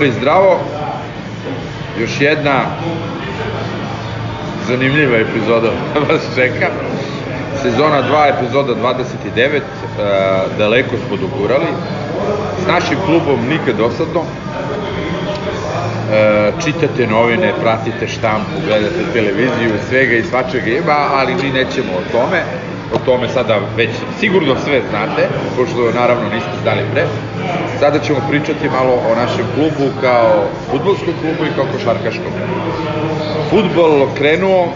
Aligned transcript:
Živobar 0.00 0.16
i 0.16 0.20
zdravo. 0.20 0.58
Još 2.00 2.20
jedna 2.20 2.60
zanimljiva 4.68 5.16
epizoda 5.16 5.68
vas 6.08 6.22
čeka. 6.34 6.66
Sezona 7.62 8.02
2, 8.02 8.38
epizoda 8.38 8.74
29. 8.74 9.56
E, 9.56 9.62
daleko 10.58 10.96
smo 11.06 11.16
dogurali. 11.16 11.66
S 12.64 12.66
našim 12.66 12.96
klubom 13.06 13.48
nikad 13.48 13.76
dosadno. 13.76 14.22
E, 16.12 16.52
čitate 16.64 17.06
novine, 17.06 17.52
pratite 17.62 18.08
štampu, 18.08 18.50
gledate 18.66 19.12
televiziju, 19.12 19.72
svega 19.88 20.16
i 20.16 20.24
svačega 20.24 20.70
ima, 20.70 20.98
ali 21.12 21.34
mi 21.34 21.50
nećemo 21.50 21.92
o 21.92 22.12
tome 22.12 22.42
o 22.94 22.98
tome 22.98 23.28
sada 23.28 23.60
već 23.76 23.90
sigurno 24.20 24.54
sve 24.64 24.80
znate, 24.90 25.28
pošto 25.56 25.90
naravno 25.94 26.28
niste 26.34 26.50
znali 26.62 26.80
pre. 26.92 27.04
Sada 27.80 27.98
ćemo 27.98 28.18
pričati 28.28 28.68
malo 28.68 28.92
o 29.10 29.14
našem 29.14 29.44
klubu 29.54 29.90
kao 30.00 30.44
futbolskom 30.70 31.14
klubu 31.20 31.44
i 31.44 31.54
kao 31.56 31.64
košarkaškom. 31.72 32.32
Futbol 33.50 34.06
krenuo 34.14 34.68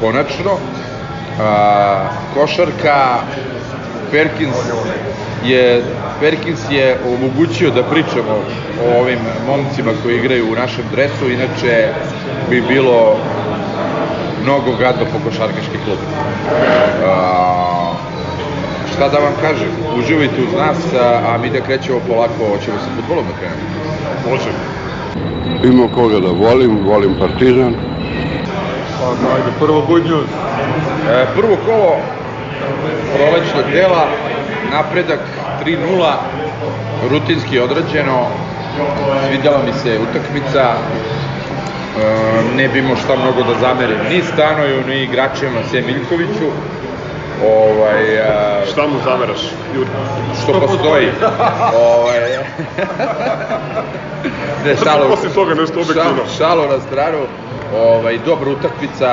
konačno, 0.00 0.50
a, 1.40 2.10
košarka 2.34 3.20
Perkins 4.10 4.56
je 5.44 5.82
Perkins 6.20 6.60
je 6.70 6.96
omogućio 7.06 7.70
da 7.70 7.82
pričamo 7.82 8.42
o 8.86 9.00
ovim 9.00 9.18
momcima 9.46 9.90
koji 10.02 10.16
igraju 10.16 10.52
u 10.52 10.56
našem 10.56 10.84
dresu, 10.90 11.30
inače 11.30 11.88
bi 12.50 12.60
bilo 12.68 13.16
mnogo 14.42 14.76
gadno 14.76 15.04
po 15.12 15.30
košarkaški 15.30 15.78
klub. 15.84 15.98
A, 17.04 17.67
šta 18.98 19.08
da 19.08 19.18
vam 19.18 19.32
kažem, 19.40 19.68
uživajte 19.98 20.42
uz 20.42 20.52
nas, 20.58 20.78
a, 20.94 21.20
a 21.28 21.38
mi 21.38 21.50
da 21.50 21.60
krećemo 21.60 22.00
polako, 22.08 22.48
hoćemo 22.50 22.78
sa 22.78 22.90
futbolom 22.96 23.24
da 23.26 23.34
krenemo. 23.38 23.66
Može. 24.30 24.50
Ima 25.64 25.88
koga 25.94 26.20
da 26.20 26.30
volim, 26.46 26.78
volim 26.84 27.14
Partizan. 27.18 27.74
Pa, 28.98 29.34
ajde, 29.34 29.50
prvo 29.60 29.80
good 29.88 30.04
news. 30.04 30.30
E, 31.10 31.26
prvo 31.36 31.56
kolo 31.66 31.96
prolećnog 33.16 33.64
dela, 33.72 34.08
napredak 34.72 35.20
3-0, 35.64 36.12
rutinski 37.10 37.60
odrađeno, 37.60 38.26
svidjela 39.28 39.58
mi 39.66 39.72
se 39.72 39.98
utakmica, 40.10 40.64
e, 40.64 40.76
ne 42.56 42.68
bimo 42.68 42.96
šta 42.96 43.16
mnogo 43.16 43.42
da 43.42 43.60
zamerim 43.60 43.98
ni 44.10 44.22
Stanoju, 44.22 44.86
ni 44.88 45.02
igračima 45.02 45.60
Sem 45.70 45.86
Miljkoviću, 45.86 46.48
ovaj, 47.46 48.20
a, 48.20 48.66
Šta 48.72 48.86
mu 48.86 48.98
zameraš, 49.04 49.40
Juri? 49.74 49.88
što 50.42 50.60
postoji. 50.60 51.08
ovaj, 51.74 52.18
ne, 54.64 54.76
šalo, 54.84 55.06
Osim 55.12 55.30
toga 55.34 55.54
nešto 55.54 55.80
objektivno. 55.80 56.22
Šalo, 56.38 56.66
na 56.66 56.80
stranu, 56.80 57.18
ovaj, 57.76 58.18
dobra 58.18 58.50
utakmica, 58.50 59.08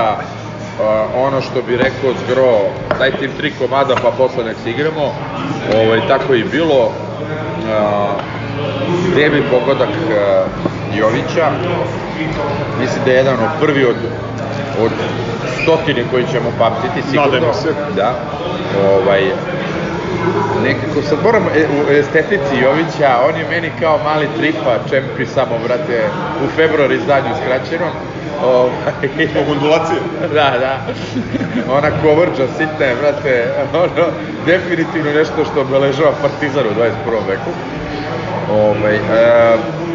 a, 0.81 1.07
ono 1.15 1.41
što 1.41 1.61
bi 1.61 1.77
rekao 1.77 2.13
Zgro, 2.25 2.59
dajte 2.99 3.25
im 3.25 3.31
tri 3.37 3.53
komada 3.59 3.95
pa 4.01 4.11
posle 4.11 4.43
nek 4.43 4.57
se 4.63 4.69
igramo, 4.69 5.13
ovaj, 5.75 6.07
tako 6.07 6.33
je 6.33 6.43
bilo. 6.43 6.91
A, 7.71 8.07
Debi 9.15 9.43
pogodak 9.51 9.89
a, 9.89 10.45
Jovića, 10.95 11.49
mislim 12.79 13.03
da 13.05 13.11
je 13.11 13.17
jedan 13.17 13.33
od 13.33 13.49
prvi 13.61 13.85
od, 13.85 13.95
od 14.79 14.91
stotine 15.61 16.03
koji 16.11 16.23
ćemo 16.31 16.49
pamtiti 16.59 17.01
sigurno. 17.09 17.31
Nadajmo 17.31 17.53
se. 17.53 17.69
Da. 17.95 18.13
Ovaj, 18.93 19.23
nekako 20.63 21.01
sad 21.09 21.17
moram 21.23 21.43
e, 21.55 21.65
u 21.77 21.91
estetici 21.91 22.55
Jovića, 22.63 23.09
on 23.29 23.39
je 23.39 23.49
meni 23.49 23.71
kao 23.79 23.99
mali 24.03 24.27
tripa, 24.37 24.73
čempi 24.89 25.25
samo, 25.25 25.55
brate, 25.65 25.97
u 26.45 26.47
februar 26.55 26.91
izdanju 26.91 27.31
skraćeno. 27.41 27.87
Ovaj, 28.43 29.27
Zbog 29.31 29.45
ondulacije. 29.51 29.99
da, 30.37 30.47
da. 30.59 30.73
Ona 31.77 31.89
kovrđa 32.01 32.47
sitna 32.57 32.85
je, 32.85 32.95
brate, 32.95 33.53
ono, 33.73 34.05
definitivno 34.45 35.11
nešto 35.13 35.45
što 35.45 35.61
obeležava 35.61 36.11
Partizan 36.21 36.65
u 36.67 36.79
21. 36.79 37.29
veku. 37.29 37.51
Ovaj, 38.51 38.95
e, 38.95 38.99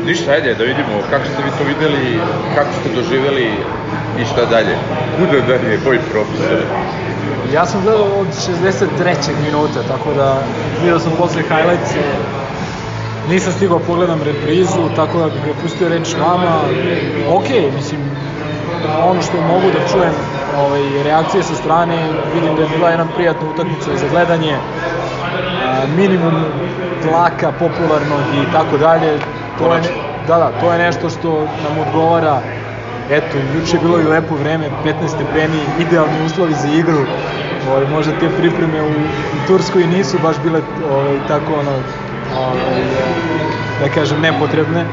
ništa, 0.06 0.32
ajde 0.32 0.54
da 0.54 0.64
vidimo 0.64 0.94
kako 1.10 1.24
ste 1.24 1.42
vi 1.44 1.50
to 1.58 1.64
videli, 1.64 2.20
kako 2.54 2.70
ste 2.72 2.88
doživeli 2.94 3.50
i 4.18 4.24
šta 4.24 4.44
dalje. 4.50 4.76
Kuda 5.18 5.40
dalje, 5.46 5.78
boj 5.84 5.98
profesor. 6.12 6.58
Ja 7.54 7.66
sam 7.66 7.82
gledao 7.82 8.04
od 8.04 8.26
63. 8.26 9.30
minuta, 9.44 9.82
tako 9.88 10.14
da 10.14 10.38
vidio 10.80 10.98
sam 10.98 11.12
posle 11.18 11.42
highlights, 11.42 11.94
nisam 13.28 13.52
stigao 13.52 13.78
da 13.78 13.84
pogledam 13.84 14.22
reprizu, 14.22 14.88
tako 14.96 15.18
da 15.18 15.24
bih 15.24 15.40
prepustio 15.42 15.88
reč 15.88 16.14
vama. 16.20 16.60
Ok, 17.28 17.48
mislim, 17.76 18.00
ono 19.04 19.22
što 19.22 19.40
mogu 19.40 19.66
da 19.70 19.88
čujem, 19.92 20.12
ovaj, 20.58 21.02
reakcije 21.04 21.42
sa 21.42 21.54
strane, 21.54 21.96
vidim 22.34 22.56
da 22.56 22.62
je 22.62 22.68
bila 22.68 22.90
jedna 22.90 23.06
prijatna 23.16 23.48
utakmica 23.54 23.96
za 23.96 24.08
gledanje, 24.08 24.54
a, 24.54 25.86
minimum 25.96 26.44
tlaka 27.02 27.52
popularnog 27.52 28.20
i 28.42 28.52
tako 28.52 28.78
dalje. 28.78 29.18
To 29.58 29.74
je, 29.74 29.80
da, 30.26 30.38
da, 30.38 30.52
to 30.60 30.72
je 30.72 30.78
nešto 30.78 31.10
što 31.10 31.38
nam 31.40 31.78
odgovara 31.86 32.40
Eto, 33.10 33.38
juče 33.54 33.76
je 33.76 33.80
bilo 33.82 34.00
i 34.00 34.04
lepo 34.04 34.34
vreme, 34.34 34.70
15 34.84 35.08
stepeni, 35.08 35.60
idealni 35.78 36.24
uslovi 36.26 36.54
za 36.54 36.68
igru. 36.68 36.98
Ovaj, 37.70 37.84
možda 37.86 38.12
te 38.20 38.28
pripreme 38.38 38.82
u, 38.82 38.90
u 38.90 39.46
Turskoj 39.46 39.86
nisu 39.86 40.18
baš 40.22 40.36
bile 40.42 40.60
ovaj, 40.90 41.18
tako 41.28 41.54
ono, 41.54 41.74
ovaj, 42.38 42.82
da 43.80 43.88
kažem, 43.94 44.20
nepotrebne. 44.20 44.84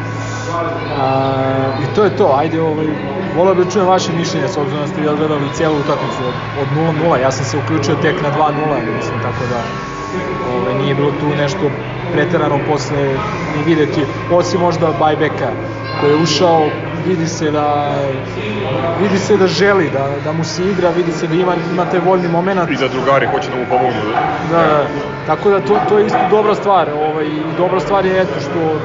A, 0.99 1.37
I 1.83 1.95
to 1.95 2.03
je 2.03 2.09
to, 2.17 2.35
ajde, 2.39 2.61
ovaj, 2.61 2.87
volao 3.35 3.55
bih 3.55 3.65
da 3.65 3.71
čujem 3.71 3.87
vaše 3.87 4.11
mišljenje, 4.13 4.47
s 4.47 4.57
obzirom 4.57 4.81
da 4.81 4.87
ste 4.87 5.01
vi 5.01 5.07
odgledali 5.07 5.53
cijelu 5.53 5.75
utakmicu 5.75 6.21
od, 6.27 6.33
od 6.61 6.67
0-0, 7.11 7.21
ja 7.21 7.31
sam 7.31 7.45
se 7.45 7.57
uključio 7.57 7.95
tek 7.95 8.21
na 8.21 8.31
2-0, 8.31 8.51
mislim, 8.95 9.19
tako 9.21 9.43
da 9.49 9.61
ovaj, 10.55 10.75
nije 10.83 10.95
bilo 10.95 11.11
tu 11.11 11.35
nešto 11.37 11.71
preterano 12.13 12.59
posle 12.67 13.03
ni 13.57 13.63
videti, 13.65 14.05
osim 14.31 14.61
možda 14.61 14.93
Bajbeka 14.99 15.51
koji 16.01 16.11
je 16.11 16.15
ušao, 16.15 16.69
vidi 17.07 17.27
se 17.27 17.51
da 17.51 17.95
vidi 19.01 19.19
se 19.19 19.37
da 19.37 19.47
želi, 19.47 19.89
da, 19.89 20.09
da 20.23 20.31
mu 20.31 20.43
se 20.43 20.63
igra, 20.63 20.89
vidi 20.89 21.11
se 21.11 21.27
da 21.27 21.35
ima, 21.35 21.53
ima 21.71 21.85
taj 21.85 21.99
voljni 21.99 22.27
moment. 22.27 22.71
I 22.71 22.75
da 22.75 22.87
drugari 22.87 23.27
hoće 23.27 23.49
da 23.49 23.55
mu 23.55 23.65
pomognu. 23.69 24.01
Da, 24.51 24.57
da. 24.57 24.87
Tako 25.27 25.49
da 25.49 25.59
to, 25.59 25.79
to 25.89 25.97
je 25.99 26.05
isto 26.05 26.19
dobra 26.29 26.55
stvar. 26.55 26.89
Ovaj, 26.89 27.25
i 27.25 27.41
dobra 27.57 27.79
stvar 27.79 28.05
je 28.05 28.21
eto 28.21 28.39
što 28.39 28.79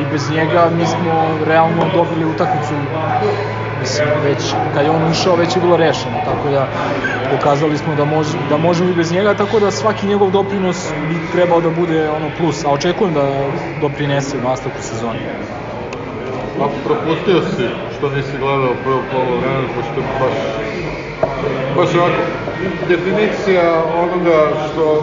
i 0.00 0.04
bez 0.12 0.30
njega 0.30 0.70
mi 0.78 0.86
smo 0.86 1.38
realno 1.46 1.84
dobili 1.94 2.24
utakmicu 2.24 2.74
mislim, 3.80 4.08
već 4.24 4.54
kad 4.74 4.84
je 4.84 4.90
on 4.90 5.10
ušao 5.10 5.36
već 5.36 5.56
je 5.56 5.62
bilo 5.62 5.76
rešeno, 5.76 6.16
tako 6.24 6.50
da 6.50 6.66
pokazali 7.30 7.78
smo 7.78 7.94
da, 7.94 8.04
može, 8.04 8.38
da 8.50 8.56
možemo 8.56 8.90
i 8.90 8.94
bez 8.94 9.12
njega, 9.12 9.34
tako 9.34 9.60
da 9.60 9.70
svaki 9.70 10.06
njegov 10.06 10.30
doprinos 10.30 10.88
bi 11.08 11.14
trebao 11.32 11.60
da 11.60 11.70
bude 11.70 12.08
ono 12.10 12.30
plus, 12.38 12.64
a 12.64 12.70
očekujem 12.70 13.14
da 13.14 13.48
doprinese 13.80 14.36
u 14.38 14.48
nastavku 14.48 14.82
sezone. 14.82 15.18
Ako 16.62 16.74
propustio 16.84 17.40
si 17.56 17.66
što 17.98 18.10
nisi 18.10 18.38
gledao 18.38 18.74
prvo 18.84 19.02
polo 19.12 19.36
vremena, 19.40 19.68
pošto 19.76 20.00
baš, 20.20 20.36
baš 21.76 21.94
ovako, 21.94 22.22
definicija 22.88 23.82
onoga 24.02 24.38
što 24.66 25.02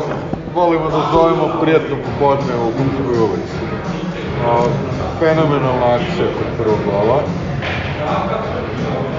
volimo 0.56 0.90
da 0.90 1.02
zovemo 1.14 1.48
prijatno 1.62 1.96
popodne 2.06 2.54
u 2.56 2.72
Kumskoj 2.78 3.18
ulici. 3.28 3.58
A, 4.48 4.64
fenomenalna 5.20 5.88
akcija 5.96 6.28
kod 6.38 6.48
prvog 6.58 6.80
gola. 6.86 7.20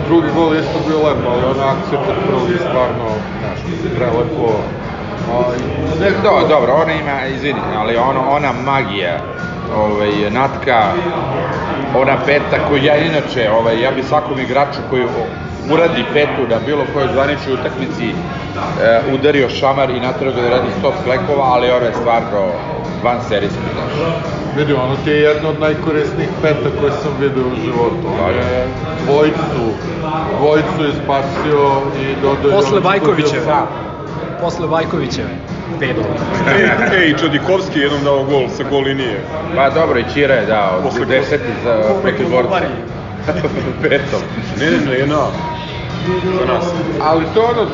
Drugi 0.08 0.28
gol 0.36 0.54
je 0.54 0.60
isto 0.60 0.78
bio 0.88 0.98
lepo, 1.08 1.28
ali 1.32 1.44
ona 1.44 1.64
akcija 1.74 2.00
kod 2.06 2.14
prvog 2.26 2.50
je 2.50 2.58
stvarno 2.58 3.08
nešto 3.44 3.88
prelepo. 3.96 4.48
Ne, 6.00 6.10
do, 6.22 6.48
dobro, 6.48 6.74
ona 6.74 6.92
ima, 6.92 7.26
izvini, 7.36 7.60
ali 7.78 7.96
ono, 7.96 8.20
ona 8.30 8.52
magija, 8.64 9.18
ovaj, 9.76 10.30
Natka, 10.30 10.82
ona 11.96 12.16
peta 12.26 12.68
koju 12.68 12.84
ja 12.84 12.96
inače, 12.96 13.50
ovaj, 13.50 13.82
ja 13.82 13.90
bi 13.90 14.02
svakom 14.02 14.40
igraču 14.40 14.78
koji 14.90 15.04
uradi 15.70 16.04
petu 16.12 16.42
na 16.50 16.56
bilo 16.66 16.84
kojoj 16.92 17.08
zvaničnoj 17.12 17.54
utakmici 17.54 18.08
e, 18.08 18.14
udario 19.14 19.48
šamar 19.48 19.90
i 19.90 20.00
natrao 20.00 20.32
ga 20.32 20.40
da 20.40 20.48
radi 20.48 20.68
100 20.82 20.90
sklekova, 21.00 21.44
ali 21.44 21.70
ona 21.70 21.86
je 21.86 21.94
stvarno 21.94 22.40
van 23.04 23.18
serijski, 23.28 23.58
znaš. 23.74 23.92
Vidim, 24.56 24.76
ono 24.76 24.96
ti 25.04 25.10
je 25.10 25.20
jedna 25.20 25.48
od 25.48 25.60
najkorisnijih 25.60 26.28
peta 26.42 26.68
koje 26.80 26.92
sam 26.92 27.12
vidio 27.20 27.42
u 27.42 27.56
životu. 27.64 28.06
On 28.26 28.34
je 28.34 28.66
dvojicu, 29.04 29.62
dvojicu 30.38 30.82
je 30.86 30.92
spasio 31.04 31.70
i 32.00 32.14
dodao. 32.22 32.60
Posle 32.60 32.78
ono 32.78 33.44
sam. 33.44 33.91
Posle 34.42 34.66
Bajkovićeve. 34.68 35.28
Peto. 35.80 36.00
Ej, 36.58 37.04
ej, 37.04 37.14
Čodikovski 37.20 37.78
je 37.78 37.82
jednom 37.82 38.04
dao 38.04 38.24
gol 38.24 38.48
sa 38.48 38.62
gol 38.70 38.82
linije. 38.82 39.20
Pa 39.56 39.70
dobro, 39.70 39.98
i 39.98 40.04
Čira 40.14 40.34
je 40.34 40.46
dao, 40.46 40.80
Posle- 40.82 41.06
deseti 41.06 41.52
za 41.64 41.94
protiv 42.02 42.28
borca. 42.30 42.60
Petom. 43.82 44.20
Ne, 44.60 44.70
ne, 44.70 44.78
ne, 44.86 44.92
jedna. 44.98 45.16
Za 46.38 46.52
nas. 46.54 46.64
Ali 47.02 47.24
to 47.34 47.42
ono, 47.42 47.66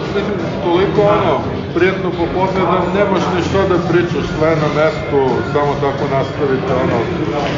toliko 0.64 1.00
ono, 1.02 1.40
prijatno 1.78 2.10
popodne 2.20 2.62
da 2.72 2.78
nemaš 2.98 3.24
ni 3.34 3.40
što 3.48 3.58
da 3.72 3.78
pričaš, 3.90 4.24
sve 4.34 4.50
na 4.62 4.68
mestu, 4.78 5.20
samo 5.52 5.72
tako 5.84 6.04
nastavite, 6.16 6.70
ono, 6.84 6.98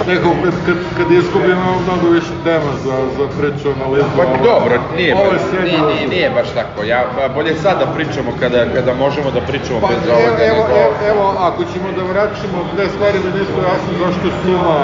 nekako 0.09 0.35
kad, 0.45 0.55
kad, 0.67 0.79
kad 0.97 1.07
izgubim 1.11 1.51
imamo 1.51 1.79
mnogo 1.87 2.07
više 2.19 2.35
tema 2.45 2.73
za, 2.85 2.97
za 3.19 3.27
priču, 3.39 3.67
analizu, 3.77 4.11
Pa 4.17 4.25
dobro, 4.51 4.75
nije, 4.97 5.15
ovo 5.15 5.33
je 5.35 5.41
nije, 5.65 5.81
nije, 5.91 6.07
nije 6.15 6.29
baš 6.39 6.49
tako. 6.59 6.79
Ja, 6.93 7.01
bolje 7.35 7.55
sad 7.65 7.75
da 7.83 7.87
pričamo 7.97 8.31
kada, 8.41 8.61
kada 8.77 8.93
možemo 9.05 9.31
da 9.37 9.41
pričamo 9.41 9.81
Pa 9.81 9.89
bez 9.89 10.03
evo, 10.09 10.19
ovoga 10.19 10.45
evo, 10.53 10.63
evo, 10.83 10.93
evo, 11.11 11.25
ako 11.49 11.61
ćemo 11.73 11.89
da 11.97 12.03
vraćamo 12.13 12.59
dve 12.75 12.87
stvari 12.95 13.19
mi 13.25 13.31
nisu 13.39 13.57
jasne 13.71 13.93
zašto 14.03 14.27
suma 14.43 14.79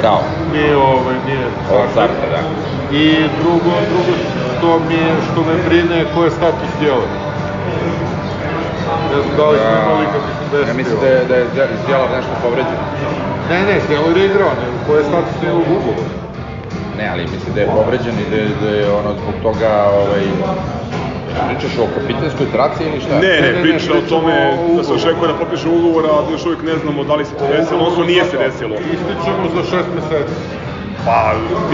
Bravo. 0.00 0.24
nije, 0.52 0.76
ovaj, 0.76 1.16
nije 1.26 1.46
starta, 1.92 2.26
da. 2.34 2.40
I 3.02 3.04
drugo, 3.40 3.72
drugo 3.90 4.12
što 4.52 4.68
mi 4.88 4.94
je, 4.94 5.12
što 5.28 5.40
me 5.48 5.54
brine, 5.68 6.04
ko 6.14 6.24
je 6.24 6.30
status 6.30 6.72
djela. 6.80 7.31
Ne 9.12 9.20
znam 9.22 9.36
da 9.36 9.44
li 9.50 9.58
smo 9.58 9.70
imali 9.84 10.06
kako 10.06 10.26
se 10.28 10.44
desio. 10.52 10.68
Ja 10.68 10.76
mislim 10.80 10.96
da 11.00 11.06
je, 11.08 11.20
da 11.24 11.34
je 11.36 11.44
Zdjelov 11.82 12.08
nešto 12.16 12.32
povređen. 12.44 12.78
Ne, 13.50 13.58
ne, 13.68 13.76
Djelar 13.88 14.16
je 14.16 14.24
igrao, 14.26 14.52
nego 14.60 14.76
ko 14.86 14.92
je 14.96 15.04
status 15.04 15.36
njegovog 15.42 15.68
ugovora. 15.78 16.08
Ne, 16.98 17.04
ali 17.12 17.22
mislim 17.34 17.50
da 17.54 17.60
je 17.60 17.68
povređen 17.78 18.14
i 18.16 18.30
da 18.30 18.36
je, 18.36 18.48
da 18.62 18.68
je 18.70 18.86
ono 18.92 19.10
zbog 19.20 19.34
toga, 19.42 19.70
ovaj, 19.94 20.24
pričaš 21.48 21.74
o 21.78 21.86
kapitenskoj 21.96 22.46
traci 22.52 22.80
ili 22.84 23.00
šta? 23.00 23.14
Ne, 23.16 23.20
Ne, 23.20 23.40
ne, 23.40 23.48
ne, 23.48 23.52
ne, 23.52 23.62
priča 23.62 23.90
o 23.90 24.00
pričamo 24.00 24.10
tome 24.12 24.34
o 24.62 24.76
da 24.76 24.82
se 24.84 24.92
očekuje 24.92 25.28
da 25.28 25.34
potpiše 25.34 25.68
ugovor, 25.68 26.04
a 26.06 26.22
da 26.24 26.30
još 26.30 26.44
uvijek 26.46 26.62
ne 26.62 26.76
znamo 26.78 27.04
da 27.04 27.14
li 27.14 27.24
se 27.24 27.34
to 27.34 27.44
desilo, 27.48 27.80
odnosno 27.80 28.04
nije 28.04 28.24
se 28.24 28.36
desilo. 28.38 28.74
Ističemo 28.94 29.44
za 29.56 29.62
šest 29.62 29.88
meseci. 29.96 30.34
Pa, 31.06 31.18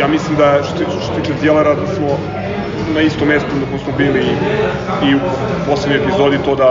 ja 0.01 0.07
mislim 0.09 0.37
da 0.37 0.49
što 0.63 0.71
se 0.71 0.79
tiče- 0.79 0.91
što 0.93 1.15
se 1.15 1.21
tiče 1.21 1.33
Djelara 1.43 1.75
da 1.75 1.87
smo 1.87 2.09
na 2.95 3.01
istom 3.01 3.29
mjestu 3.29 3.49
na 3.55 3.67
kojem 3.67 3.81
smo 3.81 3.93
bili 3.95 4.21
i, 4.23 4.33
i 5.07 5.15
u 5.17 5.19
poslednjoj 5.67 6.01
epizodi 6.03 6.39
to 6.39 6.55
da 6.57 6.71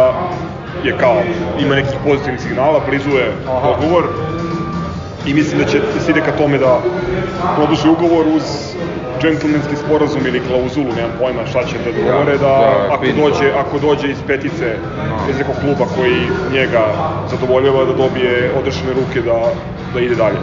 je 0.87 0.97
kao, 0.99 1.21
ima 1.59 1.75
nekih 1.75 1.97
pozitivnih 2.03 2.41
signala, 2.41 2.81
blizu 2.87 3.09
je 3.09 3.31
dogovor 3.45 4.03
i 5.25 5.33
mislim 5.33 5.59
da 5.59 5.65
će 5.65 5.79
da 5.79 5.99
se 5.99 6.11
ide 6.11 6.21
ka 6.21 6.31
tome 6.31 6.57
da 6.57 6.81
produži 7.55 7.89
ugovor 7.89 8.27
uz 8.27 8.43
džentlmenski 9.21 9.75
sporazum 9.75 10.21
ili 10.27 10.41
klauzulu, 10.47 10.89
nemam 10.95 11.13
pojma 11.19 11.45
šta 11.51 11.63
će 11.63 11.75
da 11.85 11.91
dogovore, 11.91 12.37
da 12.37 12.47
da, 12.47 12.87
ako 12.95 13.05
dođe, 13.21 13.47
ako 13.61 13.79
dođe 13.79 14.07
iz 14.11 14.21
petice 14.27 14.67
iz 15.29 15.37
nekog 15.37 15.55
kluba 15.61 15.85
koji 15.95 16.17
njega 16.53 16.83
zadovoljava 17.31 17.85
da 17.85 17.93
dobije 17.93 18.51
odrešene 18.59 18.93
ruke 18.93 19.21
da, 19.21 19.37
da 19.93 19.99
ide 19.99 20.15
dalje. 20.15 20.39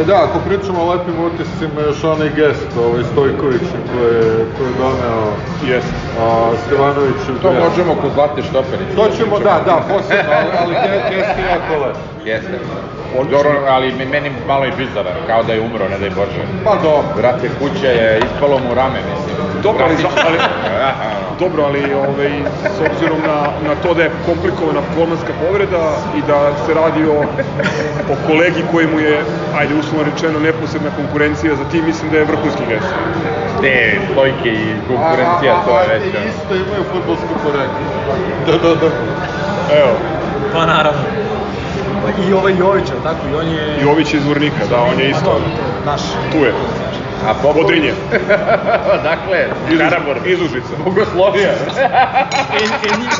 E 0.00 0.04
da, 0.04 0.16
ako 0.24 0.38
pričamo 0.48 0.82
o 0.82 0.90
lepim 0.90 1.14
utiscima, 1.24 1.80
još 1.80 2.04
onaj 2.04 2.28
gest, 2.36 2.68
ovaj 2.86 3.02
Stojkovića 3.12 3.78
koji 3.92 4.14
je, 4.14 4.22
koji 4.56 4.68
je 4.68 4.74
doneo 4.78 5.22
Jeste. 5.70 5.94
a, 6.20 6.50
Stevanoviću. 6.66 7.32
To 7.42 7.50
dres. 7.50 7.62
možemo 7.68 7.94
kod 8.02 8.10
Zlate 8.14 8.42
Štoperice. 8.42 8.94
To 8.96 9.06
ćemo, 9.16 9.38
da, 9.38 9.54
da, 9.66 9.76
posebno, 9.88 10.32
ali, 10.38 10.50
ali 10.60 10.74
ge- 10.74 11.02
gest 11.10 11.38
je 11.38 11.44
jako 11.54 11.84
lep. 11.84 11.96
Jeste. 12.24 12.58
Dobro, 13.30 13.64
ali 13.68 13.92
meni 13.92 14.30
malo 14.46 14.64
i 14.64 14.72
bizaran, 14.72 15.14
kao 15.26 15.42
da 15.42 15.52
je 15.52 15.60
umro, 15.60 15.88
ne 15.88 15.98
daj 15.98 16.10
Bože. 16.10 16.42
Pa 16.64 16.74
dobro. 16.74 17.12
Brate, 17.16 17.48
kuća 17.50 17.86
je 17.88 18.20
ispalo 18.20 18.58
mu 18.58 18.74
rame, 18.74 18.98
mislim. 19.02 19.34
Dobro, 19.62 19.84
ali 19.84 19.96
za- 19.96 20.08
ali-. 20.26 20.38
Dobro, 21.38 21.62
ali 21.64 21.94
ovaj, 21.94 22.30
s 22.66 22.80
obzirom 22.82 23.20
na, 23.20 23.36
na 23.60 23.74
to 23.74 23.94
da 23.94 24.02
je 24.02 24.10
komplikovana 24.26 24.80
kolmanska 24.94 25.32
povreda 25.40 25.84
i 26.16 26.22
da 26.22 26.38
se 26.56 26.74
radi 26.74 27.04
o, 27.06 27.20
o 28.04 28.26
kolegi 28.26 28.62
koji 28.72 28.86
mu 28.86 29.00
je, 29.00 29.22
ajde 29.54 29.74
uslovno 29.74 30.10
rečeno, 30.12 30.40
neposredna 30.40 30.90
konkurencija 30.90 31.54
za 31.54 31.64
tim, 31.64 31.84
mislim 31.84 32.10
da 32.10 32.18
je 32.18 32.24
vrhunski 32.24 32.62
gest. 32.68 32.92
Te 33.60 33.74
stojke 34.12 34.48
i 34.48 34.66
konkurencija, 34.88 35.62
to 35.66 35.80
je 35.80 35.88
već. 35.88 36.14
A, 36.14 36.24
isto 36.24 36.54
imaju 36.56 36.82
futbolsko 36.92 37.34
poreklo. 37.44 37.82
Da, 38.46 38.52
da, 38.54 38.74
da. 38.74 38.88
Evo, 39.74 39.92
Pa 40.52 40.66
naravno. 40.66 41.00
Pa 42.02 42.22
I 42.28 42.32
ovaj 42.32 42.54
Jović, 42.58 42.88
tako? 43.02 43.28
I 43.32 43.34
on 43.34 43.48
je... 43.48 43.78
Jović 43.82 44.14
iz 44.14 44.26
Vornika, 44.26 44.66
da, 44.70 44.80
on 44.80 45.00
je 45.00 45.12
Pa 45.12 45.18
isto, 45.18 45.40
naš. 45.86 46.00
tu 46.32 46.38
je, 46.38 46.52
A 47.26 47.34
Popović? 47.34 47.62
Podrinje, 47.62 47.92
dakle, 49.10 49.46
Izuž, 49.70 49.78
Karabor. 49.78 50.16
Izužica. 50.26 50.72
Bogoslovija. 50.84 51.50
E, 52.58 52.64
e, 52.88 52.98
njih, 53.00 53.10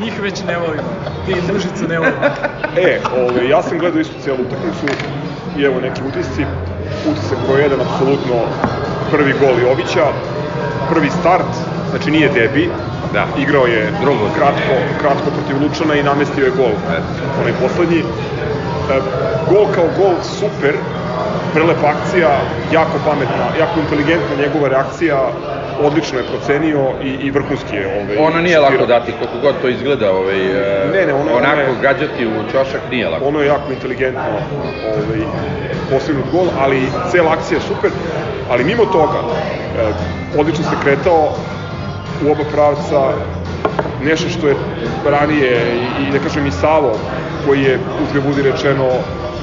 njih 0.00 0.22
već 0.22 0.42
ne 0.48 0.58
volimo. 0.58 0.88
Ti 1.26 1.34
družice 1.46 1.88
ne 1.88 1.98
volimo. 1.98 2.16
E, 2.76 3.00
ovaj, 3.16 3.48
ja 3.48 3.62
sam 3.62 3.78
gledao 3.78 4.00
istu 4.00 4.14
cijelu 4.22 4.38
utakmicu 4.42 4.86
i 5.58 5.62
evo 5.62 5.80
neki 5.80 6.00
utisci. 6.08 6.44
Utisak 7.10 7.38
broj 7.48 7.62
1, 7.62 7.72
apsolutno 7.80 8.34
prvi 9.10 9.34
gol 9.40 9.68
Jovića, 9.68 10.06
prvi 10.90 11.10
start, 11.10 11.52
znači 11.90 12.10
nije 12.10 12.28
debi, 12.28 12.70
Da. 13.12 13.26
igrao 13.36 13.66
je 13.66 13.92
Drugo. 13.92 14.28
kratko, 14.28 14.72
kratko 15.00 15.30
protiv 15.30 15.62
Lučana 15.62 15.94
i 15.94 16.02
namestio 16.02 16.44
je 16.44 16.50
gol, 16.52 16.72
onaj 17.36 17.52
poslednji. 17.54 17.98
E, 17.98 19.00
gol 19.44 19.66
kao 19.66 19.88
gol, 19.88 20.14
super, 20.22 20.74
prelepa 21.52 21.86
akcija, 21.88 22.30
jako 22.70 22.98
pametna, 22.98 23.46
jako 23.54 23.80
inteligentna 23.80 24.36
njegova 24.36 24.68
reakcija, 24.68 25.32
odlično 25.78 26.18
je 26.18 26.24
procenio 26.24 26.80
i, 27.02 27.08
i 27.08 27.30
vrhunski 27.30 27.76
je. 27.76 27.86
Ovaj, 27.86 28.16
Ono 28.18 28.38
nije 28.38 28.56
šutirao. 28.56 28.72
lako 28.72 28.86
dati, 28.86 29.12
koliko 29.12 29.38
god 29.38 29.60
to 29.60 29.68
izgleda, 29.68 30.12
ovaj, 30.12 30.40
e, 30.40 30.90
Ne, 30.92 31.06
ne, 31.06 31.14
ono- 31.14 31.32
onako 31.32 31.52
ono 31.52 31.62
je- 31.62 31.82
gađati 31.82 32.26
u 32.26 32.52
čošak 32.52 32.80
nije 32.90 33.08
lako. 33.08 33.24
ono 33.24 33.40
je 33.40 33.46
jako 33.46 33.72
inteligentno 33.72 34.22
ovaj, 34.86 35.20
postignut 35.90 36.24
gol, 36.32 36.46
ali 36.58 36.78
cela 37.10 37.32
akcija 37.32 37.58
je 37.58 37.62
super, 37.62 37.90
ali 38.50 38.64
mimo 38.64 38.84
toga, 38.86 39.18
e, 39.78 39.92
odlično 40.34 40.64
se 40.64 40.76
kretao 40.82 41.32
u 42.24 42.30
oba 42.32 42.44
pravca, 42.52 43.12
nešto 44.02 44.28
što 44.28 44.48
je 44.48 44.56
ranije 45.04 45.60
i, 45.74 46.08
i 46.08 46.12
da 46.12 46.18
kažem 46.18 46.46
i 46.46 46.50
Savo, 46.50 46.98
koji 47.46 47.62
je, 47.62 47.78
uzgre 48.04 48.20
budi 48.20 48.42
rečeno, 48.42 48.88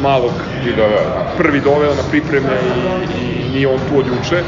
malog 0.01 0.31
I 0.67 0.73
doveo. 0.75 1.05
prvi 1.37 1.59
doveo 1.59 1.93
na 1.93 2.03
pripreme 2.11 2.57
i, 3.19 3.23
i 3.23 3.49
nije 3.53 3.67
on 3.67 3.79
tu 3.89 3.99
od 3.99 4.05
juče, 4.07 4.43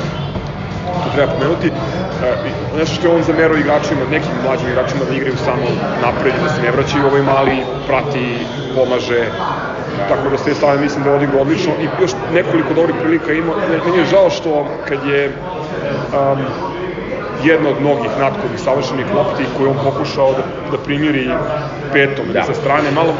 to 1.03 1.09
treba 1.15 1.31
pomenuti. 1.31 1.67
E, 1.67 2.35
nešto 2.77 2.95
što 2.95 3.07
je 3.07 3.15
on 3.15 3.23
zamerao 3.23 3.57
igračima, 3.57 4.01
nekim 4.11 4.31
mlađim 4.45 4.69
igračima 4.69 5.01
da 5.09 5.15
igraju 5.15 5.37
samo 5.37 5.65
napred, 6.01 6.33
da 6.43 6.49
se 6.49 6.61
ne 6.61 6.71
vraćaju, 6.71 7.05
ovaj 7.05 7.21
mali 7.21 7.57
prati, 7.87 8.37
pomaže, 8.75 9.23
tako 10.09 10.29
da 10.29 10.37
s 10.37 10.43
te 10.43 10.53
strane 10.53 10.81
mislim 10.81 11.03
da 11.03 11.09
je 11.09 11.15
odigrao 11.15 11.41
odlično 11.41 11.71
i 11.81 12.01
još 12.01 12.11
nekoliko 12.33 12.73
dobrih 12.73 12.95
prilika 13.01 13.33
ima. 13.33 13.53
Meni 13.85 13.97
je 13.97 14.05
žao 14.05 14.29
što 14.29 14.65
kad 14.87 15.05
je 15.05 15.27
um, 15.27 16.39
jedna 17.45 17.69
od 17.69 17.81
mnogih 17.81 18.11
natkodnih 18.19 18.59
savršenih 18.59 19.05
lopti 19.15 19.43
koju 19.57 19.69
on 19.69 19.77
pokušao 19.83 20.31
da, 20.31 20.43
da 20.71 20.77
primiri 20.77 21.29
petom 21.93 22.25
Da. 22.33 22.43
sa 22.43 22.53
strane, 22.53 22.91
malo 22.91 23.13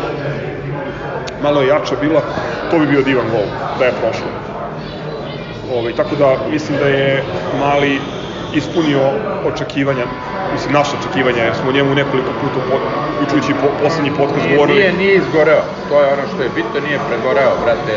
malo 1.41 1.61
je 1.61 1.67
jača 1.67 1.95
bila, 2.01 2.21
to 2.71 2.79
bi 2.79 2.87
bio 2.87 3.01
divan 3.01 3.25
gol 3.31 3.45
da 3.79 3.85
je 3.85 3.91
prošlo. 3.91 4.29
Ovaj, 5.71 5.93
tako 5.93 6.15
da 6.15 6.37
mislim 6.51 6.77
da 6.79 6.87
je 6.87 7.23
Mali 7.59 7.99
ispunio 8.57 9.01
očekivanja, 9.45 10.05
mislim 10.53 10.73
naše 10.73 10.91
očekivanja, 10.99 11.41
jer 11.43 11.55
smo 11.55 11.69
o 11.69 11.75
njemu 11.77 11.95
nekoliko 11.95 12.31
puta, 12.41 12.59
po, 12.69 12.75
uključujući 13.13 13.53
po, 13.61 13.67
poslednji 13.83 14.11
podcast 14.21 14.45
govorili. 14.49 14.79
nije, 14.79 14.93
nije 14.93 15.15
izgoreo, 15.15 15.61
to 15.89 16.01
je 16.01 16.07
ono 16.13 16.23
što 16.31 16.43
je 16.43 16.49
bitno, 16.49 16.79
nije 16.87 16.99
pregoreo, 17.07 17.51
brate. 17.63 17.95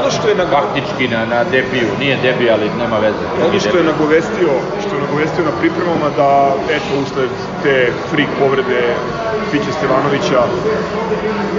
Ono 0.00 0.10
što 0.10 0.28
je 0.28 0.34
na, 0.34 0.46
Faktički 0.46 1.08
na, 1.08 1.20
na 1.26 1.44
debiju, 1.44 1.88
nije 1.98 2.16
debi, 2.22 2.50
ali 2.50 2.66
nema 2.78 2.98
veze. 2.98 3.24
ono 3.48 3.60
što 3.60 3.76
je 3.78 3.84
nagovestio, 3.92 4.50
što 4.82 4.96
je 4.96 5.02
nagovestio 5.06 5.44
na 5.44 5.54
pripremama 5.60 6.08
da 6.16 6.30
eto 6.76 6.90
usled 7.02 7.30
te 7.62 7.92
freak 8.10 8.30
povrede 8.40 8.82
Piće 9.52 9.72
Stevanovića 9.78 10.40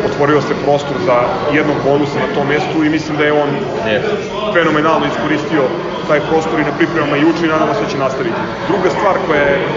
otvorio 0.05 0.41
se 0.41 0.53
prostor 0.63 0.97
za 1.05 1.17
jednog 1.53 1.77
bonusa 1.85 2.19
na 2.19 2.33
tom 2.35 2.47
mestu 2.47 2.83
i 2.83 2.89
mislim 2.89 3.17
da 3.17 3.23
je 3.23 3.33
on 3.33 3.49
Jeste. 3.91 4.15
fenomenalno 4.53 5.05
iskoristio 5.05 5.63
taj 6.07 6.19
prostor 6.29 6.59
i 6.59 6.63
na 6.69 6.71
pripremama 6.77 7.15
juče 7.17 7.45
i 7.45 7.49
nadamo 7.53 7.73
se 7.73 7.81
da 7.83 7.89
će 7.89 7.97
nastaviti. 7.97 8.34
Druga 8.67 8.89
stvar 8.89 9.15
koja 9.27 9.41
je 9.41 9.67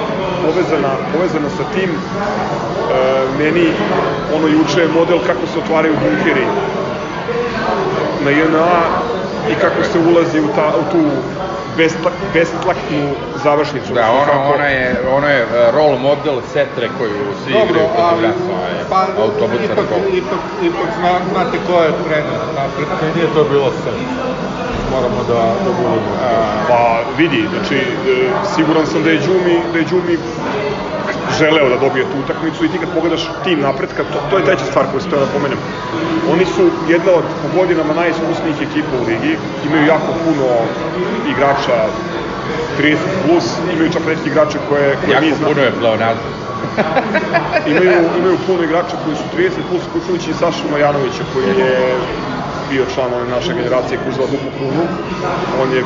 povezana, 0.42 0.92
povezana 1.12 1.48
sa 1.48 1.64
tim, 1.74 1.90
e, 1.90 1.98
meni 3.38 3.72
ono 4.36 4.46
juče 4.48 4.80
je 4.80 4.88
model 4.88 5.18
kako 5.26 5.46
se 5.46 5.58
otvaraju 5.58 5.94
bunkeri 6.02 6.46
na 8.24 8.30
JNA 8.30 8.80
i 9.50 9.54
kako 9.54 9.82
se 9.82 9.98
ulazi 9.98 10.40
u, 10.40 10.48
ta, 10.54 10.72
u 10.80 10.92
tu 10.92 11.02
bestlak, 11.76 12.14
bestlaknu 12.34 13.10
završnicu. 13.44 13.94
Da, 13.94 14.10
ono, 14.10 14.24
Kako- 14.24 14.54
ono 14.54 14.64
je, 14.64 14.96
ono 15.10 15.28
je 15.28 15.40
e, 15.40 15.46
role 15.72 15.98
model 15.98 16.40
setre 16.52 16.88
koju 16.98 17.14
svi 17.44 17.52
Dobro, 17.52 17.68
igraju 17.70 17.88
kod 17.88 18.04
ali, 18.04 18.20
Grasa, 18.20 18.86
pa, 18.90 19.06
autobusa 19.22 19.72
ipak, 19.72 19.86
ipak, 20.12 20.38
ipak 20.62 20.88
zna, 20.98 21.12
znate 21.32 21.58
ko 21.66 21.82
je 21.82 21.92
trener 22.08 22.40
napred, 22.56 22.88
i 23.10 23.18
nije 23.18 23.28
to 23.34 23.44
bilo 23.44 23.72
sve. 23.82 23.92
Moramo 24.90 25.24
da, 25.24 25.34
da 25.64 25.70
budemo. 25.72 26.12
Pa 26.68 26.80
vidi, 27.16 27.48
znači 27.52 27.76
e, 27.76 27.84
siguran 28.54 28.86
sam 28.86 29.02
da 29.02 29.10
je 29.10 29.18
Đumi, 29.18 29.56
da 29.72 29.78
je 29.78 29.84
Đumi 29.84 30.18
želeo 31.38 31.68
da 31.68 31.76
dobije 31.76 32.04
tu 32.04 32.18
utakmicu 32.18 32.64
i 32.64 32.68
ti 32.68 32.78
kad 32.78 32.88
pogledaš 32.88 33.22
tim 33.44 33.60
napretka, 33.60 34.02
to, 34.04 34.18
to 34.30 34.38
je 34.38 34.44
treća 34.44 34.64
stvar 34.64 34.84
koju 34.90 35.00
se 35.00 35.08
treba 35.08 35.24
da 35.24 35.32
pomenem. 35.32 35.58
Oni 36.32 36.44
su 36.46 36.62
jedna 36.88 37.12
od 37.12 37.24
po 37.42 37.58
godinama 37.58 37.94
najiskusnijih 37.94 38.56
ekipa 38.62 38.92
u 38.96 39.06
ligi, 39.06 39.32
imaju 39.66 39.86
jako 39.86 40.10
puno 40.24 40.46
igrača 41.32 41.78
30 42.80 42.96
plus, 43.24 43.44
imaju 43.74 43.92
čak 43.92 44.02
neki 44.06 44.28
igrače 44.28 44.58
koje, 44.68 44.96
koje 44.96 45.20
mi 45.20 45.26
Jako 45.26 45.36
znamo. 45.38 45.52
puno 45.52 45.62
je 45.64 45.72
pleonaza. 45.80 46.26
imaju, 47.66 47.92
imaju 48.18 48.36
puno 48.46 48.62
igrača 48.62 48.96
koji 49.04 49.16
su 49.16 49.26
30 49.38 49.50
plus 49.70 49.82
uključujući 49.88 50.30
i 50.30 50.34
Sašu 50.34 50.64
Majanovića 50.70 51.22
koji 51.34 51.46
je 51.58 51.96
bio 52.68 52.86
član 52.86 53.12
ove 53.12 53.26
naše 53.26 53.54
generacije 53.54 53.98
koji 53.98 54.08
uzela 54.08 54.26
duplu 54.26 54.50
krunu. 54.58 54.88
On 55.60 55.72
je 55.72 55.84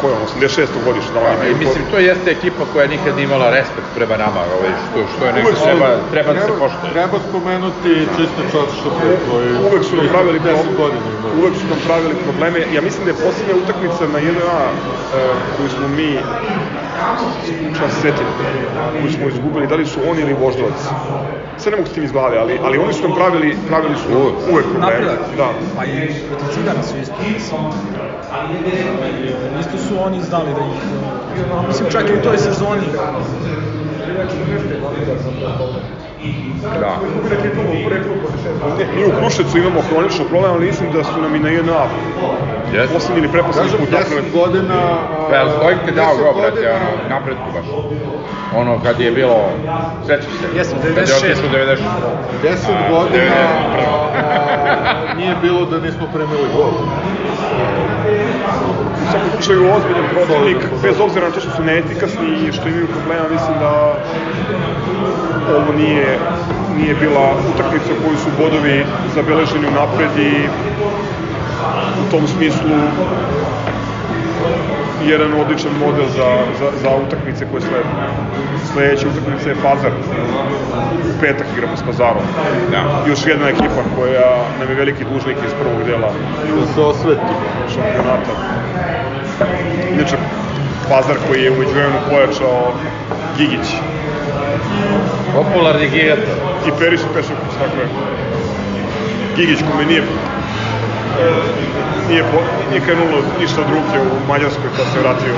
ko 0.00 0.04
je 0.10 0.14
on, 0.14 0.22
86. 0.40 0.66
godište, 0.86 1.12
da 1.14 1.48
I 1.48 1.54
mislim, 1.64 1.82
to 1.90 1.98
jeste 1.98 2.30
ekipa 2.30 2.62
koja 2.72 2.86
nikad 2.86 3.12
nije 3.16 3.24
imala 3.24 3.50
respekt 3.58 3.90
prema 3.98 4.16
nama, 4.24 4.40
ovaj, 4.56 4.72
što, 4.84 4.98
što 5.12 5.22
je 5.26 5.32
nekako 5.32 5.64
treba, 5.68 5.88
treba 6.12 6.30
da 6.32 6.40
se 6.40 6.52
poštuje. 6.62 6.92
Treba 6.96 7.16
spomenuti 7.28 7.92
čiste 8.16 8.42
čaršape 8.52 9.08
koji... 9.28 9.48
uvek 9.68 9.82
su 9.88 9.96
nam 9.96 10.06
pravili 10.14 10.38
10 10.40 10.42
problem, 10.44 10.76
godina 10.82 11.06
imaju. 11.18 11.34
uvek 11.40 11.54
su 11.60 11.66
nam 11.72 11.80
pravili 11.88 12.14
probleme. 12.26 12.58
Ja 12.76 12.80
mislim 12.88 13.02
da 13.04 13.10
je 13.10 13.22
poslednja 13.26 13.54
utakmica 13.62 14.02
na 14.14 14.18
1A 14.30 14.60
e, 14.66 14.72
koju 15.56 15.68
smo 15.76 15.86
mi 15.98 16.10
čas 17.78 17.92
setim, 18.02 18.28
koju 19.00 19.10
smo 19.12 19.28
izgubili, 19.28 19.66
da 19.66 19.74
li 19.74 19.86
su 19.86 20.00
oni 20.10 20.20
ili 20.20 20.34
Voždovac. 20.42 20.80
Sad 21.58 21.72
ne 21.72 21.76
mogu 21.76 21.88
s 21.88 21.92
tim 21.92 22.04
iz 22.04 22.12
glave, 22.12 22.38
ali, 22.38 22.60
ali 22.64 22.78
oni 22.78 22.92
su 22.92 23.02
nam 23.02 23.14
pravili, 23.16 23.56
pravili 23.68 23.94
su 24.02 24.08
Uvek. 24.18 24.34
uvek 24.52 24.66
probleme. 24.66 24.92
Napredak. 24.92 25.18
Da. 25.36 25.48
Pa 25.76 25.84
i 25.84 25.90
protiv 26.28 26.46
Cigana 26.54 26.82
su 26.82 26.94
isto. 26.98 27.14
Isto 29.60 29.78
su 29.78 30.02
oni 30.02 30.22
znali 30.22 30.54
da 30.54 30.60
ih... 30.60 30.82
Mislim, 31.68 31.90
čak 31.90 32.10
i 32.10 32.14
u 32.14 32.22
toj 32.22 32.38
sezoni 32.38 32.86
Da. 36.80 36.92
Mi 38.96 39.04
u 39.04 39.10
Kruševcu 39.20 39.58
imamo 39.58 39.80
hronično 39.82 40.24
problem, 40.24 40.52
ali 40.52 40.66
mislim 40.66 40.92
da 40.92 41.04
su 41.04 41.22
nam 41.22 41.34
i 41.34 41.38
na 41.38 41.48
1A 41.50 41.84
Jeste. 42.72 42.94
poslednji 42.94 43.18
ili 43.18 43.32
preposlednji 43.32 43.70
Kažem, 43.70 43.80
put 43.80 43.90
10 43.90 43.98
napravili. 44.00 44.30
godina... 44.34 44.78
Pa 45.30 45.36
jel 45.36 45.48
Stojke 45.50 45.90
dao 45.92 46.12
10 46.14 46.18
go, 46.18 46.40
brate, 46.40 46.70
ono, 46.70 46.88
napretku 47.08 47.48
baš. 47.54 47.66
Ono, 48.56 48.80
kad 48.84 49.00
je 49.00 49.10
bilo, 49.10 49.36
sećaš 50.06 50.24
se? 50.40 50.56
Jesam, 50.56 50.78
Kad 50.78 50.96
je 50.98 51.14
96. 51.14 51.16
otišao 51.16 51.50
96. 51.50 51.78
10 52.44 52.56
A, 52.68 52.90
godina 52.90 53.24
91. 53.24 53.78
a, 55.12 55.16
nije 55.16 55.34
bilo 55.42 55.64
da 55.64 55.80
nismo 55.80 56.06
primili 56.14 56.48
gol. 56.56 56.72
U 59.02 59.10
svakom 59.10 59.30
slučaju 59.32 59.72
ozbiljan 59.76 60.06
protivnik, 60.12 60.56
bez 60.82 61.00
obzira 61.00 61.26
na 61.26 61.34
to 61.34 61.40
što 61.40 61.50
su 61.50 61.62
neefikasni 61.62 62.28
i 62.48 62.52
što 62.52 62.68
imaju 62.68 62.86
problema, 62.86 63.28
mislim 63.28 63.58
da 63.58 63.72
ovo 65.56 65.72
nije, 65.72 66.18
nije 66.78 66.94
bila 66.94 67.24
utakmica 67.54 67.92
u 67.92 68.02
kojoj 68.04 68.16
su 68.16 68.30
bodovi 68.38 68.84
zabeleženi 69.14 69.66
u 69.66 69.70
napred 69.80 70.10
i 70.18 70.32
u 72.06 72.10
tom 72.10 72.26
smislu 72.28 72.76
jedan 75.06 75.32
odličan 75.40 75.72
model 75.84 76.06
za, 76.16 76.30
za, 76.60 76.68
za 76.82 76.90
utakmice 77.06 77.46
koje 77.50 77.60
slede. 77.60 77.90
Sledeća 78.72 79.06
utakmica 79.08 79.48
je 79.48 79.56
Pazar. 79.62 79.92
U 81.10 81.20
petak 81.20 81.46
igramo 81.56 81.76
s 81.76 81.82
Pazarom. 81.82 82.22
Da. 82.70 82.82
Još 83.08 83.26
jedna 83.26 83.48
ekipa 83.48 83.82
koja 83.96 84.30
nam 84.58 84.68
je 84.68 84.74
veliki 84.74 85.04
dužnik 85.12 85.36
iz 85.46 85.52
prvog 85.60 85.80
dela 85.86 86.10
Da 86.60 86.66
se 86.74 86.80
osvetimo. 86.80 87.38
šampionata. 87.74 88.32
Inače, 89.94 90.16
Pazar 90.90 91.16
koji 91.28 91.42
je 91.42 91.50
umeđu 91.50 91.70
vremenu 91.70 91.98
pojačao 92.10 92.72
Gigić 93.38 93.68
Popularni 95.34 95.88
gigator. 95.88 96.36
i 96.66 96.70
Periša 96.78 97.04
Pešović, 97.14 97.52
tako 97.58 97.80
je. 97.80 97.88
Gigić 99.36 99.58
kome 99.70 99.84
nije 99.84 100.02
nije, 102.08 102.22
po, 102.22 102.38
nije 102.70 102.80
krenulo 102.80 103.18
ništa 103.40 103.60
od 103.60 103.70
ruke 103.70 103.98
u 104.00 104.28
Mađarskoj 104.28 104.70
kad 104.76 104.86
se 104.92 105.00
vratio. 105.00 105.34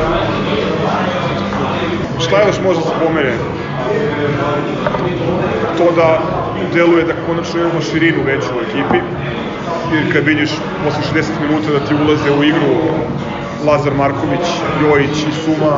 Šta 2.18 2.47
još 2.47 2.56
može 2.64 2.80
da 2.80 2.87
se 2.87 2.94
pomene? 3.04 3.35
To 5.78 5.92
da 5.97 6.18
deluje 6.75 7.04
da 7.04 7.12
konačno 7.26 7.61
imamo 7.61 7.80
širinu 7.80 8.23
veću 8.26 8.49
u 8.56 8.61
ekipi, 8.66 9.00
jer 9.92 10.12
kad 10.12 10.25
vidiš 10.25 10.50
posle 10.85 11.23
60 11.23 11.25
minuta 11.42 11.73
da 11.73 11.80
ti 11.87 11.94
ulaze 11.94 12.30
u 12.30 12.44
igru 12.44 12.70
Lazar 13.66 13.94
Marković, 13.94 14.46
Jojić 14.82 15.16
i 15.28 15.32
Suma, 15.44 15.74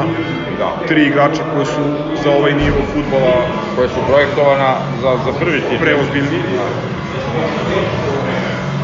Da. 0.58 0.86
tri 0.88 1.02
igrača 1.06 1.42
koji 1.54 1.66
su 1.66 1.82
za 2.24 2.30
ovaj 2.30 2.52
nivo 2.54 2.76
futbola 2.94 3.36
Koja 3.76 3.88
su 3.88 4.00
projektovana 4.08 4.70
za, 5.02 5.10
za 5.24 5.32
prvi 5.40 5.60
tim. 5.60 5.78
preozbiljni. 5.80 6.40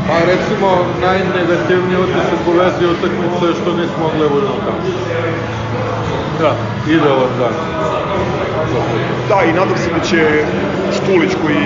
Pa 0.08 0.14
recimo, 0.32 0.68
najnegativniji 1.02 1.98
utisak 2.06 2.40
u 2.46 2.52
vezi 2.52 2.84
utakmice 2.94 3.44
je 3.46 3.54
što 3.60 3.70
nismo 3.80 3.98
mogli 4.02 4.20
levo 4.20 4.36
nogama. 4.50 4.82
Da. 6.40 6.52
Idealan 6.92 7.32
dan. 7.38 7.54
Da, 9.28 9.44
i 9.44 9.52
nadam 9.52 9.76
se 9.76 9.90
da 9.98 10.00
će 10.04 10.44
Štulić 10.96 11.32
koji 11.42 11.62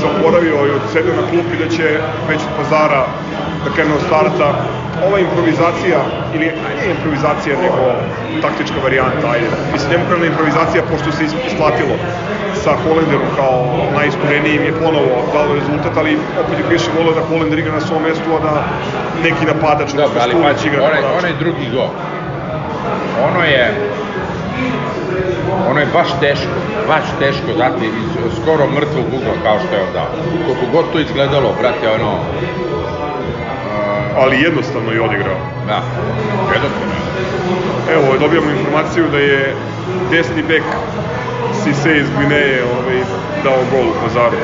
se 0.00 0.06
oporavio 0.06 0.66
i 0.66 0.76
odsedio 0.80 1.12
na 1.20 1.24
klupi 1.30 1.56
da 1.64 1.68
će 1.76 1.86
već 2.28 2.40
od 2.40 2.52
pazara 2.58 3.06
da 3.64 3.70
krene 3.74 3.94
od 3.94 4.00
starta. 4.06 4.48
Ova 5.06 5.18
improvizacija, 5.18 5.98
ili 6.34 6.48
a 6.48 6.68
nije 6.74 6.90
improvizacija, 6.90 7.56
nego 7.56 7.82
taktička 8.42 8.78
varijanta, 8.82 9.30
ajde. 9.30 9.46
Mislim, 9.72 9.90
nemokralna 9.90 10.26
improvizacija, 10.26 10.82
pošto 10.90 11.12
se 11.12 11.24
is- 11.24 11.36
isplatilo 11.46 11.94
sa 12.54 12.72
Holenderom 12.82 13.28
kao 13.36 13.52
najisturenijim 13.94 14.62
je 14.64 14.72
ponovo 14.72 15.10
dalo 15.32 15.54
rezultat, 15.54 15.96
ali 15.96 16.18
opet 16.42 16.58
je 16.58 16.64
više 16.70 16.90
volio 16.96 17.14
da 17.14 17.20
Holender 17.20 17.58
igra 17.58 17.72
na 17.72 17.80
svom 17.80 18.02
mestu, 18.02 18.28
a 18.36 18.40
da 18.40 18.52
neki 19.22 19.44
napadač, 19.46 19.88
odnosno 19.92 20.20
ali 20.22 20.34
pazi, 20.42 20.66
igra 20.68 20.82
onaj, 20.82 21.02
onaj 21.18 21.32
drugi 21.38 21.66
gol. 21.74 21.90
Ono 23.28 23.42
je 23.44 23.64
ono 25.70 25.80
je 25.80 25.86
baš 25.92 26.08
teško, 26.20 26.54
baš 26.88 27.04
teško 27.18 27.50
dati 27.58 27.84
iz 27.86 28.08
skoro 28.42 28.66
mrtvog 28.66 29.04
ugla 29.16 29.34
kao 29.42 29.56
što 29.58 29.76
je 29.76 29.82
on 29.82 29.92
dao. 29.94 30.10
Koliko 30.46 30.66
god 30.72 30.92
to 30.92 30.98
izgledalo, 30.98 31.54
brate, 31.60 31.90
ono, 31.90 32.12
Ali 34.18 34.42
jednostavno 34.42 34.92
je 34.92 35.00
odigrao. 35.02 35.36
da, 35.66 35.82
jednostavno. 36.54 36.94
Evo, 37.92 38.18
dobijamo 38.20 38.50
informaciju 38.50 39.04
da 39.12 39.18
je 39.18 39.54
desni 40.10 40.42
bek 40.42 40.62
Sise 41.64 41.96
iz 41.96 42.06
Gvineje 42.16 42.64
ovaj, 42.64 42.98
dao 43.44 43.58
gol 43.70 43.88
u 43.88 43.94
Pazaru. 44.02 44.36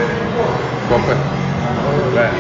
Kope. 0.89 1.15
Ne. 2.17 2.31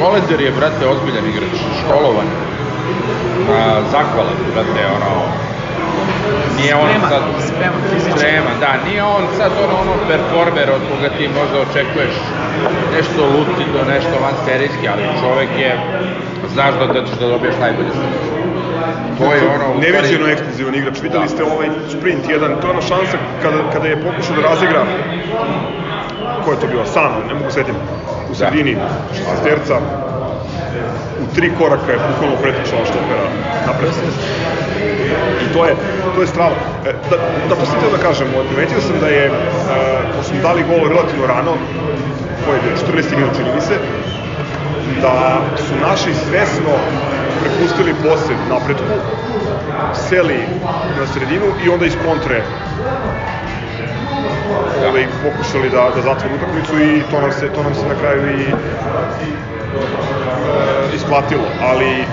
Kolender 0.00 0.40
je, 0.40 0.50
brate, 0.50 0.86
ozbiljan 0.86 1.26
igrač, 1.26 1.60
školovan, 1.80 2.26
a, 3.50 3.80
zahvalan, 3.90 4.36
brate, 4.54 4.86
ono, 4.96 5.22
nije 6.56 6.74
on 6.74 6.88
sad... 7.08 7.22
spreman, 7.60 7.82
fizički. 7.92 8.18
Spreman, 8.20 8.56
da, 8.64 8.70
nije 8.88 9.02
on 9.02 9.24
sad 9.38 9.52
ono, 9.64 9.74
ono 9.84 9.94
performer 10.10 10.68
od 10.78 10.82
koga 10.90 11.08
ti 11.16 11.24
možda 11.38 11.56
očekuješ 11.66 12.14
nešto 12.96 13.20
lutido, 13.34 13.78
nešto 13.94 14.14
van 14.24 14.34
serijski, 14.46 14.84
ali 14.92 15.02
čovek 15.22 15.50
je, 15.64 15.72
znaš 16.54 16.72
da, 16.80 16.86
da 16.94 17.00
ćeš 17.06 17.16
da 17.20 17.26
dobiješ 17.28 17.54
najbolje 17.60 17.90
sve. 17.98 18.08
To 19.18 19.24
je 19.34 19.40
ono, 19.56 19.66
u 19.72 19.74
stvari- 19.74 19.92
Neviđeno 19.92 20.26
eksplozivan 20.26 20.74
igrač. 20.74 20.96
Videli 21.02 21.28
ste 21.28 21.42
ovaj 21.44 21.68
sprint 21.94 22.24
jedan, 22.28 22.50
to 22.60 22.66
je 22.66 22.70
ona 22.70 22.82
šansa 22.82 23.16
kada, 23.42 23.58
kada 23.72 23.86
je 23.88 24.02
pokušao 24.06 24.36
da 24.36 24.42
razigra 24.42 24.82
ko 26.44 26.50
je 26.52 26.60
to 26.60 26.66
bio, 26.66 26.84
Sano, 26.84 27.16
ne 27.28 27.34
mogu 27.34 27.50
setim, 27.50 27.74
u 28.30 28.34
sredini, 28.34 28.76
šesterca, 29.16 29.76
u 31.22 31.34
tri 31.34 31.50
koraka 31.58 31.92
je 31.92 31.98
bukvalno 32.08 32.36
pretrčala 32.42 32.84
štopera 32.84 33.26
napred. 33.66 33.90
I 35.44 35.52
to 35.52 35.64
je, 35.66 35.74
to 36.14 36.20
je 36.20 36.26
strava. 36.26 36.54
E, 36.86 36.92
da, 37.10 37.16
da 37.48 37.54
htio 37.54 37.90
da 37.90 38.02
kažem, 38.02 38.26
primetio 38.48 38.80
sam 38.80 39.00
da 39.00 39.08
je, 39.08 39.26
e, 39.26 39.32
pošto 40.16 40.32
smo 40.32 40.42
dali 40.42 40.62
gol 40.62 40.88
relativno 40.88 41.26
rano, 41.26 41.52
koji 42.44 42.56
je 42.56 42.62
bio 42.62 43.02
14. 43.02 43.16
minut 43.16 43.36
čini 43.36 43.54
mi 43.54 43.60
se, 43.60 43.76
da 45.02 45.40
su 45.56 45.74
naši 45.88 46.14
svesno 46.14 46.74
prepustili 47.40 47.94
posed 48.02 48.36
napretku, 48.48 48.94
seli 49.94 50.40
na 50.98 51.06
sredinu 51.06 51.46
i 51.64 51.68
onda 51.68 51.86
iz 51.86 51.96
kontre 52.06 52.42
ovaj, 54.88 55.06
pokušali 55.22 55.70
da, 55.70 55.90
da 55.94 56.02
zatvoru 56.02 56.34
utakmicu 56.34 56.78
i 56.78 57.02
to 57.10 57.20
nam 57.20 57.32
se, 57.32 57.48
to 57.48 57.62
nam 57.62 57.74
se 57.74 57.88
na 57.88 57.94
kraju 58.00 58.22
i 58.30 58.42
e, 58.42 58.54
isplatilo, 60.94 61.44
ali 61.62 62.04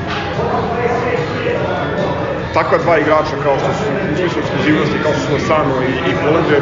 takva 2.53 2.77
dva 2.77 2.97
igrača 2.97 3.35
kao 3.43 3.55
što 3.59 3.71
su 3.79 3.83
u 4.13 4.17
smislu 4.17 4.39
ekskluzivnosti 4.41 4.97
kao 5.03 5.11
što 5.13 5.21
su 5.21 5.33
Lozano 5.33 5.75
i, 5.89 6.09
i 6.09 6.13
Holender 6.21 6.61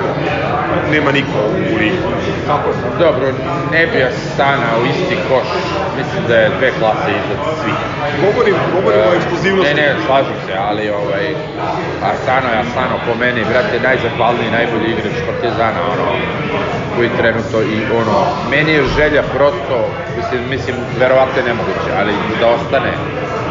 nema 0.92 1.12
niko 1.12 1.40
u 1.72 1.76
ligi. 1.78 2.00
Kako? 2.48 2.70
Dobro, 3.00 3.26
ne 3.72 3.88
bi 3.88 4.04
Asana 4.04 4.70
u 4.82 4.86
isti 4.86 5.18
koš, 5.30 5.50
mislim 5.98 6.22
da 6.28 6.36
je 6.36 6.52
dve 6.58 6.70
klase 6.80 7.10
iznad 7.20 7.40
svih. 7.62 7.80
Govorim, 8.24 8.56
govorim 8.76 9.00
o 9.02 9.12
Ne, 9.12 9.18
ekskluzivnosti. 9.18 9.74
ne, 9.74 9.96
slažem 10.06 10.38
se, 10.46 10.54
ali 10.70 10.90
ovaj, 10.90 11.26
Asano 12.12 12.48
je 12.54 12.62
Asano 12.64 12.96
po 13.08 13.14
meni, 13.20 13.42
brate, 13.52 13.76
najzahvalniji, 13.88 14.56
najbolji 14.58 14.88
igrač 14.92 15.18
Partizana, 15.30 15.82
ono, 15.94 16.08
koji 16.96 17.10
trenutno 17.20 17.60
i 17.76 17.78
ono, 18.02 18.16
meni 18.52 18.72
je 18.72 18.84
želja 18.98 19.24
prosto, 19.36 19.76
mislim, 20.18 20.40
mislim, 20.50 20.76
verovatno 21.00 21.38
je 21.42 21.48
nemoguće, 21.52 21.90
ali 22.00 22.14
da 22.40 22.48
ostane 22.58 22.92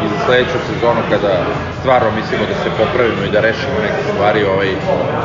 i 0.05 0.09
za 0.09 0.25
sledeću 0.25 0.57
sezonu 0.69 1.01
kada 1.09 1.33
stvarno 1.79 2.09
mislimo 2.19 2.43
da 2.51 2.55
se 2.63 2.69
popravimo 2.79 3.23
i 3.23 3.31
da 3.31 3.39
rešimo 3.39 3.77
neke 3.81 4.01
stvari 4.13 4.45
ovaj, 4.45 4.69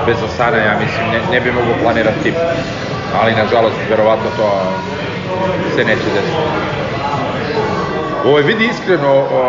bez 0.07 0.17
Osana, 0.29 0.57
ja 0.57 0.75
mislim, 0.83 1.05
ne, 1.13 1.21
ne 1.33 1.41
bi 1.41 1.53
mogo 1.53 1.73
planirati 1.83 2.23
tim. 2.23 2.35
Ali, 3.21 3.41
nažalost, 3.43 3.77
verovatno 3.91 4.31
to 4.37 4.47
se 5.75 5.85
neće 5.85 6.09
desiti. 6.17 6.43
Ovaj, 8.25 8.43
vidi 8.43 8.65
iskreno, 8.65 9.13
o, 9.33 9.43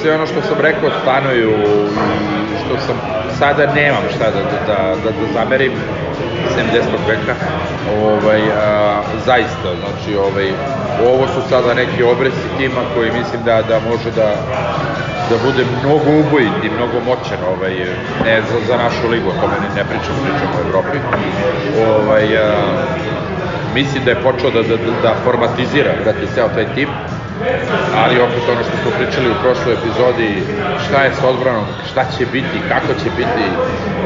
sve 0.00 0.14
ono 0.14 0.26
što 0.26 0.42
sam 0.42 0.60
rekao 0.60 0.90
stanuju 1.02 1.50
i 2.52 2.56
što 2.64 2.86
sam 2.86 2.96
sada 3.38 3.74
nemam 3.74 4.02
šta 4.14 4.24
da, 4.30 4.42
da, 4.50 4.58
da, 4.66 4.78
da, 5.04 5.10
da 5.10 5.32
zamerim 5.34 5.72
70. 6.56 7.08
veka 7.08 7.34
ovaj, 8.02 8.40
a, 8.50 9.02
zaista 9.26 9.68
znači 9.80 10.16
ovaj, 10.16 10.48
ovo 11.12 11.26
su 11.26 11.48
sada 11.48 11.74
neki 11.74 12.02
obresi 12.02 12.56
tima 12.58 12.80
koji 12.94 13.12
mislim 13.12 13.42
da, 13.44 13.62
da 13.62 13.80
može 13.90 14.10
da 14.16 14.34
da 15.30 15.36
bude 15.44 15.64
mnogo 15.84 16.10
ubojit 16.20 16.64
i 16.64 16.70
mnogo 16.70 17.00
moćan 17.06 17.40
ovaj, 17.52 17.74
ne 18.24 18.42
za, 18.48 18.58
za 18.68 18.76
našu 18.76 19.08
ligu, 19.08 19.28
o 19.28 19.40
tome 19.40 19.56
ne, 19.62 19.68
ne 19.76 19.84
pričam, 19.90 20.14
pričam 20.24 20.48
o 20.56 20.68
Evropi 20.68 20.98
ovaj, 21.88 22.38
a, 22.38 22.52
mislim 23.74 24.04
da 24.04 24.10
je 24.10 24.22
počeo 24.22 24.50
da, 24.50 24.62
da, 24.62 24.76
da 25.02 25.14
formatizira, 25.24 25.92
brate, 26.04 26.26
ceo 26.34 26.48
taj 26.48 26.74
tim 26.74 26.88
ali 27.96 28.20
opet 28.20 28.42
ono 28.48 28.62
što 28.62 28.76
smo 28.82 28.90
pričali 28.98 29.30
u 29.30 29.40
prošloj 29.42 29.74
epizodi, 29.74 30.42
šta 30.84 31.04
je 31.04 31.14
s 31.14 31.22
odbranom, 31.24 31.64
šta 31.90 32.04
će 32.16 32.26
biti, 32.26 32.56
kako 32.68 32.94
će 32.94 33.08
biti, 33.16 33.44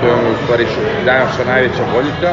to 0.00 0.06
je 0.06 0.12
ono 0.12 0.30
u 0.30 0.38
stvari 0.44 0.66
današa 1.04 1.44
najveća 1.46 1.84
boljika. 1.94 2.30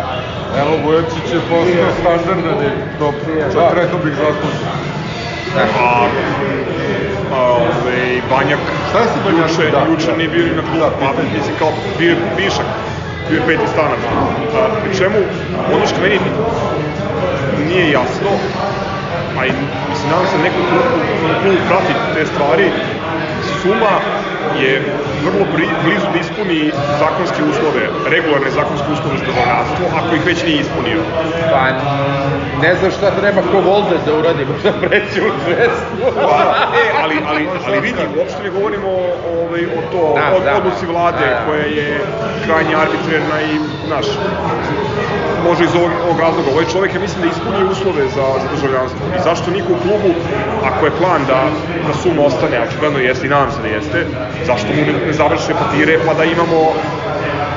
Evo, 0.62 0.72
Vujačić 0.84 1.28
je 1.34 1.40
postao 1.50 1.90
standardan 2.02 2.58
i 2.64 2.70
to 3.00 3.14
čak 3.54 3.74
rekao 3.76 4.00
bih 4.00 4.14
zasluženo. 4.14 4.74
A, 5.80 6.08
a 7.34 7.42
ove, 7.54 8.00
Banjak, 8.30 8.60
Šta 8.90 9.00
si 9.04 9.20
Banjak? 9.26 9.50
juče, 9.50 9.72
Da, 9.72 9.82
juče 9.92 10.12
da. 10.12 10.18
nije 10.18 10.30
bio 10.30 10.46
ni 10.46 10.52
na 10.52 10.62
klubu, 10.62 10.80
Da, 10.80 10.90
pa 11.00 11.24
mislim 11.34 11.56
kao 11.60 11.70
bio 12.00 12.10
je 12.10 12.18
višak, 12.38 12.66
bio 13.30 13.38
je 13.38 13.48
peti 13.48 13.68
stanac. 13.68 14.00
A, 14.56 14.68
pri 14.84 14.98
čemu, 14.98 15.18
ono 15.76 15.86
što 15.88 16.02
meni 16.02 16.20
nije 17.68 17.92
jasno, 17.92 18.30
a 19.38 19.46
i 19.46 19.52
mislim, 19.90 20.10
nadam 20.12 20.28
se 20.28 20.38
klub, 20.70 20.86
klub 21.42 21.58
prati 21.68 21.94
te 22.14 22.26
stvari, 22.26 22.72
Suma 23.62 24.29
je 24.64 24.82
vrlo 25.26 25.46
blizu 25.84 26.08
da 26.14 26.20
ispuni 26.20 26.72
zakonske 27.00 27.44
uslove, 27.44 27.84
regularne 28.10 28.50
zakonske 28.50 28.88
uslove 28.92 29.18
za 29.18 29.26
državljanstvo, 29.26 29.86
ako 30.00 30.16
ih 30.16 30.26
već 30.26 30.44
nije 30.44 30.60
ispunio. 30.60 31.02
Pa 31.52 31.62
ne 32.62 32.76
znam 32.76 32.92
šta 32.92 33.12
treba 33.12 33.42
ko 33.52 33.60
Volde 33.70 33.98
da 34.06 34.14
uradi, 34.14 34.46
možda 34.46 34.72
preći 34.82 35.20
u 35.22 35.32
zvezdu. 35.46 36.04
Pa, 36.16 36.38
e, 36.82 36.86
ali, 37.04 37.16
ali, 37.28 37.48
ali 37.66 37.80
vidi, 37.80 38.04
uopšte 38.18 38.44
ne 38.44 38.50
govorimo 38.50 38.88
o, 38.88 39.08
ovaj, 39.42 39.64
o 39.66 39.82
to, 39.92 40.14
Da, 40.16 40.36
o 40.36 40.40
da. 40.40 40.58
odluci 40.58 40.86
vlade 40.86 41.26
Da, 41.26 41.36
da. 41.36 41.46
koja 41.46 41.64
je 41.64 42.02
krajnje 42.46 42.76
arbitrerna 42.76 43.38
i, 43.42 43.54
znaš, 43.88 44.06
može 45.48 45.64
iz 45.64 45.76
ovog, 45.76 45.92
ovog 46.06 46.20
razloga. 46.20 46.50
Ovaj 46.54 46.66
čovek 46.74 46.94
je 46.94 47.00
mislim 47.00 47.22
da 47.22 47.28
ispunio 47.28 47.72
uslove 47.72 48.04
za, 48.16 48.26
za 48.42 48.48
državljanstvo. 48.56 49.00
I 49.18 49.20
zašto 49.24 49.52
niko 49.52 49.70
u 49.74 49.82
klubu, 49.84 50.10
ako 50.70 50.86
je 50.86 50.98
plan 51.02 51.22
da, 51.28 51.42
da 51.88 51.94
suma 51.94 52.22
ostane, 52.30 52.58
a 52.58 52.64
očigledno 52.68 53.00
jeste 53.00 53.26
i 53.28 53.30
nadam 53.30 53.52
se 53.52 53.62
da 53.62 53.68
jeste, 53.68 54.00
zašto 54.46 54.68
mu 54.74 54.82
ne, 54.82 54.94
ne 55.08 55.14
završe 55.14 55.54
papire 55.54 56.00
pa 56.06 56.14
da 56.14 56.24
imamo 56.24 56.60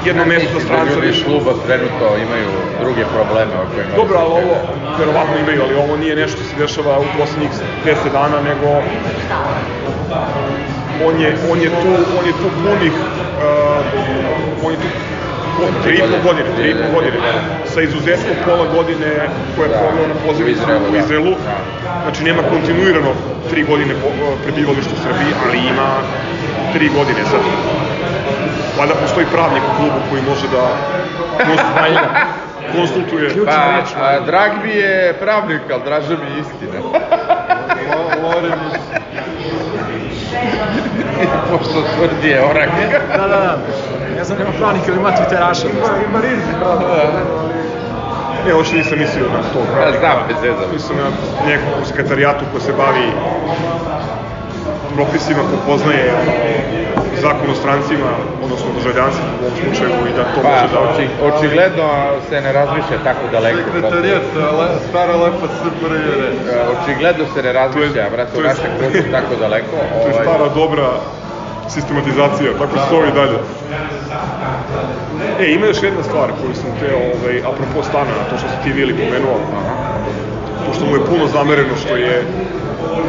jedno 0.04 0.24
mesto 0.24 0.48
za 0.52 0.58
da 0.58 0.64
stranca 0.64 0.94
ljudi 0.94 1.08
iz 1.08 1.24
kluba 1.24 1.52
trenutno 1.66 2.06
imaju 2.26 2.50
druge 2.80 3.04
probleme 3.06 3.54
o 3.54 3.66
kojima... 3.74 3.96
Dobro, 3.96 4.16
ali 4.18 4.30
ovo, 4.30 4.54
verovatno 4.98 5.36
imaju, 5.38 5.62
ali 5.62 5.74
ovo 5.74 5.96
nije 5.96 6.16
nešto 6.16 6.36
što 6.36 6.46
se 6.48 6.56
dešava 6.56 6.98
u 6.98 7.18
poslednjih 7.18 7.50
10 7.84 8.12
dana, 8.12 8.40
nego 8.40 8.68
on 11.06 11.20
je, 11.20 11.36
on 11.52 11.60
je 11.60 11.70
tu, 11.70 11.92
on 12.18 12.26
je 12.26 12.32
tu 12.32 12.48
punih, 12.62 12.92
uh, 12.92 14.66
on 14.66 14.72
je 14.72 14.78
tu 14.78 14.88
po- 15.58 15.82
tri 15.84 15.94
i 15.94 16.00
po 16.00 16.18
godine, 16.28 16.48
tri 16.56 16.70
i 16.70 16.74
po 16.74 16.88
godine, 16.94 17.18
sa 17.64 17.80
izuzetkom 17.82 18.36
pola 18.46 18.66
godine 18.74 19.10
koje 19.56 19.66
je 19.66 19.72
Da, 19.72 19.78
proveo 19.78 20.06
na 20.08 20.14
pozivnicu 20.26 20.60
u 20.60 20.64
Izraelu, 20.64 20.88
u 20.88 20.92
da. 20.92 20.98
Izraelu. 20.98 21.32
Znači 22.02 22.24
nema 22.24 22.42
kontinuirano 22.42 23.10
tri 23.50 23.62
godine 23.62 23.94
po- 23.94 24.36
prebivalište 24.44 24.92
u 24.94 25.02
Srbiji, 25.04 25.32
ali 25.46 25.58
ima 25.58 25.88
tri 26.72 26.88
godine 26.88 27.24
sad. 27.30 27.40
Valjda 28.78 28.94
postoji 28.94 29.26
pravnik 29.26 29.62
u 29.62 29.76
klubu 29.76 30.00
koji 30.10 30.22
može 30.22 30.48
da 30.48 30.76
konsultuje, 32.72 33.30
Pa, 33.46 34.02
a, 34.02 34.20
drag 34.20 34.50
mi 34.64 34.70
je 34.70 35.14
pravnik, 35.20 35.60
ali 35.72 35.82
draža 35.84 36.16
mi 36.16 36.30
je 36.30 36.40
istina. 36.40 36.78
Pošto 41.50 41.82
tvrdi 41.96 42.28
je 42.28 42.44
orak. 42.44 42.68
Da, 43.16 43.28
da, 43.28 43.28
da. 43.28 43.58
Ne 44.16 44.24
znam, 44.24 44.38
nema 44.38 44.50
pravnika 44.58 44.86
ili 44.88 44.96
ima 44.96 45.10
twitteraša. 45.10 45.66
ima 46.08 46.20
rizik, 46.20 46.54
Ne, 48.46 48.54
uopšte 48.54 48.76
nisam 48.76 48.98
mislio 48.98 49.24
na 49.24 49.42
to. 49.52 49.80
Ja 49.80 49.98
znam, 49.98 50.16
bez 50.28 50.36
veze. 50.42 50.72
Mislim 50.72 50.98
na 50.98 51.04
nekog 51.46 51.82
u 51.82 51.84
sekretarijatu 51.84 52.44
ko 52.52 52.60
se 52.60 52.72
bavi 52.72 53.12
propisima, 54.96 55.42
ko 55.50 55.56
poznaje 55.66 56.06
zakon 57.26 57.50
o 57.50 57.54
strancima, 57.54 58.10
odnosno 58.44 58.68
državljanstvu 58.78 59.24
u 59.32 59.44
ovom 59.44 59.54
slučaju 59.62 59.94
i 60.10 60.12
da 60.18 60.24
to 60.34 60.40
Pa, 60.42 60.48
može 60.48 60.68
da... 60.74 60.80
oči, 60.88 61.04
očigledno 61.30 61.86
se 62.28 62.40
ne 62.40 62.52
razmišlja 62.52 62.98
tako 63.08 63.24
daleko. 63.32 63.58
Sekretarijat, 63.64 64.26
le, 64.58 64.66
stara 64.88 65.14
lepa 65.22 65.46
SPRJ 65.58 65.96
E, 66.52 66.56
Očigledno 66.74 67.24
se 67.34 67.42
ne 67.42 67.52
razmišlja, 67.52 68.10
brate, 68.14 68.38
u 68.38 68.42
našem 68.42 68.70
klubu 68.78 68.98
tako 69.16 69.34
daleko. 69.44 69.76
To 70.02 70.08
je 70.08 70.14
ovaj, 70.14 70.24
stara 70.26 70.48
dobra 70.54 70.88
sistematizacija, 71.74 72.50
tako 72.62 72.76
stoji 72.86 73.08
i 73.08 73.14
dalje. 73.20 73.38
E, 75.40 75.44
ima 75.56 75.66
još 75.66 75.82
jedna 75.82 76.02
stvar 76.02 76.28
koju 76.38 76.54
sam 76.54 76.70
te, 76.80 76.88
ovaj, 76.94 77.36
apropo 77.50 77.78
stana, 77.90 78.14
to 78.30 78.34
što 78.38 78.48
si 78.48 78.58
ti 78.64 78.72
Vili 78.72 78.94
pomenuo, 79.00 79.36
pošto 80.66 80.86
mu 80.86 80.94
je 80.96 81.06
puno 81.10 81.26
zamereno 81.26 81.76
što 81.76 81.96
je 81.96 82.22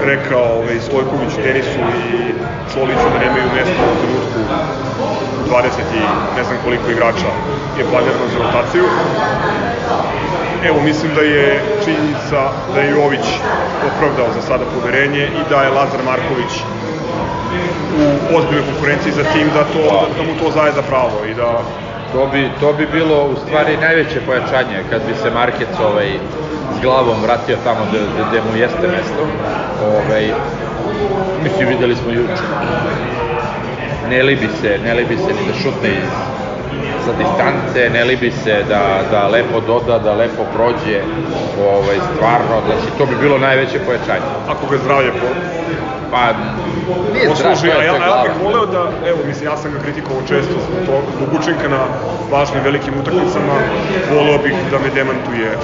rekao 0.05 0.43
ovaj, 0.59 0.79
Stojković 0.87 1.31
tenisu 1.43 1.79
i 1.79 2.33
Čoliću 2.73 3.07
da 3.13 3.19
nemaju 3.25 3.47
mesta 3.55 3.83
u 3.91 3.95
trenutku 4.01 4.39
20 5.49 5.65
i 5.99 6.03
ne 6.37 6.43
znam 6.43 6.57
koliko 6.63 6.91
igrača 6.91 7.31
je 7.77 7.83
planirano 7.91 8.27
za 8.33 8.39
rotaciju. 8.43 8.83
Evo, 10.67 10.81
mislim 10.81 11.11
da 11.15 11.21
je 11.21 11.61
činjenica 11.85 12.39
da 12.73 12.79
je 12.81 12.91
Jović 12.91 13.25
opravdao 13.89 14.33
za 14.35 14.41
sada 14.41 14.65
poverenje 14.75 15.23
i 15.39 15.41
da 15.49 15.63
je 15.63 15.69
Lazar 15.69 16.01
Marković 16.05 16.53
u 18.01 18.05
ozbiljnoj 18.37 18.65
konkurenciji 18.71 19.11
za 19.11 19.23
tim 19.33 19.47
da, 19.55 19.63
to, 19.73 19.83
da, 19.83 20.07
da 20.17 20.21
mu 20.27 20.33
to 20.39 20.51
zaje 20.51 20.71
za 20.71 20.81
pravo 20.81 21.25
i 21.31 21.33
da 21.33 21.49
To 22.13 22.27
bi, 22.31 22.49
to 22.59 22.73
bi 22.73 22.87
bilo 22.91 23.23
u 23.23 23.35
stvari 23.35 23.77
najveće 23.77 24.19
pojačanje 24.25 24.83
kad 24.89 25.01
bi 25.07 25.13
se 25.21 25.31
Markec 25.31 25.73
ovaj, 25.89 26.09
s 26.77 26.81
glavom 26.81 27.21
vratio 27.21 27.57
tamo 27.63 27.85
gde, 28.29 28.41
mu 28.41 28.57
jeste 28.57 28.87
mesto. 28.87 29.23
Ovaj, 29.87 30.33
mislim, 31.43 31.67
videli 31.67 31.95
smo 31.95 32.11
juče. 32.11 32.43
Ne 34.09 34.23
libi 34.23 34.47
se, 34.61 34.79
ne 34.85 34.93
libi 34.93 35.17
se 35.17 35.33
ni 35.33 35.47
da 35.47 35.53
šutne 35.53 35.89
iz 35.89 36.09
sa 37.05 37.11
distance, 37.17 37.89
ne 37.89 38.03
libi 38.03 38.31
se 38.31 38.63
da, 38.69 39.01
da 39.11 39.27
lepo 39.27 39.59
doda, 39.67 39.99
da 39.99 40.13
lepo 40.13 40.43
prođe, 40.53 40.99
ovaj, 41.59 41.97
stvarno, 42.15 42.55
znači 42.65 42.97
to 42.97 43.05
bi 43.05 43.15
bilo 43.21 43.37
najveće 43.37 43.79
pojačanje. 43.85 44.27
ako 44.47 44.67
ga 44.71 44.77
zdravlje 44.77 45.11
po, 45.11 45.27
Pa, 46.11 46.33
nije 47.13 47.27
posluži, 47.29 47.71
a 47.71 47.83
ja, 47.83 47.93
ja 47.93 48.23
bih 48.23 48.43
voleo 48.43 48.65
da, 48.65 48.79
evo, 49.07 49.19
mislim, 49.25 49.45
ja 49.49 49.57
sam 49.57 49.71
ga 49.71 49.79
kritikovao 49.79 50.21
često 50.21 50.53
zbog, 50.83 51.03
učinka 51.39 51.67
na 51.67 51.79
važnim 52.31 52.63
velikim 52.63 52.93
utakmicama, 52.99 53.55
voleo 54.11 54.37
bih 54.37 54.53
da 54.71 54.79
me 54.79 54.89
demantuje 54.89 55.57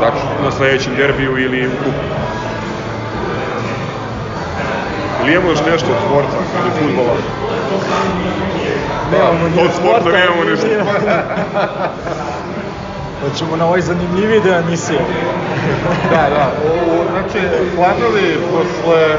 Tačno. 0.00 0.28
na 0.44 0.50
sledećem 0.50 0.92
derbiju 0.96 1.38
ili 1.38 1.66
u 1.66 1.70
kupu. 1.70 2.04
Ili 5.22 5.32
imamo 5.32 5.50
još 5.50 5.58
nešto 5.70 5.86
od 5.92 5.98
sporta 6.06 6.36
ili 6.62 6.70
futbola? 6.78 7.14
Nemamo 9.12 9.48
ni 9.48 9.62
Od 9.62 9.70
sporta 9.74 10.10
nemamo 10.18 10.44
ništa. 10.44 10.66
Hoćemo 13.22 13.56
na 13.56 13.66
ovaj 13.66 13.80
zanimljiviji 13.80 14.40
deo 14.40 14.58
emisije. 14.58 15.00
Da, 16.10 16.26
da. 16.30 16.52
U, 16.64 16.68
u- 16.68 17.04
znači, 17.10 17.46
planovi 17.76 18.38
posle, 18.52 19.18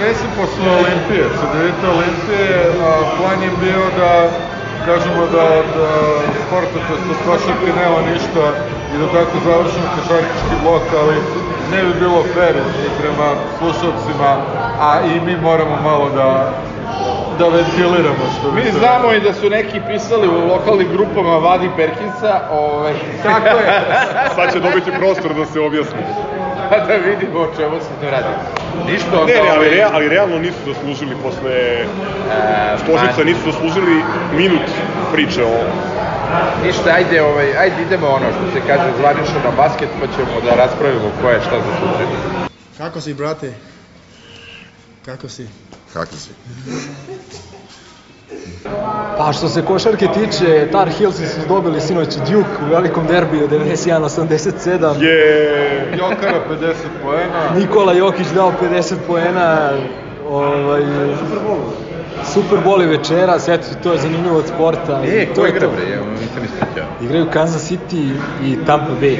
ja 0.00 0.08
mislim 0.08 0.30
posle 0.40 0.68
Olimpije, 0.80 1.24
sa 1.38 1.46
devete 1.54 1.86
Olimpije, 1.96 2.52
a, 2.86 2.90
plan 3.16 3.38
je 3.42 3.52
bio 3.64 3.82
da 4.00 4.12
kažemo 4.88 5.22
da 5.34 5.44
od 5.62 5.72
a, 5.76 5.90
sporta, 6.42 6.78
to 6.86 6.94
od 6.94 7.18
košarke 7.26 7.70
nema 7.82 7.98
ništa 8.12 8.44
i 8.92 8.94
da 9.00 9.06
tako 9.16 9.36
završimo 9.46 9.86
košarkaški 9.96 10.54
blok, 10.64 10.86
ali 11.02 11.16
ne 11.72 11.78
bi 11.84 11.92
bilo 12.02 12.20
fair 12.34 12.56
i 12.86 12.88
prema 13.00 13.28
slušalcima, 13.58 14.30
a 14.88 14.90
i 15.10 15.20
mi 15.26 15.34
moramo 15.36 15.76
malo 15.82 16.06
da 16.20 16.52
da 17.38 17.48
ventiliramo 17.48 18.24
što 18.38 18.52
Mi 18.52 18.62
se 18.62 18.72
znamo 18.78 19.12
i 19.12 19.20
da 19.20 19.32
su 19.32 19.50
neki 19.50 19.80
pisali 19.88 20.28
u 20.28 20.48
lokalnim 20.52 20.88
grupama 20.92 21.38
Vadi 21.38 21.70
Perkinsa, 21.76 22.40
ovaj, 22.52 22.94
Tako 23.22 23.58
je. 23.58 23.82
Sad 24.34 24.52
će 24.52 24.60
dobiti 24.60 24.90
prostor 24.98 25.34
da 25.34 25.46
se 25.46 25.60
objasni. 25.60 25.98
pa 26.70 26.78
da 26.78 26.94
vidimo 26.96 27.38
o 27.40 27.54
čemu 27.56 27.80
se 27.80 27.92
to 28.00 28.10
radi. 28.10 28.28
Ništa 28.86 29.20
onda... 29.20 29.32
Ne, 29.32 29.42
ne, 29.42 29.50
ali, 29.50 29.68
rea, 29.68 29.90
ali 29.92 30.08
realno 30.08 30.38
nisu 30.38 30.58
zaslužili 30.66 31.16
posle 31.22 31.52
e, 31.52 31.86
Stožica, 32.82 33.24
nisu 33.24 33.40
zaslužili 33.52 34.02
minut 34.36 34.68
priče 35.12 35.44
o... 35.44 35.58
Ništa, 36.66 36.90
ajde, 36.90 37.22
ovaj, 37.22 37.56
ajde 37.56 37.82
idemo 37.82 38.06
ono 38.06 38.26
što 38.32 38.52
se 38.52 38.66
kaže 38.66 38.88
zvanično 38.98 39.38
na 39.44 39.50
basket, 39.56 39.88
pa 40.00 40.06
ćemo 40.06 40.40
da 40.44 40.54
raspravimo 40.54 41.10
ko 41.22 41.30
je 41.30 41.40
šta 41.40 41.56
zaslužio. 41.56 42.06
Kako 42.78 43.00
si, 43.00 43.14
brate? 43.14 43.52
Kako 45.04 45.28
si? 45.28 45.48
Kako 45.92 46.16
si? 46.16 46.30
Pa 49.18 49.32
što 49.32 49.48
se 49.48 49.62
košarke 49.62 50.06
tiče, 50.06 50.68
Tar 50.72 50.88
Heelsi 50.88 51.26
su 51.26 51.40
dobili 51.48 51.80
sinoć 51.80 52.08
Duke 52.16 52.64
u 52.66 52.70
velikom 52.70 53.06
derbiju 53.06 53.48
91-87. 53.48 55.02
Je... 55.02 55.96
Jokara 55.98 56.40
50 56.50 56.74
poena. 57.02 57.50
Nikola 57.56 57.92
Jokić 57.92 58.26
dao 58.34 58.52
50 58.62 58.94
poena, 59.06 59.70
ovaj, 60.28 60.82
Super 62.28 62.58
Bowl 62.66 62.80
je 62.80 62.86
večeras, 62.88 63.48
eto, 63.48 63.66
to 63.82 63.92
je 63.92 63.98
zanimljivo 63.98 64.38
od 64.38 64.46
sporta. 64.46 65.02
E, 65.06 65.26
to 65.26 65.40
ko 65.40 65.46
igra 65.46 65.60
to. 65.60 65.68
bre, 65.68 65.90
ja 65.90 66.00
nisam 66.12 66.44
ispratio. 66.44 66.84
Igraju 67.02 67.26
Kansas 67.32 67.70
City 67.70 68.12
i 68.44 68.56
Tampa 68.66 68.92
Bay. 69.02 69.18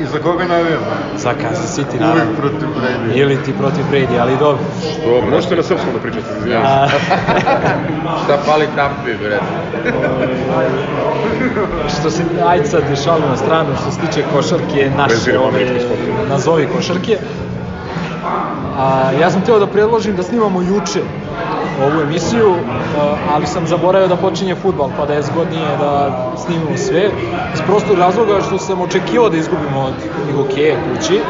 I 0.00 0.06
za 0.06 0.18
koga 0.18 0.44
navijam? 0.44 0.80
Za 1.16 1.32
Kansas 1.32 1.78
City, 1.78 1.86
Uvijek 1.88 2.00
naravno. 2.00 2.34
protiv 2.36 2.68
Brady. 2.68 3.16
Ili 3.16 3.42
ti 3.42 3.52
protiv 3.52 3.84
Brady, 3.92 4.20
ali 4.20 4.32
dobro. 4.38 4.64
Dobro, 5.04 5.30
Možete 5.30 5.56
na 5.56 5.62
srpskom 5.62 5.92
da 5.94 6.00
pričate, 6.00 6.26
izvinjam 6.38 6.62
se. 6.88 6.96
Šta 8.24 8.36
fali 8.38 8.66
Tampi, 8.76 9.14
bre? 9.14 9.38
što 12.00 12.10
se, 12.10 12.22
ajde 12.46 12.64
sad 12.66 12.82
šalu 13.04 13.22
na 13.30 13.36
stranu, 13.36 13.68
što 13.82 13.90
se 13.90 14.00
tiče 14.00 14.24
košarke, 14.34 14.90
naše, 14.96 15.38
ove, 15.38 15.66
nazovi 16.28 16.68
košarke. 16.76 17.18
A, 18.78 19.12
ja 19.20 19.30
sam 19.30 19.42
htio 19.42 19.58
da 19.58 19.66
predložim 19.66 20.16
da 20.16 20.22
snimamo 20.22 20.62
juče 20.62 21.00
ovu 21.82 22.00
emisiju, 22.02 22.54
ali 23.32 23.46
sam 23.46 23.66
zaboravio 23.66 24.08
da 24.08 24.16
počinje 24.16 24.54
futbal, 24.54 24.90
pa 24.96 25.06
da 25.06 25.14
je 25.14 25.22
zgodnije 25.22 25.76
da 25.78 26.10
snimimo 26.36 26.76
sve. 26.76 27.10
Iz 27.54 27.60
prostog 27.66 27.98
razloga 27.98 28.40
što 28.46 28.58
sam 28.58 28.80
očekivao 28.80 29.28
da 29.28 29.36
izgubimo 29.36 29.80
od 29.80 29.94
hokeja 30.36 30.76
kući, 30.76 31.20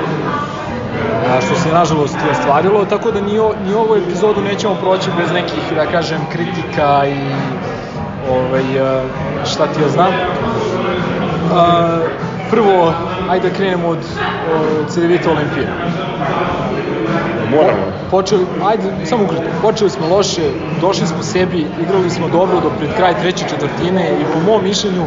a, 1.29 1.41
što 1.41 1.55
se 1.55 1.73
nažalost 1.73 2.15
i 2.15 2.31
ostvarilo, 2.31 2.85
tako 2.85 3.11
da 3.11 3.21
ni, 3.21 3.39
o, 3.39 3.53
ni 3.67 3.75
ovu 3.75 3.97
epizodu 3.97 4.41
nećemo 4.41 4.75
proći 4.75 5.11
bez 5.19 5.33
nekih, 5.33 5.73
da 5.75 5.87
kažem, 5.87 6.19
kritika 6.33 7.07
i 7.07 7.19
ovaj, 8.31 8.65
šta 9.45 9.67
ti 9.67 9.83
ja 9.83 9.89
znam. 9.89 10.13
A, 11.55 11.99
prvo, 12.51 12.95
ajde 13.31 13.49
da 13.49 13.55
krenemo 13.55 13.89
od, 13.89 13.99
od 14.55 14.95
Cedevita 14.95 15.31
Olimpije. 15.31 15.69
Moramo. 17.51 17.83
Počeli, 18.11 18.47
ajde, 18.65 18.83
samo 19.05 19.25
ukratko, 19.25 19.51
počeli 19.63 19.91
smo 19.91 20.09
loše, 20.09 20.51
došli 20.81 21.07
smo 21.07 21.23
sebi, 21.23 21.67
igrali 21.83 22.11
smo 22.11 22.29
dobro 22.29 22.61
do 22.61 22.71
pred 22.79 22.91
kraj 22.97 23.15
treće 23.21 23.45
četvrtine 23.49 24.11
i 24.21 24.25
po 24.33 24.53
mom 24.53 24.65
mišljenju 24.65 25.05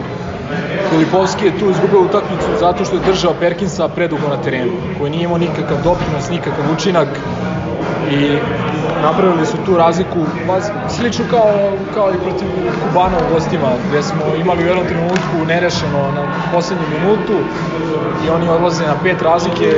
Filipovski 0.90 1.46
je 1.46 1.60
tu 1.60 1.70
izgubio 1.70 2.02
utakmicu 2.02 2.48
zato 2.60 2.86
što 2.86 2.96
je 2.96 3.02
držao 3.06 3.34
Perkinsa 3.40 3.88
predugo 3.88 4.28
na 4.30 4.42
terenu, 4.42 4.72
koji 5.00 5.12
nije 5.12 5.24
imao 5.24 5.38
nikakav 5.38 5.78
doprinos, 5.84 6.30
nikakav 6.30 6.66
učinak 6.74 7.08
i 8.12 8.38
napravili 9.02 9.46
su 9.46 9.58
tu 9.66 9.78
razliku, 9.78 10.26
slično 10.90 11.26
kao, 11.30 11.78
kao 11.94 12.12
i 12.12 12.18
protiv 12.18 12.48
Kubana 12.84 13.18
u 13.18 13.34
gostima, 13.34 13.68
gde 13.90 14.04
smo 14.04 14.36
imali 14.42 14.64
u 14.64 14.68
jednom 14.68 14.86
trenutku 14.88 15.46
nerešeno 15.48 16.12
na 16.16 16.22
poslednju 16.52 16.86
minutu 16.90 17.34
i 18.26 18.30
oni 18.30 18.50
odlaze 18.50 18.88
na 18.88 18.96
pet 19.04 19.22
razlike, 19.22 19.74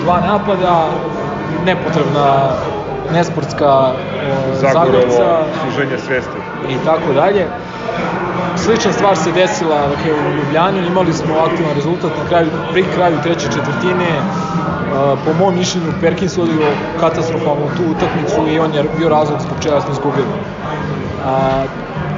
dva 0.00 0.20
napada, 0.20 0.88
nepotrebna 1.66 2.50
nesportska 3.12 3.92
zagrevca 4.52 5.44
suženje 5.64 5.98
svesti. 5.98 6.38
i 6.68 6.76
tako 6.84 7.12
dalje. 7.12 7.46
Slična 8.56 8.92
stvar 8.92 9.16
se 9.16 9.32
desila 9.32 9.76
dakle, 9.88 10.12
u 10.12 10.36
Ljubljani, 10.36 10.86
imali 10.86 11.12
smo 11.12 11.34
aktivan 11.34 11.74
rezultat 11.74 12.10
na 12.22 12.28
kraju, 12.28 12.46
pri 12.72 12.84
kraju 12.94 13.16
treće 13.22 13.46
četvrtine. 13.46 14.20
Po 15.24 15.32
mom 15.38 15.54
mišljenju 15.54 15.92
Perkins 16.00 16.36
vodio 16.36 16.66
katastrofalnu 17.00 17.66
tu 17.76 17.82
utakmicu 17.90 18.48
i 18.54 18.58
on 18.58 18.74
je 18.74 18.84
bio 18.98 19.08
razlog 19.08 19.40
zbog 19.40 19.56
čega 19.62 19.80
smo 19.80 19.92
izgubili. 19.92 20.26
A, 21.26 21.64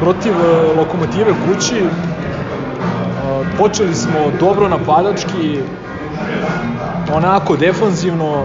protiv 0.00 0.32
uh, 0.32 0.78
Lokomotive 0.78 1.32
kući 1.46 1.82
uh, 1.82 3.46
počeli 3.58 3.94
smo 3.94 4.30
dobro 4.40 4.68
napadački, 4.68 5.58
onako 7.14 7.56
defanzivno, 7.56 8.42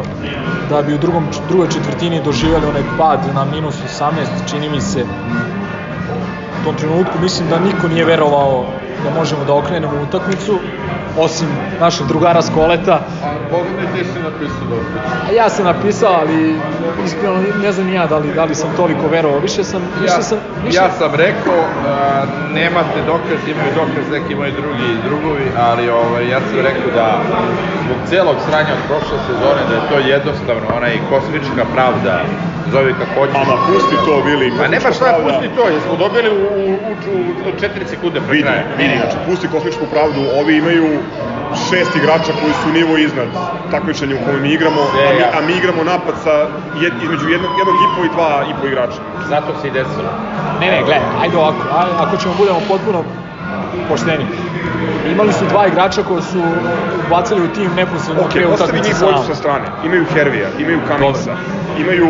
da 0.69 0.81
bi 0.81 0.93
u 0.93 0.97
drugom, 0.97 1.27
drugoj 1.49 1.67
četvrtini 1.69 2.21
doživjeli 2.23 2.65
onaj 2.65 2.83
pad 2.97 3.19
na 3.35 3.45
minus 3.45 3.75
18, 3.99 4.11
čini 4.51 4.69
mi 4.69 4.81
se. 4.81 5.05
U 6.61 6.63
tom 6.65 6.75
trenutku 6.75 7.19
mislim 7.21 7.49
da 7.49 7.59
niko 7.59 7.87
nije 7.87 8.05
verovao 8.05 8.65
da 9.03 9.19
možemo 9.19 9.45
da 9.45 9.53
okrenemo 9.53 9.93
utakmicu, 10.07 10.59
osim 11.17 11.47
našeg 11.79 12.07
drugara 12.07 12.41
Skoleta. 12.41 12.93
A 13.23 13.29
pogledaj 13.49 13.85
ti 13.93 14.03
si 14.13 14.19
napisao 14.19 14.65
dobro. 14.69 14.85
A 15.29 15.31
ja 15.31 15.49
sam 15.49 15.65
napisao, 15.65 16.13
ali 16.21 16.55
iskreno 17.05 17.35
ne 17.63 17.71
znam 17.71 17.93
ja 17.93 18.07
da 18.07 18.17
li, 18.17 18.33
da 18.33 18.43
li 18.45 18.55
sam 18.55 18.69
toliko 18.77 19.07
verovao. 19.07 19.39
Više 19.39 19.63
sam, 19.63 19.81
više 20.01 20.13
Ja, 20.13 20.21
sam, 20.21 20.37
više... 20.65 20.77
ja 20.77 20.89
sam 20.99 21.11
rekao, 21.15 21.59
a, 21.87 22.25
nemate 22.53 22.99
dokaz, 23.05 23.39
imaju 23.47 23.71
dokaz 23.75 24.05
neki 24.11 24.35
moji 24.35 24.51
drugi 24.51 24.87
i 24.93 25.03
drugovi, 25.07 25.45
ali 25.57 25.89
ovaj, 25.89 26.29
ja 26.29 26.39
sam 26.39 26.59
rekao 26.59 26.89
da 26.95 27.07
zbog 27.83 27.97
celog 28.09 28.35
sranja 28.49 28.73
od 28.77 28.83
prošle 28.87 29.17
sezone 29.27 29.61
da 29.69 29.75
je 29.75 29.89
to 29.89 29.97
jednostavno 30.15 30.67
onaj 30.77 30.93
kosmička 31.09 31.63
pravda, 31.75 32.15
zovi 32.71 32.93
kako 32.99 33.13
hoćeš. 33.19 33.35
Ama 33.37 33.55
pusti 33.67 33.95
to, 34.05 34.13
Vili. 34.21 34.47
Pa 34.59 34.67
nema 34.67 34.89
šta, 34.91 35.05
pravda. 35.05 35.23
pusti 35.25 35.47
to, 35.57 35.63
jesmo 35.67 35.93
dobili 35.95 36.29
u, 36.31 36.39
u, 36.61 36.67
u, 37.09 37.15
u 37.47 37.51
4 37.61 37.85
sekunde 37.85 38.19
pre 38.19 38.31
Vidi, 38.31 38.43
kraja. 38.43 38.63
vidi, 38.77 38.95
znači 38.97 39.17
pusti 39.27 39.47
kosmičku 39.47 39.85
pravdu, 39.85 40.21
ovi 40.39 40.53
imaju 40.57 40.87
šest 41.67 41.95
igrača 41.95 42.31
koji 42.41 42.53
su 42.53 42.69
nivo 42.73 42.97
iznad 42.97 43.27
takmičenja 43.71 44.15
u 44.15 44.25
kojem 44.25 44.41
mi 44.41 44.49
igramo, 44.49 44.81
E, 44.97 45.07
a 45.07 45.13
mi, 45.13 45.23
a 45.37 45.47
mi 45.47 45.53
igramo 45.53 45.83
napad 45.83 46.15
sa 46.23 46.35
jed, 46.81 46.93
između 47.05 47.25
jednog, 47.29 47.51
jednog 47.59 47.75
i 47.77 47.87
po 47.95 48.01
i 48.05 48.09
dva 48.09 48.31
i 48.49 48.61
po 48.61 48.67
igrača. 48.67 48.99
Zato 49.29 49.49
se 49.61 49.67
i 49.67 49.71
desilo. 49.71 50.09
Ne, 50.61 50.67
ne, 50.67 50.79
gledaj, 50.79 51.03
ajde 51.21 51.37
ovako, 51.37 51.61
ako 51.99 52.17
ćemo 52.17 52.33
budemo 52.37 52.59
potpuno 52.67 52.99
pošteni. 53.89 54.25
Imali 55.07 55.33
su 55.33 55.45
dva 55.45 55.67
igrača 55.67 56.03
koji 56.03 56.21
su 56.23 56.41
ubacili 57.07 57.41
u 57.41 57.47
tim 57.47 57.69
neposredno 57.75 58.21
Ok, 58.23 58.31
pre 58.31 58.45
ostavi 58.45 58.55
utakmice 58.63 58.87
njih 58.87 58.95
sa 58.95 58.99
dvojicu 58.99 59.21
nama. 59.21 59.33
sa 59.33 59.39
strane. 59.41 59.65
Imaju 59.85 60.05
Hervija, 60.05 60.47
imaju 60.59 60.79
Cummingsa, 60.87 61.35
imaju 61.79 62.07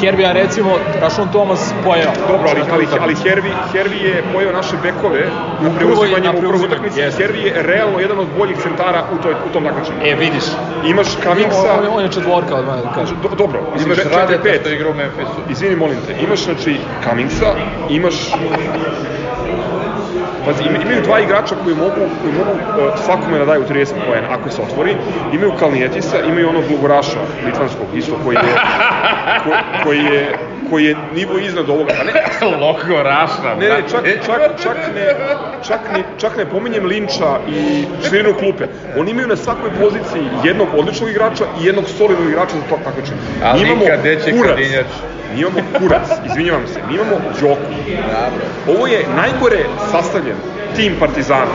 Herbija 0.00 0.32
recimo, 0.32 0.70
Rašon 1.00 1.28
Thomas 1.28 1.74
pojeo. 1.84 2.12
Dobro, 2.28 2.48
ali, 2.50 2.60
ali, 2.72 2.86
ali 3.00 3.14
Hervi, 3.14 3.52
Hervi 3.72 3.96
je 3.98 4.24
pojeo 4.32 4.52
naše 4.52 4.76
bekove 4.82 5.26
na 5.60 5.68
na 6.22 6.32
u 6.32 6.40
prvoj 6.40 6.66
utakmici. 6.66 7.00
Hervi 7.16 7.38
je 7.38 7.62
realno 7.62 7.98
jedan 7.98 8.18
od 8.18 8.26
boljih 8.38 8.56
centara 8.56 9.04
u, 9.12 9.22
toj, 9.22 9.32
u 9.32 9.52
tom 9.52 9.64
takmičenju. 9.64 9.98
E, 10.04 10.14
vidiš. 10.14 10.44
Imaš 10.84 11.06
Cummingsa, 11.22 11.72
On, 11.72 11.86
on, 11.86 11.92
on 11.92 12.02
je 12.02 12.12
četvorka, 12.12 12.54
odmah 12.54 12.76
da 12.76 12.92
kažem. 12.92 13.16
do, 13.22 13.28
dobro, 13.28 13.60
mislim, 13.72 13.86
Imaš 13.86 13.96
čet- 13.96 14.04
četiri, 14.04 14.20
Radeta 14.20 14.42
pet. 14.42 14.66
igra 14.66 14.90
u 14.90 14.94
Memphisu. 14.94 15.40
Izvini, 15.50 15.76
molim 15.76 15.96
te, 16.06 16.14
imaš 16.24 16.44
znači 16.44 16.76
Cummingsa, 17.04 17.54
imaš 17.90 18.14
Pazi, 20.44 20.62
ima- 20.64 20.82
imaju 20.82 21.02
dva 21.02 21.20
igrača 21.20 21.54
koji 21.64 21.74
mogu, 21.76 21.90
koji 22.22 22.32
mogu 22.32 22.50
uh, 22.50 22.98
svakome 23.04 23.38
da 23.38 23.44
daju 23.44 23.64
30 23.70 23.92
poena 24.06 24.26
ako 24.30 24.50
se 24.50 24.62
otvori. 24.62 24.96
Imaju 25.32 25.52
Kalnijetisa, 25.58 26.16
imaju 26.20 26.48
onog 26.48 26.64
Lugoraša, 26.70 27.20
litvanskog, 27.46 27.86
isto 27.94 28.16
koji 28.24 28.34
je, 28.34 28.54
ko, 29.44 29.50
koji 29.84 30.04
je, 30.04 30.38
koji 30.70 30.84
je 30.84 30.96
nivo 31.14 31.38
iznad 31.38 31.70
ovoga. 31.70 31.92
Pa 31.98 32.04
ne, 32.04 32.12
Loko 32.66 33.02
Rašna, 33.02 33.54
ne, 33.54 33.68
ne, 33.68 33.82
čak, 33.90 34.04
čak, 34.26 34.40
čak, 34.62 34.76
ne, 34.94 35.14
čak, 35.66 35.80
ne, 35.92 36.02
čak 36.18 36.36
ne 36.36 36.44
pominjem 36.44 36.84
Linča 36.86 37.38
i 37.48 37.84
širinu 38.08 38.34
klupe. 38.34 38.64
Oni 38.98 39.10
imaju 39.10 39.28
na 39.28 39.36
svakoj 39.36 39.70
poziciji 39.80 40.22
jednog 40.44 40.68
odličnog 40.78 41.10
igrača 41.10 41.44
i 41.62 41.66
jednog 41.66 41.84
solidnog 41.98 42.28
igrača 42.28 42.56
za 42.56 42.62
tog 42.70 42.78
takmičenja. 42.84 43.18
Ali 43.42 43.62
imamo 43.62 43.80
nikad 43.80 44.00
kurac. 44.36 44.56
Kadinjač. 44.56 44.86
Mi 45.34 45.40
imamo 45.40 45.58
kurac, 45.78 46.08
izvinjavam 46.26 46.66
se, 46.66 46.80
mi 46.88 46.94
imamo 46.94 47.20
Đoku. 47.40 47.72
Ovo 48.68 48.86
je 48.86 49.04
najgore 49.16 49.64
sastavljen 49.92 50.36
tim 50.76 50.92
Partizana 51.00 51.52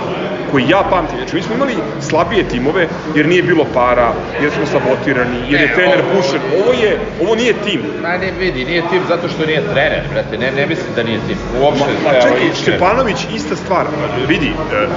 koji 0.54 0.66
ja 0.70 0.82
pamtim. 0.90 1.18
Znači, 1.18 1.36
mi 1.36 1.42
smo 1.42 1.56
imali 1.56 1.76
slabije 2.02 2.44
timove 2.46 2.84
jer 3.16 3.26
nije 3.28 3.44
bilo 3.44 3.66
para, 3.74 4.08
jer 4.42 4.52
smo 4.52 4.66
sabotirani, 4.66 5.38
jer 5.50 5.62
je 5.62 5.68
Ne, 5.68 5.74
trener 5.74 6.00
ovo- 6.00 6.12
pušen. 6.14 6.42
Ovo 6.56 6.72
je, 6.74 6.92
ovo 7.22 7.36
nije 7.36 7.54
tim. 7.56 7.82
Ma 8.02 8.18
ne 8.18 8.32
vidi, 8.34 8.66
nije 8.66 8.82
tim 8.82 9.02
zato 9.08 9.30
što 9.30 9.46
nije 9.46 9.62
trener, 9.64 10.02
brate, 10.12 10.38
ne, 10.38 10.52
ne 10.52 10.66
mislim 10.66 10.90
da 10.96 11.04
nije 11.04 11.20
tim. 11.28 11.38
Uopšte, 11.62 11.92
Ma 12.04 12.10
evo, 12.12 12.22
čekaj. 12.22 12.56
Stepanović 12.56 13.20
ista 13.36 13.56
stvar. 13.56 13.86
Vidi, 14.28 14.48
e, 14.74 14.88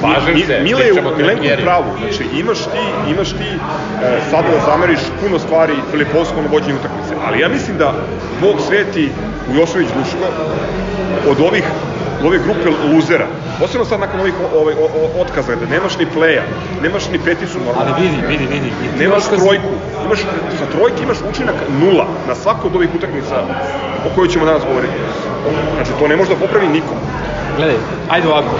Slažem 0.00 0.38
se, 0.40 0.60
Mile 0.60 0.84
je 0.84 0.92
u 0.92 1.16
Trekijeri. 1.18 1.62
pravu. 1.62 1.84
Znači, 1.98 2.24
imaš 2.34 2.58
ti, 2.58 2.82
imaš 3.10 3.28
ti 3.30 3.48
e, 3.48 3.58
sada 4.30 4.48
da 4.48 4.60
zameriš 4.66 5.00
puno 5.20 5.38
stvari 5.38 5.72
Filipovskom 5.90 6.42
na 6.44 6.50
vođenju 6.50 6.76
utakmice. 6.76 7.14
Ali 7.26 7.40
ja 7.40 7.48
mislim 7.48 7.78
da 7.78 7.92
Bog 8.40 8.56
sveti 8.60 9.10
u 9.50 9.56
Jošević 9.56 9.88
Duško 9.88 10.26
od 11.28 11.40
ovih 11.40 11.64
u 12.24 12.26
ove 12.26 12.38
grupe 12.38 12.68
luzera, 12.92 13.26
posebno 13.60 13.84
sad 13.84 14.00
nakon 14.00 14.20
ovih 14.20 14.34
ovaj, 14.54 14.74
otkaza, 15.20 15.54
gde 15.56 15.66
nemaš 15.66 15.98
ni 15.98 16.06
pleja, 16.06 16.42
nemaš 16.82 17.08
ni 17.12 17.18
peticu 17.18 17.58
normalno, 17.58 17.94
Ali 17.94 18.02
vidi, 18.02 18.16
vidi, 18.28 18.46
vidi. 18.46 18.66
i 18.66 18.88
ti 18.92 18.98
nemaš 18.98 19.24
trojku, 19.24 19.72
imaš, 20.06 20.20
sa 20.58 20.66
trojke 20.72 21.02
imaš 21.02 21.18
učinak 21.30 21.54
nula 21.80 22.06
na 22.28 22.34
svaku 22.34 22.66
od 22.66 22.76
ovih 22.76 22.88
utakmica 22.94 23.36
o 24.06 24.14
kojoj 24.14 24.28
ćemo 24.28 24.44
danas 24.44 24.62
govoriti. 24.68 24.92
Znači, 25.74 25.90
to 25.98 26.08
ne 26.08 26.16
može 26.16 26.30
da 26.30 26.36
popravi 26.36 26.68
nikom. 26.68 26.96
Gledaj, 27.56 27.76
ajde 28.08 28.28
ovako. 28.28 28.54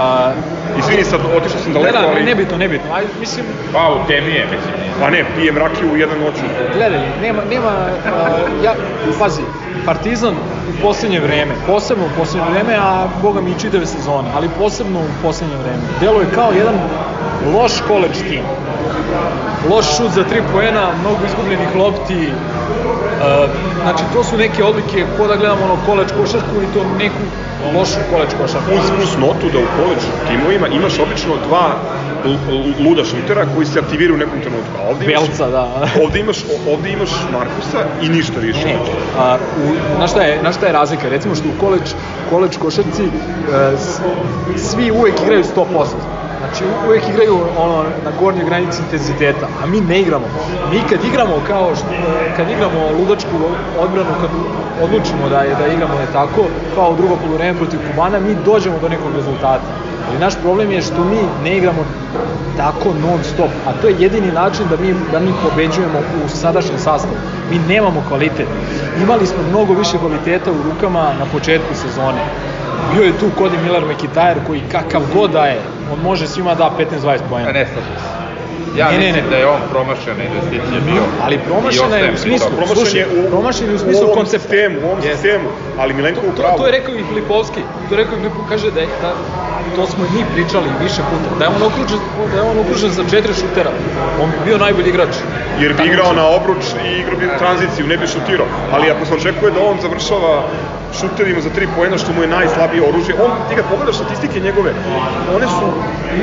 A, 0.00 0.32
Izvini 0.78 1.04
sad, 1.04 1.20
otišao 1.36 1.60
sam 1.60 1.72
ne, 1.72 1.78
daleko, 1.78 1.98
da, 1.98 2.08
ali... 2.08 2.24
nebitno, 2.24 2.58
nebitno. 2.58 2.94
Ajde, 2.94 3.08
mislim, 3.20 3.46
Pa 3.72 3.88
u 3.88 4.06
temi 4.06 4.30
je, 4.30 4.44
mislim. 4.44 4.74
Pa 5.00 5.10
ne, 5.10 5.24
pijem 5.36 5.58
rakiju 5.58 5.92
u 5.92 5.96
jedan 5.96 6.18
noću. 6.18 6.44
gledaj, 6.74 7.00
nema, 7.22 7.42
nema, 7.50 7.68
a, 7.68 8.28
ja, 8.64 8.74
pazi, 9.18 9.42
Partizan 9.86 10.34
u 10.70 10.82
posljednje 10.82 11.20
vreme, 11.20 11.54
posebno 11.66 12.04
u 12.04 12.18
posljednje 12.18 12.50
vreme, 12.50 12.74
a 12.80 13.08
boga 13.22 13.40
mi 13.40 13.50
i 13.50 13.60
čitave 13.60 13.86
sezone, 13.86 14.28
ali 14.34 14.48
posebno 14.58 14.98
u 15.00 15.22
posljednje 15.22 15.56
vreme, 15.56 15.82
deluje 16.00 16.26
kao 16.34 16.50
jedan 16.52 16.74
loš 17.54 17.72
college 17.86 18.18
tim. 18.28 18.44
Loš 19.70 19.96
šut 19.96 20.10
za 20.10 20.24
tri 20.24 20.42
poena, 20.52 20.90
mnogo 21.00 21.18
izgubljenih 21.26 21.76
lopti, 21.76 22.32
Uh, 23.22 23.50
znači 23.82 24.02
to 24.12 24.24
su 24.24 24.36
neke 24.36 24.64
odlike 24.64 25.04
ko 25.16 25.26
da 25.26 25.36
gledamo 25.36 25.64
ono 25.64 25.76
koleč 25.86 26.08
košarku 26.18 26.56
i 26.62 26.74
to 26.74 26.80
neku 26.98 27.22
lošu 27.74 28.00
koleč 28.10 28.30
košarku. 28.40 28.70
Uz, 28.78 28.86
uz 29.02 29.10
notu 29.24 29.46
da 29.52 29.58
u 29.58 29.72
koleđ 29.76 30.02
timovima 30.28 30.61
imaš 30.66 30.98
obično 30.98 31.34
dva 31.48 31.70
luda 32.84 33.04
šutera 33.04 33.46
koji 33.54 33.66
se 33.66 33.78
aktiviraju 33.78 34.14
u 34.14 34.18
nekom 34.18 34.40
trenutku. 34.40 34.72
A 34.78 34.90
ovde 34.90 35.04
imaš, 35.04 35.26
Belca, 35.26 35.48
da. 35.48 35.86
ovde 36.04 36.20
imaš, 36.20 36.38
ovde 36.68 36.92
imaš 36.92 37.10
Markusa 37.32 37.84
i 38.02 38.08
ništa 38.08 38.40
više. 38.40 38.64
Ne, 38.64 38.78
a, 39.18 39.36
u, 39.36 39.98
na, 39.98 40.06
šta 40.06 40.22
je, 40.22 40.42
na 40.42 40.52
šta 40.52 40.66
je 40.66 40.72
razlika? 40.72 41.08
Recimo 41.08 41.34
što 41.34 41.48
u 41.48 41.60
koleđ, 41.60 41.82
koleđ 42.30 42.56
košarci 42.56 43.02
e, 43.02 43.08
svi 44.56 44.90
uvek 44.90 45.14
igraju 45.22 45.44
100%. 45.56 46.21
Znači 46.42 46.64
uvek 46.86 47.08
igraju 47.08 47.38
ono 47.56 47.82
na 47.82 48.10
gornjoj 48.20 48.44
granici 48.44 48.82
intenziteta, 48.82 49.48
a 49.62 49.66
mi 49.66 49.80
ne 49.80 50.00
igramo. 50.00 50.26
Mi 50.70 50.82
kad 50.90 51.04
igramo 51.04 51.40
kao 51.46 51.74
što, 51.74 51.86
kad 52.36 52.50
igramo 52.50 52.90
ludačku 52.98 53.36
odbranu, 53.78 54.10
kad 54.20 54.30
odlučimo 54.82 55.28
da 55.28 55.42
je 55.42 55.54
da 55.54 55.66
igramo 55.66 56.00
je 56.00 56.06
tako, 56.12 56.42
kao 56.74 56.90
u 56.90 56.96
drugo 56.96 57.16
poluvreme 57.16 57.58
protiv 57.58 57.78
Kubana, 57.86 58.18
mi 58.20 58.36
dođemo 58.44 58.78
do 58.78 58.88
nekog 58.88 59.14
rezultata. 59.16 59.70
Ali 60.08 60.18
naš 60.18 60.34
problem 60.42 60.70
je 60.70 60.82
što 60.82 61.04
mi 61.04 61.20
ne 61.44 61.56
igramo 61.56 61.84
tako 62.56 62.88
non 62.94 63.24
stop, 63.24 63.50
a 63.66 63.72
to 63.72 63.88
je 63.88 63.96
jedini 63.98 64.32
način 64.32 64.66
da 64.70 64.76
mi, 64.76 64.94
da 65.12 65.20
mi 65.20 65.32
pobeđujemo 65.42 65.98
u 66.24 66.28
sadašnjem 66.28 66.78
sastavu. 66.78 67.14
Mi 67.50 67.58
nemamo 67.58 68.04
kvalitet. 68.08 68.48
Imali 69.02 69.26
smo 69.26 69.42
mnogo 69.48 69.74
više 69.74 69.98
kvaliteta 69.98 70.52
u 70.52 70.62
rukama 70.62 71.14
na 71.18 71.26
početku 71.32 71.74
sezone. 71.74 72.22
Bio 72.84 73.02
je 73.02 73.12
tu 73.12 73.26
Cody 73.30 73.58
Miller 73.58 73.84
McIntyre 73.84 74.36
koji 74.46 74.60
kakav 74.62 75.02
god 75.14 75.30
da 75.30 75.44
je, 75.44 75.60
on 75.88 75.98
može 76.00 76.26
svima 76.26 76.54
da 76.54 76.70
15-20 76.78 77.08
Ja 77.12 77.18
pojena. 77.30 77.52
ne 77.52 77.66
slažem 77.66 77.96
se. 77.96 78.22
Ja 78.76 78.86
Ne, 78.86 78.92
ne, 78.92 78.98
mislim 78.98 79.24
ne. 79.24 79.30
da 79.30 79.36
je 79.36 79.46
on 79.46 79.60
promašena 79.70 80.22
investicija 80.24 80.80
bio. 80.82 81.02
Ali 81.22 81.38
promašena 81.40 81.96
je 81.96 82.12
u 82.12 82.16
smislu, 82.16 82.48
Promašen 82.56 82.96
je 82.96 83.06
u, 83.08 83.30
promašen 83.30 83.66
je 83.66 83.72
u 83.72 83.76
u 83.76 83.78
smislu 83.78 84.02
ovom 84.02 84.14
koncepta. 84.14 84.38
sistemu, 84.40 84.76
u 84.78 84.84
ovom 84.84 84.98
Jeste. 84.98 85.12
sistemu, 85.12 85.48
ali 85.78 85.94
Milenko 85.94 86.20
u 86.22 86.30
To, 86.30 86.42
pravu. 86.42 86.58
to 86.58 86.66
je 86.66 86.72
rekao 86.72 86.94
i 86.94 87.04
Filipovski, 87.04 87.60
to 87.88 87.94
je 87.94 88.00
rekao 88.02 88.14
i 88.14 88.20
Filipov, 88.20 88.44
kaže 88.48 88.70
da, 88.70 88.80
je, 88.80 88.88
da 89.02 89.10
to 89.76 89.86
smo 89.86 90.04
i 90.04 90.10
mi 90.10 90.24
pričali 90.34 90.68
više 90.80 91.02
puta, 91.02 91.28
da 91.38 91.44
je 91.44 91.50
on 91.50 91.62
okružen, 91.62 92.00
da 92.30 92.36
je 92.36 92.42
on 92.42 92.58
okružen 92.58 92.90
sa 92.92 93.02
četiri 93.06 93.34
šutera, 93.34 93.70
on 94.20 94.30
bi 94.30 94.36
bio 94.44 94.58
najbolji 94.58 94.88
igrač. 94.88 95.14
jer 95.60 95.70
bi 95.70 95.76
Tako 95.76 95.88
igrao 95.88 96.12
na 96.12 96.24
obruč 96.28 96.62
i 96.84 96.98
igrao 96.98 97.16
bi 97.16 97.28
tranziciju, 97.38 97.86
ne 97.86 97.96
bi 97.96 98.06
šutirao. 98.06 98.46
Ali 98.72 98.90
ako 98.90 99.06
se 99.06 99.14
očekuje 99.14 99.52
da 99.52 99.60
on 99.62 99.76
završava 99.82 100.42
šuterima 101.00 101.40
za 101.40 101.50
tri 101.50 101.68
poena, 101.76 101.98
što 101.98 102.12
mu 102.12 102.22
je 102.22 102.28
najslabije 102.28 102.88
oružje, 102.88 103.14
on, 103.14 103.30
ti 103.48 103.56
kad 103.56 103.64
pogledaš 103.70 103.96
statistike 103.96 104.40
njegove, 104.40 104.70
one 105.36 105.46
su 105.46 105.66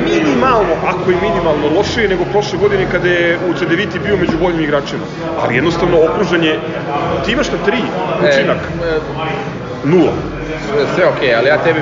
minimalno, 0.04 0.74
ako 0.86 1.10
i 1.10 1.14
minimalno, 1.22 1.66
lošije 1.76 2.08
nego 2.08 2.24
prošle 2.24 2.58
godine 2.58 2.86
kada 2.92 3.08
je 3.08 3.38
u 3.50 3.54
CDVT 3.54 4.02
bio 4.06 4.16
među 4.16 4.38
boljim 4.40 4.60
igračima. 4.60 5.04
Ali 5.42 5.54
jednostavno 5.54 5.96
okružen 6.04 6.44
je, 6.44 6.58
ti 7.24 7.32
imaš 7.32 7.52
na 7.52 7.58
tri 7.66 7.78
učinak, 8.28 8.58
E, 8.84 8.98
nula. 9.84 10.12
sve, 10.94 11.06
okej, 11.06 11.34
ali 11.34 11.48
ja 11.48 11.58
tebi 11.58 11.80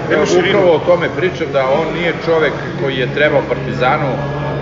upravo 0.48 0.74
o 0.74 0.78
tome 0.78 1.08
pričam 1.16 1.46
da 1.52 1.66
on 1.66 1.86
nije 1.98 2.14
čovek 2.24 2.52
koji 2.82 2.96
je 2.96 3.14
trebao 3.14 3.42
Partizanu 3.48 4.08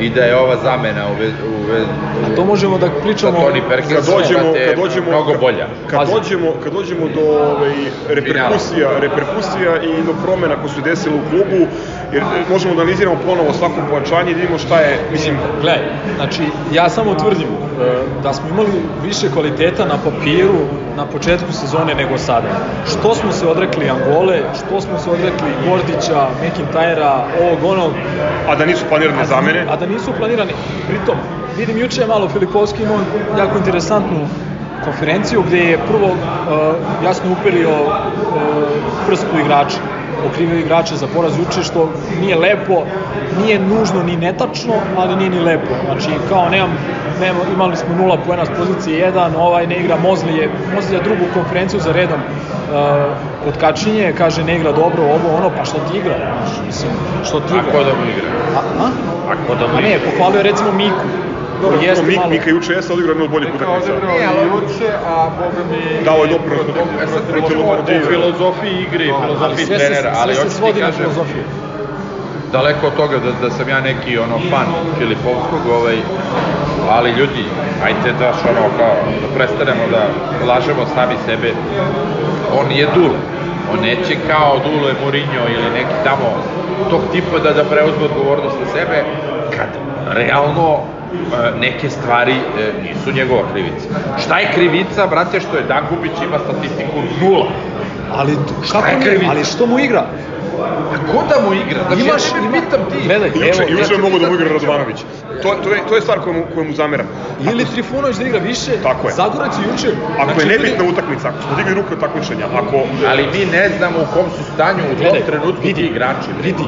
i 0.01 0.11
da 0.11 0.25
je 0.25 0.37
ova 0.37 0.57
zamena 0.57 1.09
u 1.11 1.15
vez, 1.15 1.33
u 1.47 1.73
vez, 1.73 1.87
A 2.25 2.37
to 2.37 2.45
možemo 2.45 2.79
da 2.79 2.91
pričamo... 3.03 3.39
Sa 3.41 3.47
Tony 3.47 3.63
kad 3.95 4.07
dođemo, 4.07 4.53
kad 4.67 4.77
dođemo, 4.77 5.11
mnogo 5.11 5.31
kad- 5.33 5.41
bolja. 5.41 5.67
Kad 5.91 5.99
Pazi. 5.99 6.13
dođemo, 6.13 6.53
kad 6.65 6.73
dođemo 6.73 7.09
do 7.09 7.21
ovaj, 7.21 7.75
reperkusija, 8.09 8.89
reperkusija 8.99 9.83
i 9.83 10.03
do 10.03 10.13
promena 10.25 10.57
koje 10.57 10.69
su 10.69 10.81
desile 10.81 11.15
u 11.17 11.31
klubu, 11.31 11.67
jer 12.13 12.23
možemo 12.51 12.75
da 12.75 12.81
analiziramo 12.81 13.17
ponovo 13.27 13.53
svako 13.53 13.75
pojačanje 13.91 14.31
i 14.31 14.35
da 14.35 14.41
vidimo 14.41 14.59
šta 14.59 14.81
je, 14.81 14.99
mislim, 15.13 15.37
Gledaj, 15.61 15.89
znači 16.17 16.43
ja 16.73 16.89
samo 16.89 17.15
tvrdim 17.15 17.49
e, 17.49 18.23
da 18.23 18.33
smo 18.33 18.49
imali 18.49 18.69
više 19.03 19.31
kvaliteta 19.31 19.85
na 19.85 19.99
papiru 20.05 20.59
na 20.97 21.07
početku 21.07 21.53
sezone 21.53 21.95
nego 21.95 22.19
sada. 22.19 22.49
Što 22.87 23.15
smo 23.15 23.33
se 23.33 23.47
odrekli 23.47 23.91
Angole, 23.91 24.43
što 24.55 24.81
smo 24.81 24.99
se 24.99 25.11
odrekli 25.11 25.49
Gordića, 25.69 26.29
McIntyra, 26.43 27.21
ovog 27.43 27.65
onog, 27.65 27.93
a 28.49 28.57
da 28.57 28.67
nisu 28.67 28.85
planirane 28.89 29.25
zamene. 29.25 29.67
a 29.71 29.77
da 29.77 29.87
nisu 29.87 30.13
planirani. 30.19 30.53
Pritom, 30.89 31.17
vidim 31.57 31.79
juče 31.79 32.01
je 32.01 32.07
malo 32.07 32.29
Filipovski 32.29 32.83
imao 32.83 32.99
jako 33.39 33.59
interesantnu 33.59 34.29
konferenciju 34.85 35.43
gde 35.43 35.59
je 35.59 35.79
prvo 35.79 36.07
uh, 36.07 36.17
jasno 37.05 37.33
uperio 37.33 37.71
uh, 37.71 37.93
prst 39.07 39.27
u 39.35 39.39
igrača 39.39 39.96
okrivio 40.27 40.59
igrača 40.59 40.97
za 40.97 41.07
poraz 41.15 41.39
juče 41.39 41.63
što 41.63 41.91
nije 42.21 42.37
lepo, 42.37 42.83
nije 43.43 43.59
nužno 43.59 44.03
ni 44.03 44.17
netačno, 44.17 44.75
ali 44.97 45.17
nije 45.17 45.31
ni 45.31 45.41
lepo. 45.41 45.75
Znači 45.85 46.11
kao 46.29 46.49
nemam, 46.49 46.79
nemam 47.21 47.41
imali 47.55 47.77
smo 47.77 47.95
nula 47.97 48.19
poena 48.27 48.45
s 48.45 48.51
pozicije 48.59 49.13
1, 49.13 49.37
ovaj 49.37 49.67
ne 49.67 49.77
igra 49.77 49.97
Mozli 49.97 50.33
je, 50.37 50.51
Mozli 50.75 50.97
je 50.97 51.03
drugu 51.03 51.25
konferenciju 51.35 51.81
za 51.81 51.93
redom 51.93 52.21
uh, 52.21 53.49
od 53.49 53.57
kačinje, 53.61 54.15
kaže 54.19 54.45
ne 54.45 54.57
igra 54.57 54.73
dobro 54.73 55.03
ovo 55.03 55.37
ono, 55.37 55.51
pa 55.57 55.65
što 55.65 55.79
ti 55.79 55.99
igra? 55.99 56.15
Znači, 56.17 56.67
mislim, 56.67 56.93
što 57.25 57.41
ti 57.41 57.55
igra? 57.55 57.69
Ako 57.69 57.85
da 57.85 57.95
mu 57.95 58.05
igra. 58.11 58.29
A, 58.57 58.61
a? 58.85 58.89
Ako 59.33 59.55
da 59.55 59.67
mu 59.67 59.79
A 59.79 59.81
ne, 59.81 59.89
igra. 59.89 60.11
pohvalio 60.11 60.43
recimo 60.43 60.73
Miku. 60.73 61.07
Dobro, 61.61 61.79
Jeste 61.81 62.05
Mik, 62.05 62.17
malo- 62.17 62.31
Mika 62.31 62.51
juče 62.51 62.73
jeste 62.73 62.93
odigrao 62.93 63.29
boljih 63.29 63.53
Neka 63.53 63.65
utakmica. 63.65 63.93
odigrao 63.93 64.17
i 64.17 64.47
juče, 64.47 64.89
a 65.07 65.31
boga 65.31 65.63
mi... 65.65 66.05
Dao 66.05 66.17
je 66.17 66.29
doprinos 66.29 66.67
protiv- 66.67 67.03
E 67.03 67.07
sad 67.07 67.23
pričamo 67.27 67.65
o 67.65 67.77
filozofiji 68.09 68.83
igre 68.83 69.07
ali 69.13 69.23
filozofiji 69.27 69.67
trenera, 69.67 70.11
ali 70.17 70.35
hoću 70.35 70.49
ti 70.67 70.81
kažem, 70.81 70.93
filozofiju. 70.95 71.45
daleko 72.53 72.87
od 72.87 72.95
toga 72.95 73.19
da, 73.19 73.33
da 73.33 73.51
sam 73.51 73.69
ja 73.69 73.81
neki 73.81 74.19
ono 74.19 74.39
fan 74.51 74.67
Filipovskog, 74.99 75.63
ovaj, 75.73 75.97
ali 76.91 77.11
ljudi, 77.11 77.45
ajte 77.85 78.13
da 78.13 78.33
što 78.33 78.49
ono 78.49 78.69
kao, 78.79 78.95
da 79.23 79.29
prestanemo 79.37 79.83
da 79.91 80.03
lažemo 80.47 80.87
sami 80.95 81.15
sebe. 81.27 81.55
On 82.53 82.71
je 82.73 82.87
Dul, 82.95 83.11
on 83.73 83.81
neće 83.81 84.17
kao 84.29 84.59
Dule 84.59 84.93
Mourinho 85.03 85.43
ili 85.49 85.71
neki 85.75 85.95
tamo 86.05 86.29
tog 86.91 87.01
tipa 87.13 87.39
da, 87.39 87.53
da 87.53 87.65
preuzme 87.65 88.05
odgovornost 88.05 88.57
na 88.61 88.73
sebe, 88.73 89.05
kad 89.51 89.69
realno 90.09 90.79
neke 91.59 91.91
stvari 91.91 92.33
e, 92.33 92.39
nisu 92.83 93.13
njegova 93.13 93.43
krivica. 93.53 93.89
Šta 94.19 94.39
je 94.39 94.53
krivica, 94.55 95.07
brate, 95.07 95.41
što 95.41 95.57
je 95.57 95.63
Dangubić 95.65 96.13
ima 96.23 96.39
statistiku 96.39 96.99
nula? 97.21 97.47
Ali 98.13 98.33
Šta 98.65 98.81
kako 98.81 99.03
je 99.03 99.21
ali 99.31 99.45
što 99.45 99.67
mu 99.67 99.79
igra? 99.79 100.05
A 100.93 100.97
ko 101.07 101.19
da 101.31 101.37
mu 101.41 101.55
igra? 101.55 101.81
Znači, 101.87 102.03
Imaš, 102.03 102.23
ja 102.23 102.35
tebe 102.35 102.47
ima, 102.49 102.53
pitam 102.55 102.81
ti. 102.91 102.99
gledaj, 103.05 103.29
Juče, 103.29 103.49
evo, 103.53 103.71
juče 103.71 103.93
je 103.93 103.97
ja- 103.97 104.03
mogo 104.03 104.19
da 104.19 104.29
mu 104.29 104.35
igra 104.35 104.49
Radovanović. 104.49 104.97
To, 105.43 105.49
to, 105.55 105.69
je, 105.71 105.81
to 105.89 105.95
je 105.95 106.01
stvar 106.01 106.19
koju 106.21 106.35
mu, 106.35 106.43
koju 106.55 106.65
mu 106.65 106.75
zameram. 106.75 107.07
Ili 107.43 107.65
Trifunović 107.65 108.17
da 108.17 108.25
igra 108.25 108.39
više, 108.41 108.71
Tako 108.83 109.09
je. 109.09 109.15
Zagorac 109.15 109.53
je 109.53 109.65
juče. 109.71 109.91
Ako 110.19 110.33
znači, 110.33 110.41
je 110.41 110.47
nebitna 110.49 110.79
ljudi- 110.79 110.93
utakmica, 110.93 111.29
ako 111.29 111.43
smo 111.43 111.57
digli 111.57 111.75
ruke 111.75 111.95
od 111.95 112.01
takmičenja, 112.01 112.47
ako... 112.55 112.77
Ali 113.11 113.23
mi 113.35 113.43
ne 113.53 113.69
znamo 113.79 113.99
u 113.99 114.15
kom 114.15 114.27
su 114.31 114.43
stanju 114.55 114.83
u 114.93 115.03
tom 115.03 115.19
trenutku 115.27 115.63
vidi, 115.63 115.75
ti 115.75 115.87
igrači. 115.87 116.29
Vidi, 116.43 116.65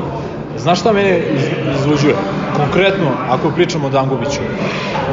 znaš 0.58 0.80
šta 0.80 0.92
mene 0.92 1.18
iz, 1.18 1.42
izluđuje? 1.80 2.14
Konkretno, 2.56 3.06
ako 3.30 3.50
pričamo 3.50 3.86
o 3.86 3.90
Dangubiću, 3.90 4.40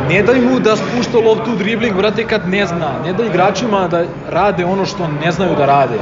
ne 0.09 0.21
daj 0.23 0.41
mu 0.41 0.59
da 0.59 0.75
spušta 0.75 1.17
loptu 1.17 1.51
u 1.51 1.55
dribling, 1.55 1.95
brate, 1.95 2.27
kad 2.27 2.49
ne 2.49 2.65
zna. 2.65 2.91
Ne 3.05 3.13
daj 3.13 3.27
igračima 3.27 3.87
da 3.87 4.03
rade 4.29 4.65
ono 4.65 4.85
što 4.85 5.07
ne 5.25 5.31
znaju 5.31 5.55
da 5.57 5.65
rade. 5.65 5.99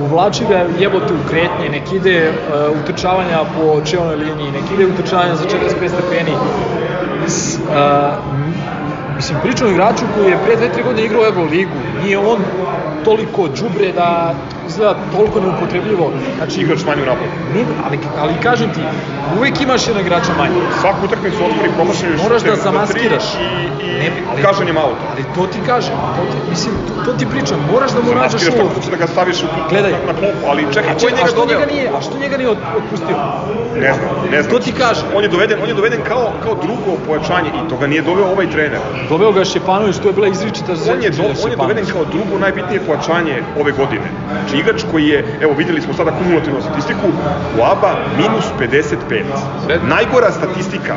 Uvlači 0.00 0.44
ga 0.48 0.64
jebote 0.78 1.14
u 1.14 1.28
kretnje, 1.28 1.68
nek 1.70 1.92
ide 1.92 2.30
uh, 2.30 2.82
utrčavanja 2.82 3.38
po 3.56 3.80
čelnoj 3.84 4.16
liniji, 4.16 4.52
nek 4.52 4.62
ide 4.74 4.86
utrčavanja 4.86 5.34
za 5.34 5.44
45 5.44 5.88
stepeni. 5.88 6.32
S, 7.26 7.58
uh, 7.58 7.74
mislim, 9.16 9.38
pričam 9.42 9.66
o 9.66 9.70
igraču 9.70 10.04
koji 10.16 10.30
je 10.30 10.38
pre 10.44 10.56
2-3 10.56 10.84
godine 10.84 11.04
igrao 11.06 11.22
u 11.22 11.24
Euroligu. 11.24 11.78
Nije 12.02 12.18
on 12.18 12.38
toliko 13.04 13.48
đubre 13.48 13.92
da 13.92 14.34
izgleda 14.72 14.94
toliko 15.12 15.40
neupotrebljivo. 15.40 16.06
Znači, 16.36 16.60
Igrač 16.60 16.80
manje 16.86 17.02
u 17.02 17.06
napadu. 17.06 17.30
ne, 17.48 17.62
ali, 17.86 17.96
ali 18.18 18.34
kažem 18.42 18.68
ti, 18.70 18.80
uvek 19.38 19.60
imaš 19.60 19.86
jednog 19.86 20.04
igrača 20.06 20.32
manje. 20.38 20.54
Svaku 20.80 21.04
utakmicu 21.04 21.36
otvori 21.40 21.70
promašaju 21.70 22.12
Moraš 22.18 22.42
da 22.42 22.56
zamaskiraš. 22.58 23.26
I, 23.34 23.46
i 23.84 23.92
Ne, 23.98 24.08
ali- 24.30 24.42
kažen 24.42 24.66
je 24.66 24.72
malo. 24.72 24.92
Ali 25.10 25.22
to 25.34 25.46
ti 25.46 25.58
kažem, 25.66 25.94
to 26.16 26.22
ti, 26.24 26.36
mislim, 26.50 26.74
to, 26.88 27.04
to 27.04 27.12
ti 27.12 27.26
pričam, 27.26 27.58
moraš 27.72 27.90
da 27.90 28.00
mu 28.00 28.10
nađeš 28.12 28.20
Zamaskiraš 28.32 28.54
ulogu. 28.54 28.68
tako 28.68 28.72
što 28.72 28.84
će 28.84 28.90
da 28.90 28.96
ga 28.96 29.06
staviš 29.06 29.38
u, 29.38 29.46
Gledaj. 29.70 29.92
na, 29.92 30.12
klopu, 30.12 30.40
ali 30.48 30.62
čekaj, 30.72 30.94
ko 30.94 31.06
je 31.06 31.12
njega 31.12 31.32
doveo? 31.32 31.46
njega 31.52 31.66
nije, 31.72 31.86
a 31.88 32.00
što 32.00 32.18
njega 32.18 32.36
nije 32.36 32.48
otpustio? 32.50 33.16
Ne 33.76 33.90
znam, 33.94 34.10
ne 34.30 34.42
znam. 34.42 34.50
To 34.52 34.58
ti 34.58 34.72
kažem. 34.74 35.04
On 35.14 35.22
je 35.22 35.28
doveden, 35.28 35.58
on 35.62 35.68
je 35.68 35.74
doveden 35.74 36.00
kao, 36.02 36.32
kao 36.42 36.54
drugo 36.56 36.90
pojačanje 37.06 37.50
i 37.50 37.68
to 37.68 37.76
ga 37.76 37.86
nije 37.86 38.02
doveo 38.02 38.26
ovaj 38.26 38.50
trener. 38.50 38.80
Doveo 39.08 39.32
ga 39.32 39.44
Šepanović, 39.44 39.96
to 39.96 40.08
je 40.08 40.14
bila 40.14 40.28
izričita 40.28 40.74
za 40.76 40.92
On 40.92 41.02
je, 41.02 41.10
do, 41.10 41.22
on 41.44 41.50
je 41.50 41.56
doveden 41.56 41.86
kao 41.86 42.04
drugo 42.06 42.38
najbitnije 42.38 42.80
pojačanje 42.80 43.42
ove 43.56 43.72
godine. 43.72 44.08
Znači 44.32 44.56
igrač 44.62 44.82
koji 44.84 45.06
je, 45.06 45.38
evo 45.40 45.54
videli 45.54 45.80
smo 45.80 45.94
sada 45.94 46.10
kumulativnu 46.12 46.60
statistiku, 46.60 47.06
u 47.52 47.62
ABA 47.64 47.92
minus 48.12 48.44
55. 48.52 49.24
Sve- 49.58 49.80
Najgora 49.82 50.30
statistika, 50.30 50.96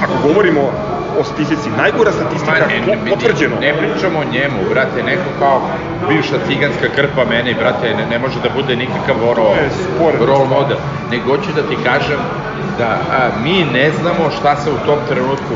ako 0.00 0.18
govorimo 0.18 0.85
o 1.20 1.24
statistici, 1.24 1.70
najgora 1.76 2.12
statistika 2.12 2.52
Ma, 2.60 2.66
ne, 2.66 2.80
ne, 2.80 2.86
po- 2.86 3.10
potvrđeno. 3.10 3.56
Ne 3.60 3.74
pričamo 3.80 4.18
o 4.18 4.24
njemu, 4.24 4.58
brate, 4.70 5.02
neko 5.02 5.30
kao 5.38 5.60
bivša 6.08 6.36
ciganska 6.46 6.88
krpa 6.96 7.24
meni, 7.24 7.54
brate, 7.54 7.94
ne, 7.94 8.06
ne 8.06 8.18
može 8.18 8.40
da 8.40 8.48
bude 8.54 8.76
nikakav 8.76 9.16
sporedno. 9.96 10.26
role 10.26 10.48
model. 10.48 10.76
Nego 11.10 11.30
hoću 11.30 11.50
da 11.54 11.62
ti 11.62 11.76
kažem 11.84 12.18
da 12.78 12.88
a, 13.12 13.28
mi 13.42 13.64
ne 13.72 13.90
znamo 13.90 14.30
šta 14.38 14.56
se 14.56 14.70
u 14.70 14.86
tom 14.86 14.98
trenutku, 15.08 15.54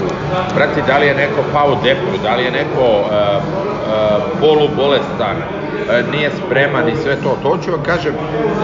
brate, 0.55 0.83
da 0.87 0.99
li 0.99 1.07
je 1.07 1.14
neko 1.14 1.40
pao 1.53 1.73
u 1.73 1.77
depu, 1.85 2.18
da 2.23 2.37
li 2.37 2.44
je 2.44 2.51
neko 2.51 2.85
a, 3.12 3.40
a, 3.88 4.18
polu 4.40 4.68
bolestan, 4.77 5.37
a, 5.37 6.03
nije 6.12 6.31
spreman 6.31 6.88
i 6.88 6.96
sve 6.96 7.16
to. 7.16 7.37
To 7.42 7.49
hoću 7.49 7.70
vam 7.70 7.83
kažem, 7.83 8.14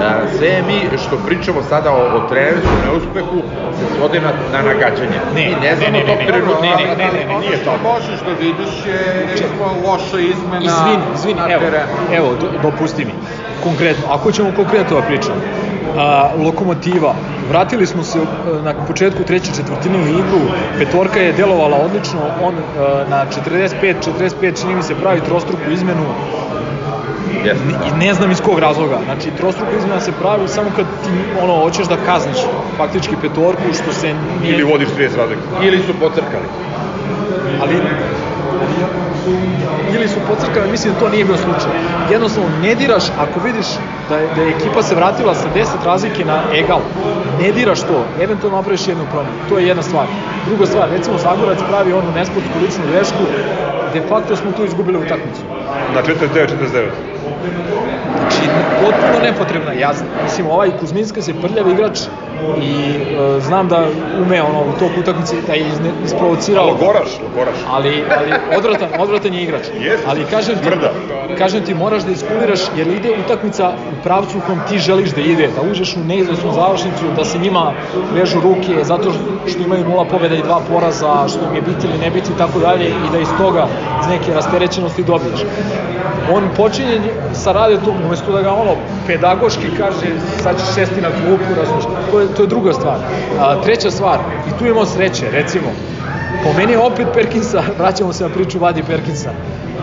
a, 0.02 0.10
sve 0.38 0.62
mi 0.66 0.98
što 0.98 1.16
pričamo 1.26 1.62
sada 1.62 1.90
o, 1.92 2.16
o 2.16 2.28
trenerskom 2.28 2.78
neuspehu 2.86 3.42
se 3.78 3.84
svodi 3.98 4.20
na, 4.20 4.30
na 4.52 4.62
nagađanje. 4.62 5.18
Ne, 5.34 5.44
mi 5.46 5.54
ne, 5.54 5.70
ne 5.70 5.76
znamo 5.76 5.92
ne, 5.92 5.98
ne, 5.98 6.06
tog 6.06 6.18
ne, 6.18 6.26
trenutka. 6.26 6.62
ne, 6.62 6.85
ne, 6.86 6.96
ne, 6.96 7.12
ne, 7.12 7.26
ne, 7.26 7.38
nije 7.40 7.64
tako. 7.64 7.78
Možeš 7.82 8.20
da 8.26 8.32
vidiš 8.40 8.86
je 8.86 9.26
recimo 9.30 9.66
loša 9.86 10.18
izmena 10.20 10.64
Izvini, 10.64 11.02
izvini, 11.14 11.40
na 11.40 11.48
evo, 11.50 11.60
terenu. 11.60 11.92
evo, 12.12 12.28
do, 12.40 12.46
dopusti 12.62 13.04
mi. 13.04 13.12
Konkretno, 13.62 14.04
ako 14.10 14.32
ćemo 14.32 14.52
konkretno 14.56 15.00
da 15.00 15.06
pričamo, 15.06 15.40
a, 15.96 16.30
lokomotiva, 16.44 17.14
vratili 17.50 17.86
smo 17.86 18.02
se 18.02 18.18
a, 18.18 18.62
na 18.62 18.74
početku 18.86 19.22
treće 19.24 19.52
četvrtine 19.56 19.98
u 19.98 20.08
igru, 20.08 20.40
petorka 20.78 21.20
je 21.20 21.32
delovala 21.32 21.76
odlično, 21.76 22.20
on 22.42 22.54
a, 22.54 23.04
na 23.10 23.26
45-45 23.82 24.60
čini 24.60 24.74
mi 24.74 24.82
se 24.82 24.94
pravi 24.94 25.20
trostruku 25.20 25.70
izmenu, 25.72 26.04
Jeste. 27.44 27.64
i 27.88 27.98
ne 27.98 28.14
znam 28.14 28.30
iz 28.30 28.40
kog 28.40 28.58
razloga. 28.58 29.00
Znači, 29.04 29.30
trostruka 29.30 29.76
izmena 29.76 30.00
se 30.00 30.12
pravi 30.12 30.48
samo 30.48 30.70
kad 30.76 30.86
ti 30.86 31.10
ono, 31.42 31.62
hoćeš 31.62 31.86
da 31.86 31.96
kazniš 31.96 32.36
faktički 32.76 33.16
petorku, 33.20 33.62
što 33.82 33.92
se 33.92 34.14
nije... 34.42 34.54
Ili 34.54 34.62
vodiš 34.62 34.88
30 34.88 35.16
razlika. 35.16 35.42
Ili 35.62 35.78
su 35.78 35.94
pocrkali. 36.00 36.46
ali 37.60 37.76
ili 39.94 40.08
su 40.08 40.20
pocrkali, 40.28 40.70
mislim 40.70 40.94
da 40.94 41.00
to 41.00 41.08
nije 41.08 41.24
bio 41.24 41.36
slučaj. 41.36 41.72
Jednostavno, 42.10 42.50
ne 42.62 42.74
diraš, 42.74 43.04
ako 43.18 43.40
vidiš 43.40 43.66
da 44.08 44.16
je, 44.18 44.28
da 44.36 44.42
je 44.42 44.50
ekipa 44.50 44.82
se 44.82 44.94
vratila 44.94 45.34
sa 45.34 45.48
10 45.54 45.64
razlike 45.84 46.24
na 46.24 46.42
egal, 46.54 46.80
ne 47.40 47.52
diraš 47.52 47.80
to, 47.80 48.04
eventualno 48.20 48.56
napraviš 48.56 48.88
jednu 48.88 49.04
promenu. 49.10 49.36
To 49.48 49.58
je 49.58 49.66
jedna 49.66 49.82
stvar. 49.82 50.06
Druga 50.46 50.66
stvar, 50.66 50.90
recimo 50.90 51.18
Zagorac 51.18 51.58
pravi 51.68 51.92
onu 51.92 52.12
nesportsku 52.12 52.58
ličnu 52.62 52.84
grešku, 52.92 53.24
de 53.92 54.02
facto 54.08 54.36
smo 54.36 54.52
tu 54.52 54.64
izgubili 54.64 54.98
utakmicu. 54.98 55.42
Na 55.94 56.02
49-49. 56.02 56.88
Znači, 58.16 58.42
potpuno 58.82 59.18
nepotrebna. 59.22 59.72
Ja 59.72 59.92
znam, 59.92 60.10
mislim, 60.24 60.46
ovaj 60.46 60.70
Kuzminska 60.80 61.22
se 61.22 61.34
prljav 61.34 61.70
igrač 61.70 61.98
i 62.62 62.94
e, 63.36 63.40
znam 63.40 63.68
da 63.68 63.86
ume 64.26 64.42
ono, 64.42 64.60
u 64.60 64.78
tog 64.78 64.90
utakmice 65.00 65.36
da 65.46 65.52
je 65.52 65.60
izne, 65.60 65.90
isprovocirao. 66.04 66.66
Logoraš, 66.66 67.10
logoraš. 67.22 67.56
ali, 67.68 68.04
ali 68.18 68.32
odvratan, 68.56 68.88
odvratan 68.98 69.34
je 69.34 69.42
igrač. 69.42 69.62
Jeste, 69.80 70.06
ali 70.06 70.24
kažem 70.24 70.54
ti, 70.54 70.68
kažem 71.38 71.64
ti, 71.64 71.74
moraš 71.74 72.02
da 72.02 72.12
iskuliraš, 72.12 72.60
jer 72.76 72.86
ide 72.86 73.10
utakmica 73.24 73.68
u 73.68 74.02
pravcu 74.02 74.38
u 74.38 74.40
kom 74.40 74.60
ti 74.68 74.78
želiš 74.78 75.10
da 75.10 75.20
ide, 75.20 75.48
da 75.56 75.70
uđeš 75.70 75.96
u 75.96 76.04
neizvesnu 76.04 76.52
završnicu, 76.52 77.04
da 77.16 77.24
se 77.24 77.38
njima 77.38 77.72
vežu 78.14 78.40
ruke, 78.40 78.84
zato 78.84 79.12
što 79.46 79.62
imaju 79.62 79.84
nula 79.84 80.04
pobjeda 80.04 80.34
i 80.34 80.42
dva 80.42 80.60
poraza, 80.70 81.28
što 81.28 81.38
im 81.48 81.54
je 81.54 81.62
biti 81.62 81.86
ili 81.86 81.98
ne 81.98 82.10
biti 82.10 82.32
i 82.32 82.38
tako 82.38 82.58
dalje, 82.58 82.88
i 82.88 83.12
da 83.12 83.18
iz 83.18 83.28
toga, 83.38 83.66
iz 84.00 84.06
neke 84.08 84.34
rasterećenosti 84.34 85.04
dobiješ. 85.04 85.40
On 86.32 86.48
počinje 86.56 87.00
sa 87.32 87.52
radetom, 87.52 87.94
umesto 88.06 88.32
da 88.32 88.42
ga 88.42 88.52
ono 88.52 88.74
pedagoški 89.06 89.68
kaže, 89.78 90.06
sad 90.42 90.56
ćeš 90.58 90.74
sesti 90.74 91.00
na 91.00 91.08
klupu, 91.08 91.44
razumiješ, 91.56 91.84
to 92.10 92.20
je, 92.20 92.25
to 92.36 92.42
je 92.42 92.48
druga 92.48 92.72
stvar. 92.72 92.98
A, 93.40 93.62
treća 93.62 93.90
stvar, 93.90 94.18
i 94.48 94.58
tu 94.58 94.66
imamo 94.66 94.86
sreće, 94.86 95.30
recimo, 95.32 95.66
Po 96.44 96.52
meni 96.52 96.72
je 96.72 96.78
opet 96.78 97.06
Perkinsa, 97.14 97.62
vraćamo 97.78 98.12
se 98.12 98.24
na 98.24 98.30
priču 98.30 98.58
Vadi 98.58 98.82
Perkinsa. 98.82 99.30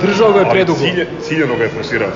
Držao 0.01 0.31
ga 0.31 0.39
je 0.39 0.45
Ali 0.45 0.51
predugo. 0.51 0.79
cilje, 0.79 1.07
ciljano 1.27 1.55
ga 1.55 1.63
je 1.63 1.69
forsirao. 1.69 2.09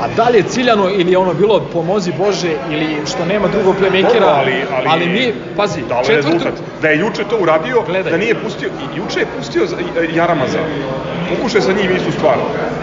A 0.00 0.08
da 0.16 0.28
li 0.28 0.38
je 0.38 0.42
ciljano 0.42 0.90
ili 0.90 1.12
je 1.12 1.18
ono 1.18 1.34
bilo 1.34 1.60
pomozi 1.72 2.12
Bože 2.18 2.52
ili 2.70 2.96
što 3.06 3.24
nema 3.24 3.48
drugog 3.48 3.74
playmakera, 3.80 4.30
ali, 4.40 4.54
ali, 4.76 4.86
ali 4.88 5.06
mi, 5.06 5.32
pazi, 5.56 5.80
je 5.80 5.84
četvrtu, 6.06 6.28
rezultat. 6.28 6.54
Da 6.82 6.88
je 6.88 6.98
juče 6.98 7.24
to 7.24 7.36
uradio, 7.40 7.82
Gledaj. 7.86 8.12
da 8.12 8.18
nije 8.18 8.34
pustio, 8.34 8.68
i 8.68 8.98
juče 8.98 9.20
je 9.20 9.26
pustio 9.36 9.62
Jaramaza. 10.14 10.58
Pokušaj 11.28 11.60
sa 11.60 11.72
njim 11.72 11.96
istu 11.96 12.12
stvar. 12.12 12.36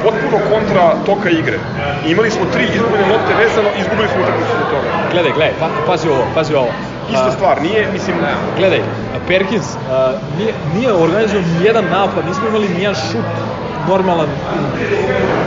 Potpuno 0.03 0.37
kontra 0.51 0.95
toka 1.05 1.29
igre. 1.29 1.59
Imali 2.07 2.31
smo 2.31 2.45
tri 2.53 2.63
izgubljene 2.75 3.05
lopte 3.13 3.33
vezano, 3.43 3.69
izgubili 3.79 4.07
smo 4.07 4.23
utakmicu 4.23 4.53
od 4.63 4.69
toga. 4.69 4.87
gledaj, 5.11 5.31
gledaj, 5.31 5.53
pa, 5.59 5.67
pazi 5.87 6.07
ovo, 6.09 6.23
pazi 6.35 6.53
ovo. 6.55 6.71
Ista 7.13 7.31
stvar, 7.31 7.61
nije, 7.61 7.87
mislim, 7.93 8.15
Gledaj, 8.57 8.81
Perkins 9.27 9.65
a, 9.89 10.13
nije, 10.29 10.53
nije 10.73 10.93
organizovan 10.93 11.45
ni 11.45 11.63
jedan 11.63 11.85
napad, 11.85 12.25
nismo 12.25 12.47
imali 12.47 12.69
ni 12.69 12.81
jedan 12.81 12.95
šut 12.95 13.25
normalan, 13.83 14.29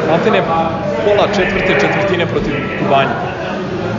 maltene 0.07 0.43
pola 1.05 1.27
četvrte 1.29 1.75
četvrtine 1.75 2.27
protiv 2.27 2.53
Kubanja. 2.79 3.15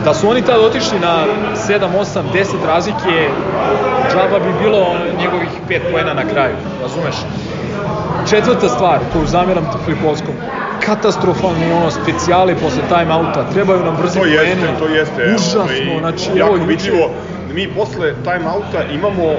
Da 0.04 0.14
su 0.14 0.28
oni 0.28 0.42
tad 0.42 0.60
otišli 0.60 0.98
na 0.98 1.24
7, 1.68 1.80
8, 1.90 2.22
10 2.34 2.44
razlike, 2.66 3.28
džaba 4.08 4.38
bi 4.38 4.52
bilo 4.54 4.86
njegovih 5.18 5.48
5 5.68 5.80
poena 5.90 6.14
na 6.14 6.24
kraju, 6.24 6.54
razumeš? 6.82 7.14
Četvrta 8.26 8.68
stvar 8.68 8.98
koju 9.12 9.26
zamjeram 9.26 9.66
Flipovskom, 9.84 10.34
katastrofalni 10.80 11.72
ono 11.72 11.90
specijali 11.90 12.54
posle 12.54 12.82
time-outa, 12.88 13.44
trebaju 13.52 13.84
nam 13.84 13.96
brzi 13.96 14.14
to 14.14 14.20
poeni. 14.20 14.36
jeste, 14.38 14.66
to 14.78 14.86
jeste. 14.86 15.22
evo, 15.22 15.34
Užasno, 15.34 15.98
znači 16.00 16.30
jako 16.34 16.54
juče- 16.54 16.66
vidljivo. 16.66 17.10
Mi 17.54 17.68
posle 17.68 18.14
time-outa 18.24 18.84
imamo 18.94 19.34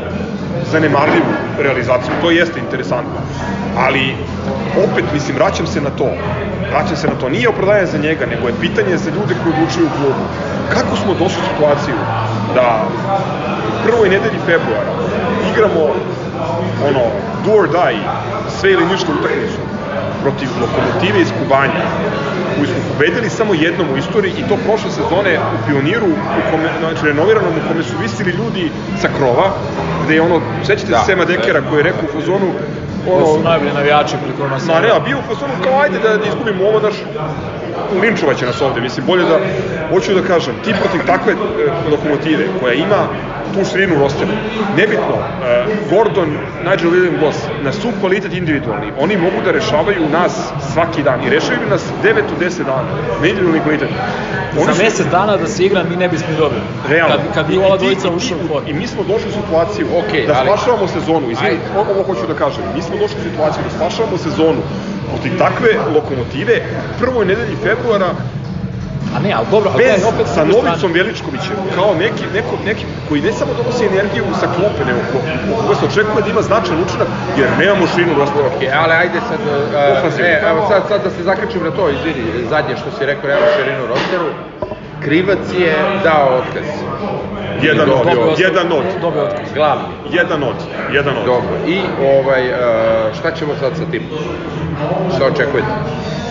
zanemarljivu 0.72 1.34
realizaciju, 1.60 2.14
to 2.22 2.32
jeste 2.32 2.60
interesantno. 2.60 3.20
Ali, 3.78 4.16
opet, 4.86 5.06
mislim, 5.14 5.36
vraćam 5.36 5.68
se 5.68 5.82
na 5.82 5.90
to. 5.90 6.10
Vraćam 6.72 6.96
se 6.96 7.08
na 7.08 7.16
to. 7.16 7.30
Nije 7.30 7.50
opravdanje 7.50 7.86
za 7.86 7.98
njega, 7.98 8.26
nego 8.26 8.48
je 8.48 8.60
pitanje 8.62 8.98
za 8.98 9.10
ljude 9.10 9.34
koji 9.44 9.54
odlučuju 9.56 9.86
u 9.86 9.98
klubu. 9.98 10.24
Kako 10.74 10.96
smo 10.96 11.14
došli 11.14 11.42
u 11.44 11.50
situaciju 11.54 11.96
da 12.56 12.86
u 13.68 13.88
prvoj 13.88 14.10
nedelji 14.10 14.40
februara 14.46 14.94
igramo 15.52 15.84
ono, 16.90 17.04
do 17.46 17.52
or 17.60 17.70
die, 17.70 18.04
sve 18.60 18.72
ili 18.72 18.86
ništa 18.86 19.12
utakmicu 19.20 19.73
protiv 20.22 20.50
lokomotive 20.62 21.22
iz 21.22 21.32
Kubanja, 21.40 21.84
koju 22.56 22.68
smo 22.68 22.80
pobedili 22.94 23.30
samo 23.30 23.54
jednom 23.54 23.88
u 23.94 23.98
istoriji 23.98 24.34
i 24.38 24.48
to 24.50 24.56
prošle 24.66 24.92
sezone 24.92 25.40
u 25.56 25.58
Pioniru, 25.68 26.08
u 26.08 26.42
kome, 26.52 26.70
znači 26.80 27.06
renoviranom, 27.06 27.54
u 27.54 27.68
kome 27.68 27.84
su 27.84 27.98
visili 28.02 28.32
ljudi 28.32 28.72
sa 29.02 29.10
krova, 29.18 29.48
gde 30.04 30.14
je 30.16 30.22
ono, 30.22 30.42
sećate 30.64 30.92
Da. 30.92 31.00
se 31.00 31.06
Sema 31.06 31.26
Dekera 31.26 31.62
koji 31.70 31.80
je 31.80 31.84
rekao 31.84 32.06
u 32.10 32.14
fazonu, 32.20 32.48
Ovo 33.08 33.26
su 33.26 33.34
ono, 33.34 33.50
najbolji 33.50 33.74
navijači 33.74 34.16
pri 34.24 34.34
kojima 34.38 34.60
sam... 34.60 34.68
Ma 34.68 34.82
ne, 34.82 34.90
a 34.90 35.00
bio 35.00 35.18
u 35.18 35.28
fazonu 35.28 35.54
kao 35.64 35.80
ajde 35.80 36.00
da, 36.00 36.18
da 36.18 36.26
izgubimo 36.26 36.68
ovo, 36.70 36.80
daš, 36.80 36.96
linčovaće 38.02 38.46
nas 38.46 38.62
ovde, 38.62 38.82
mislim, 38.82 39.06
bolje 39.06 39.24
da, 39.24 39.40
hoću 39.90 40.14
da 40.14 40.22
kažem, 40.24 40.54
ti 40.64 40.74
protiv 40.82 41.02
takve 41.08 41.34
e, 41.34 41.36
lokomotive 41.92 42.46
koja 42.60 42.74
ima 42.74 43.08
tu 43.54 43.66
širinu 43.66 43.96
rostera, 43.96 44.32
nebitno, 44.78 45.16
e, 45.44 45.66
Gordon, 45.90 46.30
Nigel 46.60 46.92
William 46.92 47.20
Goss, 47.20 47.38
na 47.62 47.72
su 47.72 47.88
kvalitet 48.00 48.34
individualni, 48.34 48.88
oni 48.98 49.18
mogu 49.18 49.42
da 49.46 49.52
rešavaju 49.52 50.10
nas 50.12 50.32
svaki 50.74 51.04
dan 51.04 51.24
i 51.24 51.30
rešavaju 51.30 51.70
nas 51.70 51.84
9 52.04 52.14
do 52.14 52.36
10 52.40 52.64
dana, 52.64 52.88
na 53.22 53.28
individualni 53.28 53.60
kvalitet. 53.62 53.90
Oni 54.56 54.66
Za 54.66 54.74
su- 54.74 54.84
mesec 54.84 55.06
dana 55.08 55.38
da 55.38 55.48
se 55.48 55.66
igra 55.66 55.84
mi 55.84 55.96
ne 55.96 56.08
bismo 56.08 56.28
dobili. 56.38 56.62
Realno. 56.90 57.16
Kad, 57.16 57.34
kad 57.34 57.48
bi 57.48 57.58
ova 57.58 57.78
dvojica 57.78 58.10
ušla 58.12 58.38
u 58.38 58.48
hod. 58.48 58.64
I 58.68 58.74
mi 58.74 58.88
smo 58.88 59.04
došli 59.04 59.30
u 59.30 59.34
situaciju 59.34 59.88
Okej, 60.00 60.28
da 60.28 60.34
ali- 60.34 60.48
spašavamo 60.50 60.88
sezonu. 60.88 61.32
Izvini, 61.32 61.58
ovo 61.78 62.04
hoću 62.04 62.28
da 62.28 62.34
kažem. 62.36 62.64
Mi 62.76 62.82
smo 62.82 62.98
došli 62.98 63.18
u 63.20 63.24
situaciju 63.24 63.64
da 63.64 63.70
spašavamo 63.70 64.18
sezonu 64.18 64.62
protiv 65.14 65.32
takve 65.38 65.70
lokomotive 65.96 66.56
u 66.96 67.00
prvoj 67.00 67.26
nedelji 67.26 67.56
februara 67.64 68.10
A 69.16 69.20
ne, 69.20 69.32
ali 69.34 69.48
dobro, 69.52 69.70
ali 69.74 69.84
bez 69.84 70.02
gledaj, 70.02 70.10
opet 70.14 70.28
sa. 70.36 70.42
Novicom 70.46 70.92
Veličkovićem, 70.94 71.58
kao 71.76 71.90
neki, 72.06 72.24
neko, 72.34 72.54
neki 72.66 72.86
koji 73.08 73.22
ne 73.22 73.32
samo 73.32 73.52
donosi 73.60 73.86
energiju 73.86 74.26
sa 74.42 74.48
klupe, 74.56 74.82
nego 74.90 75.00
ko, 75.12 75.18
ko, 75.48 75.54
ko 75.68 75.76
se 75.76 75.86
očekuje 75.86 76.24
da 76.24 76.30
ima 76.30 76.42
značajan 76.42 76.84
učinak, 76.86 77.08
jer 77.40 77.48
nemamo 77.60 77.88
širinu 77.88 78.14
rostera. 78.20 78.48
Ok, 78.48 78.62
ali 78.82 78.94
ajde 79.02 79.20
sad, 79.30 79.40
uh, 79.46 79.98
Ofanzivno. 79.98 80.30
e, 80.30 80.42
evo 80.52 80.60
sad, 80.72 80.82
sad 80.88 81.00
da 81.04 81.10
se 81.10 81.24
zaključim 81.24 81.62
na 81.64 81.72
to, 81.78 81.90
izvini, 81.90 82.24
zadnje 82.50 82.74
što 82.82 82.90
si 82.96 83.06
rekao, 83.06 83.30
nema 83.30 83.48
širinu 83.56 83.84
rosteru, 83.92 84.28
Krivac 85.04 85.46
je 85.60 85.76
dao 86.04 86.28
otkaz. 86.40 86.68
Jedan 87.62 87.90
od, 87.90 88.40
jedan 88.40 88.68
od, 88.72 88.86
Dobio 89.02 89.24
otkaz. 89.24 89.48
Glavni. 89.56 89.84
jedan 90.12 90.44
od, 90.44 90.56
jedan 90.92 91.18
od. 91.18 91.26
Dobro. 91.26 91.56
I 91.68 91.78
ovaj, 92.16 92.44
uh, 92.50 92.56
šta 93.20 93.32
ćemo 93.32 93.52
sad 93.60 93.72
sa 93.78 93.86
tim? 93.92 94.04
Šta 95.16 95.26
očekujete? 95.26 95.70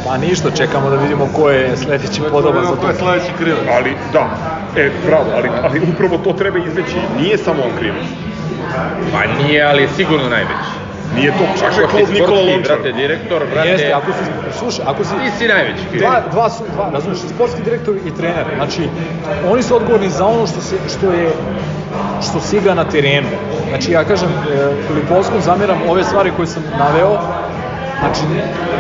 Pa 0.06 0.16
ništa, 0.16 0.50
čekamo 0.50 0.90
da 0.90 0.96
vidimo 0.96 1.28
ko 1.36 1.50
je 1.50 1.76
sledeći 1.76 2.20
podoban 2.30 2.64
za 2.64 2.76
Ko 2.76 2.86
je 2.86 2.92
to. 2.92 2.98
sledeći 2.98 3.32
krivac? 3.38 3.60
Ali, 3.76 3.90
da, 4.12 4.24
e, 4.76 4.90
bravo, 5.06 5.24
ali, 5.36 5.48
ali 5.62 5.80
upravo 5.92 6.18
to 6.18 6.32
treba 6.32 6.58
izveći. 6.58 6.96
Nije 7.20 7.38
samo 7.38 7.62
on 7.62 7.78
krivac. 7.78 8.04
Pa 9.12 9.44
nije, 9.44 9.62
ali 9.64 9.82
je 9.82 9.88
sigurno 9.88 10.28
najveći. 10.28 10.72
Nije 11.16 11.30
to, 11.30 11.44
čak 11.60 11.78
je 11.78 11.84
Ako 11.84 11.90
klub 11.90 12.06
si 12.06 12.12
Nikola 12.12 12.40
Lončar. 12.40 12.76
brate, 12.76 12.92
direktor, 12.92 13.42
brate, 13.52 13.68
Jeste, 13.68 13.92
ako 13.92 14.12
si, 14.12 14.18
slušaj, 14.58 14.84
ako 14.88 15.04
si, 15.04 15.10
ti 15.10 15.30
si 15.38 15.48
najveći. 15.48 15.82
dva, 15.98 16.22
dva 16.32 16.50
su, 16.50 16.62
dva, 16.74 16.90
razumiješ, 16.92 17.20
sportski 17.34 17.62
direktor 17.62 17.94
i 17.96 18.10
trener, 18.10 18.44
znači, 18.56 18.88
oni 19.46 19.62
su 19.62 19.76
odgovorni 19.76 20.08
za 20.10 20.26
ono 20.26 20.46
što 20.46 20.60
se, 20.60 20.76
što 20.88 21.06
je, 21.12 21.30
što 22.30 22.40
se 22.40 22.56
igra 22.56 22.74
na 22.74 22.84
terenu. 22.84 23.28
Znači, 23.68 23.92
ja 23.92 24.04
kažem, 24.04 24.28
e, 24.28 24.34
Filipovskom 24.88 25.40
zamjeram 25.40 25.78
ove 25.88 26.04
stvari 26.04 26.32
koje 26.36 26.46
sam 26.46 26.62
naveo, 26.78 27.18
znači, 28.02 28.22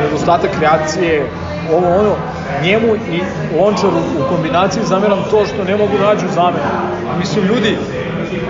nedostatak 0.02 0.50
kreacije, 0.58 1.26
ovo 1.72 1.88
ono, 2.00 2.14
njemu 2.62 2.94
i 2.94 3.18
Lončaru 3.58 3.98
u 4.20 4.34
kombinaciji 4.34 4.84
zamjeram 4.84 5.24
to 5.30 5.46
što 5.46 5.64
ne 5.64 5.76
mogu 5.76 5.98
nađu 5.98 6.26
zamenu. 6.34 6.72
Mislim, 7.18 7.44
ljudi, 7.46 7.78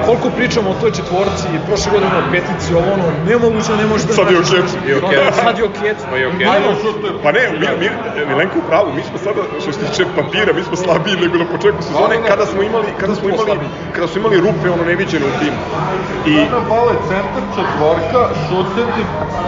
koliko 0.07 0.31
pričamo 0.31 0.71
o 0.71 0.75
toj 0.81 0.91
četvorci, 0.99 1.47
prošle 1.67 1.93
godine 1.93 2.15
o 2.19 2.31
petici, 2.33 2.75
ovo 2.75 2.89
ono, 2.97 3.07
nemoguće, 3.29 3.73
ne 3.83 3.87
može 3.87 4.05
da 4.07 4.13
Sad 4.13 4.27
je. 4.31 4.35
I 4.35 4.39
Okecu. 4.39 4.77
Sad 5.45 5.59
je. 5.59 5.65
Pa 6.13 6.19
i 6.19 6.25
Okecu. 6.25 6.53
Ajmo, 6.53 6.71
Pa 7.23 7.33
ne, 7.33 7.43
mi, 7.61 7.67
mi, 7.81 7.89
Milenko 8.29 8.59
u 8.59 8.69
pravu, 8.69 8.89
mi 8.97 9.03
smo 9.03 9.19
sada, 9.19 9.41
što 9.63 9.73
se 9.73 9.79
tiče 9.81 10.05
papira, 10.17 10.53
mi 10.53 10.63
smo 10.63 10.77
slabiji 10.77 11.17
nego 11.17 11.37
na 11.39 11.47
početku 11.55 11.83
sezone, 11.83 12.15
kada 12.29 12.47
smo 12.47 12.63
imali, 12.63 12.89
kada 13.01 13.15
smo 13.15 13.29
imali, 13.29 13.67
kada 13.95 14.07
smo 14.09 14.21
imali 14.21 14.37
rupe, 14.37 14.67
ono 14.71 14.85
neviđene 14.85 15.27
u 15.27 15.35
timu. 15.41 15.59
I 16.27 16.37
Sada 16.45 16.61
fale 16.69 16.95
centar, 17.09 17.45
četvorka, 17.57 18.21
šuter 18.49 18.87
i, 19.01 19.03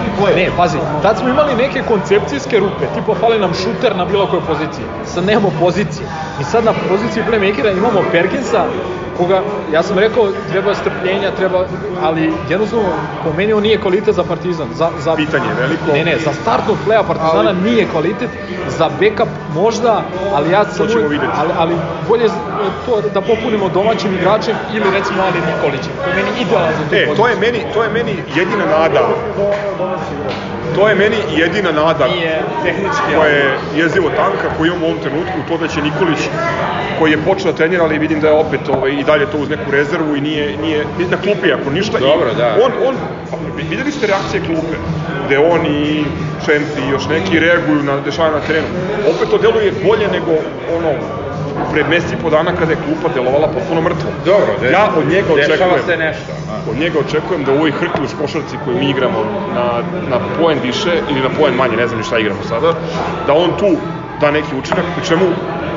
i 0.06 0.08
play. 0.18 0.34
Ne, 0.36 0.46
pazi, 0.56 0.78
tad 1.02 1.18
smo 1.18 1.28
imali 1.28 1.54
neke 1.54 1.82
koncepcijske 1.82 2.58
rupe, 2.58 2.84
tipa 2.94 3.14
fali 3.20 3.38
nam 3.38 3.52
šuter 3.54 3.96
na 3.96 4.04
bilo 4.04 4.26
kojoj 4.26 4.42
poziciji. 4.46 4.86
Sad 5.04 5.24
nemamo 5.24 5.50
pozicije. 5.60 6.06
I 6.40 6.44
sad 6.44 6.64
na 6.64 6.72
poziciji 6.88 7.24
playmakera 7.28 7.78
imamo 7.78 8.00
Perkinsa, 8.12 8.64
koga, 9.16 9.42
ja 9.72 9.82
sam 9.82 9.98
rekao, 9.98 10.28
treba 10.50 10.74
strpljenja, 10.74 11.30
treba, 11.30 11.64
ali 12.00 12.32
jednostavno, 12.48 12.88
po 13.24 13.32
meni 13.32 13.52
on 13.52 13.62
nije 13.62 13.80
kvalitet 13.80 14.14
za 14.14 14.24
Partizan. 14.24 14.68
Za, 14.72 14.90
za, 14.98 15.14
Pitanje 15.16 15.46
je 15.46 15.54
veliko. 15.54 15.92
Ne, 15.92 16.04
ne, 16.04 16.18
za 16.18 16.32
startnog 16.32 16.76
playa 16.86 17.02
Partizana 17.02 17.48
ali, 17.50 17.60
nije 17.60 17.86
kvalitet, 17.86 18.30
za 18.68 18.90
backup 18.90 19.28
možda, 19.50 20.02
ali 20.32 20.50
ja 20.50 20.64
sam... 20.66 20.86
ćemo 20.88 21.00
uvijek- 21.00 21.10
videti. 21.10 21.32
Ali, 21.36 21.50
ali 21.56 21.74
bolje 22.08 22.28
to 22.86 23.00
da 23.10 23.20
popunimo 23.22 23.68
domaćim 23.68 24.14
igračem 24.14 24.54
ili 24.72 24.90
recimo 24.92 25.22
Ali 25.22 25.38
Nikolićem, 25.46 25.92
koji 26.02 26.10
je 26.10 26.16
meni 26.16 26.40
idealan 26.40 26.72
za 26.72 26.88
tu 26.88 26.94
E, 26.94 27.06
poziciju. 27.06 27.16
to 27.16 27.28
je 27.28 27.36
meni, 27.36 27.64
to 27.74 27.82
je 27.82 27.90
meni 27.90 28.12
jedina 28.34 28.64
nada. 28.68 29.00
To 30.74 30.88
je 30.88 30.94
meni 30.94 31.16
jedina 31.36 31.72
nada 31.72 32.06
Nije 32.08 32.42
tehnički, 32.62 33.14
koja 33.16 33.28
je 33.28 33.58
jezivo 33.76 34.10
tanka, 34.10 34.56
koju 34.56 34.66
imamo 34.66 34.86
u 34.86 34.88
ovom 34.88 35.00
trenutku, 35.02 35.38
to 35.48 35.56
da 35.56 35.68
će 35.68 35.82
Nikolić, 35.82 36.18
koji 36.98 37.10
je 37.10 37.18
počeo 37.18 37.52
da 37.52 37.56
trenira, 37.56 37.84
ali 37.84 37.98
vidim 37.98 38.20
da 38.20 38.26
je 38.28 38.32
opet 38.32 38.60
ovaj, 38.68 38.90
i 38.90 39.04
dalje 39.04 39.26
to 39.26 39.38
uz 39.38 39.48
neku 39.48 39.70
rezervu 39.70 40.16
i 40.16 40.20
nije, 40.20 40.56
nije 40.56 40.84
na 41.10 41.16
klupi 41.16 41.52
ako 41.52 41.70
ništa. 41.70 41.98
Dobro, 41.98 42.30
I 42.32 42.36
da. 42.36 42.56
On, 42.64 42.72
on, 42.88 42.96
videli 43.70 43.92
ste 43.92 44.06
reakcije 44.06 44.42
klupe, 44.46 44.76
gde 45.26 45.38
on 45.38 45.66
i 45.66 46.04
Čempi 46.46 46.80
i 46.88 46.90
još 46.90 47.08
neki 47.08 47.38
reaguju 47.38 47.82
na 47.82 48.00
dešavanje 48.00 48.34
na 48.34 48.46
terenu. 48.46 48.66
Opet 49.16 49.30
to 49.30 49.38
deluje 49.38 49.72
bolje 49.86 50.08
nego 50.08 50.32
ono 50.76 50.90
pre 51.70 51.84
mesec 51.84 52.12
i 52.12 52.16
po 52.16 52.30
dana 52.30 52.52
kada 52.52 52.72
je 52.72 52.78
klupa 52.84 53.08
delovala 53.14 53.48
potpuno 53.48 53.80
mrtvo. 53.80 54.10
Dobro, 54.24 54.58
de- 54.60 54.70
ja 54.70 54.88
od 54.96 55.08
njega 55.08 55.32
očekujem 55.32 55.82
se 55.86 55.96
nešto. 55.96 56.32
a. 56.50 56.58
od 56.70 56.76
njega 56.76 56.98
očekujem 56.98 57.44
da 57.44 57.52
u 57.52 57.54
ovoj 57.54 57.70
hrkljuš 57.70 58.10
košarci 58.20 58.58
koju 58.64 58.78
mi 58.78 58.90
igramo 58.90 59.24
na, 59.54 59.82
na 60.08 60.18
poen 60.38 60.58
više 60.62 61.02
ili 61.08 61.20
na 61.20 61.28
poen 61.28 61.54
manje, 61.54 61.76
ne 61.76 61.86
znam 61.86 61.98
ni 61.98 62.04
šta 62.04 62.18
igramo 62.18 62.42
sada, 62.42 62.72
da 63.26 63.32
on 63.34 63.50
tu 63.58 63.76
da 64.20 64.30
neki 64.30 64.56
učinak, 64.56 64.84
pri 64.96 65.06
čemu 65.06 65.26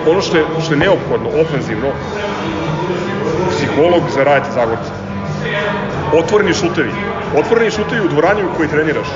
ono 0.08 0.22
što 0.22 0.38
je, 0.38 0.46
što 0.66 0.74
je 0.74 0.78
neophodno, 0.78 1.30
ofenzivno, 1.42 1.88
psiholog 3.52 4.02
za 4.16 4.24
raditi 4.24 4.52
Zagorca. 4.54 4.92
Otvoreni 6.14 6.54
šutevi. 6.54 6.92
Otvoreni 7.36 7.72
šutevi 7.72 8.06
u 8.06 8.08
dvorani 8.08 8.44
u 8.44 8.58
kojoj 8.58 8.70
treniraš. 8.70 9.08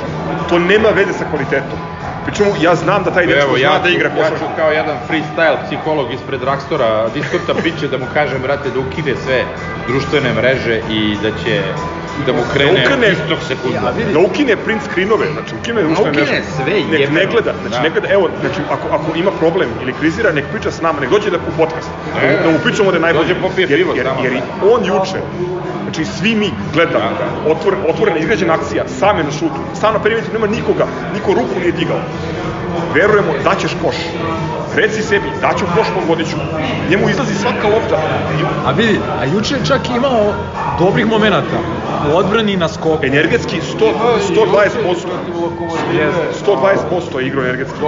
To 0.50 0.60
nema 0.60 0.90
veze 0.90 1.14
sa 1.14 1.26
kvalitetom. 1.30 1.80
Pri 2.26 2.36
čemu 2.36 2.52
ja 2.62 2.76
znam 2.76 3.04
da 3.04 3.12
taj 3.12 3.26
dečko 3.26 3.42
Evo, 3.42 3.58
zna 3.58 3.68
ja, 3.68 3.80
da 3.80 3.90
igra 3.90 4.10
ja 4.10 4.16
košarku. 4.16 4.40
ću 4.40 4.46
kao 4.56 4.72
jedan 4.72 4.98
freestyle 5.10 5.58
psiholog 5.66 6.14
ispred 6.14 6.44
Rakstora, 6.44 7.10
Discorda 7.10 7.54
priče 7.54 7.88
da 7.88 7.98
mu 7.98 8.06
kažem, 8.14 8.42
brate, 8.42 8.70
da 8.70 8.80
ukine 8.80 9.16
sve 9.16 9.46
društvene 9.88 10.34
mreže 10.34 10.82
i 10.90 11.18
da 11.22 11.30
će 11.32 11.64
da 12.26 12.34
mu 12.34 12.42
krene 12.54 12.72
Da 12.74 12.80
ukine- 12.86 13.12
istog 13.12 13.40
sekunda. 13.48 13.78
Ja, 13.78 13.92
vidi. 13.98 14.14
da 14.14 14.20
ukine 14.20 14.56
print 14.56 14.82
screenove, 14.84 15.26
znači 15.34 15.52
ukine 15.60 15.82
društvene 15.84 16.10
ukine 16.12 16.26
mreže. 16.26 16.42
sve, 16.56 16.74
Nek 16.92 17.00
jebeno. 17.00 17.20
ne 17.20 17.26
gleda, 17.26 17.52
znači 17.62 17.76
Da. 17.78 17.82
ne 17.82 17.90
gleda, 17.90 18.08
evo, 18.10 18.30
znači 18.42 18.60
ako, 18.70 18.86
ako 18.96 19.18
ima 19.18 19.32
problem 19.32 19.70
ili 19.84 19.94
krizira, 19.94 20.32
nek 20.32 20.46
priča 20.52 20.72
s 20.72 20.82
nama, 20.82 21.00
nek 21.00 21.10
dođe 21.10 21.30
da 21.30 21.38
u 21.38 21.54
podcast. 21.58 21.90
Da, 22.14 22.28
mu- 22.28 22.44
da 22.44 22.52
mu 22.52 22.60
pričamo 22.64 22.92
da 22.92 22.98
je 22.98 23.02
najbolje. 23.02 23.28
Dođe 23.28 23.42
popije 23.42 23.68
jer, 23.70 23.80
pivo 23.80 23.94
jer, 23.96 24.08
jer, 24.24 24.32
da. 24.34 24.38
i 24.38 24.42
on 24.74 24.82
juče, 24.86 25.20
znači 25.84 26.06
svi 26.08 26.36
mi 26.36 26.50
gledamo, 26.74 27.10
Da, 27.12 27.26
da. 27.46 27.52
otvor, 27.52 27.74
otvorena 27.90 28.18
izgrađena 28.18 28.54
akcija, 28.54 28.84
sam 28.90 29.18
je 29.18 29.24
na 29.24 29.32
šutu, 29.32 29.60
sam 29.74 29.94
na 29.94 30.00
perimetru, 30.00 30.34
nema 30.34 30.48
nikoga, 30.48 30.86
niko 31.14 31.34
ruku 31.34 31.56
nije 31.60 31.72
digao. 31.72 32.00
Verujemo, 32.96 33.34
daćeš 33.44 33.72
koš. 33.84 33.96
Reci 34.76 35.02
sebi, 35.02 35.28
daću 35.42 35.66
koš 35.78 35.88
pogodiću. 35.96 36.36
Njemu 36.90 37.10
izlazi 37.10 37.34
svaka 37.36 37.68
lopta. 37.68 37.98
A 38.66 38.72
vidi, 38.72 39.00
a 39.20 39.26
juče 39.26 39.56
je 39.56 39.66
čak 39.66 39.90
imao 39.90 40.34
dobrih 40.80 41.06
momenata 41.08 41.58
u 42.10 42.18
odbrani 42.18 42.58
na 42.58 42.68
skoku. 42.70 43.06
Energetski 43.06 43.62
100, 43.80 43.94
120%. 44.30 44.96
120% 46.46 47.20
je 47.20 47.28
igrao 47.28 47.44
energetski. 47.44 47.80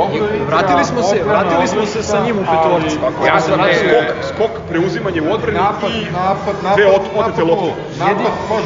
Vratili 0.47 0.85
smo 0.85 1.03
se, 1.03 1.23
vratili 1.27 1.67
smo 1.67 1.85
se 1.85 2.03
sa 2.03 2.25
njim 2.25 2.35
u 2.39 2.43
petorci. 2.43 2.97
Ja 3.27 3.39
sam 3.39 3.53
Znači, 3.55 3.85
ne- 3.85 3.89
skok, 3.89 4.25
skok, 4.35 4.51
preuzimanje 4.69 5.21
u 5.21 5.33
odbrani 5.33 5.57
Napad, 5.57 5.91
i 5.91 6.05
napad, 6.11 6.55
napad, 6.63 6.75
dve 6.75 6.87
otete 7.15 7.43
lopte. 7.43 7.71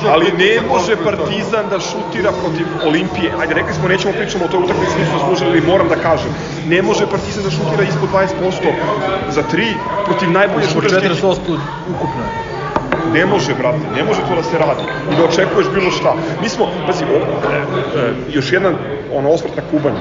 Ali 0.09 0.31
ne 0.31 0.61
može 0.67 0.95
Partizan. 0.95 1.69
Da 1.69 1.79
šutira 1.79 2.31
protiv 2.31 2.67
Olimpije. 2.85 3.33
Ajde, 3.39 3.53
rekli 3.53 3.73
smo, 3.73 3.87
nećemo 3.87 4.13
pričamo 4.13 4.45
o 4.45 4.47
toj 4.47 4.63
utakmici, 4.63 4.99
nismo 4.99 5.19
služili, 5.27 5.61
moram 5.61 5.87
da 5.87 5.95
kažem. 5.95 6.31
Ne 6.67 6.81
može 6.81 7.07
Partizan 7.07 7.43
da 7.43 7.49
šutira 7.49 7.83
ispod 7.83 8.09
20% 8.09 8.73
za 9.29 9.43
tri 9.43 9.77
protiv 10.05 10.31
najbolje 10.31 10.67
šuterske 10.67 11.09
40% 11.09 11.57
ukupno 11.93 12.23
je. 12.23 12.56
Ne 13.13 13.25
može, 13.25 13.53
brate, 13.53 13.85
ne 13.95 14.03
može 14.03 14.21
to 14.21 14.35
da 14.35 14.43
se 14.43 14.57
radi. 14.57 14.83
I 15.11 15.15
da 15.15 15.23
očekuješ 15.23 15.67
bilo 15.73 15.91
šta. 15.91 16.15
Mi 16.41 16.49
smo, 16.49 16.65
pazi, 16.85 17.03
o, 17.05 17.17
e, 17.17 17.57
e, 17.99 18.13
još 18.29 18.51
jedan 18.51 18.75
ono, 19.13 19.29
osvrt 19.29 19.55
na 19.55 19.63
Kubanj. 19.71 19.93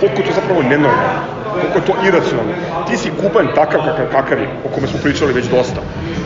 Koliko 0.00 0.20
je 0.20 0.26
to 0.26 0.32
zapravo 0.32 0.62
nenormalno. 0.62 1.45
Koliko 1.60 1.78
je 1.78 1.84
to 1.84 1.94
iracionalno. 2.08 2.52
Ti 2.88 2.96
si 2.96 3.10
Kubanj 3.20 3.46
takav 3.54 3.80
kakav, 3.88 4.06
kakav 4.12 4.38
je, 4.38 4.48
o 4.66 4.68
kome 4.74 4.86
smo 4.86 4.98
pričali 5.02 5.32
već 5.32 5.46
dosta. 5.46 5.80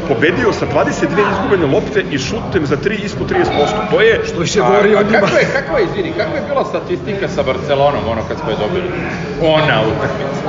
Pobedio 0.08 0.52
sa 0.52 0.66
22 0.66 1.24
izgubene 1.32 1.66
lopte 1.74 2.04
i 2.10 2.18
šutem 2.18 2.66
za 2.66 2.76
3 2.76 3.04
ispod 3.04 3.30
30%. 3.30 3.90
To 3.90 4.00
je... 4.00 4.20
Što 4.28 4.40
više 4.40 4.60
govori 4.60 4.94
o 4.94 5.02
njima. 5.02 5.20
Kakva 5.20 5.38
je, 5.38 5.46
kakva 5.52 5.78
je, 5.78 5.84
izvini, 5.84 6.12
kakva 6.18 6.36
je 6.36 6.42
bila 6.48 6.64
statistika 6.64 7.28
sa 7.28 7.42
Barcelonom, 7.42 8.02
ono 8.12 8.22
kad 8.28 8.36
smo 8.38 8.50
je 8.50 8.56
dobili? 8.56 8.88
Ona 9.42 9.76
utakmica. 9.90 10.42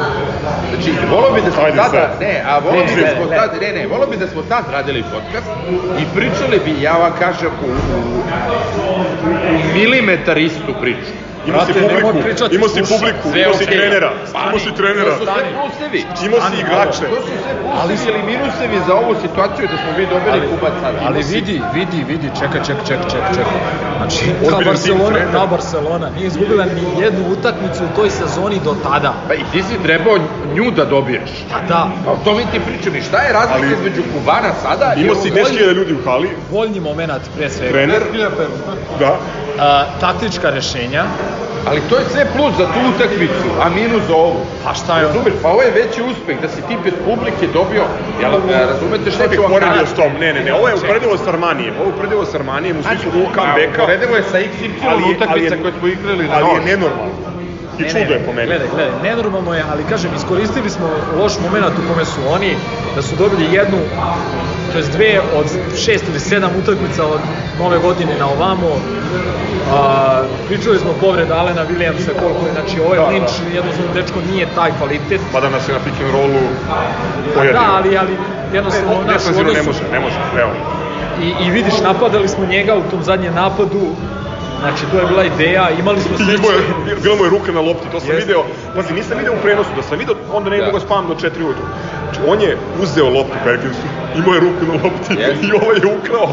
Znači, 0.70 0.92
volio 1.12 1.32
bi 1.36 1.42
da 1.42 1.52
smo 1.52 1.64
Ajde 1.64 1.78
tada, 1.78 1.90
sad. 1.90 2.22
ne, 2.22 2.44
a 2.48 2.60
volio 2.60 2.84
bi 2.96 3.02
da 3.02 3.08
smo 3.16 3.26
ne. 3.32 3.36
tad, 3.38 3.50
ne, 3.62 3.72
ne, 3.74 3.88
volio 3.88 4.08
bi 4.08 4.18
da 4.18 4.28
smo 4.28 4.42
tad 4.42 4.64
radili 4.72 5.04
podcast 5.14 5.50
i 6.02 6.04
pričali 6.16 6.58
bi, 6.66 6.82
ja 6.84 6.98
vam 6.98 7.14
kažem, 7.20 7.52
u, 7.66 7.68
u, 7.68 8.00
u, 8.88 9.02
u 9.56 9.78
milimetar 9.78 10.38
istu 10.38 10.74
priču. 10.82 11.14
Imao 11.46 11.66
si 11.66 11.74
publiku, 11.74 12.10
imao 12.52 12.70
si 12.70 12.82
publiku, 12.84 13.28
imao 13.36 13.54
si 13.54 13.66
trenera, 13.66 14.12
imao 14.38 14.60
si 14.60 14.72
trenera, 14.72 15.12
To 15.12 15.18
su 15.18 15.26
sve 15.26 15.44
plusevi. 15.54 16.02
imao 16.22 16.39
si 16.42 16.56
igrače. 16.58 17.06
To 17.06 17.22
su 17.22 17.34
sve 17.38 17.54
plusevi 17.64 18.10
ili 18.10 18.24
minusevi 18.28 18.78
za 18.88 18.94
ovu 18.96 19.16
situaciju 19.16 19.68
da 19.68 19.78
smo 19.78 19.92
mi 19.92 20.06
dobili 20.06 20.48
Kubac 20.50 20.74
sada. 20.82 20.98
Ali 21.04 21.24
vidi, 21.26 21.62
vidi, 21.74 22.04
vidi, 22.04 22.30
čekaj, 22.36 22.62
čekaj, 22.62 22.86
čekaj, 22.86 23.06
čekaj, 23.06 23.30
čekaj. 23.30 23.60
Znači, 23.98 24.26
ta 24.50 24.58
Barcelona, 24.66 25.20
ta 25.34 25.46
Barcelona. 25.48 26.10
Nije 26.10 26.28
izgubila 26.28 26.66
ni 26.68 27.02
jednu 27.02 27.24
utakmicu 27.30 27.84
u 27.84 27.96
toj 27.96 28.10
sezoni 28.12 28.60
do 28.60 28.76
tada. 28.84 29.14
Pa 29.28 29.34
i 29.34 29.44
ti 29.52 29.64
si 29.64 29.84
trebao 29.84 30.18
nju 30.56 30.72
da 30.72 30.86
dobiješ. 30.86 31.30
Pa 31.52 31.60
da, 31.62 31.89
Pa 32.06 32.12
o 32.12 32.18
tome 32.18 32.44
ti 32.44 32.60
pričam. 32.62 32.96
I 32.96 33.02
šta 33.02 33.18
je 33.20 33.34
razlika 33.34 33.68
između 33.70 34.02
Kubana 34.14 34.52
sada 34.56 34.94
i 34.98 35.02
Imao 35.02 35.16
si 35.16 35.32
ovog- 35.32 35.39
10.000 35.39 35.74
ljudi 35.74 35.94
u 35.94 36.04
hali, 36.06 36.30
voljni 36.52 36.80
moment 36.80 37.12
pre 37.38 37.50
svega. 37.50 37.72
trener, 37.72 38.02
10.500. 38.14 38.28
da, 39.00 39.18
taktička 40.00 40.50
rešenja, 40.50 41.04
Ali 41.68 41.82
to 41.90 41.98
je 41.98 42.06
sve 42.12 42.26
plus 42.36 42.54
za 42.58 42.66
tu 42.66 42.80
utakmicu, 42.96 43.48
a 43.64 43.70
minus 43.70 44.04
za 44.08 44.16
ovu. 44.16 44.40
Pa 44.64 44.74
šta 44.74 45.00
je? 45.00 45.06
Razumeš, 45.06 45.34
pa 45.42 45.50
ovo 45.50 45.62
je 45.62 45.72
veći 45.72 46.02
uspeh 46.12 46.42
da 46.42 46.48
si 46.48 46.62
ti 46.68 46.78
pred 46.82 46.94
publike 47.06 47.48
dobio, 47.54 47.84
jel, 48.22 48.32
razumete 48.72 49.12
šta 49.12 49.24
Šta 49.24 49.36
ću 49.36 49.42
vam 49.42 49.52
poredio 49.52 49.86
s 49.86 49.94
tom? 49.94 50.12
Ne, 50.20 50.34
ne, 50.34 50.44
ne, 50.44 50.54
ovo 50.54 50.68
je 50.68 50.76
uporedivo 50.76 51.18
s 51.18 51.28
Armanijem. 51.28 51.74
Ovo 51.80 51.88
je 51.90 51.94
uporedivo 51.94 52.26
s 52.26 52.36
Armanijem 52.36 52.80
u 52.80 52.84
smislu 52.84 53.12
comebacka. 53.12 53.84
Uporedivo 53.84 54.16
je 54.16 54.24
sa 54.24 54.38
XY 54.38 55.16
utakmica 55.16 55.56
koje 55.62 55.74
smo 55.80 55.88
igrali 55.88 56.28
na 56.28 56.34
Ali 56.36 56.70
je 56.70 56.78
nož. 56.78 56.92
I 57.82 57.90
čudo 57.90 58.14
je 58.14 58.20
po 58.20 58.34
meni. 58.34 58.48
Gledaj, 58.48 58.68
gledaj, 58.70 58.94
nenormalno 59.04 59.54
je, 59.54 59.64
ali 59.72 59.84
kažem, 59.84 60.12
iskoristili 60.16 60.70
smo 60.70 60.88
loš 61.14 61.40
moment 61.40 61.80
u 61.80 61.88
kome 61.88 62.06
su 62.06 62.22
oni, 62.28 62.56
da 62.96 63.02
su 63.02 63.16
dobili 63.16 63.54
jednu, 63.54 63.78
to 64.72 64.78
jest 64.78 64.92
dve 64.92 65.12
od 65.34 65.46
šest 65.76 66.08
ili 66.08 66.20
sedam 66.20 66.52
utakmica 66.58 67.06
od 67.06 67.20
nove 67.60 67.78
godine 67.80 68.16
na 68.20 68.28
ovamo. 68.28 68.68
A, 69.72 70.24
pričali 70.48 70.80
smo 70.80 70.94
povreda 70.94 71.36
Alena 71.36 71.66
Williamsa, 71.66 72.12
koliko 72.14 72.46
je, 72.46 72.52
znači 72.52 72.80
ovaj 72.80 72.98
Da, 72.98 73.04
da. 73.04 73.12
Lynch, 73.12 73.56
jednostavno 73.56 73.94
dečko 73.94 74.20
nije 74.32 74.48
taj 74.56 74.72
kvalitet. 74.72 75.22
Mada 75.34 75.50
nas 75.50 75.70
je 75.70 75.74
na 75.74 75.80
pick 75.80 76.02
and 76.02 76.12
rollu 76.12 76.40
pojadio. 77.36 77.54
Da, 77.54 77.68
ali, 77.74 77.98
ali 77.98 78.14
jednostavno, 78.54 78.90
Ne, 78.90 79.14
naš, 79.14 79.26
ne 79.26 79.32
odnosu- 79.32 79.66
može, 79.66 79.84
ne 79.92 80.00
može, 80.00 80.16
realno. 80.36 80.56
I, 81.22 81.46
I 81.46 81.52
vidiš, 81.52 81.82
napadali 81.82 82.28
smo 82.28 82.46
njega 82.46 82.76
u 82.76 82.84
tom 82.84 83.04
zadnjem 83.04 83.34
napadu, 83.34 83.82
znači 84.62 84.84
to 84.91 84.99
je 84.99 85.05
bila 85.05 85.24
ideja, 85.26 85.70
imali 85.80 85.99
smo 86.01 86.16
I 86.16 86.18
sreće. 86.18 86.34
imao 86.34 86.51
je, 86.51 86.62
bila 87.03 87.16
mu 87.16 87.24
je 87.24 87.30
ruka 87.30 87.51
na 87.51 87.62
lopti, 87.62 87.88
to 87.91 87.99
sam 87.99 88.09
Jeste. 88.09 88.26
video. 88.26 88.43
Pazi, 88.76 88.93
nisam 88.93 89.18
video 89.18 89.34
u 89.34 89.41
prenosu, 89.43 89.70
da 89.76 89.84
sam 89.84 89.97
video, 89.99 90.16
onda 90.34 90.49
ne 90.49 90.57
Da. 90.57 90.62
da. 90.62 90.68
mogu 90.68 90.80
spavam 90.80 91.07
do 91.07 91.14
4 91.16 91.24
ujutru. 91.38 91.64
Znači, 92.03 92.20
on 92.28 92.41
je 92.41 92.51
uzeo 92.82 93.09
loptu 93.09 93.38
Perkinsu, 93.43 93.86
imao 94.18 94.34
je 94.34 94.39
ruku 94.39 94.64
na 94.68 94.74
lopti 94.74 95.14
Jeste. 95.20 95.45
i 95.47 95.51
ovaj 95.53 95.76
je 95.76 95.88
ukrao. 95.97 96.28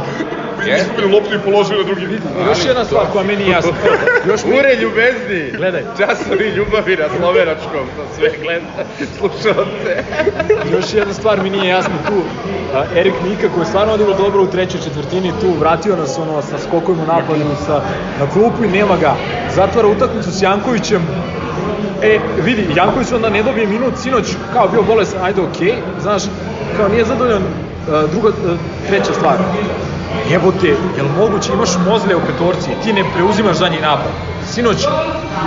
Jeste. 0.67 0.85
Izgubili 0.85 1.13
loptu 1.13 1.35
i 1.35 1.39
položio 1.39 1.79
na 1.79 1.85
drugi. 1.85 2.07
Još 2.49 2.65
jedna 2.67 2.85
stvar 2.85 3.07
koja 3.13 3.25
meni 3.25 3.39
nije 3.39 3.51
jasna. 3.51 3.73
Još 4.31 4.45
mi, 4.45 4.59
Ure 4.59 4.75
ljubezni! 4.75 5.53
Gledaj. 5.57 5.83
Časovi 5.99 6.49
ljubavi 6.49 6.97
na 6.97 7.09
slovenačkom, 7.17 7.85
za 7.97 8.05
sve 8.17 8.31
gleda, 8.43 8.67
slušalce. 9.19 9.93
još 10.73 10.95
jedna 10.95 11.15
stvar 11.15 11.43
mi 11.43 11.51
nije 11.51 11.69
jasna 11.69 11.95
tu. 12.09 12.23
Erik 12.97 13.15
Mika 13.25 13.49
koji 13.55 13.63
je 13.63 13.67
stvarno 13.67 13.93
odigrao 13.93 14.17
dobro 14.17 14.43
u 14.43 14.47
trećoj 14.47 14.81
četvrtini 14.81 15.33
tu, 15.41 15.53
vratio 15.61 15.97
nas 15.97 16.19
ono 16.19 16.43
sa 16.43 16.59
skokovima 16.59 17.05
napadu 17.07 17.45
sa, 17.67 17.83
na 18.21 18.31
klupu 18.33 18.65
i 18.65 18.69
nema 18.69 18.97
ga. 18.97 19.15
Zatvara 19.55 19.89
utakmicu 19.89 20.31
s 20.33 20.43
Jankovićem. 20.43 21.03
E, 22.03 22.19
vidi, 22.45 22.67
Janković 22.77 23.13
onda 23.13 23.29
ne 23.31 23.43
dobije 23.43 23.67
minut, 23.67 23.95
sinoć 24.03 24.27
kao 24.53 24.69
bio 24.69 24.83
bolesan, 24.83 25.25
ajde 25.25 25.41
okej, 25.41 25.75
znaš, 26.03 26.23
kao 26.77 26.89
nije 26.89 27.05
zadovoljan 27.05 27.43
druga, 28.13 28.29
treća 28.89 29.13
stvar. 29.13 29.37
Jebote, 30.31 30.77
jel 30.97 31.09
moguće, 31.09 31.53
imaš 31.53 31.77
mozlje 31.77 32.17
u 32.17 32.21
petorci 32.27 32.75
ti 32.83 32.93
ne 32.93 33.05
preuzimaš 33.13 33.57
zadnji 33.57 33.81
napad. 33.81 34.13
Sinoć, 34.53 34.89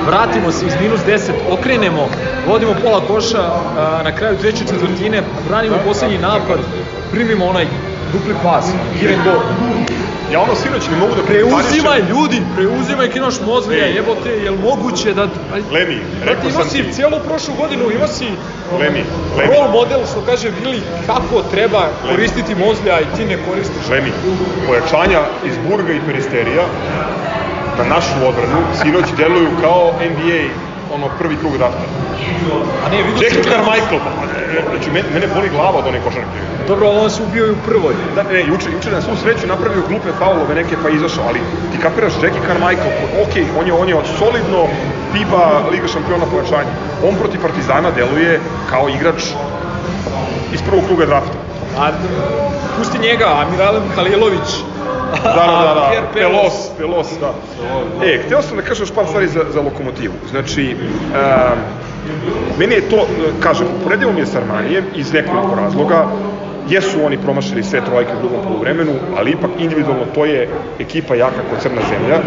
vratimo 0.06 0.52
se 0.52 0.66
iz 0.66 0.74
minus 0.82 1.02
10, 1.02 1.32
okrenemo, 1.50 2.10
vodimo 2.48 2.76
pola 2.82 3.08
koša, 3.08 3.42
a, 3.42 4.02
na 4.04 4.16
kraju 4.16 4.38
treće 4.38 4.66
četvrtine, 4.68 5.24
branimo 5.48 5.78
poslednji 5.86 6.18
napad, 6.18 6.60
primimo 7.12 7.46
onaj 7.46 7.68
dupli 8.12 8.36
pas, 8.44 8.66
and 8.70 9.24
go. 9.24 10.11
Ja 10.32 10.40
ono 10.40 10.56
sinoć 10.56 10.90
ne 10.90 10.98
mogu 10.98 11.16
da 11.16 11.24
Preuzimaj 11.24 12.00
ljudi, 12.10 12.42
preuzimaj 12.56 13.10
imaš 13.16 13.36
mozlija, 13.46 13.86
jebote, 13.86 14.30
jel 14.30 14.56
moguće 14.56 15.14
da... 15.14 15.28
Lemi, 15.72 16.02
rekao 16.26 16.50
imao 16.50 16.62
sam 16.62 16.70
si 16.70 16.84
ti. 16.84 16.94
cijelu 16.94 17.20
prošlu 17.28 17.54
godinu, 17.56 17.92
imao 17.92 18.08
si 18.08 18.26
Lemi, 18.80 19.04
Lemi. 19.38 19.54
role 19.54 19.72
model, 19.72 20.06
što 20.12 20.22
kaže 20.22 20.50
Vili, 20.50 20.82
kako 21.06 21.42
treba 21.42 21.90
koristiti 22.10 22.56
mozlija 22.56 23.02
i 23.02 23.06
ti 23.16 23.26
ne 23.26 23.38
koristiš. 23.50 23.90
Lemi, 23.90 24.12
pojačanja 24.68 25.22
iz 25.46 25.56
Burga 25.70 25.94
i 25.94 26.02
Peristerija 26.06 26.66
na 27.78 27.84
našu 27.96 28.28
odbranu 28.28 28.62
sinoć 28.82 29.06
deluju 29.18 29.50
kao 29.62 29.94
NBA 30.12 30.71
ono 30.94 31.08
prvi 31.20 31.36
krug 31.38 31.58
drafta. 31.58 31.86
A 32.86 32.90
ne, 32.90 32.98
vidio 32.98 33.24
Jackie 33.24 33.44
si- 33.44 33.50
Carmichael, 33.50 34.00
pa, 34.06 34.12
e, 34.54 34.62
znači 34.70 34.92
mene, 34.92 35.28
boli 35.36 35.50
glava 35.50 35.78
od 35.78 35.88
one 35.88 36.00
košarke. 36.00 36.38
Dobro, 36.68 36.88
ali 36.88 37.00
on 37.00 37.10
se 37.10 37.24
ubio 37.24 37.48
i 37.48 37.52
u 37.52 37.64
prvoj. 37.66 37.94
Da, 38.16 38.24
ne, 38.24 38.42
juče, 38.42 38.72
juče 38.72 38.92
na 38.92 39.02
svu 39.02 39.16
sreću 39.16 39.48
napravio 39.48 39.82
glupe 39.90 40.10
faulove 40.20 40.56
neke 40.56 40.76
pa 40.84 40.90
izašao, 40.90 41.24
ali 41.28 41.40
ti 41.72 41.78
kapiraš 41.82 42.14
Jackie 42.24 42.42
Carmichael, 42.48 42.92
ok, 43.24 43.34
on 43.60 43.68
je, 43.68 43.74
on 43.74 43.90
je 43.90 43.96
solidno 44.20 44.68
FIBA 45.14 45.44
Liga 45.72 45.88
šampiona 45.88 46.26
pojačanja. 46.26 46.74
On 47.08 47.16
protiv 47.16 47.42
Partizana 47.42 47.92
deluje 47.92 48.40
kao 48.70 48.90
igrač 48.90 49.22
iz 50.54 50.62
prvog 50.62 50.84
kruga 50.86 51.06
drafta. 51.06 51.51
A 51.78 51.90
pusti 52.78 53.00
njega, 53.00 53.26
Amiralem 53.26 53.84
Halilović. 53.96 54.50
Da, 55.24 55.34
da, 55.34 55.74
da, 55.74 55.74
da. 55.74 56.08
Pelos, 56.14 56.54
Pelos, 56.78 57.08
da. 57.20 57.34
E, 58.06 58.22
hteo 58.26 58.42
sam 58.42 58.58
da 58.58 58.64
kažem 58.64 58.84
još 58.84 58.92
par 58.92 59.06
stvari 59.08 59.28
za, 59.28 59.46
za 59.54 59.62
lokomotivu. 59.62 60.14
Znači, 60.32 60.76
um, 60.76 61.60
meni 62.60 62.76
je 62.76 62.90
to, 62.90 62.96
e, 62.96 63.32
kažem, 63.40 63.68
uporedivo 63.80 64.12
mi 64.12 64.20
je 64.20 64.26
s 64.26 64.36
Armanijem 64.36 64.86
iz 64.96 65.14
nekoliko 65.14 65.56
razloga. 65.56 66.06
Jesu 66.70 67.06
oni 67.06 67.18
promašili 67.18 67.64
sve 67.64 67.82
trojke 67.86 68.12
u 68.18 68.20
drugom 68.20 68.44
poluvremenu, 68.44 68.92
ali 69.18 69.32
ipak 69.32 69.50
individualno 69.60 70.06
to 70.16 70.26
je 70.26 70.50
ekipa 70.80 71.16
jaka 71.16 71.42
kao 71.50 71.60
crna 71.62 71.82
zemlja. 71.90 72.20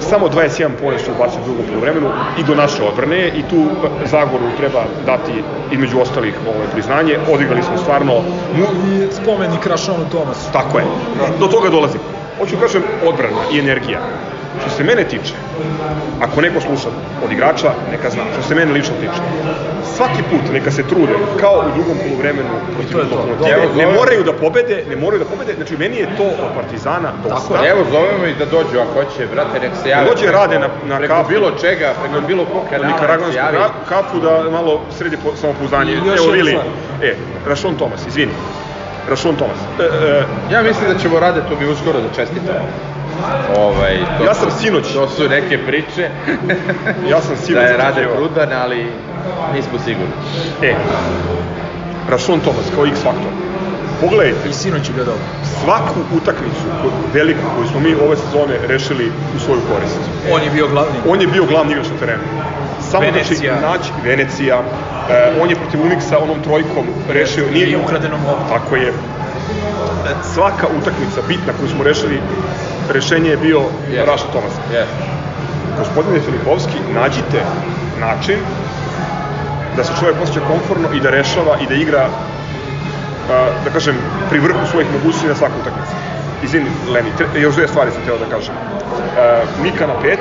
Samo 0.00 0.28
21 0.28 0.68
poena 0.80 0.98
su 0.98 1.10
ubacili 1.12 1.42
u 1.42 1.44
drugom 1.44 1.64
poluvremenu 1.66 2.08
i 2.38 2.44
do 2.44 2.54
naše 2.54 2.82
odbrane 2.82 3.28
i 3.28 3.42
tu 3.50 3.66
Zagoru 4.04 4.44
treba 4.56 4.84
dati 5.06 5.32
između 5.72 6.00
ostalih 6.00 6.34
ovaj, 6.46 6.66
priznanje. 6.72 7.18
Odigrali 7.32 7.62
smo 7.62 7.78
stvarno 7.78 8.14
mu, 8.56 8.64
I 8.92 9.12
spomenik 9.12 9.66
Rašonu 9.66 10.04
Tomasu. 10.12 10.52
Tako 10.52 10.78
je. 10.78 10.84
Do 11.40 11.46
toga 11.46 11.68
dolazim. 11.68 12.00
Hoću 12.38 12.56
kažem 12.60 12.82
odbrana 13.06 13.40
i 13.52 13.58
energija. 13.58 14.00
Što 14.60 14.70
se 14.70 14.84
mene 14.84 15.04
tiče, 15.04 15.34
ako 16.20 16.40
neko 16.40 16.60
sluša 16.60 16.88
od 17.24 17.32
igrača, 17.32 17.70
neka 17.90 18.10
zna. 18.10 18.22
Što 18.32 18.48
se 18.48 18.54
mene 18.54 18.72
lično 18.72 18.94
tiče, 19.00 19.20
svaki 19.96 20.22
put 20.22 20.52
neka 20.52 20.70
se 20.70 20.82
trude, 20.82 21.12
kao 21.40 21.54
u 21.60 21.74
drugom 21.74 21.96
poluvremenu 21.98 22.48
protiv 22.66 22.92
to 22.92 22.98
je 22.98 23.06
to. 23.06 23.16
Lokomotive. 23.16 23.50
Evo, 23.52 23.74
Ne 23.76 23.86
moraju 23.88 24.22
da 24.22 24.32
pobede, 24.34 24.84
ne 24.88 24.96
moraju 24.96 25.18
da 25.18 25.26
pobede. 25.26 25.54
Znači, 25.54 25.76
meni 25.76 25.96
je 25.96 26.08
to 26.16 26.24
od 26.24 26.50
Partizana 26.54 27.10
dosta. 27.24 27.66
Evo, 27.66 27.80
zovemo 27.90 28.26
ih 28.26 28.36
da 28.36 28.44
dođu 28.46 28.78
ako 28.78 28.92
hoće, 28.94 29.26
brate, 29.26 29.60
nek 29.60 29.72
se 29.76 29.88
jave. 29.88 30.04
Dođe, 30.06 30.22
preko- 30.22 30.32
rade 30.32 30.58
na- 30.58 30.68
na 30.84 30.96
preko 30.98 31.14
kafu. 31.14 31.28
bilo 31.28 31.50
čega, 31.52 31.94
preko 32.02 32.26
bilo 32.26 32.44
kog 32.44 32.62
kanala, 32.70 32.88
nek 33.16 33.32
se 33.32 33.36
javi. 33.36 33.58
kafu 33.88 34.20
da 34.20 34.50
malo 34.50 34.80
sredi 34.90 35.16
po, 35.16 35.36
samopouzdanje. 35.36 35.92
I 35.92 35.96
Evo, 35.96 36.30
Vili, 36.32 36.58
e, 37.02 37.14
Rašon 37.46 37.74
Tomas, 37.74 38.06
izvini. 38.06 38.32
Rašon 39.08 39.36
Tomas. 39.36 39.58
E, 39.78 39.82
e, 39.82 40.22
Ja 40.50 40.62
mislim 40.62 40.92
da 40.92 40.98
ćemo 40.98 41.20
rade 41.20 41.40
to 41.40 41.56
mi 41.56 41.66
uskoro 41.66 42.00
da 42.00 42.08
čestitamo. 42.10 42.68
Ovaj, 43.56 43.96
to 44.18 44.24
Ja 44.24 44.34
sam 44.34 44.48
sinoć- 44.52 44.92
To 44.92 45.08
su 45.08 45.28
neke 45.28 45.58
priče. 45.58 46.10
ja 47.12 47.20
sam 47.20 47.30
da 47.30 47.36
sinoć 47.36 47.62
je 47.62 47.76
rade 47.76 48.08
prudan, 48.16 48.52
ali 48.54 48.86
nismo 49.54 49.78
sigurni. 49.78 50.14
E, 50.62 50.74
Rašon 52.08 52.40
Tomas 52.40 52.66
kao 52.74 52.86
X 52.86 52.98
faktor. 52.98 53.30
Pogledajte, 54.00 54.48
I 54.48 54.52
sinoć 54.52 54.88
je 54.88 54.94
bio 54.94 55.04
dobro. 55.04 55.20
svaku 55.54 56.00
utakmicu 56.12 56.66
koju- 56.82 56.92
veliku 57.14 57.40
koju 57.56 57.66
smo 57.68 57.80
mi 57.80 57.94
ove 57.96 58.16
sezone 58.16 58.58
rešili 58.68 59.06
u 59.36 59.40
svoju 59.40 59.60
korist. 59.72 59.98
On 60.32 60.42
je 60.42 60.50
bio 60.50 60.68
glavni. 60.68 60.98
On 61.08 61.20
je 61.20 61.26
bio 61.26 61.44
glavni 61.44 61.72
igrač 61.72 61.86
na 61.86 61.98
terenu. 61.98 62.22
Samo 62.80 63.00
Venecija. 63.02 63.58
znači 63.58 63.78
naći 63.78 63.90
Venecija. 64.04 64.62
E, 65.10 65.32
on 65.42 65.50
je 65.50 65.56
protiv 65.56 65.82
Uniksa 65.82 66.18
onom 66.18 66.42
trojkom 66.42 66.86
rešio. 67.08 67.44
Nije 67.52 67.66
I 67.66 67.76
ukradenom 67.76 68.20
loptom. 68.26 68.48
Tako 68.48 68.76
je. 68.76 68.92
Svaka 70.34 70.66
utakmica 70.80 71.20
bitna 71.28 71.52
koju 71.58 71.68
smo 71.68 71.84
rešili, 71.84 72.20
rešenje 72.90 73.30
je 73.30 73.36
bio 73.36 73.60
Yes. 73.60 74.06
Raša 74.06 74.26
Tomasa. 74.32 74.60
Yes. 74.72 74.86
Gospodine 75.78 76.20
Filipovski, 76.20 76.78
nađite 76.94 77.42
način 78.00 78.38
da 79.76 79.84
se 79.84 79.92
čovjek 80.00 80.16
osjeća 80.22 80.40
komfortno 80.40 80.88
i 80.96 81.00
da 81.00 81.10
rešava 81.10 81.58
i 81.60 81.66
da 81.66 81.74
igra 81.74 82.08
da 83.64 83.70
kažem, 83.72 83.94
pri 84.30 84.38
vrhu 84.38 84.66
svojih 84.70 84.88
mogućnosti 84.92 85.28
na 85.28 85.34
svaku 85.34 85.54
utakmicu. 85.60 85.92
Izvini, 86.44 86.70
Leni, 86.88 87.10
tre, 87.18 87.26
još 87.40 87.54
dve 87.54 87.68
stvari 87.68 87.90
sam 87.90 88.02
htio 88.02 88.18
da 88.18 88.36
kažem. 88.36 88.54
Mika 89.62 89.86
na 89.86 90.00
pet, 90.02 90.20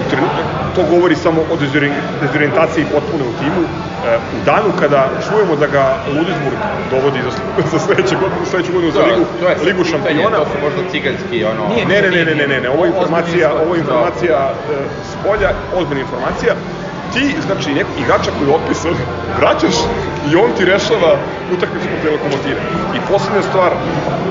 u 0.00 0.10
trenutku, 0.10 0.40
to 0.74 0.82
govori 0.82 1.16
samo 1.16 1.40
o 1.50 1.56
dezori- 1.56 1.92
dezorientaciji 2.20 2.84
potpune 2.92 3.24
u 3.24 3.32
timu. 3.40 3.62
E, 4.06 4.18
u 4.36 4.44
danu 4.44 4.70
kada 4.80 5.10
čujemo 5.28 5.56
da 5.56 5.66
ga 5.66 5.84
Ludisburg 6.16 6.58
dovodi 6.90 7.22
za, 7.22 7.30
za 7.72 7.78
sledeću 7.78 8.14
godinu, 8.20 8.46
sledeću 8.50 8.72
godinu 8.72 8.92
za 8.92 9.00
ligu, 9.00 9.24
to 9.40 9.48
je 9.48 9.56
ligu 9.64 9.84
šampiona, 9.84 10.36
To 10.36 10.44
su 10.44 10.58
možda 10.62 10.90
ciganski, 10.90 11.44
ono... 11.44 11.68
Nije, 11.68 11.86
Ne, 11.86 12.02
ne, 12.02 12.10
ne, 12.10 12.24
ne, 12.24 12.34
ne, 12.34 12.46
ne, 12.46 12.60
ne, 12.60 12.68
ovo 12.70 12.84
je 12.84 12.88
informacija, 12.88 13.54
ovo 13.62 13.74
je 13.74 13.80
informacija 13.80 14.36
e, 14.70 14.72
s 15.10 15.12
polja, 15.24 15.50
ozbiljna 15.74 16.00
informacija. 16.00 16.54
Ti, 17.12 17.36
znači, 17.46 17.74
nekog 17.74 17.98
igrača 17.98 18.30
koji 18.38 18.48
je 18.48 18.54
otpisan, 18.54 18.94
vraćaš 19.38 19.74
i 20.30 20.36
on 20.36 20.50
ti 20.56 20.64
rešava 20.64 21.16
utakmicu 21.54 21.86
protiv 21.88 22.12
lokomotive. 22.12 22.60
I 22.96 22.98
poslednja 23.12 23.42
stvar 23.42 23.70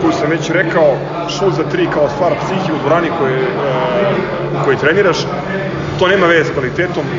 koju 0.01 0.11
sam 0.13 0.29
već 0.29 0.49
rekao, 0.49 0.95
šut 1.29 1.53
za 1.53 1.63
tri 1.63 1.87
kao 1.93 2.09
stvar 2.09 2.31
psihi 2.45 2.71
u 2.73 2.79
dvorani 2.79 3.09
koje, 3.19 3.39
e, 3.39 3.47
u 4.53 4.63
kojoj 4.63 4.77
treniraš, 4.77 5.17
to 5.99 6.07
nema 6.07 6.27
veze 6.27 6.49
s 6.49 6.53
kvalitetom. 6.53 7.03
E, 7.05 7.11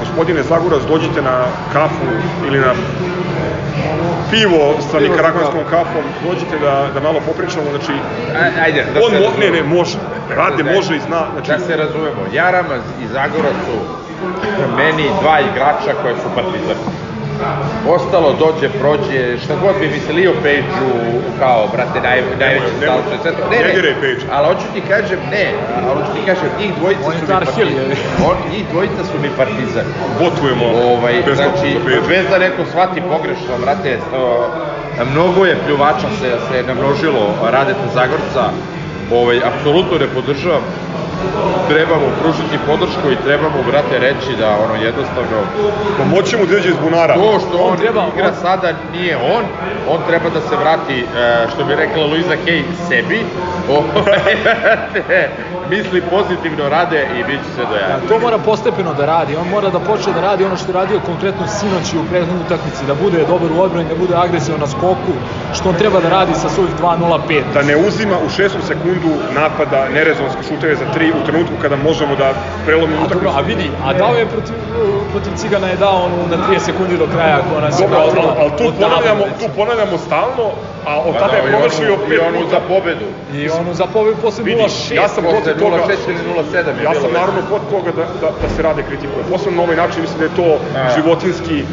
gospodine 0.00 0.42
Zagorac, 0.42 0.82
dođite 0.88 1.22
na 1.22 1.36
kafu 1.72 2.06
ili 2.46 2.58
na 2.58 2.72
pivo 4.30 4.74
sa 4.90 5.00
nikaragvanskom 5.00 5.60
kapom, 5.70 6.04
dođite 6.24 6.58
da, 6.58 6.88
da 6.94 7.00
malo 7.00 7.20
popričamo, 7.20 7.70
znači, 7.70 7.92
A- 8.36 8.62
Ajde, 8.62 8.84
da 8.94 9.00
on 9.04 9.10
se 9.10 9.18
mo, 9.20 9.26
ne, 9.40 9.50
ne, 9.50 9.62
može, 9.62 9.98
rade, 10.36 10.62
Da- 10.62 10.72
može 10.72 10.96
i 10.96 11.00
zna, 11.00 11.22
znači, 11.32 11.50
Da 11.50 11.58
se 11.58 11.76
razumemo, 11.76 12.22
Jaramaz 12.32 12.82
i 13.02 13.06
Zagora 13.06 13.48
su 13.64 13.74
meni 14.76 15.06
dva 15.20 15.40
igrača 15.40 15.92
koje 16.02 16.14
su 16.14 16.28
partizani. 16.34 16.84
Ostalo 17.88 18.32
dođe, 18.32 18.68
prođe, 18.80 19.38
šta 19.44 19.54
god 19.62 19.74
bi 19.80 19.88
mislio 19.88 20.32
Pejđu 20.42 20.90
kao, 21.38 21.68
brate, 21.72 22.00
naj, 22.00 22.22
najveći 22.40 22.72
stalče 22.80 23.16
sveta. 23.22 23.38
Ne, 23.50 23.56
Ne 23.56 23.82
ne, 23.82 23.94
Pejđu. 24.00 24.26
ali 24.32 24.46
hoću 24.46 24.66
ti 24.74 24.80
kažem, 24.88 25.18
ne, 25.30 25.46
ali 25.76 25.86
hoću 25.94 26.12
ti 26.14 26.20
kažem, 26.26 26.48
njih 26.60 26.72
dvojica 26.78 27.02
su 27.02 27.22
mi 27.28 27.28
partizani. 27.28 27.96
njih 28.52 28.64
dvojica 28.72 29.02
su 29.10 29.16
mi 29.22 29.30
partizani. 29.36 29.90
botujemo 30.20 30.66
Ovaj, 30.92 31.14
bez 31.26 31.36
znači, 31.36 31.68
bez 32.08 32.24
da 32.30 32.38
neko 32.38 32.62
shvati 32.70 33.00
pogrešno, 33.00 33.52
brate, 33.64 33.98
to, 34.10 34.50
mnogo 35.12 35.44
je 35.44 35.56
pljuvača 35.66 36.08
se, 36.20 36.30
se 36.48 36.62
namnožilo 36.68 37.34
Radeta 37.52 37.86
Zagorca, 37.94 38.44
ovaj, 39.12 39.40
apsolutno 39.50 39.98
ne 39.98 40.06
podržavam, 40.14 40.62
trebamo 41.68 42.10
pružiti 42.22 42.58
podršku 42.66 43.10
i 43.10 43.16
trebamo, 43.16 43.62
brate, 43.62 43.98
reći 43.98 44.36
da 44.36 44.56
ono 44.56 44.74
jednostavno 44.76 45.46
Pomoći 45.98 46.36
mu 46.36 46.46
da 46.46 46.52
izađe 46.52 46.68
iz 46.68 46.78
bunara. 46.78 47.14
to 47.14 47.40
što 47.40 47.58
on, 47.58 47.72
On 47.72 47.78
treba- 47.78 48.08
igra 48.08 48.28
on- 48.28 48.34
sada 48.34 48.72
nije 48.92 49.16
on, 49.16 49.44
on 49.88 50.02
treba 50.02 50.30
da 50.30 50.40
se 50.40 50.56
vrati, 50.56 51.00
e, 51.00 51.04
što 51.50 51.64
bi 51.64 51.74
rekla 51.74 52.04
Luisa 52.04 52.36
Kay, 52.46 52.64
sebi, 52.88 53.26
misli 55.70 56.02
pozitivno 56.02 56.68
rade 56.68 57.08
i 57.10 57.24
bit 57.24 57.38
će 57.38 57.50
se 57.50 57.60
do 57.60 57.76
jaja. 57.76 57.98
To 58.08 58.18
mora 58.18 58.38
postepeno 58.38 58.94
da 58.94 59.06
radi, 59.06 59.36
on 59.36 59.48
mora 59.48 59.70
da 59.70 59.80
počne 59.80 60.12
da 60.12 60.20
radi 60.20 60.44
ono 60.44 60.56
što 60.56 60.68
je 60.68 60.74
radio 60.74 61.00
konkretno 61.00 61.48
sinoć 61.48 61.92
i 61.92 61.98
u 61.98 62.04
prethodnoj 62.04 62.40
utakmici, 62.40 62.86
da 62.86 62.94
bude 62.94 63.24
dobar 63.24 63.52
u 63.52 63.60
odbrani, 63.60 63.88
da 63.88 63.94
bude 63.94 64.14
agresivan 64.16 64.60
na 64.60 64.66
skoku, 64.66 65.12
što 65.52 65.68
on 65.68 65.74
treba 65.74 66.00
da 66.00 66.10
radi 66.10 66.34
sa 66.34 66.48
svojih 66.48 66.74
2.05. 66.76 67.42
da 67.54 67.62
ne 67.62 67.76
uzima 67.78 68.18
u 68.18 68.28
šestom 68.28 68.62
sekundu 68.62 69.10
napada 69.32 69.88
nerezonske 69.88 70.42
šuteve 70.48 70.76
za 70.76 70.84
tri 70.94 71.09
u 71.12 71.26
trenutku 71.26 71.54
kada 71.62 71.76
možemo 71.76 72.16
da 72.16 72.34
prelomimo 72.64 73.02
utakmicu. 73.06 73.34
a 73.36 73.40
vidi, 73.40 73.70
a 73.84 73.92
dao 73.92 74.14
je 74.14 74.26
protiv, 74.26 74.54
protiv 75.10 75.32
Cigana 75.36 75.68
je 75.68 75.76
dao 75.76 76.04
onu 76.04 76.28
na 76.30 76.36
30 76.36 76.58
sekundi 76.58 76.98
do 76.98 77.06
kraja 77.06 77.38
koja 77.48 77.60
nas 77.60 77.80
je 77.80 77.86
Dobro, 77.86 77.98
ali, 78.00 78.20
ali 78.40 78.50
tu 78.50 78.72
ponavljamo, 78.80 79.24
tu 79.40 79.46
ponavljamo 79.56 79.98
stalno, 79.98 80.46
a 80.86 81.00
od 81.00 81.12
Pa 81.14 81.18
tada 81.20 81.32
da, 81.32 81.36
je 81.38 81.42
promašio 81.48 81.96
pet 82.08 82.16
I 82.16 82.20
onu 82.20 82.38
puta. 82.38 82.50
za 82.50 82.60
pobedu. 82.68 83.06
I 83.34 83.50
onu 83.50 83.74
za 83.74 83.86
pobedu 83.86 84.16
posle 84.22 84.44
Vidi, 84.44 84.62
0-6. 84.62 84.94
ja 84.94 85.08
sam 85.08 85.24
Posle 85.24 85.40
protiv 85.42 85.58
toga, 85.58 85.76
0.6 85.76 86.10
ili 86.10 86.18
0.7 86.52 86.78
je 86.78 86.84
ja 86.84 86.94
sam 86.94 87.12
naravno 87.12 87.40
protiv 87.48 87.68
toga 87.70 87.90
da, 87.92 88.04
da, 88.20 88.28
da 88.42 88.48
se 88.56 88.62
rade 88.62 88.82
kritikuje. 88.82 89.22
Posebno 89.30 89.56
na 89.56 89.62
ovaj 89.62 89.76
način 89.76 90.00
mislim 90.00 90.18
da 90.18 90.24
je 90.24 90.36
to 90.36 90.48
Da. 90.74 90.92
životinski, 90.96 91.58
e, 91.58 91.64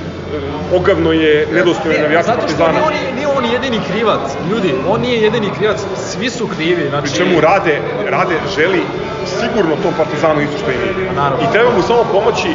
ogavno 0.78 1.12
je, 1.12 1.47
nedostojno 1.53 1.99
navijača 2.01 2.26
zato 2.26 2.47
što 2.47 2.64
partizana. 2.64 2.72
nije 2.72 2.88
on, 2.88 3.16
nije 3.16 3.28
on 3.38 3.45
jedini 3.55 3.80
krivac, 3.91 4.22
ljudi, 4.51 4.72
on 4.89 5.01
nije 5.01 5.22
jedini 5.22 5.49
krivac, 5.58 5.80
svi 6.10 6.30
su 6.30 6.47
krivi, 6.47 6.89
znači... 6.89 7.03
Pri 7.08 7.18
čemu 7.18 7.41
rade, 7.41 7.76
rade 8.10 8.36
želi 8.55 8.82
sigurno 9.39 9.76
tom 9.84 9.93
partizanu 9.97 10.41
isto 10.41 10.58
što 10.58 10.72
i 10.72 10.78
mi. 10.78 11.16
Naravno. 11.16 11.43
I 11.43 11.53
treba 11.53 11.70
mu 11.76 11.82
samo 11.82 12.03
pomoći, 12.12 12.49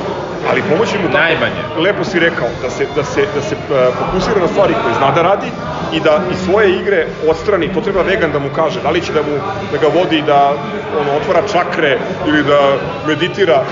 ali 0.51 0.62
pomoći 0.62 0.99
mu 0.99 1.07
tako, 1.07 1.18
Najmanje. 1.18 1.62
lepo 1.78 2.05
si 2.05 2.18
rekao, 2.18 2.49
da 2.62 2.70
se, 2.70 2.86
da 2.97 3.05
se, 3.05 3.20
da 3.34 3.40
se 3.43 3.55
uh, 3.55 3.76
fokusira 3.99 4.40
na 4.40 4.49
stvari 4.49 4.74
koje 4.82 4.95
zna 4.95 5.11
da 5.11 5.22
radi 5.22 5.47
i 5.93 6.01
da 6.01 6.20
iz 6.32 6.38
svoje 6.45 6.76
igre 6.80 7.07
odstrani, 7.28 7.72
to 7.74 7.80
treba 7.80 8.03
vegan 8.03 8.32
da 8.32 8.38
mu 8.38 8.49
kaže, 8.57 8.80
da 8.82 8.90
li 8.90 9.01
će 9.01 9.12
da, 9.12 9.22
mu, 9.22 9.34
da 9.72 9.78
ga 9.78 9.86
vodi 9.99 10.22
da 10.22 10.53
ono, 11.01 11.12
otvara 11.16 11.43
čakre 11.53 11.99
ili 12.26 12.43
da 12.45 12.59
meditira 13.07 13.62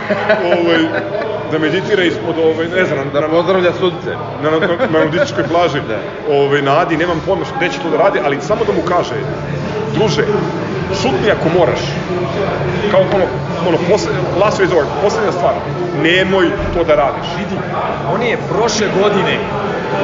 ovaj, 0.45 0.81
da 1.53 1.59
meditira 1.59 2.03
ispod, 2.05 2.35
ovaj, 2.39 2.67
ne 2.69 2.85
znam, 2.85 2.99
na, 3.15 3.21
Da 3.21 3.29
pozdravlja 3.29 3.73
sunce. 3.73 4.11
na, 4.43 4.51
na, 4.51 4.59
na 4.91 5.05
nudističkoj 5.05 5.45
plaži, 5.45 5.81
Da. 5.89 5.99
ovaj, 6.35 6.63
na 6.63 6.81
Adi, 6.81 6.97
nemam 6.97 7.23
pojma 7.27 7.45
što 7.45 7.57
neće 7.61 7.79
to 7.79 7.91
da 7.91 7.97
radi, 7.97 8.21
ali 8.25 8.41
samo 8.41 8.65
da 8.65 8.73
mu 8.73 8.83
kaže, 8.89 9.15
druže, 9.95 10.23
šutni 10.95 11.31
ako 11.31 11.59
moraš, 11.59 11.81
kao 12.91 13.01
ono, 13.01 13.25
ono 13.69 13.79
posle, 13.91 14.13
last 14.41 14.61
resort, 14.61 14.89
poslednja 15.03 15.33
stvar, 15.33 15.55
nemoj 16.03 16.51
to 16.75 16.85
da 16.85 16.95
radiš. 16.95 17.27
vidi, 17.39 17.57
on 18.15 18.23
je 18.23 18.39
prošle 18.53 18.87
godine 19.03 19.39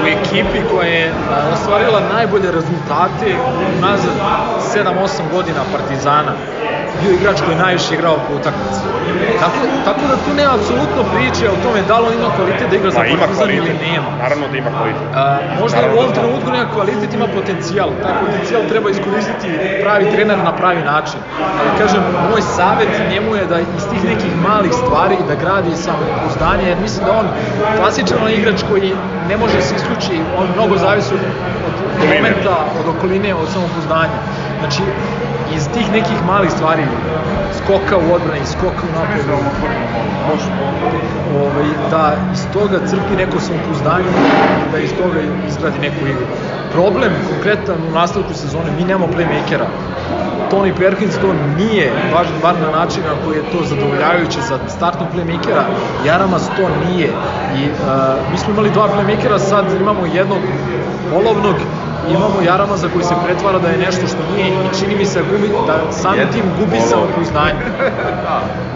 u 0.03 0.07
ekipi 0.07 0.61
koja 0.71 0.89
je 0.89 1.13
ostvarila 1.53 2.01
najbolje 2.15 2.51
rezultate 2.53 3.29
nazad 3.81 4.15
7-8 4.75 5.21
godina 5.33 5.61
Partizana. 5.73 6.33
Bio 7.03 7.13
igrač 7.13 7.39
koji 7.45 7.55
je 7.55 7.63
najviše 7.67 7.95
igrao 7.95 8.17
po 8.27 8.35
utakmici. 8.41 8.81
Tako, 9.43 9.59
tako 9.85 10.01
da 10.11 10.17
tu 10.25 10.31
nema 10.41 10.53
apsolutno 10.59 11.03
priče 11.15 11.45
o 11.51 11.57
tome 11.65 11.81
da 11.89 11.99
li 11.99 12.07
on 12.07 12.15
ima 12.21 12.31
kvalitet 12.37 12.67
da 12.71 12.77
igra 12.77 12.91
za 12.91 13.05
ima 13.05 13.19
Partizan 13.21 13.51
ili 13.51 13.73
nema. 13.87 14.11
naravno 14.23 14.45
da 14.53 14.57
ima 14.59 14.71
kvalitet. 14.79 15.09
A, 15.15 15.39
možda 15.61 15.77
u 15.79 15.81
Naravno 15.81 16.01
ovom 16.01 16.11
da 16.13 16.21
trenutku 16.21 16.49
nema 16.57 16.67
kvalitet, 16.77 17.11
ima 17.15 17.29
potencijal. 17.39 17.89
Taj 18.03 18.15
potencijal 18.25 18.63
treba 18.71 18.89
iskoristiti 18.91 19.49
pravi 19.83 20.05
trener 20.13 20.39
na 20.49 20.53
pravi 20.61 20.83
način. 20.93 21.21
Ali 21.59 21.71
kažem, 21.81 22.03
moj 22.31 22.43
savet 22.57 22.93
njemu 23.13 23.31
je 23.41 23.45
da 23.53 23.57
iz 23.79 23.85
tih 23.91 24.03
nekih 24.13 24.33
malih 24.49 24.73
stvari 24.83 25.17
da 25.29 25.35
gradi 25.43 25.71
samopouzdanje, 25.87 26.65
jer 26.71 26.79
mislim 26.87 27.03
da 27.07 27.13
on 27.21 27.27
klasičan 27.79 28.19
igrač 28.39 28.61
koji 28.71 28.89
ne 29.31 29.37
može 29.37 29.59
se 29.69 29.75
isključi, 29.77 30.23
on 30.39 30.47
mnogo 30.55 30.77
zavisi 30.77 31.15
od, 31.15 31.21
od 31.69 32.09
momenta, 32.15 32.57
od 32.81 32.87
okoline, 32.97 33.35
od 33.35 33.49
samopouzdanja. 33.49 34.19
Znači, 34.59 34.83
iz 35.57 35.69
tih 35.75 35.93
nekih 35.93 36.19
malih 36.27 36.51
stvari, 36.51 36.85
skoka 37.59 37.97
u 37.97 38.15
odbrani, 38.15 38.47
skoka 38.47 38.83
u 38.89 38.93
napadu, 38.99 39.33
ovaj, 41.41 41.67
da 41.91 42.15
iz 42.35 42.43
toga 42.53 42.79
crpi 42.87 43.17
neko 43.17 43.41
samopouzdanje 43.41 44.11
i 44.63 44.73
da 44.73 44.79
iz 44.79 44.91
toga 45.01 45.21
izgradi 45.49 45.79
neku 45.79 46.07
igru. 46.07 46.27
Problem 46.73 47.13
konkretan 47.31 47.77
u 47.89 47.93
nastavku 47.93 48.35
sezone, 48.35 48.71
mi 48.77 48.85
nemamo 48.85 49.07
playmakera. 49.07 49.67
Tony 50.51 50.73
Perkins 50.79 51.19
to 51.19 51.35
nije 51.59 51.93
važan 52.13 52.41
bar 52.43 52.55
na 52.61 52.71
način 52.71 53.03
na 53.03 53.15
koji 53.25 53.37
je 53.37 53.51
to 53.53 53.63
zadovoljavajuće 53.65 54.41
za 54.41 54.59
startnog 54.69 55.09
playmakera, 55.15 55.63
Jaramas 56.07 56.49
to 56.57 56.69
nije. 56.87 57.09
I 57.57 57.71
uh, 57.71 58.33
mi 58.33 58.39
smo 58.39 58.53
imali 58.53 58.71
dva 58.71 58.89
playmakera, 58.89 59.39
sad 59.39 59.65
imamo 59.81 60.07
jednog 60.07 60.41
polovnog 61.11 61.57
imamo 62.11 62.37
Jarama 62.47 62.77
za 62.77 62.89
koji 62.89 63.05
se 63.05 63.15
pretvara 63.25 63.59
da 63.59 63.69
je 63.69 63.79
nešto 63.79 64.07
što 64.07 64.21
nije 64.37 64.49
i 64.49 64.79
čini 64.81 64.97
mi 64.97 65.07
se 65.07 65.21
gubi, 65.31 65.49
da 65.67 65.93
samim 65.93 66.29
tim 66.33 66.43
gubi 66.59 66.79
Polovni. 66.79 66.91
samopouzdanje. 66.91 67.63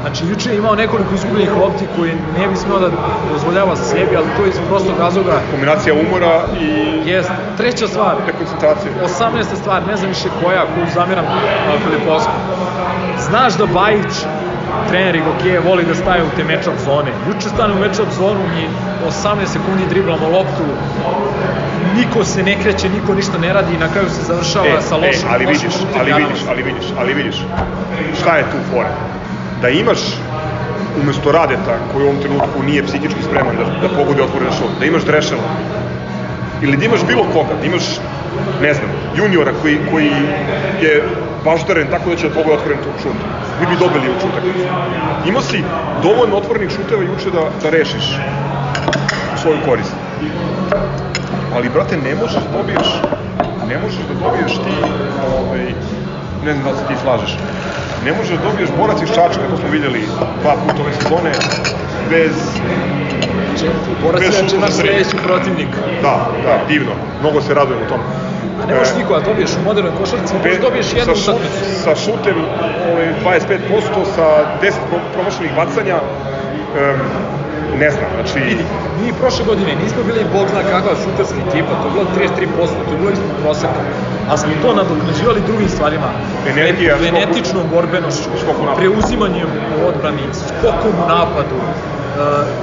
Znači, 0.02 0.24
juče 0.30 0.50
je 0.50 0.56
imao 0.58 0.74
nekoliko 0.74 1.14
izgubljenih 1.14 1.56
lopti 1.56 1.84
koje 1.96 2.12
ne 2.38 2.48
bi 2.48 2.56
smeo 2.56 2.78
da 2.78 2.88
dozvoljava 3.32 3.76
sebi, 3.76 4.16
ali 4.16 4.26
to 4.36 4.42
je 4.42 4.48
iz 4.48 4.58
prostog 4.68 4.94
razloga 4.98 5.34
Kombinacija 5.50 5.94
umora 5.94 6.40
i 6.60 6.66
jest. 7.10 7.30
Treća 7.56 7.86
stvar, 7.86 8.14
dekoncentracije. 8.26 8.92
18. 9.04 9.44
stvar, 9.60 9.86
ne 9.86 9.96
znam 9.96 10.08
više 10.08 10.28
koja, 10.42 10.62
koju 10.74 10.86
zameram 10.94 11.24
na 11.68 11.74
Filipovsku. 11.84 12.32
Znaš 13.28 13.52
da 13.54 13.66
Bajić, 13.66 14.12
trener 14.88 15.16
Igokeje, 15.16 15.60
voli 15.60 15.84
da 15.84 15.94
staje 15.94 16.22
u 16.22 16.30
te 16.36 16.44
match-up 16.44 16.78
zone. 16.84 17.10
Juče 17.28 17.48
stane 17.48 17.74
u 17.74 17.78
match-up 17.84 18.10
zonu 18.18 18.40
i 18.60 18.64
18 19.08 19.46
sekundi 19.46 19.84
driblamo 19.88 20.28
loptu, 20.28 20.64
niko 21.96 22.24
se 22.24 22.42
ne 22.42 22.56
kreće, 22.62 22.88
niko 22.88 23.14
ništa 23.14 23.38
ne 23.38 23.52
radi 23.52 23.74
i 23.74 23.78
na 23.78 23.88
kraju 23.88 24.10
se 24.10 24.22
završava 24.22 24.80
sa 24.80 24.96
lošim 24.96 25.28
ali 25.30 25.46
lošim 25.46 25.68
vidiš, 25.68 25.86
ali 25.98 26.12
vidiš, 26.12 26.40
ali 26.48 26.62
vidiš, 26.62 26.86
ali 26.98 27.14
vidiš. 27.14 27.36
Šta 28.20 28.36
je 28.36 28.42
tu 28.42 28.56
fora? 28.70 28.90
Da 29.62 29.68
imaš 29.68 29.98
umesto 31.02 31.32
Radeta, 31.32 31.78
koji 31.92 32.04
u 32.04 32.08
ovom 32.08 32.22
trenutku 32.22 32.62
nije 32.62 32.82
psihički 32.82 33.22
spreman 33.22 33.56
da, 33.56 33.88
da 33.88 33.94
pogode 33.94 34.22
otvoren 34.22 34.52
šut, 34.58 34.70
da 34.78 34.84
imaš 34.84 35.02
Drešela, 35.02 35.42
ili 36.62 36.76
da 36.76 36.84
imaš 36.84 37.00
bilo 37.06 37.24
koga, 37.32 37.54
da 37.60 37.66
imaš, 37.66 37.84
ne 38.62 38.74
znam, 38.74 38.90
juniora 39.16 39.52
koji, 39.62 39.78
koji 39.90 40.12
je 40.80 41.04
baždaren 41.44 41.88
tako 41.90 42.10
da 42.10 42.16
će 42.16 42.28
da 42.28 42.34
pogode 42.34 42.54
otvoren 42.54 42.78
šut, 43.02 43.16
vi 43.60 43.66
bi 43.66 43.76
dobili 43.78 44.08
u 44.08 44.28
utakmicu. 44.28 44.58
Imao 45.26 45.42
si 45.42 45.64
dovoljno 46.02 46.36
otvorenih 46.36 46.70
šuteva 46.70 47.02
juče 47.02 47.30
da, 47.30 47.42
da 47.62 47.70
rešiš 47.70 48.04
svoju 49.42 49.58
korist. 49.66 49.94
Ali, 51.54 51.68
brate, 51.68 51.96
ne 51.96 52.14
možeš 52.14 52.36
da 52.44 52.58
dobiješ, 52.58 52.88
ne 53.68 53.78
možeš 53.78 53.98
da 54.08 54.14
dobiješ 54.24 54.52
ti, 54.52 54.74
ovaj, 55.38 55.64
ne 56.44 56.52
znam 56.52 56.64
da 56.64 56.70
li 56.70 56.76
se 56.76 56.84
ti 56.88 56.94
slažeš, 57.02 57.36
ne 58.04 58.12
možeš 58.12 58.36
da 58.36 58.44
dobiješ 58.48 58.70
borac 58.78 59.02
iz 59.02 59.08
Čačka, 59.08 59.42
to 59.50 59.56
smo 59.56 59.68
vidjeli 59.68 60.02
dva 60.42 60.54
puta 60.62 60.82
ove 60.82 60.92
sezone, 60.92 61.32
bez, 62.10 62.34
Borac 64.02 64.22
je 64.22 64.32
šuta 64.32 64.60
naš 64.60 64.72
sledeći 64.72 65.16
protivnik. 65.24 65.68
da, 66.02 66.14
da, 66.44 66.60
divno, 66.68 66.92
mnogo 67.20 67.40
se 67.40 67.54
radujem 67.54 67.82
u 67.82 67.88
tom. 67.88 68.00
A 68.62 68.66
ne 68.66 68.74
možeš 68.74 68.94
E, 68.94 68.98
niko 68.98 69.18
da 69.18 69.24
dobiješ 69.24 69.50
u 69.50 69.64
modernoj 69.64 69.92
košarci, 69.98 70.34
možeš 70.34 70.60
dobiješ 70.60 70.86
jednu 70.96 71.16
sa, 71.16 71.32
šut, 71.32 71.40
sa 71.84 71.94
šutem 71.96 72.36
ovaj, 72.92 73.06
25%, 73.24 74.04
sa 74.14 74.26
10 74.62 74.72
pro- 74.90 75.08
promašenih 75.14 75.52
bacanja, 75.56 75.96
um, 75.96 77.00
ne 77.78 77.90
znam, 77.90 78.10
znači... 78.14 78.38
Vidi, 78.38 78.64
mi 79.00 79.12
prošle 79.12 79.44
godine 79.44 79.76
nismo 79.76 80.02
bili 80.02 80.24
bog 80.32 80.48
zna 80.48 80.62
kakva 80.62 80.94
šuterska 81.04 81.40
ekipa, 81.48 81.74
to 81.74 81.88
je 81.88 81.92
bilo 81.92 82.06
33%, 82.16 82.86
to 82.88 82.94
je 82.94 82.98
bilo 82.98 83.10
ispod 83.10 83.30
proseka. 83.42 83.80
A 84.28 84.36
smo 84.36 84.50
to 84.62 84.74
nadoknađivali 84.74 85.40
drugim 85.40 85.68
stvarima. 85.68 86.10
Energija, 86.46 86.98
Genetičnom 86.98 87.68
borbenošću, 87.70 88.30
preuzimanjem 88.76 89.48
u 89.76 89.86
odbrani, 89.86 90.22
skokom 90.32 90.94
u 91.04 91.08
napadu. 91.08 91.56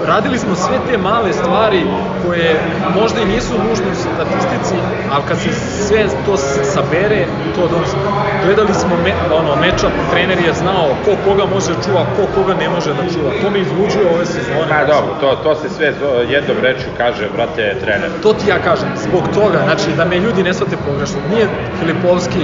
Radili 0.05 0.39
smo 0.39 0.55
sve 0.55 0.79
te 0.79 0.97
male 0.97 1.33
stvari 1.33 1.87
koje 2.21 2.61
možda 2.89 3.21
i 3.21 3.25
nisu 3.25 3.59
nužno 3.59 3.89
u 3.91 3.95
statistici, 3.95 4.83
ali 5.09 5.23
kad 5.27 5.39
se 5.39 5.51
sve 5.53 6.05
to 6.25 6.37
sabere, 6.37 7.27
to 7.55 7.67
donosi. 7.67 7.97
Gledali 8.43 8.73
smo 8.73 8.97
me, 8.97 9.13
ono, 9.31 9.55
meča, 9.55 9.91
trener 10.09 10.39
je 10.39 10.53
znao 10.53 10.95
ko 11.05 11.15
koga 11.23 11.45
može 11.45 11.75
da 11.75 11.81
čuva, 11.81 12.05
ko 12.15 12.27
koga 12.35 12.53
ne 12.53 12.69
može 12.69 12.93
da 12.93 13.03
čuva. 13.13 13.31
To 13.41 13.49
me 13.49 13.59
izluđuje 13.59 14.07
ove 14.07 14.25
sezone. 14.25 14.69
Pa 14.69 14.85
dobro, 14.85 15.15
to, 15.19 15.35
to 15.35 15.55
se 15.55 15.69
sve 15.69 15.93
jednom 16.29 16.57
rečju 16.61 16.89
kaže, 16.97 17.29
brate, 17.29 17.75
trener. 17.81 18.11
To 18.23 18.33
ti 18.33 18.49
ja 18.49 18.59
kažem, 18.59 18.89
zbog 18.95 19.23
toga, 19.33 19.59
znači 19.63 19.91
da 19.97 20.05
me 20.05 20.19
ljudi 20.19 20.43
ne 20.43 20.53
shvate 20.53 20.77
pogrešno, 20.85 21.17
nije 21.29 21.47
Filipovski 21.79 22.39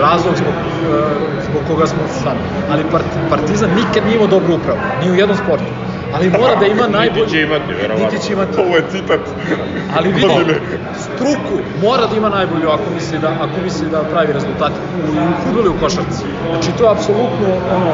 razlog 0.00 0.34
zbog, 0.36 0.54
e, 0.54 1.42
zbog 1.50 1.62
koga 1.68 1.86
smo 1.86 1.98
sad, 2.22 2.36
ali 2.70 2.84
part, 2.90 3.04
Partizan 3.30 3.70
nikad 3.70 4.04
nije 4.04 4.14
imao 4.14 4.26
dobru 4.26 4.54
upravu, 4.54 4.78
ni 5.02 5.10
u 5.10 5.14
jednom 5.14 5.36
sportu, 5.36 5.72
ali 6.12 6.30
mora 6.30 6.54
da 6.54 6.66
ima 6.66 6.86
najbolji... 6.86 7.20
Niti 7.20 7.30
će 7.30 7.42
imati, 7.42 7.74
verovatno. 7.74 8.10
Niti 8.10 8.26
će 8.26 8.32
imati, 8.32 8.60
Ovo 8.60 8.76
je 8.76 8.82
citat. 8.90 9.20
ali 9.96 10.12
vidi, 10.12 10.26
Struku 11.18 11.54
mora 11.82 12.06
da 12.06 12.16
ima 12.16 12.28
najbolju 12.28 12.68
ako 12.76 12.86
misli 12.94 13.18
da, 13.18 13.30
ako 13.44 13.56
misli 13.64 13.86
da 13.94 13.98
pravi 14.12 14.32
rezultate 14.32 14.78
u, 14.96 15.10
u 15.10 15.34
futbolu 15.42 15.66
i 15.66 15.74
u 15.76 15.80
košarci. 15.82 16.24
Znači 16.52 16.70
to 16.78 16.82
je 16.84 16.90
apsolutno, 16.90 17.48
ono, 17.76 17.92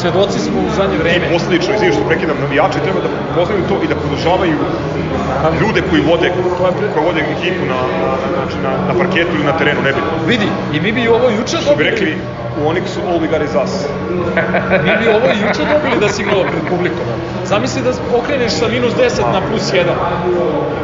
svedoci 0.00 0.38
smo 0.38 0.58
u 0.60 0.70
zadnje 0.76 0.98
vreme. 0.98 1.24
Posledično, 1.32 1.74
izvini 1.74 1.92
što 1.92 2.04
prekidam, 2.10 2.36
navijači 2.44 2.78
treba 2.86 3.00
da 3.06 3.10
poznaju 3.36 3.62
to 3.70 3.76
i 3.84 3.86
da 3.90 3.96
podržavaju 4.04 4.56
ljude 5.60 5.80
koji 5.90 6.02
vode, 6.10 6.28
koji 6.94 7.04
vode 7.08 7.20
ekipu 7.20 7.64
na, 7.72 7.80
na, 8.00 8.10
na, 8.22 8.28
znači 8.36 8.56
na, 8.66 8.72
na 8.88 8.94
parketu 9.00 9.32
ili 9.34 9.44
na 9.44 9.58
terenu, 9.58 9.80
nebitno. 9.82 10.10
Vidi, 10.26 10.48
i 10.74 10.80
mi 10.80 10.92
bi 10.92 11.08
ovo 11.08 11.26
juče 11.38 11.56
Što 11.56 11.76
bi 11.76 11.84
rekli 11.84 12.16
u 12.60 12.68
Onyxu, 12.70 12.98
all 13.08 13.18
we 13.22 13.28
got 13.30 13.42
is 13.48 13.54
us. 13.64 13.72
Mi 14.84 14.92
bi 15.00 15.08
ovo 15.08 15.26
i 15.34 15.38
juče 15.44 15.62
dobili 15.72 15.96
da 16.00 16.08
si 16.08 16.22
igralo 16.22 16.42
pred 16.42 16.62
publikom. 16.70 17.06
Zamisli 17.44 17.82
da 17.82 17.90
okreneš 18.18 18.52
sa 18.52 18.68
minus 18.68 18.92
10 18.94 19.32
na 19.32 19.40
plus 19.48 19.72
1. 19.72 19.84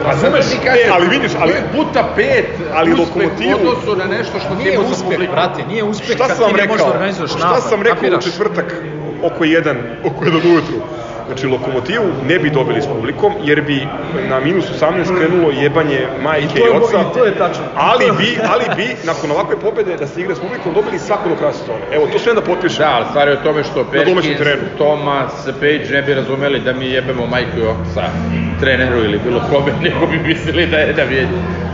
Razumeš? 0.06 0.44
E, 0.64 0.90
ali 0.92 1.08
vidiš, 1.08 1.32
ali- 1.40 1.59
puta 1.66 2.12
pet 2.16 2.46
ali 2.72 2.90
Lokomotivu- 2.92 3.54
odnosu 3.56 3.96
na 3.96 4.04
nešto 4.06 4.40
što 4.40 4.48
ti 4.48 4.54
Nije 4.56 4.78
uspeh, 4.80 5.30
brate, 5.30 5.62
nije 5.64 5.84
uspeh 5.84 6.08
Šta 6.08 6.26
kad 6.26 6.36
sam 6.36 6.46
ti 6.46 6.52
ne 6.52 6.62
možeš 6.62 6.70
rekao? 6.70 6.86
da 6.86 6.92
organizuješ 6.92 7.30
Šta 7.30 7.38
napad. 7.40 7.62
sam 7.62 7.82
rekao 7.82 8.08
u 8.10 8.22
četvrtak 8.22 8.74
oko 9.22 9.44
jedan, 9.46 9.76
oko 10.04 10.24
jedan 10.24 10.40
ujutru? 10.44 10.74
Znači, 11.26 11.46
Lokomotivu 11.46 12.04
ne 12.22 12.38
bi 12.38 12.50
dobili 12.50 12.82
s 12.82 12.86
publikom, 12.86 13.32
jer 13.42 13.62
bi 13.62 13.88
na 14.28 14.40
minus 14.40 14.64
18 14.72 14.82
krenulo 15.18 15.50
jebanje 15.52 16.06
majke 16.18 16.46
I 16.46 16.48
to 16.50 16.58
i, 16.58 16.62
je 16.62 16.72
mo- 16.72 16.84
oca. 16.84 17.00
i 17.00 17.14
to 17.14 17.24
je 17.24 17.34
tačno. 17.34 17.64
Ali 17.74 18.04
bi, 18.18 18.38
ali 18.46 18.64
bi, 18.76 18.96
nakon 19.04 19.30
ovakve 19.30 19.56
pobede, 19.58 19.96
da 19.96 20.06
se 20.06 20.20
igra 20.20 20.34
s 20.34 20.40
publikom, 20.40 20.74
dobili 20.74 20.98
svako 20.98 21.28
do 21.28 21.36
kraja 21.36 21.52
sezone. 21.52 21.78
Evo, 21.92 22.06
to 22.06 22.18
sve 22.18 22.34
da 22.34 22.40
potpišem. 22.40 22.78
Da, 22.78 22.90
ali 22.90 23.04
stvar 23.06 23.28
je 23.28 23.34
o 23.34 23.42
tome 23.42 23.64
što 23.64 23.84
Perkins. 23.84 24.36
Thomas, 24.76 25.32
Page 25.54 25.86
ne 25.90 26.02
bi 26.02 26.14
razumeli 26.14 26.60
da 26.60 26.72
mi 26.72 26.86
jebemo 26.86 27.26
majku 27.26 27.58
i 27.58 27.62
oca 27.62 28.04
treneru 28.60 28.98
ili 29.04 29.18
bilo 29.24 29.40
kome, 29.50 29.72
nego 29.84 30.06
bi 30.06 30.18
mislili 30.28 30.66
da 30.66 30.76
je 30.76 30.92
da 30.92 31.04
bi... 31.04 31.28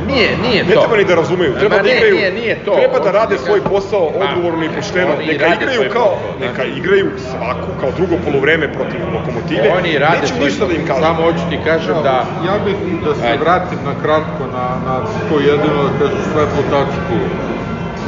Nije, 0.07 0.31
nije 0.47 0.65
Ne 0.65 0.75
to. 0.75 0.81
treba 0.81 0.97
ni 0.97 1.05
da 1.05 1.15
razumeju, 1.15 1.53
Ma 1.53 1.59
treba 1.59 1.77
da 1.77 1.83
ne, 1.83 1.97
igraju, 1.97 2.15
nije, 2.17 2.33
nije 2.33 2.55
to. 2.65 2.73
treba 2.75 2.99
da 2.99 3.11
rade 3.11 3.39
svoj 3.39 3.61
kažem. 3.61 3.73
posao 3.73 4.05
Ma, 4.19 4.25
odgovorno 4.25 4.65
i 4.65 4.69
pošteno, 4.77 5.13
neka 5.27 5.47
igraju 5.59 5.83
kao, 5.93 6.11
posao, 6.11 6.41
neka 6.45 6.63
igraju 6.79 7.07
svaku, 7.31 7.69
kao 7.81 7.91
drugo 7.99 8.15
polovreme 8.25 8.67
protiv 8.73 9.01
Lokomotive, 9.15 9.69
Oni 9.79 9.99
rade 9.99 10.27
svoj 10.27 10.45
ništa 10.45 10.67
da 10.67 10.73
im 10.75 10.87
kažu. 10.87 11.01
Samo 11.01 11.23
hoću 11.23 11.45
ti 11.51 11.59
kažem 11.65 11.97
da... 12.09 12.17
Ja 12.49 12.57
bih 12.65 12.77
da 13.05 13.15
se 13.15 13.27
Ajde. 13.27 13.39
vratim 13.45 13.79
na 13.91 13.95
kratko 14.03 14.43
na, 14.57 14.67
na 14.87 14.95
to 15.29 15.35
jedino, 15.51 15.81
da 15.85 15.93
kažem, 15.99 16.17
svetlu 16.33 16.63
tačku 16.73 17.17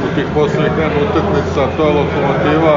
u 0.05 0.07
tih 0.15 0.27
poslednjih 0.35 0.71
nema 0.79 0.97
utakmica, 1.07 1.61
to 1.77 1.81
je 1.87 1.93
lokomotiva. 1.99 2.75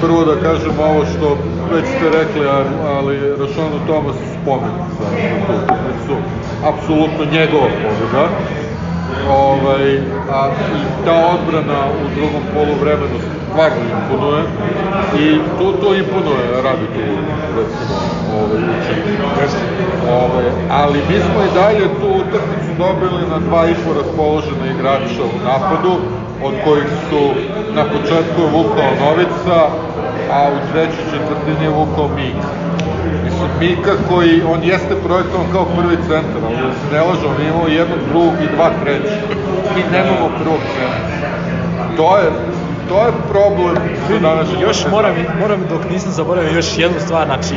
Prvo 0.00 0.24
da 0.24 0.40
kažem 0.40 0.72
ovo 0.78 1.04
što 1.04 1.38
već 1.72 1.84
ste 1.84 2.18
rekli, 2.18 2.48
ali 2.86 3.18
Rašanu 3.30 3.78
Tomas 3.86 4.16
spomen 4.42 4.70
za, 5.00 5.06
tu. 6.06 6.14
Apsolutno 6.64 7.24
njegova 7.32 7.68
pobjeda. 7.82 8.28
Ovaj, 9.30 9.98
a 10.30 10.48
i 10.78 11.04
ta 11.04 11.16
odbrana 11.34 11.80
u 12.02 12.04
drugom 12.16 12.42
poluvremenu 12.54 13.18
stvarno 13.50 13.82
imponuje 13.96 14.42
i 15.18 15.38
tu, 15.58 15.72
tu 15.72 15.94
imponuje 15.94 16.62
radi 16.64 16.86
tu 16.94 17.04
recimo 17.56 17.96
ovaj. 18.40 18.62
Ovaj, 20.24 20.46
ali 20.70 20.98
mi 21.08 21.18
smo 21.26 21.38
i 21.42 21.54
dalje 21.54 21.86
tu 22.00 22.08
utakmicu 22.22 22.70
dobili 22.78 23.22
na 23.30 23.38
dva 23.38 23.66
i 23.68 23.74
po 23.74 23.94
raspoložene 23.94 24.66
igrača 24.74 25.24
u 25.24 25.44
napadu, 25.44 25.94
od 26.42 26.54
kojih 26.64 26.88
su 27.10 27.22
na 27.74 27.84
početku 27.84 28.40
je 28.40 28.54
vukao 28.58 28.90
Novica, 29.04 29.58
a 30.32 30.48
u 30.56 30.72
trećoj 30.72 31.04
četvrtini 31.10 31.64
je 31.64 31.70
vukao 31.70 32.08
Mika. 32.16 32.48
Mika 33.60 33.92
koji, 34.08 34.42
on 34.42 34.62
jeste 34.62 34.94
projektovan 35.06 35.46
kao 35.52 35.64
prvi 35.64 35.96
centar, 35.96 36.40
ali 36.46 36.56
da 36.56 36.72
se 36.72 36.94
ne 36.94 37.00
lažemo, 37.00 37.34
mi 37.38 37.44
imamo 37.44 37.68
jednog, 37.68 37.98
drugog 38.08 38.32
i 38.44 38.56
dva 38.56 38.70
treći. 38.82 39.14
Mi 39.76 39.82
nemamo 39.92 40.30
prvog 40.42 40.60
centra. 40.74 41.28
To 41.96 42.16
je, 42.18 42.24
to 42.88 43.06
je 43.06 43.12
problem 43.30 43.76
za 44.08 44.18
današnje. 44.18 44.60
Još 44.60 44.86
moram, 44.90 45.14
moram, 45.40 45.60
dok 45.70 45.90
nisam 45.90 46.12
zaboravio 46.12 46.56
još 46.56 46.78
jednu 46.78 47.00
stvar, 47.00 47.26
znači, 47.26 47.54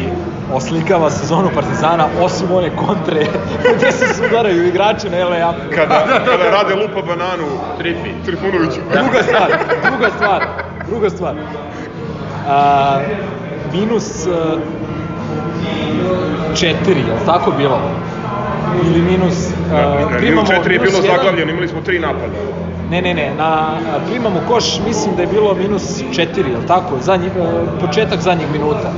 oslikava 0.54 1.10
sezonu 1.10 1.50
Partizana, 1.56 2.06
osim 2.22 2.52
one 2.52 2.70
kontre 2.76 3.26
gde 3.78 3.92
se 3.92 4.14
sudaraju 4.14 4.68
igrači 4.68 5.10
na 5.10 5.18
LA. 5.26 5.54
Kada, 5.76 6.06
kada 6.26 6.50
rade 6.52 6.76
lupa 6.76 7.02
bananu 7.08 7.48
Trifi. 7.78 8.10
Trifunoviću. 8.26 8.80
Da. 8.94 9.02
Druga 9.02 9.24
stvar, 9.24 9.52
druga 9.90 10.10
stvar, 10.16 10.44
druga 10.90 11.10
stvar. 11.10 11.36
A, 12.48 13.00
minus 13.74 14.28
4, 16.54 16.68
je 16.88 17.14
li 17.14 17.26
tako 17.26 17.52
bilo? 17.58 17.80
Ili 18.86 19.02
minus... 19.02 19.48
Uh, 19.48 20.18
primamo, 20.18 20.48
4 20.48 20.72
je 20.72 20.80
bilo 20.80 21.02
zaglavljeno, 21.02 21.52
imali 21.52 21.68
smo 21.68 21.82
3 21.88 22.02
napada. 22.02 22.34
Ne, 22.92 23.02
ne, 23.02 23.14
ne, 23.14 23.32
na 23.38 23.78
primamo 24.10 24.40
koš, 24.48 24.80
mislim 24.88 25.16
da 25.16 25.22
je 25.22 25.28
bilo 25.28 25.54
minus 25.54 25.84
4, 26.14 26.38
je 26.38 26.58
li 26.58 26.68
tako? 26.68 26.98
Zadnji, 27.02 27.28
uh, 27.28 27.46
početak 27.82 28.20
zadnjih 28.20 28.52
minuta. 28.52 28.92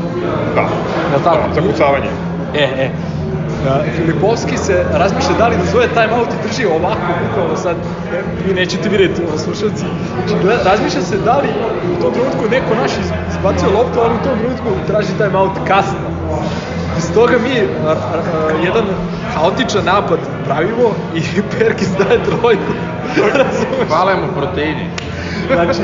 Da, 0.55 0.61
je 0.61 1.17
li 1.17 1.23
tako? 1.23 1.37
da, 1.55 1.61
zakucavanje. 1.61 2.09
E, 2.55 2.63
e. 2.63 2.85
e 2.85 2.89
Filipovski 3.95 4.57
se 4.57 4.85
razmišlja 4.93 5.33
da 5.37 5.47
li 5.47 5.57
da 5.57 5.65
zove 5.65 5.87
time 5.87 6.13
out 6.19 6.27
i 6.27 6.47
drži 6.47 6.65
ovako, 6.65 7.09
bukvalno 7.23 7.55
sad, 7.55 7.75
e, 8.13 8.21
vi 8.47 8.53
nećete 8.53 8.89
vidjeti 8.89 9.21
ovo 9.27 9.37
slušalci. 9.37 9.85
Znači, 10.27 10.45
da, 10.45 10.71
razmišlja 10.71 11.01
se 11.01 11.17
da 11.17 11.37
li 11.37 11.47
u 11.93 12.01
tom 12.01 12.13
trenutku 12.13 12.43
neko 12.51 12.75
naš 12.81 12.91
izbacio 13.29 13.69
loptu, 13.77 13.99
ali 14.03 14.13
u 14.13 14.23
tom 14.23 14.39
trenutku 14.39 14.69
traži 14.87 15.13
time 15.17 15.37
out 15.37 15.51
kasno. 15.67 16.18
Iz 16.97 17.13
toga 17.13 17.37
mi 17.37 17.55
a, 17.85 17.89
a, 17.89 17.93
a, 17.93 18.65
jedan 18.65 18.85
haotičan 19.33 19.85
napad 19.85 20.19
pravimo 20.45 20.87
i 21.15 21.21
Perkis 21.51 21.89
daje 21.89 22.19
trojku. 22.21 22.71
Razumeš? 23.17 23.87
Hvala 23.87 24.15
mu 24.15 24.27
proteini. 24.35 24.85
Znači, 25.47 25.81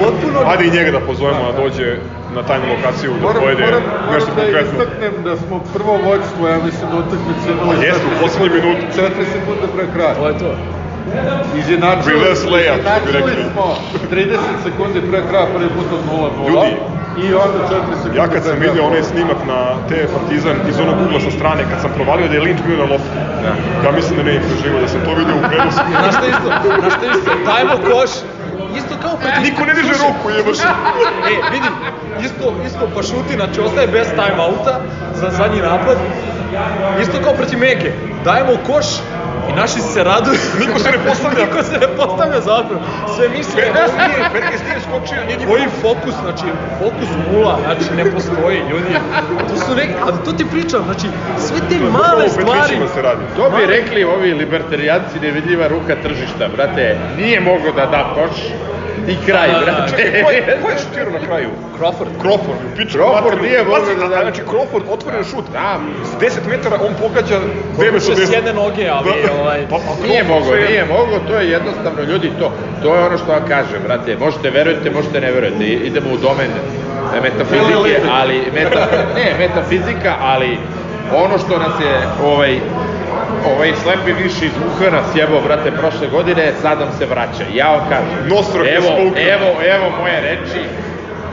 potpuno... 0.00 0.38
Ajde 0.46 0.64
i 0.66 0.70
njega 0.70 0.90
da 0.90 1.00
pozovemo 1.00 1.44
da 1.46 1.62
dođe 1.62 1.96
na 2.34 2.42
tajnu 2.42 2.64
lokaciju 2.68 3.10
da 3.12 3.20
Moram, 3.20 3.42
pojede 3.42 3.64
moram, 3.64 3.82
nešto 4.12 4.30
moram 4.30 4.36
da 4.36 4.42
konkretno. 4.42 4.72
istaknem 4.72 5.14
da 5.24 5.36
smo 5.36 5.56
prvo 5.74 5.92
vođstvo, 5.98 6.48
ja 6.48 6.58
mislim 6.58 6.86
da 6.90 6.96
utakmice 6.96 7.48
A 7.70 7.84
jeste, 7.84 8.06
u 8.16 8.28
sekunde- 8.28 8.54
minutu. 8.56 8.82
Četiri 8.96 9.24
sekunde 9.26 9.66
pre 9.74 9.84
kraja. 9.94 10.14
To 10.14 10.28
je 10.28 10.38
to. 10.38 10.50
Izjednačili, 11.58 12.16
izjednačili 12.32 13.44
smo 13.52 13.66
30 14.12 14.38
sekundi 14.64 15.00
pre 15.10 15.20
kraja 15.28 15.46
prvi 15.54 15.68
put 15.68 15.88
od 15.92 16.02
0-0. 16.08 16.48
Ljudi, 16.48 16.70
I 17.16 17.34
onda 17.34 17.58
4 17.58 17.96
sekunde 17.96 18.18
Ja 18.18 18.28
kad 18.28 18.44
sam 18.44 18.58
vidio 18.58 18.86
onaj 18.86 19.02
snimak 19.02 19.44
na 19.44 19.86
te 19.88 20.08
Partizan 20.12 20.56
iz 20.68 20.80
onog 20.80 21.00
ugla 21.00 21.20
sa 21.20 21.30
strane, 21.30 21.68
kad 21.70 21.80
sam 21.80 21.90
provalio 21.92 22.28
da 22.28 22.34
je 22.34 22.40
Lynch 22.40 22.62
bio 22.66 22.76
na 22.76 22.84
loptu, 22.84 23.18
ja 23.84 23.92
mislim 23.92 24.16
da 24.16 24.22
ne 24.22 24.32
bih 24.32 24.42
preživio 24.48 24.80
da 24.80 24.88
sam 24.88 25.00
to 25.00 25.14
vidio 25.14 25.36
u 25.36 25.48
prenosu. 25.48 25.80
Znaš 26.00 26.14
šta 26.14 26.26
isto? 26.26 26.48
Znaš 26.80 26.92
šta 26.96 27.06
isto? 27.06 27.30
Dajmo 27.44 27.76
koš. 27.90 28.10
Isto 28.76 28.89
kao 29.02 29.16
protiv... 29.16 29.42
Niko 29.42 29.64
ne 29.64 29.74
diže 29.74 29.94
ruku, 30.04 30.30
jebaš. 30.36 30.58
E, 30.60 31.34
vidi, 31.52 31.68
isto, 32.26 32.54
isto 32.66 32.88
Pašuti, 32.94 33.34
znači 33.34 33.60
ostaje 33.60 33.86
bez 33.86 34.06
time-outa 34.08 34.80
za 35.14 35.30
zadnji 35.30 35.60
napad. 35.60 35.96
Isto 37.00 37.18
kao 37.24 37.32
protiv 37.32 37.58
Mege. 37.58 37.92
Dajemo 38.24 38.52
koš 38.66 38.86
i 39.50 39.52
naši 39.52 39.80
se 39.80 40.04
raduju. 40.04 40.38
Niko 40.60 40.78
se 40.78 40.90
ne 40.90 40.98
postavlja. 41.08 41.44
Niko 41.46 41.62
se 41.62 41.72
ne 41.72 41.88
postavlja 41.96 42.40
zapravo. 42.40 42.80
Sve 43.16 43.28
misle, 43.28 43.62
nije, 43.62 44.30
Perkis 44.32 44.60
nije 44.68 44.80
skočio, 44.86 45.24
nije 45.26 45.38
ni 45.38 45.46
koji 45.46 45.66
fokus, 45.82 46.14
znači 46.22 46.46
fokus 46.78 47.08
nula, 47.26 47.58
znači 47.64 47.94
ne 47.96 48.04
postoji, 48.12 48.58
ljudi. 48.70 48.92
To 49.48 49.56
su 49.56 49.74
neki, 49.76 49.94
ali 50.06 50.16
to 50.24 50.32
ti 50.32 50.44
pričam, 50.50 50.80
znači 50.84 51.06
sve 51.38 51.58
te 51.68 51.76
male 51.98 52.28
stvari. 52.28 52.76
Se 52.94 53.02
radi. 53.02 53.22
To 53.36 53.50
bi 53.50 53.66
rekli 53.66 54.04
ovi 54.04 54.34
libertarijanci 54.34 55.20
nevidljiva 55.20 55.68
ruka 55.68 55.96
tržišta, 56.02 56.48
brate, 56.56 56.98
nije 57.16 57.40
mogao 57.40 57.72
da 57.72 57.86
da 57.86 58.14
koš, 58.14 58.36
I 59.08 59.16
kraj, 59.26 59.48
Da, 59.48 59.54
da, 59.54 59.60
da. 59.60 59.72
brate. 59.72 59.90
Čekaj, 59.92 60.22
ko 60.22 60.30
je, 60.30 60.58
ko 60.62 60.68
je 60.70 60.76
šutirao 60.78 61.12
na 61.12 61.20
kraju? 61.20 61.48
Crawford. 61.78 62.12
Crawford, 62.18 62.60
u 62.64 62.76
piču. 62.76 62.98
Crawford 62.98 63.42
nije 63.42 63.64
mogao 63.64 63.80
Pazi, 63.80 63.96
da 63.96 64.04
a- 64.04 64.08
da- 64.08 64.20
Znači, 64.22 64.42
Crawford, 64.42 64.84
otvoren 64.88 65.24
šut. 65.24 65.44
Da. 65.52 65.78
S 66.04 66.12
10 66.16 66.46
metara 66.48 66.76
on 66.78 66.94
pogađa 66.96 67.36
9 67.36 67.84
Doduše 67.84 68.12
od 68.12 68.18
s 68.18 68.20
10. 68.20 68.34
jedne 68.34 68.52
noge, 68.54 68.88
ali 68.88 69.10
ovaj... 69.40 69.60
Pa, 69.70 69.76
a 69.76 69.80
Nije 70.02 70.24
sve- 70.44 70.68
nije 70.68 70.84
mogo, 70.86 71.18
to 71.20 71.36
je 71.36 71.50
jednostavno, 71.50 72.02
ljudi, 72.02 72.30
to, 72.38 72.52
to 72.82 72.94
je 72.94 73.04
ono 73.04 73.18
što 73.18 73.26
vam 73.28 73.44
kažem, 73.48 73.80
brate, 73.84 74.16
možete 74.16 74.50
verujete, 74.50 74.90
možete 74.90 75.20
ne 75.20 75.32
verujete, 75.32 75.64
idemo 75.66 76.10
u 76.10 76.18
domen 76.18 76.50
metafizike, 77.22 78.00
ali, 78.12 78.42
meta, 78.54 78.86
ne, 79.16 79.34
metafizika, 79.38 80.14
ali 80.22 80.58
ono 81.14 81.38
što 81.38 81.58
nas 81.58 81.72
je, 81.80 81.94
ovaj, 82.24 82.58
ovaj 83.54 83.72
slepi 83.82 84.12
viši 84.12 84.46
iz 84.46 84.52
Wuhana 84.52 85.00
sjebao, 85.12 85.40
brate, 85.40 85.70
prošle 85.70 86.08
godine, 86.08 86.52
sad 86.62 86.78
nam 86.78 86.88
se 86.98 87.06
vraća. 87.06 87.44
I 87.52 87.56
Ja 87.56 87.70
vam 87.70 87.88
kažem, 87.88 88.28
Nostro 88.28 88.64
evo, 88.66 89.12
evo, 89.32 89.48
evo 89.74 89.90
moje 90.00 90.20
reči, 90.20 90.68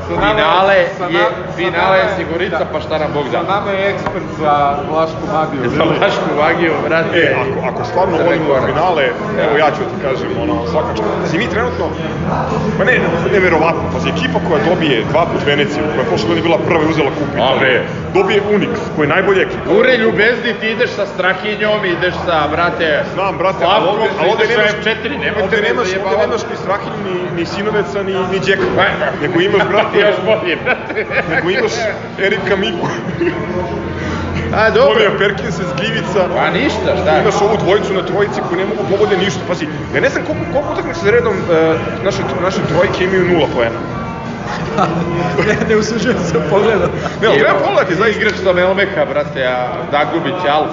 finale 0.08 0.78
sa 0.98 1.06
je, 1.06 1.14
na- 1.14 1.32
sa 1.48 1.52
finale 1.56 1.98
je 1.98 2.08
sigurica, 2.18 2.66
pa 2.72 2.80
šta 2.80 2.98
nam 2.98 3.10
Bog 3.14 3.26
Sa 3.26 3.32
da. 3.34 3.54
nama 3.54 3.72
je 3.72 3.90
ekspert 3.90 4.28
za 4.40 4.54
Vlašku 4.90 5.24
magiju. 5.34 5.62
Za 5.70 5.84
vašku 5.84 6.30
vagiju, 6.38 6.74
brate. 6.88 7.18
E, 7.20 7.36
ako, 7.42 7.58
ako 7.70 7.82
stvarno 7.86 8.18
volimo 8.18 8.46
finale, 8.66 9.04
evo 9.44 9.58
ja 9.58 9.70
ću 9.72 9.82
ti 9.82 9.98
kažem, 10.02 10.30
ono, 10.42 10.56
svaka 10.68 10.92
čast. 10.98 11.10
Pazi, 11.22 11.38
mi 11.38 11.48
trenutno, 11.48 11.86
pa 12.78 12.84
ne, 12.84 12.96
neverovatno, 13.34 13.84
pazi, 13.94 14.10
ekipa 14.10 14.40
koja 14.48 14.60
dobije 14.66 15.04
dva 15.12 15.24
put 15.26 15.42
Veneciju, 15.46 15.84
koja 15.86 16.02
je 16.02 16.08
prošle 16.08 16.28
godine 16.28 16.44
bila 16.44 16.58
prva 16.68 16.84
i 16.84 16.90
uzela 16.90 17.10
kup 17.10 17.30
A, 17.30 17.36
Italije, 17.36 17.60
bre. 17.60 17.84
dobije 18.14 18.40
Unix, 18.52 18.74
koja 18.96 19.04
je 19.06 19.10
najbolja 19.10 19.42
ekipa. 19.42 19.72
Ure 19.80 19.98
ljubezni, 19.98 20.52
ti 20.60 20.68
ideš 20.70 20.90
sa 20.90 21.06
Strahinjom, 21.06 21.86
ideš 21.88 22.16
sa, 22.26 22.48
brate, 22.52 23.04
Znam, 23.14 23.38
brate, 23.38 23.64
ali 23.66 23.88
ovde, 23.88 24.08
ali 24.20 24.32
sa 24.32 24.38
nemaš, 24.52 24.72
F4, 24.76 25.10
nemojte 25.16 25.44
ovde 25.44 25.58
me 25.58 25.68
nemaš, 25.68 25.88
ovde 26.06 26.18
nemaš 26.18 26.42
ni 26.52 26.56
Strahinju, 26.64 27.00
ni, 27.06 27.16
ni 27.36 27.46
Sinoveca, 27.46 28.04
ni, 28.04 28.14
ni 28.32 28.40
Đeka, 28.40 28.68
Pa, 28.78 28.84
nego 29.22 29.40
imaš, 29.42 29.68
brate, 29.68 29.97
Još 30.00 30.16
bolje, 30.26 30.56
brate. 30.64 31.06
nego 31.30 31.50
imaš 31.50 31.72
Erika 32.20 32.56
Miku, 32.56 32.88
A, 34.56 34.70
dobro. 34.70 34.94
Tonija 34.94 35.12
Perkinsa 35.20 35.62
iz 35.64 35.72
Glivica, 35.78 36.22
Pa 36.36 36.50
ništa, 36.50 36.90
šta? 37.02 37.22
Imaš 37.22 37.42
ovu 37.42 37.58
dvojicu 37.64 37.94
na 37.94 38.02
trojici 38.06 38.42
koji 38.48 38.58
ne 38.62 38.66
mogu 38.66 38.84
pogode 38.92 39.18
ništa. 39.18 39.40
Pazi, 39.48 39.66
ja 39.96 40.02
ne 40.02 40.10
znam 40.10 40.24
koliko, 40.26 40.46
koliko 40.54 40.74
utakmica 40.74 41.00
za 41.04 41.12
redom 41.12 41.34
uh, 41.34 41.46
naše, 42.06 42.22
naše 42.42 42.62
trojke 42.72 43.04
imaju 43.04 43.24
nula 43.34 43.48
poena. 43.56 43.80
ne, 45.48 45.56
ne 45.70 45.76
usuđujem 45.76 46.18
se 46.20 46.40
pogledati. 46.50 46.92
Ne, 47.22 47.28
ali 47.28 47.40
treba 47.40 47.60
pogledati, 47.60 47.96
Za 47.96 48.00
zaista. 48.04 48.22
igrač 48.22 48.36
sa 48.44 48.54
Melmeka, 48.54 49.06
brate, 49.06 49.46
a 49.46 49.68
Dagubić 49.92 50.42
Alf. 50.50 50.72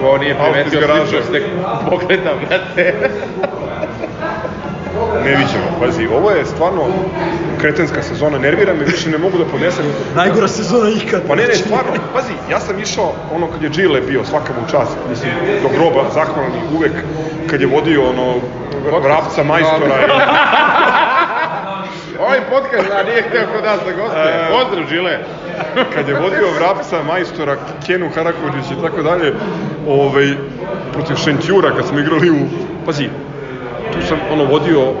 Ko 0.00 0.18
nije 0.18 0.34
primetio 0.34 0.80
sličnost, 0.80 1.32
nek 1.32 1.42
pogleda, 1.90 2.32
brate. 2.48 2.94
Neviđeno, 5.24 5.66
pazi, 5.80 6.06
ovo 6.06 6.30
je 6.30 6.46
stvarno 6.46 6.82
kretenska 7.60 8.02
sezona, 8.02 8.38
nervira 8.38 8.74
me, 8.74 8.84
više 8.84 9.10
ne 9.10 9.18
mogu 9.18 9.38
da 9.38 9.44
podnesem. 9.44 9.84
Najgora 10.14 10.48
sezona 10.48 10.90
ikad. 10.90 11.22
Pa 11.28 11.34
ne, 11.34 11.46
ne, 11.46 11.54
stvarno, 11.54 11.92
pazi, 12.14 12.32
ja 12.50 12.60
sam 12.60 12.78
išao 12.78 13.12
ono 13.34 13.46
kad 13.50 13.62
je 13.62 13.68
Gile 13.68 14.00
bio, 14.00 14.24
svaka 14.24 14.52
mu 14.52 14.70
čast, 14.70 14.96
mislim, 15.10 15.32
do 15.62 15.68
groba, 15.68 16.04
zahvalan 16.14 16.52
i 16.52 16.76
uvek, 16.76 16.92
kad 17.50 17.60
je 17.60 17.66
vodio 17.66 18.08
ono, 18.08 18.34
vrapca 19.02 19.42
majstora 19.44 19.94
i... 20.06 20.10
Ovaj 22.20 22.40
podcast, 22.50 22.90
a 22.90 23.02
nije 23.02 23.22
htio 23.22 23.40
kod 23.54 23.64
nas 23.64 23.80
da 23.86 23.92
gostuje. 23.92 24.24
E, 24.24 24.48
Pozdrav, 24.50 24.88
Žile. 24.88 25.18
kad 25.94 26.08
je 26.08 26.14
vodio 26.14 26.50
vrapca, 26.58 27.02
majstora, 27.02 27.56
Kenu 27.86 28.10
Harakođić 28.14 28.70
i 28.70 28.82
tako 28.82 29.02
dalje, 29.02 29.34
ovaj, 29.88 30.34
protiv 30.92 31.16
Šentjura, 31.16 31.70
kad 31.76 31.86
smo 31.86 31.98
igrali 31.98 32.30
u, 32.30 32.36
pazi, 32.86 33.08
tu 33.92 34.06
sam 34.06 34.18
ono 34.32 34.44
vodio 34.44 34.92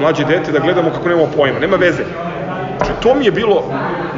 mlađe 0.00 0.24
dete 0.24 0.52
da 0.52 0.58
gledamo 0.58 0.90
kako 0.90 1.08
nemamo 1.08 1.28
pojma, 1.36 1.58
nema 1.58 1.76
veze. 1.76 2.04
Znači, 2.76 2.92
to 3.02 3.14
mi 3.14 3.24
je 3.24 3.30
bilo 3.30 3.64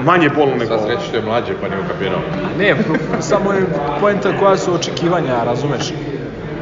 manje 0.04 0.28
bolno 0.28 0.54
nego 0.56 0.74
ovo. 0.74 0.86
sreće 0.86 1.02
što 1.08 1.16
je 1.16 1.22
mlađe, 1.22 1.52
pa 1.60 1.68
nije 1.68 1.80
ukapirao. 1.84 2.20
Ne, 2.58 2.76
samo 3.20 3.52
je 3.52 3.66
poenta 4.00 4.38
koja 4.38 4.56
su 4.56 4.74
očekivanja, 4.74 5.44
razumeš? 5.44 5.92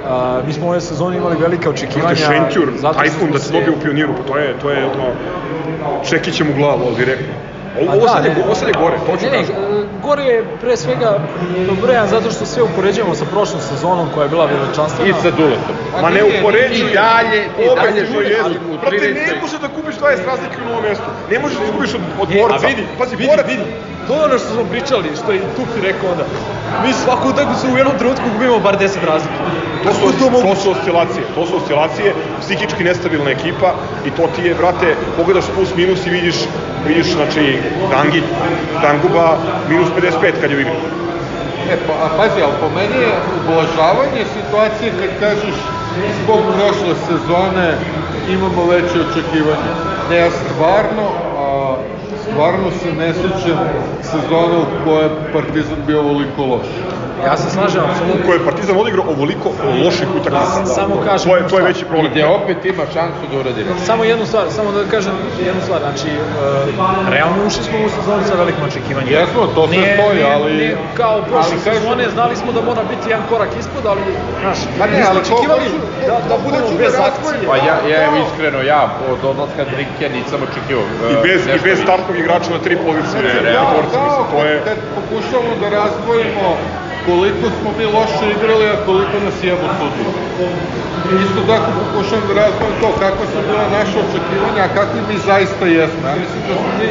A, 0.09 0.41
mi 0.47 0.53
smo 0.53 0.69
ove 0.69 0.81
sezone 0.81 1.17
imali 1.17 1.37
velike 1.37 1.69
očekivanja. 1.69 2.15
Znate, 2.15 2.35
Šentjur, 2.35 2.69
Tajfun 2.95 3.31
da 3.33 3.39
se 3.39 3.53
dobije 3.53 3.71
u 3.71 3.81
pioniru, 3.81 4.13
pa 4.17 4.33
to 4.33 4.39
je, 4.39 4.55
to 4.63 4.71
je 4.71 4.85
ono, 4.85 5.05
čekićem 6.09 6.51
u 6.51 6.57
glavu, 6.57 6.83
ali 6.87 6.97
direktno. 6.97 7.35
Ovo, 7.81 7.93
ovo, 7.93 8.07
da, 8.07 8.09
sad 8.09 8.25
je, 8.25 8.35
ne. 8.35 8.45
ovo 8.45 8.55
sad 8.55 8.69
je 8.69 8.75
gore, 8.81 8.97
to 9.07 9.17
ću 9.17 9.25
Ne, 9.25 9.31
ne, 9.31 9.39
kažem. 9.39 9.55
Gore 10.05 10.25
je 10.25 10.45
pre 10.61 10.77
svega 10.77 11.19
dobrojan 11.67 12.09
zato 12.09 12.31
što 12.31 12.47
sve 12.47 12.63
upoređujemo 12.63 13.15
sa 13.15 13.25
prošlom 13.25 13.61
sezonom 13.63 14.09
koja 14.15 14.25
je 14.25 14.29
bila 14.29 14.47
veličanstvena. 14.47 15.11
I 15.11 15.23
sa 15.23 15.31
Duletom. 15.31 15.75
Ma 16.03 16.11
ne 16.11 16.23
upoređuj. 16.25 16.91
I 16.91 16.95
dalje, 16.95 17.41
i 17.59 17.65
dalje 17.77 18.01
to 18.01 18.11
što 18.11 18.21
je. 18.21 18.41
u 18.71 18.79
Brate, 18.81 18.97
13. 18.97 19.15
ne 19.27 19.41
može 19.43 19.59
da 19.59 19.69
kupiš 19.69 19.95
20 19.97 20.27
razlike 20.27 20.57
u 20.63 20.69
novom 20.69 20.83
mestu. 20.83 21.05
Ne 21.31 21.39
možeš 21.39 21.59
da 21.59 21.65
izgubiš 21.65 21.95
od, 21.95 22.01
od 22.21 22.29
E, 22.31 22.41
borca. 22.41 22.67
a 22.67 22.69
vidi, 22.69 22.83
Pazi, 22.99 23.17
vidi, 23.17 23.33
vidi. 23.47 23.65
To 24.07 24.15
je 24.15 24.25
ono 24.25 24.39
što 24.39 24.49
smo 24.49 24.65
pričali, 24.65 25.17
što 25.23 25.33
je 25.33 25.39
i 25.39 25.55
Tupi 25.57 25.81
rekao 25.83 26.11
onda. 26.11 26.25
Mi 26.83 26.93
svaku 26.93 27.29
utakmicu 27.29 27.67
u 27.73 27.77
jednom 27.77 27.99
trenutku 27.99 28.25
gubimo 28.33 28.59
bar 28.59 28.77
10 28.79 29.05
razlike. 29.07 29.41
To 29.85 29.93
su, 29.95 30.01
to 30.43 30.55
su 30.63 30.71
oscilacije, 30.71 31.25
to 31.35 31.47
su 31.47 31.57
oscilacije, 31.57 32.15
psihički 32.41 32.85
nestabilna 32.85 33.31
ekipa 33.31 33.75
i 34.07 34.11
to 34.11 34.29
ti 34.37 34.43
je, 34.49 34.55
brate, 34.55 34.97
pogledaš 35.17 35.45
plus 35.55 35.75
minus 35.77 36.07
i 36.07 36.11
vidiš, 36.11 36.37
vidiš, 36.89 37.07
znači, 37.13 37.59
Dangi, 37.91 38.23
Danguba 38.83 39.37
minus 39.69 39.89
55 40.23 40.41
kad 40.41 40.51
je 40.51 40.57
u 40.57 40.61
igri. 40.61 40.79
E, 41.73 41.77
pa, 41.87 41.93
a 42.05 42.09
pazi, 42.17 42.43
ali 42.43 42.53
po 42.61 42.69
meni 42.79 42.97
je 43.05 43.13
ublažavanje 43.39 44.23
situacije 44.37 44.93
kad 45.01 45.11
kažeš 45.21 45.57
zbog 46.23 46.41
prošle 46.57 46.95
sezone 47.09 47.75
imamo 48.29 48.67
veće 48.67 48.99
očekivanja. 49.07 49.73
Ne, 50.11 50.17
ja 50.17 50.31
stvarno, 50.31 51.05
stvarno 52.23 52.71
se 52.71 52.93
ne 52.93 53.15
sjećam 53.15 53.59
sezone 54.03 54.59
u 54.59 54.85
kojoj 54.85 55.03
je 55.03 55.11
Partizan 55.33 55.79
bio 55.87 56.01
ovoliko 56.01 56.45
loš. 56.45 56.67
Ja 57.27 57.37
se 57.37 57.51
slažem, 57.51 57.83
apsolutno. 57.85 58.25
kojoj 58.27 58.39
je 58.39 58.45
Partizan 58.45 58.77
odigrao 58.79 59.05
ovoliko 59.09 59.49
loših 59.85 60.09
utakmica. 60.19 60.59
Da, 60.61 60.67
samo 60.79 60.95
kažem 61.05 61.31
To 61.31 61.37
je, 61.37 61.43
to 61.49 61.59
je 61.59 61.65
veći 61.65 61.85
problem. 61.85 62.13
Gde 62.13 62.25
opet 62.27 62.65
ima 62.65 62.85
šansu 62.95 63.23
da 63.31 63.39
uradi. 63.39 63.61
Samo 63.87 64.05
jednu 64.05 64.27
stvar, 64.27 64.45
samo 64.51 64.73
da 64.73 64.85
kažem 64.85 65.15
jednu 65.49 65.61
stvar, 65.63 65.81
znači, 65.81 66.09
uh, 66.09 67.09
realno 67.11 67.47
ušli 67.47 67.63
smo 67.65 67.77
u 67.79 67.91
sezonu 67.97 68.23
sa 68.29 68.35
velikim 68.35 68.65
očekivanjem. 68.65 69.13
Jesmo, 69.13 69.41
to 69.55 69.63
sve 69.69 69.77
Nije- 69.77 69.95
stoji, 69.97 70.15
nije- 70.19 70.35
ali- 70.35 70.53
nije 70.53 70.77
kao 70.97 71.23
prošle 71.23 71.57
sezone, 71.59 72.05
znali 72.11 72.37
smo 72.37 72.53
da 72.53 72.61
mora 72.63 72.83
biti 72.93 73.11
jedan 73.11 73.25
korak 73.29 73.49
ispod, 73.61 73.85
ali, 73.87 74.03
znaš, 74.43 74.59
Pa 74.79 74.87
ne, 74.87 75.03
ali 75.09 75.19
ko- 75.19 75.25
očekivali 75.25 75.65
da, 76.09 76.17
da 76.31 76.37
budemo 76.45 76.69
da 76.71 76.77
bez 76.85 76.95
akcije. 77.09 77.47
Pa 77.51 77.57
ja, 77.69 77.77
ja 77.91 77.97
evo 78.07 78.17
iskreno, 78.27 78.59
ja 78.63 78.81
od 79.13 79.25
odlaska 79.25 79.63
Drinke 79.73 80.05
nisam 80.17 80.39
očekivao 80.49 80.85
e, 80.85 81.13
I 81.13 81.17
bez, 81.27 81.41
i 81.57 81.59
bez 81.67 81.77
startnog 81.85 82.17
igrača 82.19 82.51
na 82.51 82.59
tri 82.59 82.75
borca, 82.77 83.17
mislim, 84.07 84.25
to 84.33 84.39
je... 84.49 84.55
kad 84.69 84.77
pokušamo 84.99 85.51
da 85.61 85.67
razdvojimo 85.79 86.47
koliko 87.07 87.47
smo 87.57 87.69
mi 87.79 87.85
loše 87.97 88.27
igrali, 88.37 88.67
a 88.75 88.77
koliko 88.87 89.17
nas 89.27 89.37
jebu 89.49 89.67
sudiju. 89.79 90.11
Isto 91.25 91.41
tako 91.51 91.69
pokušavam 91.81 92.25
da 92.29 92.35
razdvojim 92.41 92.77
to 92.83 92.89
kakva 93.03 93.27
su 93.33 93.39
bila 93.49 93.65
naše 93.79 93.97
očekivanja, 94.07 94.63
a 94.65 94.75
kakvi 94.79 95.01
mi 95.09 95.17
zaista 95.31 95.65
jesmo. 95.77 96.05
Ja 96.09 96.17
mislim 96.23 96.41
da 96.49 96.55
smo 96.61 96.71
mi 96.81 96.89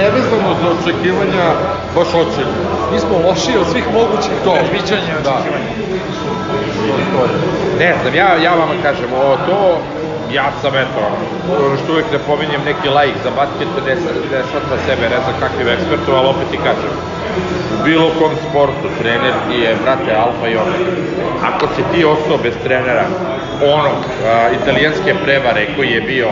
nevezano 0.00 0.50
za 0.60 0.66
očekivanja 0.76 1.44
baš 1.96 2.08
očeli. 2.22 2.54
Mi 2.92 2.98
smo 3.04 3.14
lošiji 3.28 3.56
od 3.62 3.66
svih 3.72 3.86
mogućih 3.98 4.34
To. 4.44 4.52
predviđanja 4.54 5.14
Da. 5.24 5.34
očekivanja. 5.36 5.72
Ne 7.82 7.90
znam, 8.00 8.14
ja, 8.14 8.30
ja 8.46 8.52
vama 8.60 8.76
kažem, 8.82 9.10
ovo 9.22 9.36
to, 9.48 9.60
ja 10.32 10.52
sam 10.62 10.74
eto, 10.74 11.00
ono 11.66 11.76
što 11.76 11.92
uvek 11.92 12.12
ne 12.12 12.18
pominjem 12.18 12.60
neki 12.64 12.88
laik 12.88 13.14
za 13.24 13.30
basket, 13.30 13.68
ne, 13.86 13.94
ne 14.32 14.42
shvata 14.48 14.76
sebe, 14.86 15.08
ne 15.08 15.18
znam 15.24 15.34
kakvim 15.40 15.68
ekspertom, 15.68 16.14
ali 16.14 16.28
opet 16.28 16.48
ti 16.50 16.56
kažem, 16.56 16.94
u 17.74 17.84
bilo 17.84 18.10
kom 18.18 18.32
sportu 18.50 18.88
trener 19.00 19.34
je, 19.50 19.76
brate, 19.82 20.12
alfa 20.14 20.48
i 20.48 20.56
omega. 20.56 20.90
Ako 21.42 21.66
si 21.74 21.82
ti 21.92 22.04
ostao 22.04 22.38
bez 22.42 22.54
trenera, 22.64 23.06
onog 23.62 24.00
a, 24.26 24.48
italijanske 24.62 25.14
prevare 25.24 25.66
koji 25.76 25.90
je 25.90 26.00
bio 26.00 26.28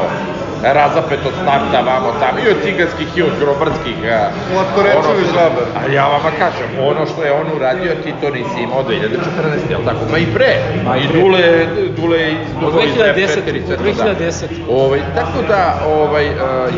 razapet 0.73 1.19
od 1.27 1.33
starta 1.43 1.81
vamo 1.83 2.13
tamo 2.21 2.39
i 2.39 2.51
od 2.51 2.57
ciganskih 2.65 3.09
i 3.17 3.23
od 3.23 3.33
grobrdskih 3.41 3.97
a, 4.11 4.29
Latkorećevi 4.57 5.25
što- 5.25 5.35
žabar. 5.35 5.65
a 5.79 5.93
ja 5.93 6.07
vama 6.07 6.31
kažem, 6.39 6.69
ono 6.83 7.07
što 7.07 7.25
je 7.25 7.33
on 7.33 7.47
uradio, 7.57 7.93
ti 7.95 8.13
to 8.21 8.31
nisi 8.31 8.59
imao 8.63 8.83
2014. 8.83 9.71
jel 9.71 9.81
tako? 9.85 10.01
Pa 10.11 10.19
i 10.19 10.27
pre. 10.27 10.51
Ma 10.85 10.97
i. 10.97 11.07
Dule, 11.15 11.67
Dule 11.97 12.19
izduvao 12.33 12.79
Od 12.79 12.85
iz 12.85 12.95
2010. 12.95 13.39
F4 13.39 13.57
i 13.57 13.67
sve 13.67 13.75
od 13.75 13.81
to, 13.81 14.05
da. 14.05 14.15
2010. 14.15 14.45
Ovaj, 14.71 15.01
tako 15.15 15.39
da, 15.49 15.63
ovaj, 15.89 16.27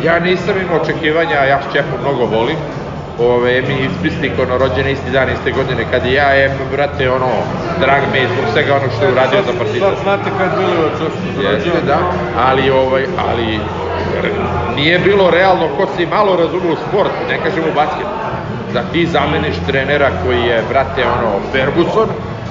ja 0.03 0.19
nisam 0.19 0.55
imao 0.61 0.81
očekivanja, 0.81 1.35
ja 1.43 1.59
Šćepu 1.69 1.95
mnogo 2.01 2.25
volim. 2.25 2.55
Ove, 3.19 3.61
mi 3.61 3.85
ispisnik, 3.85 4.31
ono, 4.39 4.57
rođene 4.57 4.91
isti 4.91 5.11
dan, 5.11 5.29
iste 5.29 5.51
godine 5.51 5.85
kad 5.91 6.05
i 6.05 6.13
ja, 6.13 6.45
em, 6.45 6.51
brate, 6.71 7.09
ono, 7.09 7.29
drag 7.79 8.01
me 8.11 8.19
je 8.19 8.27
zbog 8.27 8.45
svega 8.53 8.75
ono 8.75 8.89
što 8.95 9.05
je 9.05 9.11
uradio 9.11 9.41
za 9.41 9.53
partizan. 9.57 9.89
Sad 9.89 10.03
znate 10.03 10.29
kad 10.37 10.49
Milivoje 10.59 10.89
često 10.89 11.41
Jeste, 11.41 11.81
da, 11.85 11.97
ali, 12.37 12.69
ovaj, 12.69 13.05
ali 13.29 13.59
nije 14.75 14.99
bilo 14.99 15.29
realno 15.31 15.67
ko 15.77 15.87
si 15.95 16.05
malo 16.05 16.35
razume 16.35 16.71
u 16.71 16.75
sport, 16.75 17.11
ne 17.29 17.37
kažem 17.43 17.63
u 17.71 17.75
basket, 17.75 18.07
da 18.73 18.81
ti 18.91 19.05
zameniš 19.05 19.55
trenera 19.67 20.11
koji 20.25 20.41
je, 20.41 20.63
brate, 20.69 21.05
ono, 21.05 21.31
Ferguson 21.51 22.07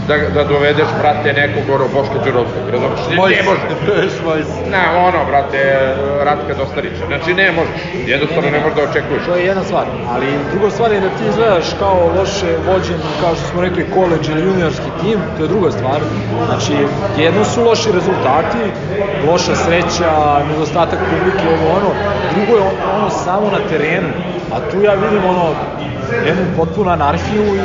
da, 0.08 0.16
da 0.34 0.44
dovedeš, 0.44 0.88
brate, 1.00 1.32
nekog 1.32 1.64
ono 1.74 1.86
Boška 1.94 2.18
Đurovskog, 2.24 2.64
razumeš? 2.72 3.00
Ne, 3.10 3.16
ne 3.16 3.42
može. 3.48 3.62
Ne, 4.74 4.84
ono, 5.06 5.20
brate, 5.30 5.60
Ratka 6.28 6.54
Dostarića. 6.54 7.04
Znači, 7.06 7.34
ne 7.34 7.52
možeš. 7.52 7.80
Jednostavno 8.06 8.50
ne 8.50 8.60
možeš 8.60 8.76
da 8.76 8.82
očekuješ. 8.90 9.22
To 9.26 9.34
je 9.36 9.44
jedna 9.46 9.64
stvar, 9.64 9.86
ali 10.12 10.26
druga 10.52 10.70
stvar 10.70 10.92
je 10.92 11.00
da 11.00 11.08
ti 11.08 11.22
izgledaš 11.28 11.66
kao 11.78 11.98
loše 12.18 12.50
vođen, 12.66 13.00
kao 13.20 13.34
što 13.34 13.44
smo 13.50 13.60
rekli, 13.60 13.90
koleđ 13.94 14.28
ili 14.28 14.46
juniorski 14.48 14.90
tim, 15.00 15.18
to 15.36 15.42
je 15.42 15.48
druga 15.48 15.70
stvar. 15.70 16.00
Znači, 16.46 16.74
jedno 17.24 17.44
su 17.44 17.64
loši 17.64 17.88
rezultati, 17.92 18.62
loša 19.28 19.54
sreća, 19.64 20.12
nedostatak 20.50 20.98
publike, 21.10 21.44
ovo 21.54 21.66
ono, 21.78 21.90
drugo 22.34 22.52
je 22.58 22.64
ono 22.96 23.10
samo 23.10 23.46
na 23.50 23.60
terenu, 23.68 24.08
a 24.54 24.56
tu 24.70 24.82
ja 24.82 24.94
vidim 24.94 25.24
ono, 25.24 25.46
jednu 26.26 26.42
potpunu 26.56 26.90
anarhiju 26.90 27.56
i 27.56 27.60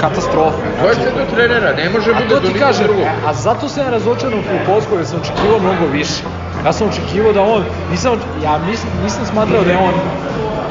katastrofu. 0.00 0.58
To 0.82 0.88
je 0.88 0.94
sve 0.94 1.10
do 1.14 1.36
trenera, 1.36 1.72
ne 1.72 1.90
može 1.90 2.14
bude 2.14 2.34
do 2.34 2.40
nikog 2.40 2.60
kažem, 2.60 2.84
drugog. 2.86 3.04
a 3.26 3.32
zato 3.34 3.68
sam 3.68 3.84
ja 3.84 3.90
razočaran 3.90 4.38
u 4.38 4.42
Filipolskoj, 4.42 4.96
jer 4.98 5.06
sam 5.06 5.20
očekivao 5.20 5.58
mnogo 5.58 5.86
više. 5.92 6.22
Ja 6.64 6.72
sam 6.72 6.88
očekivao 6.88 7.32
da 7.32 7.42
on, 7.42 7.64
nisam, 7.90 8.12
ja 8.44 8.58
nisam, 8.58 8.88
nisam 9.02 9.26
smatrao 9.26 9.62
da 9.64 9.70
je 9.70 9.78
on, 9.78 9.94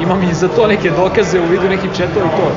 imam 0.02 0.24
i 0.24 0.34
za 0.34 0.48
to 0.48 0.68
neke 0.68 0.90
dokaze 0.92 1.40
u 1.40 1.46
vidu 1.46 1.70
nekih 1.70 1.90
četova 1.98 2.26
i 2.26 2.30
to. 2.30 2.52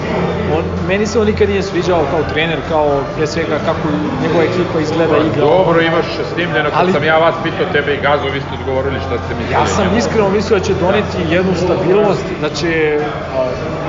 On, 0.56 0.64
meni 0.88 1.06
se 1.06 1.18
on 1.18 1.26
nikad 1.26 1.48
nije 1.48 1.62
sviđao 1.62 2.04
kao 2.10 2.22
trener, 2.32 2.58
kao 2.68 2.86
pre 3.16 3.26
svega 3.26 3.58
kako 3.64 3.88
njegova 4.22 4.44
ekipa 4.44 4.80
izgleda 4.80 5.16
i 5.16 5.26
igra. 5.26 5.40
Dobro, 5.40 5.80
imaš 5.80 6.04
snimljeno, 6.34 6.70
kad 6.70 6.78
Ali- 6.80 6.92
sam 6.92 7.04
ja 7.04 7.18
vas 7.18 7.34
pitao 7.42 7.66
tebe 7.72 7.94
i 7.94 8.00
Gazo, 8.00 8.28
vi 8.28 8.40
ste 8.40 8.50
odgovorili 8.60 8.98
šta 9.00 9.18
ste 9.24 9.34
mislili. 9.34 9.52
Ja 9.52 9.66
sam 9.66 9.96
iskreno 9.96 10.28
mislio 10.30 10.58
da 10.58 10.64
će 10.64 10.74
doneti 10.74 11.18
jednu 11.30 11.52
stabilnost, 11.54 12.24
da 12.40 12.48
će 12.50 13.00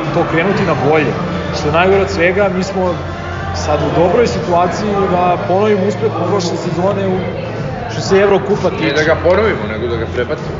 to 0.09 0.23
krenuti 0.31 0.63
na 0.63 0.75
bolje. 0.83 1.13
Što 1.55 1.67
je 1.67 1.73
najgore 1.73 2.01
od 2.01 2.09
svega, 2.09 2.49
mi 2.57 2.63
smo 2.63 2.93
sad 3.55 3.79
u 3.81 4.01
dobroj 4.01 4.27
situaciji 4.27 4.89
da 5.11 5.37
ponovimo 5.47 5.87
uspeh 5.87 6.11
prošle 6.29 6.57
sezone 6.57 7.07
u 7.07 7.17
što 7.91 8.01
se 8.01 8.15
Evrokupa 8.17 8.69
Ne 8.69 8.77
tiče. 8.77 8.93
da 8.95 9.03
ga 9.03 9.15
ponovimo, 9.23 9.63
nego 9.71 9.87
da 9.87 9.95
ga 9.95 10.05
prebacimo. 10.15 10.57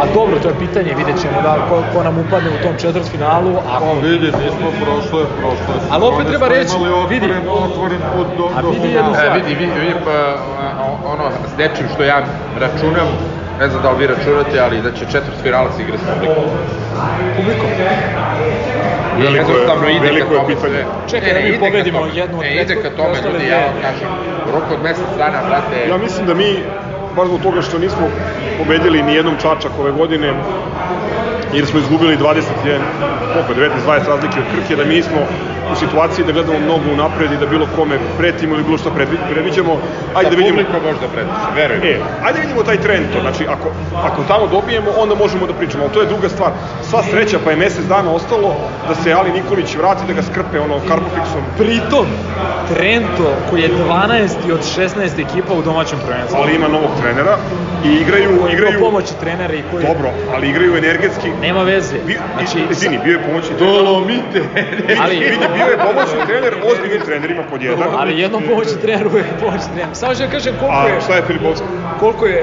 A 0.00 0.06
dobro, 0.14 0.38
to 0.38 0.48
je 0.48 0.54
pitanje, 0.58 0.94
vidjet 0.94 1.20
ćemo 1.20 1.42
da, 1.42 1.66
ko, 1.68 1.82
ko 1.92 2.02
nam 2.02 2.18
upadne 2.18 2.50
u 2.50 2.62
tom 2.62 2.74
četvrtfinalu, 2.78 3.52
ako... 3.68 3.84
Pa 3.86 3.92
vidi, 4.02 4.26
mi 4.26 4.48
smo 4.50 4.68
prošle, 4.82 5.22
prošle. 5.40 5.74
Ali 5.90 6.04
opet 6.04 6.26
treba 6.26 6.48
reći, 6.48 6.74
vidi. 7.08 7.28
otvoren, 7.64 8.00
put 8.14 8.26
do, 8.38 8.44
A 8.56 8.62
do 8.62 8.68
vidi 8.70 8.80
finala. 8.82 8.96
jednu 8.98 9.12
E, 9.12 9.18
stvar. 9.18 9.36
vidi, 9.38 9.54
vidi, 9.54 9.80
vidi, 9.80 9.94
pa, 10.04 10.10
a, 10.10 10.34
ono, 11.06 11.24
s 11.54 11.58
nečim 11.58 11.86
što 11.94 12.02
ja 12.04 12.18
računam, 12.58 13.08
ne 13.60 13.68
znam 13.68 13.82
da 13.82 13.90
li 13.90 13.98
vi 13.98 14.06
računate, 14.06 14.60
ali 14.60 14.82
da 14.82 14.90
će 14.92 15.04
četvrt 15.06 15.36
finala 15.42 15.68
se 15.72 15.82
igra 15.82 15.96
s 15.98 16.04
publikom. 16.10 16.44
Publikom. 17.36 17.68
Veliko 19.18 19.52
je- 19.52 20.00
veliko 20.00 20.34
je 20.34 20.46
pitanje. 20.46 20.80
Čekaj 21.10 21.32
Ne, 21.32 21.42
da 21.42 21.48
mi 21.48 21.58
pobedimo 21.58 22.06
jednu 22.14 22.38
od 22.38 22.44
Ne, 22.44 22.54
ide 22.54 22.74
ka 22.74 22.90
tome, 22.90 23.16
ljudi, 23.24 23.46
ja 23.46 23.58
vam 23.58 23.74
kažem, 23.82 24.08
u 24.48 24.52
roku 24.52 24.74
od 24.74 24.82
mesec 24.82 25.10
dana, 25.18 25.38
brate, 25.48 25.88
Ja 25.88 25.96
mislim 25.96 26.26
da 26.26 26.34
mi, 26.34 26.62
baš 27.16 27.28
zbog 27.28 27.40
toga 27.40 27.62
što 27.62 27.78
nismo 27.78 28.08
pobedili 28.58 29.02
ni 29.02 29.14
jednom 29.14 29.36
Čačak 29.36 29.72
ove 29.78 29.92
godine, 29.92 30.34
jer 31.52 31.66
smo 31.66 31.78
izgubili 31.78 32.16
21, 32.16 32.80
koliko, 33.32 33.54
19-20 33.54 34.06
razlike 34.06 34.40
od 34.40 34.46
Krke, 34.52 34.76
da 34.76 34.84
mi 34.84 34.94
nismo 34.94 35.18
u 35.72 35.76
situaciji 35.76 36.24
da 36.24 36.32
gledamo 36.32 36.58
mnogo 36.58 36.84
unapred 36.92 37.32
i 37.32 37.36
da 37.36 37.46
bilo 37.46 37.66
kome 37.76 37.98
pretimo 38.18 38.54
ili 38.54 38.64
bilo 38.64 38.78
što 38.78 38.90
predviđamo. 39.30 39.72
Ajde 40.14 40.30
da 40.30 40.36
vidimo, 40.36 40.56
publika 40.58 40.78
možda 40.88 41.06
pretiče, 41.14 41.48
verujem. 41.56 41.82
E, 41.84 42.00
ajde 42.24 42.36
da 42.38 42.42
vidimo 42.44 42.62
taj 42.62 42.76
trend 42.76 43.04
to, 43.12 43.20
znači 43.20 43.44
ako, 43.48 43.68
ako 43.94 44.22
tamo 44.28 44.46
dobijemo, 44.46 44.90
onda 44.98 45.14
možemo 45.14 45.46
da 45.46 45.52
pričamo, 45.52 45.84
ali 45.84 45.92
to 45.92 46.00
je 46.00 46.06
druga 46.06 46.28
stvar. 46.28 46.50
Sva 46.82 47.02
sreća, 47.02 47.38
pa 47.44 47.50
je 47.50 47.56
mesec 47.56 47.84
dana 47.84 48.10
ostalo 48.12 48.54
da 48.88 48.94
se 48.94 49.12
Ali 49.12 49.32
Nikolić 49.32 49.76
vrati, 49.76 50.06
da 50.06 50.12
ga 50.12 50.22
skrpe 50.22 50.60
ono 50.60 50.74
karpofixom. 50.88 51.42
Pritom, 51.58 52.06
Trento, 52.68 53.32
koji 53.50 53.62
je 53.62 53.68
12. 53.68 54.52
od 54.52 54.60
16 54.76 55.20
ekipa 55.20 55.54
u 55.54 55.62
domaćem 55.62 55.98
prvenstvu. 56.06 56.38
ali 56.42 56.54
ima 56.54 56.68
novog 56.68 56.90
trenera 57.02 57.36
i 57.84 57.88
igraju, 57.88 58.40
Koji 58.40 58.52
igraju, 58.52 58.70
ima 58.72 58.80
pomoći 58.80 59.14
trenera 59.20 59.54
i 59.54 59.62
koji... 59.70 59.86
dobro, 59.86 60.10
ali 60.34 60.48
igraju 60.48 60.76
energetski. 60.76 61.28
Nema 61.40 61.62
veze. 61.62 61.94
Bi, 62.06 62.18
Znači, 62.38 62.58
izvini, 62.70 62.98
bio 63.04 63.12
je 63.12 63.22
pomoćni 63.22 63.56
trener. 63.56 63.74
Dolomite! 63.74 64.42
Ali- 65.02 65.18
vidi, 65.18 65.46
bio 65.60 65.70
je 65.74 65.78
pomoćni 65.78 66.26
trener 66.26 66.54
ozbiljnim 66.72 67.00
trenerima 67.00 67.42
pod 67.50 67.62
jedan. 67.62 67.88
ali 67.98 68.20
jednom 68.20 68.42
pomoći 68.48 68.76
trener 68.82 69.06
uvek 69.06 69.26
je 69.26 69.38
pomoći 69.40 69.64
trener. 69.74 69.96
Samo 69.96 70.14
što 70.14 70.22
ja 70.22 70.30
kažem 70.30 70.54
koliko 70.60 70.78
A 70.78 70.86
je... 70.88 71.00
šta 71.00 71.14
je 71.16 71.22
Filipovski? 71.22 71.66
koliko 72.00 72.26
je 72.26 72.40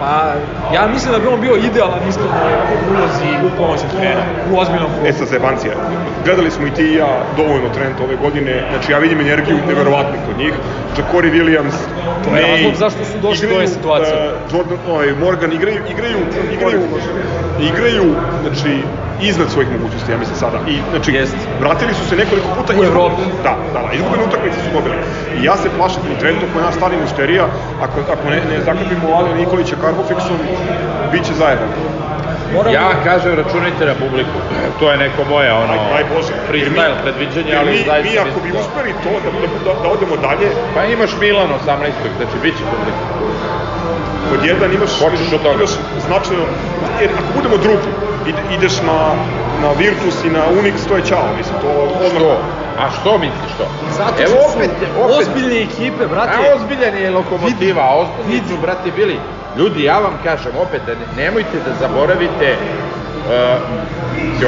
Pa, 0.00 0.34
ja 0.74 0.88
mislim 0.88 1.12
da 1.12 1.18
bi 1.18 1.26
on 1.26 1.40
bio 1.40 1.56
idealan 1.56 2.00
iskreno 2.08 2.30
u 2.72 2.92
ulozi 2.92 3.30
u 3.46 3.50
pomoćnog 3.58 3.90
trenera, 3.92 4.24
u 4.52 4.58
ozbiljnom 4.58 4.90
klubu. 4.92 5.06
E 5.08 5.12
sad 5.12 5.28
zebancija. 5.28 5.72
Gledali 6.24 6.50
smo 6.50 6.66
i 6.66 6.70
ti 6.70 6.82
i 6.82 6.94
ja 6.94 7.12
dovoljno 7.36 7.68
Trent 7.74 8.00
ove 8.00 8.16
godine, 8.16 8.64
znači 8.70 8.92
ja 8.92 8.98
vidim 8.98 9.20
energiju 9.20 9.58
neverovatnu 9.68 10.18
kod 10.26 10.38
njih. 10.38 10.54
Jacori 10.98 11.30
Williams, 11.30 11.76
To 12.24 12.36
je 12.36 12.42
razlog 12.46 12.74
zašto 12.74 13.04
su 13.04 13.18
došli 13.22 13.48
do 13.48 13.54
ove 13.54 13.66
situacije. 13.66 14.14
e, 14.16 14.30
Jordan, 14.52 14.78
ovaj, 14.88 15.12
Morgan 15.12 15.52
igraju, 15.52 15.80
igraju, 15.90 16.18
igraju, 16.52 16.80
igraju, 17.60 18.14
znači, 18.42 18.82
iznad 19.20 19.50
svojih 19.50 19.70
mogućnosti, 19.72 20.12
ja 20.12 20.18
mislim 20.18 20.36
sada. 20.36 20.58
I, 20.68 20.74
znači, 20.90 21.12
Jest. 21.12 21.36
vratili 21.60 21.94
su 21.94 22.08
se 22.08 22.16
nekoliko 22.16 22.48
puta. 22.56 22.72
U 22.80 22.84
Evropi. 22.84 23.22
Da, 23.42 23.54
da, 23.74 23.80
da, 23.82 23.92
izgubljene 23.92 24.24
utakmice 24.28 24.58
su 24.64 24.70
dobili. 24.72 24.96
I 25.38 25.44
ja 25.44 25.56
se 25.56 25.68
plašim 25.76 26.02
u 26.16 26.20
Trentu 26.20 26.44
koji 26.52 26.62
je 26.62 26.66
naš 26.66 26.74
stari 26.74 26.96
mušterija, 27.02 27.44
ako, 27.80 28.00
ako 28.12 28.30
ne, 28.30 28.36
ne 28.50 28.58
zakrpimo 28.68 29.14
Alena 29.16 29.36
Nikolića 29.36 29.76
Karbofixom, 29.82 30.38
bit 31.12 31.24
će 31.26 31.34
zajedno. 31.34 31.66
Moramo, 32.48 32.74
Ja 32.74 32.90
kažem, 33.04 33.34
računajte 33.34 33.86
na 33.86 33.94
publiku. 33.94 34.36
To 34.78 34.92
je 34.92 34.98
neko 34.98 35.24
moje, 35.24 35.52
ono, 35.54 35.72
Aj, 35.72 35.78
daj 35.90 36.04
Bože. 36.06 36.32
Freestyle 36.48 36.72
mi- 36.90 37.02
predviđanje, 37.02 37.48
jer 37.48 37.58
ali 37.58 37.70
mi, 37.70 37.76
zaista 37.78 38.02
mi 38.04 38.18
ako 38.20 38.40
bi 38.40 38.50
da- 38.50 38.58
uspeli 38.58 38.92
to, 38.94 39.10
da, 39.14 39.30
da, 39.32 39.46
da, 39.66 39.80
da 39.82 39.88
odemo 39.88 40.16
dalje, 40.18 40.46
Pa 40.74 40.84
imaš 40.86 41.10
Milan 41.16 41.50
18. 41.50 41.90
znači 42.16 42.36
bit 42.42 42.54
će 42.58 42.64
publika. 42.64 43.02
pod 44.30 44.44
jedan 44.44 44.72
imaš, 44.72 44.92
Počneš 45.00 45.32
od 45.32 45.42
toga. 45.42 45.54
imaš 45.54 45.70
značajno, 45.98 46.44
jer 47.00 47.10
ako 47.12 47.28
budemo 47.34 47.56
drugi, 47.56 47.90
ide, 48.26 48.40
ideš 48.50 48.74
na, 48.82 48.98
na 49.62 49.70
Virtus 49.72 50.24
i 50.24 50.30
na 50.30 50.42
Unix, 50.52 50.88
to 50.88 50.96
je 50.96 51.02
čao, 51.04 51.24
mislim, 51.36 51.56
to 51.60 51.68
odmah... 51.68 52.22
Što? 52.22 52.36
A 52.78 52.90
što 52.90 53.18
misliš 53.18 53.52
to? 53.58 53.66
zato 53.96 54.22
Evo 54.22 54.34
opet, 54.48 54.70
su 54.70 55.02
opet, 55.04 55.16
ozbiljne 55.20 55.62
ekipe, 55.62 56.06
brate. 56.06 56.30
A 56.30 56.54
ozbiljan 56.54 56.94
je 56.96 57.10
lokomotiva, 57.10 57.82
a 57.82 57.96
ozbiljni 57.96 58.42
su, 58.48 58.56
brate, 58.56 58.90
bili. 58.90 59.16
Ljudi, 59.56 59.82
ja 59.82 59.98
vam 59.98 60.18
kažem, 60.24 60.52
opet, 60.56 60.82
da 60.86 60.94
ne- 60.94 61.24
nemojte 61.24 61.56
da 61.66 61.72
zaboravite 61.80 62.56
Uh, 63.26 63.32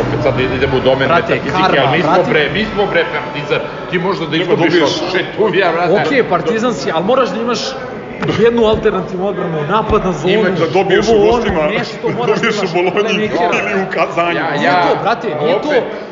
opet 0.00 0.22
sad 0.22 0.40
idemo 0.40 0.76
u 0.76 0.80
domen 0.80 1.08
Brate, 1.08 1.32
metafizike, 1.34 1.62
karma, 1.62 1.82
ali 1.86 1.96
mi 1.96 2.02
smo 2.02 2.12
brate. 2.12 2.30
bre, 2.30 2.50
mi 2.52 2.64
smo 2.64 2.86
bre 2.86 3.04
partizan, 3.12 3.60
ti 3.90 3.98
možda 3.98 4.26
da 4.26 4.36
izgubiš 4.36 4.74
od 4.82 4.90
šetuvija, 5.12 5.72
brate. 5.72 5.92
Ok, 5.92 6.28
partizan 6.28 6.74
si, 6.74 6.90
ali 6.90 7.04
moraš 7.04 7.28
da 7.28 7.40
imaš 7.40 7.58
jednu 8.38 8.64
alternativnu 8.64 9.26
odbranu, 9.26 9.62
napad 9.62 10.04
na 10.04 10.12
zonu, 10.12 10.32
Ima- 10.34 10.50
Da 10.50 10.66
dobiješ 10.66 11.06
u 11.08 11.18
gostima, 11.20 11.62
nešto 11.68 12.08
da 12.08 12.14
moraš 12.14 12.36
dobiješ 12.36 12.56
u 12.62 12.66
Bolonji 12.74 13.28
da 13.28 13.44
ili 13.70 13.82
u 13.82 13.90
Kazanju. 13.90 14.36
Ja- 14.36 14.50
Nije 14.50 14.64
ja- 14.64 14.88
to, 14.88 14.96
brate, 15.02 15.28
nije 15.42 15.62
to. 15.62 15.68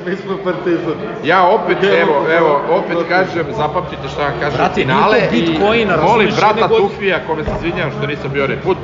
Mi 0.06 0.16
smo 0.16 0.36
partizan. 0.44 0.94
Ja 1.24 1.42
opet, 1.48 1.76
evo, 1.82 2.14
evo, 2.30 2.50
opet 2.70 2.96
kažem, 3.08 3.46
zapamtite 3.52 4.08
šta 4.08 4.22
vam 4.22 4.32
kažem, 4.40 4.56
Brate, 4.56 4.74
nije 4.76 4.86
finale 4.86 5.20
to 5.20 5.30
Bitcoina, 5.30 5.94
i 5.94 5.98
molim 6.00 6.28
razumeš, 6.28 6.36
brata 6.36 6.66
godine- 6.66 6.88
Tufija, 6.88 7.20
kome 7.26 7.44
se 7.44 7.50
izvinjavam 7.56 7.92
što 7.92 8.06
nisam 8.06 8.30
bio 8.32 8.44
onaj 8.44 8.56
put, 8.58 8.76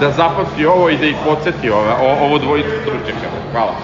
da 0.00 0.10
zapamti 0.10 0.66
ovo 0.66 0.88
i 0.88 0.96
da 0.96 1.06
ih 1.06 1.16
podsjeti 1.24 1.70
ova, 1.70 1.94
o, 2.02 2.24
ovo 2.24 2.38
dvojicu 2.38 2.70
stručnjaka. 2.82 3.26
Hvala. 3.52 3.74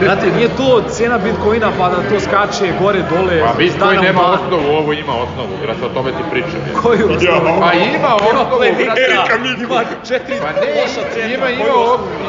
Brate, 0.00 0.26
nije 0.36 0.48
to 0.50 0.82
cena 0.88 1.18
Bitcoina 1.18 1.68
pa 1.78 1.88
da 1.88 1.96
to 2.08 2.20
skače 2.20 2.66
gore, 2.80 3.00
dole, 3.10 3.36
Pa 3.40 3.50
iz 3.52 3.56
Bitcoin 3.58 3.90
dana 3.90 4.00
u 4.00 4.04
nema 4.04 4.22
dan. 4.22 4.32
osnovu, 4.32 4.66
ovo 4.72 4.92
ima 4.92 5.14
osnovu, 5.16 5.52
brate, 5.62 5.84
o 5.84 5.88
tome 5.88 6.10
ti 6.10 6.22
pričam. 6.30 6.60
ja. 6.68 6.80
Koju 6.82 7.04
osnovu? 7.10 7.60
Pa 7.60 7.70
ima 7.72 8.10
osnovu, 8.16 8.58
brate. 8.78 9.00
Erika 9.02 9.36
Miku. 9.42 9.72
Ima 9.72 9.80
četiri 10.08 10.36
Pa 10.42 10.50
ne, 10.52 10.66
loša 10.76 11.02
cena. 11.12 11.34
ima, 11.34 11.48
ima, 11.50 11.64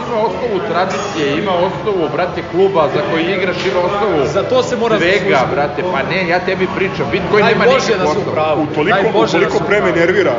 ima 0.01 0.15
osnovu 0.27 0.57
tradicije, 0.69 1.25
ima 1.41 1.51
osnovu, 1.67 2.09
brate, 2.13 2.41
kluba 2.51 2.81
za 2.95 3.01
koji 3.11 3.23
igraš, 3.35 3.57
ima 3.65 3.79
osnovu 3.79 4.27
Za 4.27 4.43
to 4.43 4.63
se 4.63 4.75
mora 4.75 4.99
svega, 4.99 5.39
brate, 5.51 5.83
pa 5.93 5.99
ne, 6.09 6.27
ja 6.27 6.39
tebi 6.39 6.67
pričam, 6.75 7.05
Bitcoin 7.11 7.45
nema 7.45 7.65
nikakvu 7.65 7.95
da 7.97 8.05
u 8.05 8.07
osnovu. 8.09 8.63
Utoliko, 8.63 8.99
utoliko 9.15 9.53
da 9.53 9.57
su 9.59 9.63
pre 9.67 9.81
me 9.81 9.91
nervira 9.91 10.33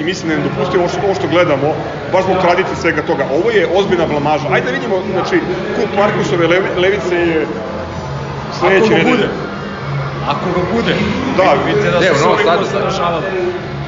i 0.00 0.04
mislim 0.04 0.28
da 0.30 0.36
ne 0.36 0.42
dopustimo 0.42 0.84
ovo 1.04 1.14
što, 1.14 1.28
gledamo, 1.28 1.74
baš 2.12 2.24
zbog 2.24 2.36
tradicije 2.42 2.76
svega 2.76 3.02
toga. 3.02 3.24
Ovo 3.38 3.50
je 3.50 3.68
ozbiljna 3.74 4.06
blamaža. 4.06 4.48
Ajde 4.50 4.66
da 4.66 4.72
vidimo, 4.72 4.96
znači, 5.12 5.36
kup 5.76 5.90
Markusove 5.96 6.46
levi, 6.46 6.66
levice 6.76 7.16
je 7.16 7.42
Ako 7.42 8.58
sledeće 8.58 8.88
ga 8.88 8.96
nedelje. 8.96 9.16
bude. 9.16 9.28
Ako 10.28 10.46
ga 10.56 10.62
bude. 10.74 10.94
Da, 11.36 11.54
Vidite 11.66 11.90
da 11.90 12.00
Ne, 12.00 12.06
su 12.06 12.14
u 12.14 12.36
se 12.36 12.76
usavršavali. 12.76 13.24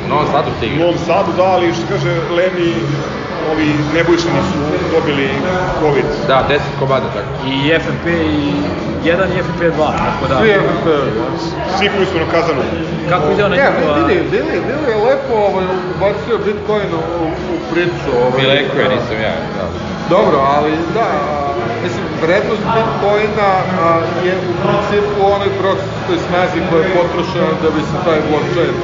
U 0.05 0.09
Novom 0.09 0.27
Sadu 0.33 0.51
se 0.61 0.67
U 0.67 0.69
igra. 0.69 0.79
Novom 0.85 0.99
Sadu, 1.07 1.31
da, 1.37 1.47
ali 1.55 1.75
što 1.77 1.85
kaže 1.93 2.13
Lemi, 2.39 2.71
ovi 3.53 3.69
nebojšani 3.97 4.43
su 4.51 4.59
dobili 4.95 5.29
COVID. 5.81 6.07
Da, 6.29 6.39
10 6.51 6.59
komada, 6.81 7.07
tako. 7.17 7.31
I 7.53 7.57
FNP 7.85 8.07
i 8.45 8.53
1 9.05 9.37
i 9.37 9.43
FNP 9.47 9.63
2, 9.63 9.91
tako 10.07 10.23
da. 10.31 10.37
Svi 10.41 10.51
FNP. 10.65 10.87
Svi 11.77 11.87
koji 11.95 12.07
su 12.07 12.17
na 12.25 12.27
kazanu. 12.35 12.63
Kako 13.11 13.27
ide 13.33 13.45
ona 13.45 13.57
Ne, 13.57 13.67
njihova... 13.67 13.95
vidi, 13.99 14.17
vidi, 14.33 14.53
vidi 14.69 14.85
je 14.93 14.97
lepo 15.09 15.35
ovaj, 15.49 15.67
ubacio 15.95 16.37
Bitcoin 16.47 16.89
u, 17.01 17.03
u 17.53 17.57
priču. 17.71 18.11
Ovaj, 18.21 18.39
Mileko 18.43 18.77
je, 18.83 18.89
nisam 18.95 19.19
ja. 19.29 19.35
Da. 19.57 19.67
Dobro, 20.17 20.39
ali 20.57 20.71
da, 20.97 21.07
mislim, 21.85 22.05
vrednost 22.25 22.65
Bitcoina 22.77 23.51
a, 23.85 23.89
je 24.27 24.35
u 24.51 24.53
principu 24.63 25.19
onoj 25.37 25.51
procesnoj 25.61 26.19
snazi 26.29 26.59
koja 26.69 26.81
je 26.85 26.95
potrošena 26.99 27.53
da 27.63 27.69
bi 27.75 27.81
se 27.91 27.97
taj 28.07 28.19
blockchain 28.29 28.75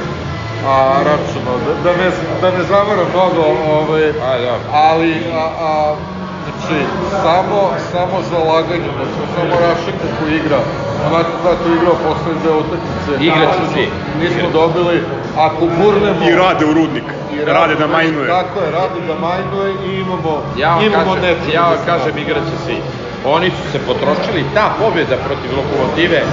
a, 0.67 1.03
računao. 1.09 1.57
Da, 1.65 1.73
da, 1.83 1.97
ne, 1.97 2.09
da 2.41 2.57
ne 2.57 2.63
zamaram 2.63 3.07
mnogo, 3.13 3.43
ovaj, 3.77 4.09
A, 4.09 4.37
da. 4.37 4.55
ali 4.73 5.11
a, 5.33 5.45
a, 5.59 5.95
znači, 6.43 6.79
samo, 7.23 7.69
samo 7.91 8.15
zalaganje, 8.31 8.89
znači, 8.97 9.17
samo 9.35 9.53
Rašenko 9.67 10.07
koji 10.19 10.35
igra, 10.35 10.59
onako 11.07 11.31
kako 11.43 11.69
je 11.69 11.75
igrao 11.75 11.95
posle 12.07 12.33
dve 12.41 12.51
utakmice. 12.51 13.11
Naravno, 13.29 13.65
svi. 13.73 13.85
Nismo 14.21 14.49
dobili, 14.53 15.03
ako 15.37 15.65
gurnemo... 15.77 16.29
I 16.29 16.35
rade 16.35 16.65
u 16.65 16.73
rudnik. 16.73 17.03
i 17.33 17.45
Rade 17.45 17.75
da 17.75 17.87
majnuje. 17.87 18.27
Tako 18.27 18.59
je, 18.65 18.71
rade 18.71 18.99
da 19.07 19.15
majnuje 19.27 19.73
i 19.87 19.99
imamo, 19.99 20.43
Ja 20.57 20.75
vam 20.75 20.85
imamo 20.85 21.13
kažem, 21.13 21.21
nečeg 21.21 21.53
ja 21.53 21.61
da 21.61 21.69
vam 21.69 21.77
se 21.79 21.85
kažem 21.85 22.17
igraće 22.17 22.55
svi. 22.65 22.77
Oni 23.25 23.49
su 23.49 23.71
se 23.71 23.79
potrošili, 23.87 24.45
ta 24.53 24.73
pobjeda 24.79 25.15
protiv 25.27 25.49
Lokomotive 25.57 26.21
e, 26.21 26.25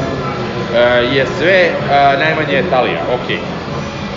je 1.14 1.26
sve 1.38 1.58
e, 1.60 1.72
najmanje 2.22 2.62
Italija, 2.66 3.00
okej. 3.16 3.38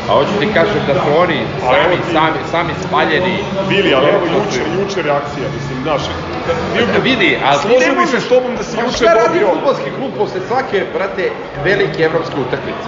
A 0.10 0.14
hoću 0.14 0.32
ti 0.40 0.48
kažem 0.54 0.82
da 0.88 0.94
su 0.96 1.10
oni 1.18 1.40
Ali 1.64 1.78
sami, 1.78 1.98
sami, 2.14 2.40
sami 2.52 2.74
spaljeni. 2.88 3.36
Bili, 3.70 3.94
ali 3.94 4.08
evo 4.08 4.20
Što 4.22 4.52
su- 4.52 4.60
juče, 4.60 4.62
juče 4.80 5.02
reakcija, 5.02 5.46
mislim, 5.54 5.78
znaš, 5.84 6.02
Da 6.94 7.00
vidi, 7.00 7.38
ali 7.46 7.60
ti 7.60 7.68
ne 7.68 7.74
složio 7.74 7.92
bi 7.92 8.02
se 8.02 8.02
možeš- 8.08 8.26
s 8.26 8.30
tobom 8.30 8.56
da 8.56 8.64
si 8.64 8.76
Pa 8.76 8.82
juče 8.82 8.96
Šta 8.98 9.14
radi 9.14 9.40
dobio... 9.40 9.48
futbolski 9.50 9.90
klub 9.98 10.12
posle 10.18 10.40
svake, 10.48 10.86
brate, 10.94 11.24
velike 11.64 12.04
evropske 12.04 12.36
utakmice? 12.40 12.88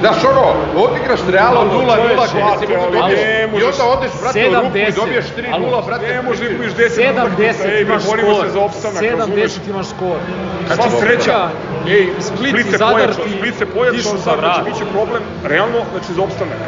Znaš 0.00 0.16
ono, 0.24 0.44
odigraš 0.76 1.20
Reala 1.28 1.64
0-0 1.64 1.96
čoveče, 1.96 2.16
kada 2.34 2.58
si 2.58 2.66
mogu 2.68 2.92
dobiješ 2.92 3.20
i 3.20 3.46
možeš- 3.52 3.80
onda 3.80 3.84
odeš, 3.94 4.10
brate, 4.22 4.40
u 4.40 4.54
ruku 4.54 4.66
i 4.66 4.80
70. 4.80 4.94
dobiješ 4.96 5.24
3-0, 5.36 5.54
Alo. 5.54 5.82
brate. 5.82 6.06
Ne 6.08 6.22
može 6.22 6.44
da 6.44 6.50
imaš 6.50 6.72
10 6.74 6.96
7-10 6.96 7.66
ej, 7.66 7.82
imaš 7.82 8.02
borimo 8.06 8.34
skor. 8.34 8.46
se 8.46 8.52
za 8.52 8.60
opstanak, 8.60 9.02
razumeš? 9.02 9.52
7-10 9.52 9.68
imaš 9.68 9.86
skor. 9.86 10.18
Sva 10.66 10.74
Znači, 10.74 10.90
sreća, 11.00 11.48
ej, 11.88 12.08
Split 12.20 12.50
Split 12.50 12.66
i 12.66 12.70
se 12.70 12.76
Zadar 12.78 12.94
pojačao, 12.94 13.24
Split 13.38 13.54
se 13.58 13.66
pojačao, 13.66 14.02
sad 14.02 14.20
znači 14.20 14.38
vrat. 14.40 14.64
biće 14.64 14.84
problem, 14.92 15.22
realno, 15.44 15.80
znači 15.92 16.12
za 16.16 16.22
opstanak. 16.22 16.58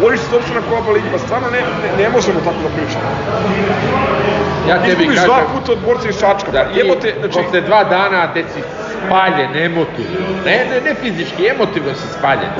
Boriš 0.00 0.20
se 0.20 0.26
za 0.30 0.36
opstanak 0.36 0.64
u 0.72 0.74
oba 0.74 0.90
ligi, 0.92 1.08
pa 1.12 1.18
stvarno 1.18 1.48
ne, 1.50 1.60
ne, 1.82 2.02
ne 2.02 2.08
možemo 2.16 2.38
tako 2.46 2.60
da 2.66 2.68
pričamo. 2.76 3.08
Ja 4.68 4.76
tebi 4.82 4.90
Izgubiš 4.90 5.16
kažem, 5.16 5.30
dva 5.30 5.40
puta 5.54 5.72
od 5.72 5.78
borca 5.86 6.08
iz 6.08 6.18
Čačka, 6.20 6.50
da 6.50 6.64
pa 6.64 6.72
ti 6.72 6.78
jebote, 6.78 7.14
znači, 7.18 7.34
posle 7.38 7.60
dva 7.60 7.84
dana 7.84 8.32
te 8.34 8.42
si 8.54 8.60
spaljen 9.06 9.50
emotivno, 9.56 10.18
ne, 10.44 10.56
ne, 10.70 10.80
ne 10.80 10.94
fizički, 10.94 11.46
emotivno 11.54 11.94
si 11.94 12.06
spaljen 12.18 12.50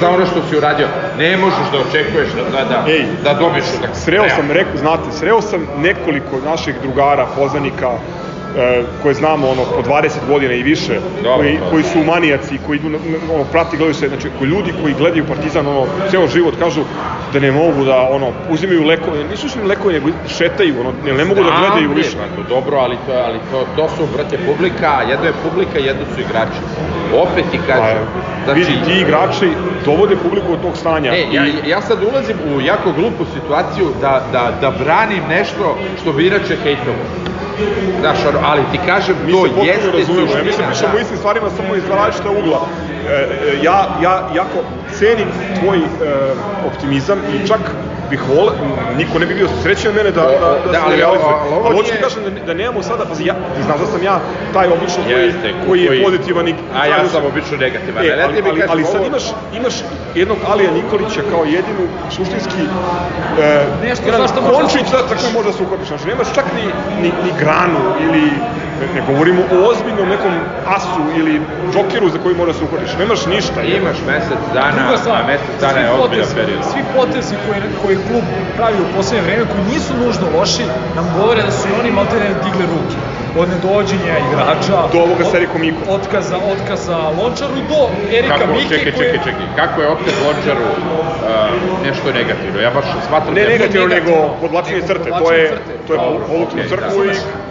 za 0.00 0.10
ono 0.10 0.26
što 0.26 0.38
si 0.48 0.56
uradio. 0.56 0.86
Ne 1.18 1.36
možeš 1.36 1.66
da 1.72 1.78
očekuješ 1.88 2.28
da, 2.36 2.42
da, 2.42 2.64
da, 2.68 2.92
Ej, 2.92 3.04
da 3.24 3.34
dobiješ 3.34 3.64
utakmicu. 3.78 4.02
Sreo 4.02 4.28
sam, 4.28 4.50
rekao, 4.50 4.76
znate, 4.76 5.12
sreo 5.18 5.40
sam 5.40 5.66
nekoliko 5.78 6.36
naših 6.44 6.74
drugara, 6.82 7.26
poznanika, 7.36 7.90
koje 9.02 9.14
znamo 9.14 9.48
ono 9.48 9.62
po 9.64 9.90
20 9.90 10.08
godina 10.28 10.54
i 10.54 10.62
više, 10.62 11.00
Dobro, 11.22 11.38
koji, 11.38 11.58
pa. 11.58 11.70
koji 11.70 11.82
su 11.82 12.04
manijaci, 12.04 12.58
koji 12.66 12.76
idu 12.76 12.88
ono 13.34 13.44
prati 13.44 13.76
gledaju 13.76 13.94
se, 13.94 14.08
znači 14.08 14.28
koji 14.38 14.48
ljudi 14.48 14.72
koji 14.82 14.94
gledaju 14.94 15.24
Partizan 15.26 15.66
ono 15.66 15.86
ceo 16.10 16.28
život 16.28 16.54
kažu 16.58 16.80
da 17.32 17.40
ne 17.40 17.52
mogu 17.52 17.84
da 17.84 18.08
ono 18.10 18.32
uzimaju 18.50 18.84
lekove, 18.84 19.24
nisu 19.30 19.46
uzimaju 19.46 19.68
lekove 19.68 19.94
nego 19.94 20.08
šetaju, 20.38 20.80
ono 20.80 20.92
ne, 21.06 21.12
ne 21.12 21.24
mogu 21.24 21.40
da 21.44 21.50
Znam, 21.50 21.60
gledaju 21.60 21.88
bre, 21.88 21.96
više. 21.96 22.16
pa 22.16 22.42
to 22.42 22.48
dobro, 22.48 22.76
ali 22.78 22.96
to, 23.06 23.12
ali 23.12 23.38
to, 23.50 23.66
to 23.76 23.88
su, 23.88 24.06
brate, 24.14 24.38
publika, 24.46 25.02
jedno 25.10 25.26
je 25.26 25.32
publika, 25.50 25.78
jedno 25.78 26.04
su 26.14 26.20
igrači. 26.20 26.60
Opet 27.14 27.44
ti 27.50 27.58
Pa, 27.66 27.72
kažem, 27.72 27.98
znači, 28.44 28.60
vidi, 28.60 28.72
ti 28.86 29.00
igrači 29.00 29.48
dovode 29.84 30.16
publiku 30.16 30.52
od 30.52 30.62
tog 30.62 30.76
stanja. 30.76 31.10
Ne, 31.10 31.26
ja, 31.32 31.46
i, 31.46 31.68
ja 31.68 31.80
sad 31.82 31.98
ulazim 32.02 32.36
u 32.54 32.60
jako 32.60 32.92
glupu 32.92 33.24
situaciju 33.34 33.86
da, 34.00 34.22
da, 34.32 34.52
da 34.60 34.70
branim 34.84 35.22
nešto 35.28 35.78
što 36.00 36.12
bi 36.12 36.26
inače 36.26 36.56
hejtovo. 36.62 37.29
Znaš, 38.00 38.18
ali 38.42 38.62
ti 38.72 38.78
kažem, 38.86 39.16
mi 39.26 39.32
to 39.32 39.46
se 39.46 39.66
jeste 39.66 39.90
razumemo. 39.98 40.30
Ja 40.30 40.42
mi 40.44 40.52
se 40.52 40.56
suština, 40.56 40.70
pišemo 40.70 40.92
da. 40.92 41.00
istim 41.00 41.16
stvarima 41.16 41.50
samo 41.56 41.74
iz 41.76 41.82
različita 41.88 42.30
ugla. 42.30 42.60
E, 43.08 43.12
e, 43.12 43.58
ja, 43.62 43.98
ja 44.02 44.28
jako 44.34 44.58
cenim 44.98 45.28
tvoj 45.60 45.78
e, 45.78 45.82
optimizam 46.66 47.18
i 47.34 47.48
čak 47.48 47.60
bih 48.10 48.20
vole, 48.28 48.52
niko 48.96 49.18
ne 49.18 49.26
bi 49.26 49.34
bio 49.34 49.48
srećan 49.62 49.88
od 49.88 49.96
mene 49.96 50.10
da, 50.10 50.22
da, 50.22 50.28
da, 50.30 50.72
Da, 50.72 50.80
se 50.80 50.90
ne 50.90 50.96
realizuje. 50.96 51.34
ali 51.64 51.74
hoću 51.76 51.82
ti 51.84 51.90
nije- 51.90 52.02
kažem 52.02 52.20
da, 52.24 52.30
da 52.42 52.54
nemamo 52.54 52.82
sada, 52.82 53.04
pazi, 53.04 53.24
ja, 53.24 53.34
ti 53.54 53.62
znaš 53.62 53.80
da 53.80 53.86
sam 53.86 54.02
ja 54.02 54.16
taj 54.54 54.66
obično 54.68 55.00
koji, 55.04 55.14
Jeste, 55.16 55.48
koji 55.66 55.80
je 55.80 56.04
pozitivan 56.04 56.48
i... 56.48 56.54
A 56.74 56.86
ja 56.86 57.08
sam 57.08 57.22
obično 57.24 57.56
negativan. 57.56 58.04
E, 58.04 58.10
ali 58.24 58.42
ali, 58.50 58.62
ali, 58.68 58.84
sad 58.84 59.06
imaš, 59.06 59.24
imaš 59.54 59.74
jednog 60.14 60.38
Alija 60.48 60.70
Nikolića 60.72 61.22
kao 61.30 61.44
jedinu 61.46 61.84
suštinski 62.10 62.62
e, 63.40 63.66
Nešto 63.82 64.04
jedan 64.06 64.22
končić 64.50 64.86
da 64.92 64.98
tako 65.02 65.26
može 65.34 65.46
da 65.46 65.52
se 65.52 65.62
uhvatiš. 65.62 65.88
Znači, 65.88 66.06
nemaš 66.06 66.28
čak 66.34 66.44
ni, 66.56 66.64
ni, 67.02 67.08
ni 67.24 67.30
granu 67.40 67.80
ili 68.00 68.24
ne, 68.80 68.86
ne 68.90 69.02
govorimo 69.02 69.42
o 69.44 69.70
ozbiljnom 69.70 70.08
nekom 70.08 70.32
asu 70.66 70.88
ili 71.14 71.34
džokeru 71.72 72.08
za 72.08 72.18
koji 72.18 72.34
može 72.34 72.52
da 72.52 72.58
se 72.58 72.64
uhvatiš. 72.64 72.90
Nemaš 72.94 73.26
ništa. 73.26 73.62
Imaš 73.62 73.98
mesec 74.02 74.40
dana, 74.52 74.96
stvar, 74.96 75.22
a 75.22 75.26
mesec 75.26 75.54
dana 75.60 75.78
je 75.80 75.90
ozbiljan 75.92 76.26
potezi- 76.26 76.34
period. 76.34 76.64
Svi 76.64 76.82
potezi 76.92 77.34
koje, 77.38 77.60
koje 77.82 77.96
klub 77.98 78.24
pravi 78.56 78.76
u 78.76 78.96
poslednje 78.96 79.22
vreme, 79.22 79.44
koji 79.44 79.62
nisu 79.64 79.92
nužno 79.96 80.26
loši, 80.30 80.64
nam 80.96 81.06
govore 81.16 81.42
da 81.42 81.50
su 81.50 81.68
i 81.68 81.80
oni 81.80 81.90
maltene 81.90 82.28
digli 82.44 82.66
ruke. 82.66 82.96
Od 83.36 83.48
nedođenja 83.48 84.14
igrača, 84.20 84.76
Do 84.92 84.98
ovoga 84.98 85.24
od- 85.24 85.30
sa 85.30 85.36
Erikom 85.36 85.60
Mikom. 85.60 85.82
Otkaza, 85.88 86.36
otkaza 86.46 86.96
Lončaru 87.18 87.58
do 87.68 87.80
Erika 88.10 88.38
Kako, 88.38 88.52
Mike 88.52 88.68
čekaj, 88.68 88.92
koji... 88.92 89.06
čekaj, 89.06 89.24
čekaj, 89.24 89.46
kako 89.56 89.82
je 89.82 89.88
otkaz 89.88 90.14
Lončaru 90.26 90.64
uh, 90.64 91.86
nešto 91.86 92.12
negativno? 92.12 92.60
Ja 92.60 92.70
baš 92.70 92.84
smatram 93.08 93.34
Ne 93.34 93.40
da 93.40 93.46
je- 93.46 93.48
negativno, 93.48 93.86
nego 93.88 94.10
negativno. 94.10 94.40
podlačenje 94.40 94.82
crte. 94.82 95.10
To 95.12 95.32
je, 95.32 95.42
to 95.86 95.92
je 95.92 95.98
Dobro, 95.98 96.26
povuknu 96.26 96.60
da, 96.70 96.86
i. 97.04 97.49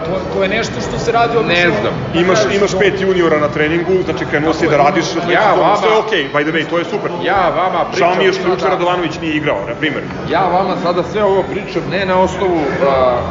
To, 0.00 0.34
to 0.34 0.42
je 0.42 0.48
nešto 0.48 0.80
što 0.80 0.98
se 0.98 1.12
radi 1.12 1.36
odnosno... 1.36 1.60
Ne 1.60 1.70
znam. 1.80 1.94
imaš, 2.14 2.38
imaš 2.52 2.70
pet 2.80 3.00
juniora 3.00 3.38
na 3.38 3.48
treningu, 3.48 4.02
znači 4.04 4.24
krenuo 4.24 4.52
si 4.54 4.68
da 4.68 4.76
radiš 4.76 5.04
sve 5.04 5.20
Ja 5.32 5.54
vama- 5.54 5.76
sve 5.76 5.88
je 5.88 5.98
okej, 5.98 6.22
by 6.34 6.42
the 6.42 6.52
way, 6.52 6.64
to 6.66 6.78
je 6.78 6.84
super. 6.84 7.10
Ja 7.24 7.42
vama 7.56 7.84
pričam... 7.84 8.08
Žao 8.08 8.14
mi 8.14 8.24
je 8.24 8.32
što 8.32 8.48
juče 8.48 8.60
sada- 8.60 8.70
Radovanović 8.70 9.20
nije 9.20 9.34
igrao, 9.34 9.60
na 9.68 9.74
primjer. 9.74 10.02
Ja 10.30 10.42
vama 10.48 10.74
sada 10.82 11.02
sve 11.02 11.24
ovo 11.24 11.42
pričam 11.42 11.82
ne 11.90 12.06
na 12.06 12.16
osnovu 12.18 12.56
uh, 12.56 12.64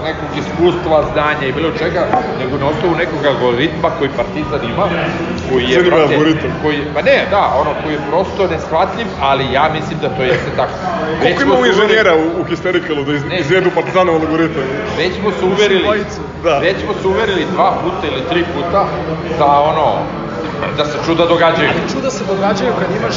nekog 0.03 0.29
iskustva, 0.37 1.05
znanja 1.13 1.45
i 1.47 1.51
bilo 1.51 1.69
čega, 1.71 2.01
nego 2.39 2.57
na 2.57 2.67
osnovu 2.67 2.95
nekog 2.95 3.21
algoritma 3.25 3.89
koji 3.97 4.09
Partizan 4.17 4.61
ima, 4.73 4.85
koji 5.49 5.63
je, 5.63 5.75
Zanima 5.75 5.95
brate, 5.95 6.13
algoritam. 6.13 6.51
koji, 6.63 6.79
pa 6.93 7.01
ne, 7.01 7.17
da, 7.31 7.43
ono 7.61 7.71
koji 7.83 7.93
je 7.93 8.01
prosto 8.09 8.41
neshvatljiv, 8.47 9.07
ali 9.21 9.53
ja 9.53 9.69
mislim 9.77 9.97
da 10.01 10.09
to 10.09 10.23
jeste 10.23 10.51
tako. 10.55 10.73
Već 11.11 11.21
Koliko 11.21 11.41
smo 11.41 11.51
imamo 11.53 11.65
inženjera 11.65 12.13
u, 12.15 12.41
u 12.41 12.43
Histerikalu 12.43 13.03
da 13.03 13.13
iz, 13.13 13.21
izvedu 13.39 13.69
Partizanov 13.75 14.15
algoritam? 14.15 14.63
Već 14.97 15.11
smo 15.19 15.29
se 15.31 15.45
uverili. 15.45 15.87
Da. 16.43 16.57
već 16.57 16.77
smo 16.83 16.93
se 17.01 17.07
uverili 17.07 17.45
dva 17.53 17.73
puta 17.83 18.07
ili 18.07 18.21
tri 18.29 18.45
puta 18.55 18.85
da 19.39 19.59
ono, 19.71 19.87
da 20.77 20.85
se 20.85 20.97
čuda 21.05 21.25
događaju. 21.25 21.69
Ali 21.69 21.91
čuda 21.93 22.09
se 22.11 22.23
događaju 22.25 22.71
kad 22.79 22.89
imaš 22.95 23.15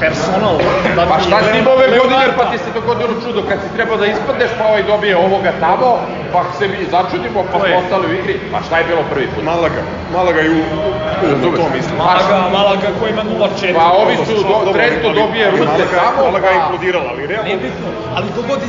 personal. 0.00 0.56
Da 0.96 1.02
Pa 1.10 1.16
šta 1.26 1.36
s 1.42 1.48
tim 1.52 1.64
Leonardo- 1.64 1.74
ove 1.74 1.86
godine, 1.98 2.24
pa 2.38 2.44
ti 2.50 2.58
se 2.58 2.70
dogodilo 2.78 3.12
čudo 3.24 3.40
kad 3.48 3.58
si 3.62 3.68
trebao 3.76 3.96
da 3.96 4.06
ispadneš, 4.06 4.50
pa 4.58 4.64
ovaj 4.70 4.82
dobije 4.82 5.14
ovoga 5.16 5.52
tamo, 5.60 5.88
pa 6.32 6.40
se 6.58 6.64
mi 6.68 6.78
začudimo, 6.94 7.38
pa 7.52 7.58
smo 7.58 7.76
ostali 7.82 8.04
u 8.10 8.14
igri. 8.20 8.34
Pa 8.52 8.58
šta 8.66 8.74
je 8.78 8.84
bilo 8.90 9.02
prvi 9.12 9.26
put? 9.34 9.44
Malaga. 9.44 9.82
Malaga 10.16 10.40
i 10.40 10.50
u, 10.58 10.60
u, 10.60 11.48
u 11.48 11.56
to 11.56 11.64
mislim. 11.76 11.96
Malaga, 12.06 12.38
Malaga 12.58 12.88
koji 12.98 13.10
ima 13.10 13.24
0-4. 13.24 13.74
Pa 13.80 13.86
ovi 14.02 14.14
su, 14.26 14.34
do, 14.48 14.72
Trento 14.72 15.08
dobije 15.20 15.46
Malaga, 15.52 15.84
tamo, 16.02 16.18
Malaga 16.26 16.48
je 16.48 16.58
pa... 16.58 16.62
implodirala, 16.64 17.08
ali 17.12 17.26
realno... 17.26 17.48
Nebitno, 17.50 17.86
ali 18.16 18.26
dogodi 18.38 18.68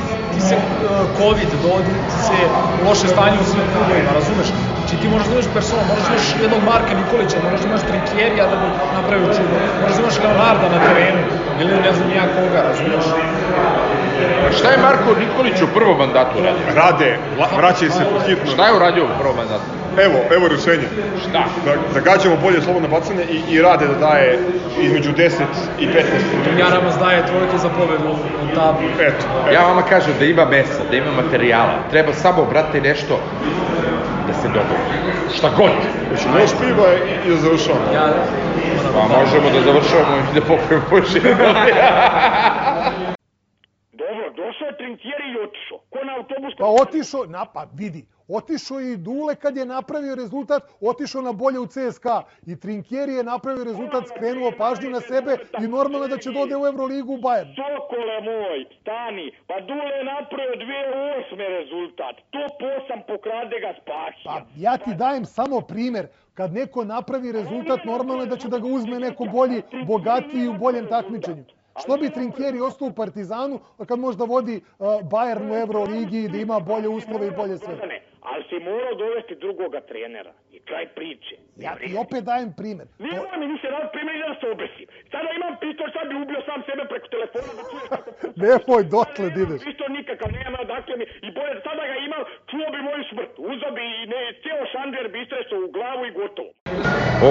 se 0.50 0.56
uh, 0.56 0.64
COVID, 1.18 1.50
dogodi 1.64 1.94
ti 2.10 2.18
se 2.28 2.38
loše 2.88 3.08
stanje 3.14 3.38
u 3.44 3.48
svim 3.52 3.68
klubovima, 3.74 4.12
razumeš? 4.20 4.48
Znači 4.78 4.96
ti 5.02 5.08
možeš 5.14 5.28
da 5.30 5.34
imaš 5.36 5.50
persona, 5.58 5.84
možeš 5.91 6.06
da 6.08 6.14
imaš 6.14 6.30
jednog 6.44 6.62
Marka 6.72 6.94
Nikolića, 7.00 7.38
možeš 7.46 7.60
da 7.64 7.68
imaš 7.70 7.84
Trinkjerija 7.89 8.46
da 8.52 8.56
bi 8.62 8.68
napravio 8.98 9.28
čudo, 9.38 9.56
možeš 9.82 9.96
da 9.98 10.02
imaš 10.04 10.18
Leonarda 10.24 10.68
na 10.76 10.80
terenu, 10.86 11.22
ili 11.62 11.74
ne 11.86 11.91
znam 11.96 12.10
ja 12.20 12.26
koga, 12.36 12.60
razumeš? 12.70 13.06
Šta 14.58 14.68
je 14.72 14.78
Marko 14.88 15.10
Nikolić 15.24 15.58
u 15.62 15.74
prvom 15.78 15.98
mandatu 15.98 16.36
radio? 16.46 16.66
Rade, 16.82 17.10
la, 17.39 17.48
vraćaj 17.58 17.89
se 17.89 18.04
pod 18.12 18.22
hitno. 18.28 18.52
Šta 18.54 18.64
je 18.68 18.76
uradio 18.80 19.04
u 19.06 19.20
prvom 19.20 19.36
mandatu? 19.41 19.83
Evo, 19.98 20.20
evo 20.36 20.48
rešenje. 20.48 20.88
Šta? 21.22 21.44
Da, 21.66 21.72
da 21.94 22.00
gađamo 22.00 22.38
bolje 22.41 22.62
slobodno 22.62 22.88
bacanje 22.88 23.24
i, 23.24 23.54
i 23.54 23.62
rade 23.62 23.88
da 23.88 23.94
daje 23.94 24.39
između 24.82 25.12
10 25.12 25.30
i 25.80 25.88
15 25.88 25.94
minuta. 26.32 26.60
Jaramaz 26.60 26.98
daje 26.98 27.26
trojke 27.28 27.58
za 27.58 27.70
pobedu 27.70 28.09
u 28.43 28.55
tablu. 28.55 28.88
Eto, 29.00 29.26
eto. 29.46 29.54
Ja 29.54 29.67
vama 29.67 29.82
kažem 29.82 30.13
da 30.20 30.26
ima 30.26 30.46
mesa, 30.46 30.84
da 30.92 30.97
ima 30.97 31.12
materijala. 31.12 31.74
Treba 31.92 32.13
samo, 32.13 32.46
brate, 32.46 32.82
nešto 32.82 33.20
da 34.28 34.34
se 34.34 34.47
dogodi. 34.47 35.13
Šta 35.38 35.50
god. 35.58 35.72
Hoćemo 36.09 36.39
još 36.39 36.51
piva 36.62 36.88
i, 36.93 37.28
i 37.28 37.30
da 37.30 37.36
završavamo. 37.36 37.93
Ja, 37.93 38.13
Pa 38.93 39.20
možemo 39.20 39.50
da 39.50 39.62
završavamo 39.62 40.17
i 40.32 40.36
da 40.36 40.42
popijemo 40.42 40.84
po 40.89 40.96
Dobro, 44.01 44.26
došao 44.36 44.67
je 44.67 44.78
Trinkieri 44.78 45.28
i 45.34 45.38
otišao. 45.47 45.78
Ko 45.89 46.00
na 46.05 46.13
autobus? 46.17 46.54
Pa 46.59 46.66
otišao, 46.66 47.26
na, 47.26 47.46
pa 47.46 47.67
vidi, 47.74 48.05
Otišao 48.28 48.79
je 48.79 48.93
i 48.93 48.97
Dule 48.97 49.36
kad 49.36 49.58
je 49.58 49.66
napravio 49.66 50.16
rezultat, 50.16 50.63
otišao 50.82 51.21
na 51.21 51.32
bolje 51.32 51.59
u 51.59 51.67
CSKA. 51.67 52.24
I 52.45 52.59
Trinkieri 52.59 53.13
je 53.13 53.24
napravio 53.24 53.63
rezultat, 53.63 54.04
skrenuo 54.08 54.51
pažnju 54.58 54.89
na 54.89 55.01
sebe 55.01 55.37
i 55.63 55.67
normalno 55.67 56.08
da 56.08 56.17
će 56.17 56.32
dode 56.32 56.58
u 56.58 56.66
Euroligu 56.66 57.13
u 57.13 57.17
Bayern. 57.17 57.55
Sokole 57.55 58.21
moj, 58.21 58.66
stani, 58.82 59.32
pa 59.47 59.59
Dule 59.59 59.93
je 59.97 60.04
napravio 60.04 60.55
2008. 60.55 61.37
rezultat. 61.59 62.16
Top 62.36 62.55
8 62.62 63.01
pokrade 63.08 63.59
ga 63.59 63.74
spasio. 63.82 64.25
Pa 64.25 64.41
ja 64.58 64.78
ti 64.78 64.95
dajem 64.95 65.25
samo 65.25 65.62
primer. 65.62 66.08
Kad 66.33 66.54
neko 66.54 66.83
napravi 66.83 67.32
rezultat, 67.32 67.86
normalno 67.86 68.24
je 68.24 68.28
da 68.28 68.37
će 68.37 68.47
da 68.47 68.59
ga 68.59 68.67
uzme 68.67 69.00
neko 69.00 69.25
bolji, 69.25 69.62
bogatiji 69.87 70.47
u 70.47 70.54
boljem 70.54 70.87
takmičenju. 70.87 71.43
Što 71.79 71.97
bi 71.97 72.09
Trinkieri 72.09 72.62
ostao 72.62 72.87
u 72.87 72.93
Partizanu, 72.93 73.59
a 73.78 73.86
kad 73.86 74.00
možda 74.00 74.24
vodi 74.24 74.62
uh, 74.79 74.87
Bayern 74.87 75.51
u 75.51 75.55
Euroligi 75.55 76.24
i 76.24 76.29
da 76.29 76.37
ima 76.37 76.59
bolje 76.59 76.89
uslove 76.89 77.28
i 77.28 77.32
bolje 77.32 77.58
sve? 77.58 77.78
Ali 78.29 78.43
si 78.50 78.58
morao 78.70 78.93
dovesti 79.04 79.33
drugoga 79.43 79.79
trenera. 79.91 80.33
I 80.55 80.58
kraj 80.67 80.86
priče. 80.97 81.36
Ja 81.66 81.71
ti 81.79 81.95
opet 82.04 82.21
dajem 82.32 82.50
primer. 82.62 82.87
Nema 83.08 83.33
mi 83.39 83.45
više 83.54 83.67
rad 83.75 83.87
primer 83.95 84.16
da 84.28 84.36
se 84.39 84.45
obesim. 84.55 84.87
Sada 85.13 85.29
imam 85.37 85.54
pistol, 85.63 85.87
sad 85.95 86.05
bi 86.09 86.16
ubio 86.24 86.41
sam 86.47 86.59
sebe 86.70 86.83
preko 86.91 87.08
telefona 87.16 87.51
da 87.58 87.63
čuješ 87.70 87.86
kako... 87.93 88.09
Nemoj 88.45 88.83
dotle 88.95 89.28
da 89.36 89.39
ideš. 89.45 89.62
Pistol 89.67 89.89
nikakav 90.00 90.29
nema, 90.39 90.59
dakle 90.75 90.93
mi, 91.00 91.05
i 91.28 91.29
bolje, 91.37 91.55
sada 91.67 91.83
ga 91.91 91.95
imam, 92.08 92.24
čuo 92.50 92.67
bi 92.74 92.79
moju 92.87 93.04
smrt. 93.12 93.33
Uzao 93.51 93.71
bi 93.78 93.83
i 94.01 94.04
ne, 94.13 94.21
ceo 94.43 94.63
šander 94.74 95.05
bi 95.12 95.17
istresao 95.25 95.59
u 95.67 95.70
glavu 95.75 96.01
i 96.05 96.16
gotovo. 96.20 96.51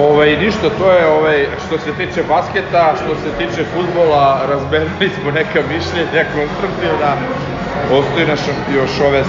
Ovaj, 0.05 0.29
ništa, 0.43 0.67
to 0.79 0.87
je 0.97 1.03
ovaj, 1.17 1.39
što 1.63 1.75
se 1.83 1.91
tiče 1.99 2.21
basketa, 2.33 2.83
što 3.01 3.11
se 3.21 3.29
tiče 3.39 3.61
futbola, 3.73 4.23
razmenili 4.51 5.07
smo 5.17 5.29
neka 5.39 5.59
mišljenja 5.73 6.23
konstruktivna. 6.35 7.11
Ostaju 7.91 8.27
naš 8.27 8.39
još 8.69 8.99
ove 8.99 9.19
e, 9.19 9.23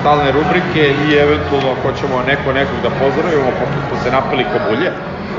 stalne 0.00 0.32
rubrike 0.32 0.94
i 1.08 1.14
eventualno 1.14 1.68
ako 1.78 1.92
ćemo 1.92 2.22
neko 2.22 2.52
nekog 2.52 2.80
da 2.82 2.90
pozdravimo, 2.90 3.50
pošto 3.58 3.78
smo 3.88 3.96
se 4.04 4.10
napali 4.10 4.44
ko 4.44 4.58
bulje. 4.68 4.90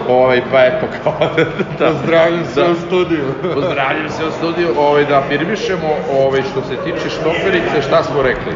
Ovaj, 0.10 0.42
pa 0.52 0.66
eto, 0.66 0.86
kao 1.04 1.20
da... 1.36 1.44
da 1.80 1.92
Pozdravljam 1.92 2.46
se 2.46 2.62
da, 2.62 2.72
u 2.72 2.76
studiju. 2.76 3.26
Pozdravljam 3.56 4.10
se 4.10 4.26
u 4.26 4.32
studiju, 4.32 4.70
ovaj, 4.78 5.06
da 5.06 5.18
afirmišemo 5.18 5.90
ovaj, 6.12 6.42
što 6.42 6.62
se 6.62 6.76
tiče 6.84 7.10
štoperice, 7.10 7.82
šta 7.88 8.04
smo 8.04 8.22
rekli? 8.22 8.54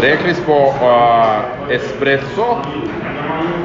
Rekli 0.00 0.34
smo 0.34 0.54
a, 0.82 1.40
espresso, 1.70 2.56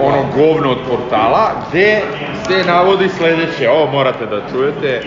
ono 0.01 0.25
govno 0.35 0.71
od 0.71 0.77
portala, 0.89 1.51
gde 1.69 2.01
se 2.47 2.63
navodi 2.67 3.09
sledeće, 3.09 3.69
ovo 3.69 3.91
morate 3.91 4.25
da 4.25 4.41
čujete, 4.51 4.87
e, 4.87 5.01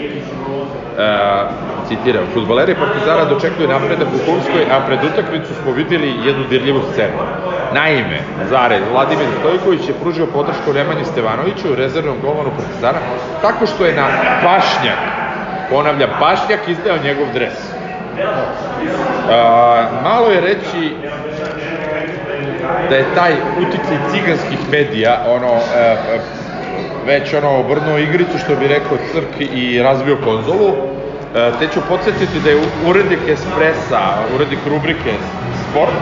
citiram, 1.89 2.25
futbaleri 2.35 2.75
Partizana 2.75 3.25
dočekuju 3.25 3.69
napredak 3.69 4.09
u 4.09 4.19
Kurskoj, 4.27 4.65
a 4.71 4.81
pred 4.87 4.99
utakmicu 5.05 5.55
smo 5.63 5.73
videli 5.73 6.15
jednu 6.27 6.45
dirljivu 6.51 6.81
scenu. 6.93 7.19
Naime, 7.75 8.21
Zare, 8.51 8.81
Vladimir 8.93 9.27
Stojković 9.41 9.89
je 9.89 9.95
pružio 10.03 10.27
podršku 10.27 10.73
Nemanji 10.75 11.05
Stevanoviću, 11.05 11.75
rezervnom 11.75 12.17
golmanu 12.23 12.51
Partizana, 12.57 12.99
tako 13.43 13.67
što 13.67 13.85
je 13.85 13.95
na 13.95 14.07
pašnjak, 14.43 14.99
ponavljam, 15.71 16.11
pašnjak 16.21 16.69
izdeo 16.69 16.97
njegov 17.05 17.27
dres. 17.35 17.55
A, 19.31 19.87
malo 20.05 20.29
je 20.31 20.41
reći 20.41 20.95
da 22.89 22.97
je 22.97 23.15
taj 23.15 23.33
uticaj 23.59 23.99
ciganskih 24.11 24.59
medija 24.71 25.25
ono 25.29 25.53
e, 25.75 25.97
već 27.07 27.35
ono 27.35 27.59
obrnuo 27.61 27.99
igricu 27.99 28.39
što 28.39 28.57
bi 28.57 28.69
rekao 28.69 28.99
Crk 29.13 29.41
i 29.41 29.83
razbio 29.83 30.17
konzolu. 30.25 30.69
E, 31.35 31.51
te 31.59 31.69
ću 31.69 31.81
podsjetiti 31.89 32.41
da 32.41 32.51
je 32.51 32.61
urednik 32.87 33.21
Espressa, 33.29 34.01
urednik 34.35 34.59
rubrike 34.67 35.13
Sport 35.71 35.93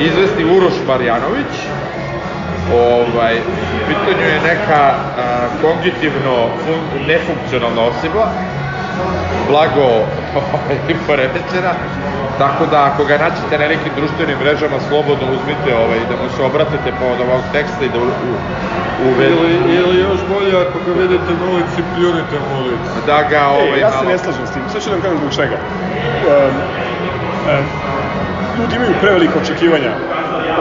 izvesni 0.00 0.44
Uroš 0.56 0.74
Marjanović. 0.86 1.52
Ovaj, 2.74 3.36
u 3.38 3.86
pitanju 3.88 4.26
je 4.28 4.40
neka 4.40 4.82
a, 5.18 5.48
kognitivno 5.62 6.48
fun, 6.64 6.80
nefunkcionalna 7.06 7.82
osoba 7.82 8.28
blago 9.48 9.88
ovaj, 10.42 10.78
poremećena, 11.06 11.72
tako 12.38 12.66
da 12.72 12.78
ako 12.90 13.04
ga 13.04 13.16
naćete 13.26 13.54
na 13.62 13.66
nekim 13.72 13.92
društvenim 13.98 14.36
mrežama, 14.42 14.76
slobodno 14.88 15.26
uzmite 15.36 15.70
ovaj, 15.82 16.00
da 16.10 16.14
mu 16.20 16.26
se 16.34 16.40
obratite 16.42 16.88
povodom 17.00 17.28
ovog 17.34 17.46
teksta 17.52 17.84
i 17.84 17.92
da 17.94 17.98
u, 17.98 18.08
u. 19.06 19.08
Ili, 19.32 19.52
ili 19.78 19.96
još 20.08 20.20
bolje 20.32 20.52
ako 20.64 20.78
ga 20.86 20.92
vidite 21.02 21.30
na 21.40 21.46
ulici, 21.52 21.78
pljunite 21.94 22.36
mu 22.42 22.50
ulici. 22.62 22.96
Da 23.06 23.18
ga 23.30 23.42
ovaj, 23.46 23.78
e, 23.78 23.80
ja 23.84 23.90
se 23.90 23.96
malo... 23.96 24.10
ne 24.10 24.18
slažem 24.18 24.46
s 24.46 24.52
tim, 24.54 24.62
sad 24.72 24.82
ću 24.82 24.88
da 24.88 24.94
vam 24.94 25.02
kažem 25.04 25.18
zbog 25.18 25.32
čega. 25.38 25.56
Um, 25.58 26.54
um, 27.52 27.64
ljudi 28.58 28.76
imaju 28.76 28.94
prevelike 29.02 29.34
očekivanja 29.42 29.92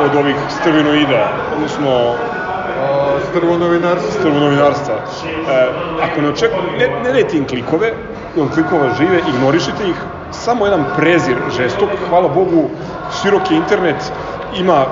od 0.05 0.15
ovih 0.15 0.35
strvinoida, 0.49 1.21
odnosno 1.55 2.15
strvo 3.29 3.57
novinarstvo. 3.57 4.11
strvo 4.11 4.39
novinarstva. 4.39 4.95
E, 4.95 5.67
ako 6.01 6.21
ne 6.21 6.29
očeku, 6.29 6.55
ne, 6.79 6.87
ne 7.03 7.13
dajte 7.13 7.37
im 7.37 7.47
klikove, 7.47 7.93
on 8.37 8.49
klikova 8.49 8.89
žive, 8.97 9.21
ignorišite 9.29 9.89
ih, 9.89 9.95
samo 10.31 10.65
jedan 10.65 10.85
prezir 10.95 11.37
žestok, 11.57 11.89
hvala 12.09 12.27
Bogu, 12.27 12.69
široki 13.21 13.55
internet, 13.55 14.11
ima 14.59 14.85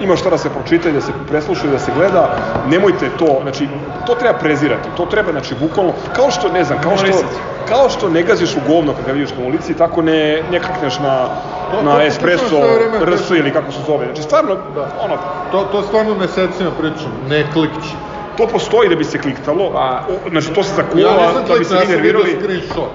ima 0.00 0.16
šta 0.16 0.30
da 0.30 0.38
se 0.38 0.50
pročita 0.50 0.88
i 0.88 0.92
da 0.92 1.00
se 1.00 1.12
presluša 1.28 1.66
i 1.66 1.70
da 1.70 1.78
se 1.78 1.92
gleda, 1.92 2.28
nemojte 2.64 3.10
to, 3.10 3.38
znači, 3.42 3.68
to 4.04 4.14
treba 4.14 4.34
prezirati, 4.34 4.88
to 4.90 5.06
treba, 5.06 5.32
znači, 5.32 5.54
bukvalno, 5.56 5.92
kao 6.12 6.30
što, 6.30 6.48
ne 6.48 6.64
znam, 6.64 6.78
kao 6.78 6.96
što, 6.96 7.06
kao 7.64 7.90
što 7.90 8.08
ne 8.08 8.22
gaziš 8.22 8.56
u 8.56 8.60
govno 8.62 8.92
kad 8.92 9.04
ga 9.04 9.12
vidiš 9.12 9.30
na 9.30 9.44
ulici, 9.44 9.74
tako 9.74 10.02
ne, 10.02 10.18
ne 10.50 10.60
klikneš 10.60 10.98
na, 10.98 11.26
To- 11.26 11.30
to- 11.70 11.82
na 11.82 11.90
to- 11.90 11.96
to 11.96 12.02
espresso, 12.02 12.48
sve 12.48 12.74
vreme 12.74 13.06
RS 13.06 13.30
ili 13.30 13.52
kako 13.52 13.72
se 13.72 13.78
zove, 13.82 14.04
znači, 14.06 14.22
stvarno, 14.22 14.56
ono, 14.98 15.16
To, 15.50 15.64
to 15.64 15.82
stvarno 15.82 16.14
mesecima 16.14 16.70
pričam, 16.72 17.12
ne 17.22 17.52
klikći. 17.52 17.94
to 18.36 18.46
postoji 18.46 18.88
da 18.88 18.96
bi 18.96 19.04
se 19.04 19.18
kliktalo, 19.18 19.64
o, 19.64 20.30
znači, 20.30 20.48
to 20.48 20.62
se 20.62 20.70
Ja 20.70 20.76
zakuva, 20.76 21.26
nisam 21.26 21.44
da 21.44 21.54
bi 21.54 21.64
se 21.64 21.74
kliknuo, 21.74 21.76
ja 21.76 21.80
vi 21.80 21.86
sam 21.86 21.96
vidio 21.96 21.96
nervirali, 21.96 22.36
screenshot. 22.38 22.90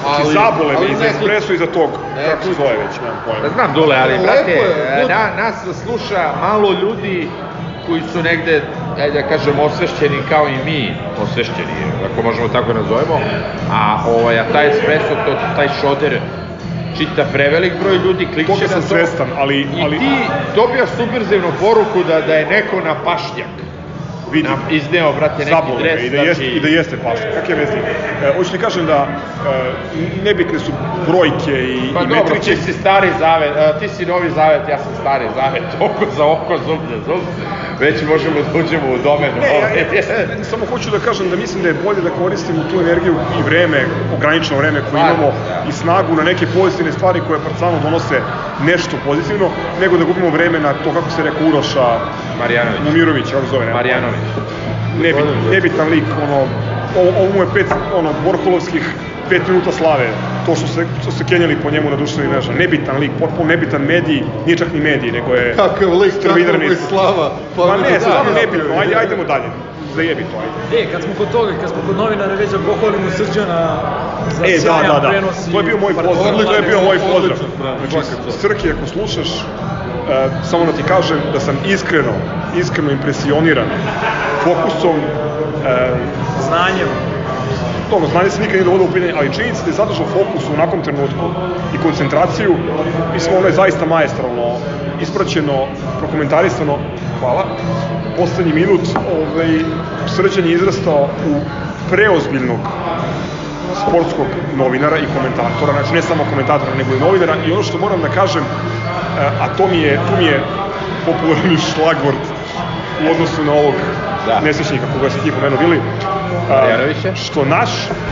Znači, 0.00 0.32
zabole 0.34 0.72
me 0.72 0.76
ali 0.76 0.86
i 0.86 0.96
za 0.96 1.04
espresso 1.06 1.52
i 1.52 1.58
za 1.58 1.66
tog, 1.68 1.90
Ne, 2.16 2.24
kako 2.24 2.42
se 2.42 2.52
zove 2.52 2.76
već, 2.76 3.00
nemam 3.00 3.16
Da 3.16 3.32
pojma. 3.32 3.48
znam 3.48 3.72
Dule, 3.72 3.96
ali 3.96 4.18
brate, 4.18 4.50
je, 4.50 4.62
bud- 4.96 5.08
na, 5.08 5.30
nas 5.36 5.54
sluša 5.76 6.32
malo 6.40 6.72
ljudi 6.72 7.28
koji 7.86 8.02
su 8.02 8.22
negde, 8.22 8.62
ajde 8.98 9.22
da 9.22 9.28
kažem, 9.28 9.58
osvešćeni 9.60 10.18
kao 10.28 10.48
i 10.48 10.64
mi, 10.64 10.94
osvešćeni, 11.18 11.74
ako 12.04 12.22
možemo 12.22 12.48
tako 12.48 12.72
nazovemo, 12.72 13.20
a, 13.72 13.98
ovaj, 14.08 14.38
a 14.38 14.44
taj 14.44 14.68
espresso, 14.68 15.14
to, 15.26 15.32
taj 15.56 15.68
šoder, 15.80 16.20
čita 16.96 17.24
prevelik 17.24 17.72
broj 17.82 17.96
ljudi, 17.96 18.26
klikće 18.26 18.52
na 18.62 18.68
sam 18.68 18.82
to. 18.82 18.88
svestan, 18.88 19.28
ali- 19.38 19.60
I 19.60 19.82
ali- 19.82 19.98
ti 19.98 20.16
dobijaš 20.54 20.88
subverzivnu 20.90 21.48
poruku 21.60 22.02
da, 22.02 22.20
da 22.20 22.34
je 22.34 22.46
neko 22.46 22.80
na 22.80 22.94
pašnjak. 22.96 23.48
Vidi. 24.30 24.48
Na, 24.48 24.56
izneo, 24.70 25.12
brate, 25.12 25.38
neki 25.38 25.50
Zabole 25.50 25.82
dres. 25.82 26.02
i 26.02 26.10
da, 26.10 26.16
jeste, 26.18 26.44
i 26.46 26.60
da 26.60 26.68
jeste 26.68 26.96
pašta. 26.96 27.26
Kak 27.34 27.48
je 27.48 27.54
vezi? 27.54 27.72
E, 28.22 28.32
hoću 28.36 28.50
ti 28.50 28.58
kažem 28.58 28.86
da 28.86 29.06
e, 29.46 29.72
nebitne 30.24 30.58
su 30.58 30.72
brojke 31.08 31.54
i, 31.64 31.94
Pa 31.94 32.00
i 32.02 32.06
dobro, 32.06 32.34
metriće. 32.34 32.56
ti 32.56 32.62
si 32.62 32.72
stari 32.72 33.08
zavet, 33.18 33.56
a, 33.56 33.78
ti 33.78 33.88
si 33.88 34.06
novi 34.06 34.30
zavet, 34.30 34.68
ja 34.68 34.78
sam 34.78 34.92
stari 35.00 35.26
zavet, 35.34 35.62
oko 35.88 36.04
za 36.16 36.24
oko, 36.24 36.58
zub 36.66 36.80
za 36.90 36.96
zub, 37.06 37.22
već 37.80 38.02
možemo 38.08 38.34
da 38.34 38.58
uđemo 38.58 38.86
u 38.94 38.98
domen. 39.04 39.30
Ne, 39.40 39.46
ja, 39.46 39.56
ovaj. 39.56 39.78
ja, 39.78 40.44
samo 40.50 40.66
hoću 40.66 40.90
da 40.90 40.98
kažem 40.98 41.30
da 41.30 41.36
mislim 41.36 41.62
da 41.62 41.68
je 41.68 41.74
bolje 41.84 42.00
da 42.00 42.10
koristimo 42.10 42.58
tu 42.70 42.80
energiju 42.80 43.14
i 43.38 43.42
vreme, 43.42 43.84
ograničeno 44.16 44.58
vreme 44.58 44.80
koje 44.90 45.02
Pa, 45.02 45.08
imamo 45.10 45.32
da. 45.48 45.64
i 45.68 45.72
snagu 45.72 46.14
na 46.14 46.22
neke 46.22 46.46
pozitivne 46.46 46.92
stvari 46.92 47.20
koje 47.26 47.40
Partizanu 47.40 47.78
donose 47.82 48.20
nešto 48.64 48.96
pozitivno, 49.06 49.50
nego 49.80 49.96
da 49.96 50.04
gubimo 50.04 50.30
vreme 50.30 50.60
na 50.60 50.72
to 50.72 50.92
kako 50.92 51.10
se 51.10 51.22
rekao 51.22 51.48
Uroša 51.48 51.86
Marjanović. 52.38 52.80
Mumirović, 52.84 53.26
kako 53.32 53.44
se 53.44 53.50
zove, 53.50 53.66
ne? 53.66 53.72
Marjanović. 53.72 54.20
Nebit, 55.02 55.24
nebitan 55.50 55.88
lik, 55.88 56.04
ono, 56.22 56.46
ovo, 56.96 57.32
mu 57.34 57.42
je 57.42 57.48
pet, 57.54 57.66
ono, 57.94 58.12
Borholovskih 58.24 58.82
pet 59.28 59.48
minuta 59.48 59.72
slave, 59.72 60.08
to 60.46 60.54
što 60.54 60.66
se, 60.66 60.86
što 61.02 61.10
se 61.10 61.24
kenjali 61.24 61.56
po 61.62 61.70
njemu 61.70 61.90
na 61.90 61.96
društvenim 61.96 62.30
mrežama, 62.32 62.58
nebitan 62.58 62.98
lik, 62.98 63.10
potpuno 63.20 63.48
nebitan 63.48 63.82
medij, 63.82 64.22
nije 64.46 64.56
čak 64.56 64.72
ni 64.72 64.80
medij, 64.80 65.12
nego 65.12 65.34
je 65.34 65.56
Kakav 65.56 65.98
lik, 65.98 66.12
kakav 66.22 66.76
slava. 66.88 67.30
Pa 67.56 67.76
ne, 67.76 67.90
da, 67.90 68.00
stvarno 68.00 68.32
da, 68.32 68.40
nebitno, 68.40 68.78
ajde, 68.78 68.94
ajdemo 68.94 69.24
dalje, 69.24 69.44
zajebi 69.96 70.24
to, 70.30 70.36
ajde. 70.42 70.82
E, 70.82 70.92
kad 70.92 71.02
smo 71.02 71.12
kod 71.18 71.30
toga, 71.32 71.52
kad 71.60 71.70
smo 71.70 71.78
kod 71.86 71.96
novinara 71.96 72.34
već 72.34 72.50
da 72.50 72.58
pohvalimo 72.58 73.10
Srđana 73.10 73.60
za 74.36 74.46
E, 74.46 74.58
da, 74.58 74.92
da, 74.92 75.00
da, 75.00 75.08
prenos 75.08 75.48
i 75.48 75.52
to 75.52 75.58
je 75.58 75.64
bio 75.64 75.78
moj 75.78 75.94
pozdrav, 75.94 76.44
to 76.44 76.54
je 76.54 76.62
bio 76.62 76.80
moj 76.80 76.98
pozdrav. 77.12 77.38
Znači. 77.90 78.06
Srki, 78.40 78.70
ako 78.70 78.86
slušaš, 78.86 79.28
e, 79.28 80.28
samo 80.50 80.64
da 80.64 80.72
ti 80.72 80.82
kažem 80.82 81.18
da 81.32 81.40
sam 81.40 81.56
iskreno, 81.66 82.12
iskreno 82.56 82.90
impresioniran 82.90 83.68
fokusom, 84.44 84.96
e, 84.96 85.90
znanjem. 86.48 87.15
Dobro, 87.90 88.08
znanje 88.08 88.30
se 88.30 88.40
nikad 88.40 88.54
nije 88.54 88.64
dovodilo 88.64 88.88
u 88.90 88.92
pitanje, 88.92 89.12
ali 89.16 89.32
činjenica 89.32 89.62
da 89.62 89.70
je 89.70 89.74
zadržao 89.74 90.06
fokus 90.06 90.48
u 90.50 90.54
onakom 90.54 90.82
trenutku 90.82 91.26
i 91.74 91.78
koncentraciju, 91.78 92.54
mislim, 93.14 93.36
ono 93.36 93.46
je 93.46 93.52
zaista 93.52 93.86
maestralno, 93.86 94.58
ispraćeno, 95.00 95.66
prokomentarisano, 95.98 96.78
hvala. 97.20 97.44
Poslednji 98.16 98.52
minut, 98.52 98.80
ovaj, 99.16 99.60
Srđan 100.06 100.44
je 100.46 100.52
izrastao 100.52 101.02
u 101.26 101.40
preozbiljnog 101.90 102.58
sportskog 103.86 104.26
novinara 104.56 104.98
i 104.98 105.06
komentatora, 105.16 105.72
znači 105.72 105.94
ne 105.94 106.02
samo 106.02 106.24
komentatora, 106.30 106.74
nego 106.74 106.94
i 106.94 107.00
novinara 107.00 107.34
i 107.46 107.52
ono 107.52 107.62
što 107.62 107.78
moram 107.78 108.00
da 108.00 108.08
kažem, 108.08 108.44
a 109.40 109.48
to 109.56 109.68
mi 109.68 109.78
je, 109.78 109.96
tu 109.96 110.16
mi 110.18 110.24
je 110.24 110.40
popularni 111.06 111.58
šlagvort 111.58 112.24
u 113.02 113.10
odnosu 113.10 113.44
na 113.44 113.52
ovog 113.52 113.74
Da. 114.26 114.40
nesrećnika 114.40 114.86
koga 114.94 115.10
si 115.10 115.20
ti 115.24 115.32
pomenuo 115.32 115.58
bili. 115.58 115.80
A, 116.50 117.14
što 117.14 117.44
naš, 117.44 117.70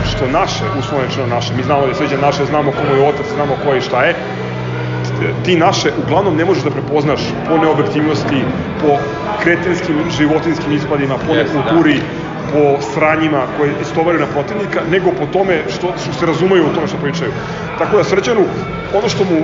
što 0.09 0.27
naše, 0.27 0.63
uslovno 0.79 1.07
rečeno 1.07 1.27
naše, 1.27 1.53
mi 1.53 1.63
znamo 1.63 1.81
da 1.81 1.87
je 1.87 1.95
sređan 1.95 2.19
naše, 2.21 2.45
znamo 2.45 2.71
ko 2.71 2.77
mu 2.89 2.95
je 2.95 3.09
otac, 3.09 3.25
znamo 3.35 3.53
ko 3.63 3.73
je 3.73 3.77
i 3.77 3.81
šta 3.81 4.03
je, 4.03 4.15
ti 5.45 5.55
naše 5.55 5.91
uglavnom 6.05 6.35
ne 6.35 6.45
možeš 6.45 6.63
da 6.63 6.69
prepoznaš 6.69 7.21
po 7.49 7.57
neobjektivnosti, 7.57 8.43
po 8.81 8.97
kretinskim 9.43 9.95
životinskim 10.17 10.71
ispadima, 10.73 11.15
po 11.27 11.33
Jeste, 11.33 11.57
da. 11.57 11.75
Po 12.53 12.81
sranjima 12.93 13.41
koje 13.57 13.71
istovaraju 13.81 14.25
na 14.25 14.31
protivnika, 14.33 14.79
nego 14.91 15.11
po 15.11 15.25
tome 15.25 15.63
što, 15.69 15.87
što 16.03 16.13
se 16.13 16.25
razumeju 16.25 16.65
u 16.65 16.73
tome 16.75 16.87
što 16.87 16.97
pričaju. 16.97 17.31
Tako 17.79 17.97
da 17.97 18.03
Srđanu, 18.03 18.45
ono 18.93 19.09
što 19.09 19.23
mu 19.23 19.39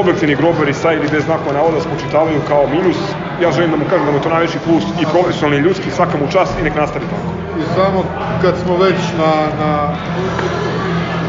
objektivni 0.00 0.34
grobari 0.34 0.72
sa 0.72 0.92
ili 0.92 1.08
bez 1.12 1.24
znakova 1.24 1.52
navoda 1.52 1.80
spočitavaju 1.80 2.40
kao 2.48 2.66
minus, 2.66 2.96
ja 3.42 3.52
želim 3.52 3.70
da 3.70 3.76
mu 3.76 3.84
kažem 3.90 4.06
da 4.06 4.12
mu 4.12 4.18
je 4.18 4.22
to 4.22 4.28
najveći 4.28 4.58
plus 4.66 4.84
i 5.02 5.04
profesionalni 5.12 5.56
i 5.58 5.66
ljudski, 5.66 5.90
svaka 5.90 6.18
mu 6.18 6.32
čast 6.32 6.52
i 6.60 6.62
nek 6.62 6.74
nastavi 6.74 7.04
tako. 7.12 7.28
I 7.60 7.62
samo 7.76 8.04
kad 8.42 8.54
smo 8.62 8.76
već 8.76 8.98
na, 9.18 9.32
na 9.60 9.72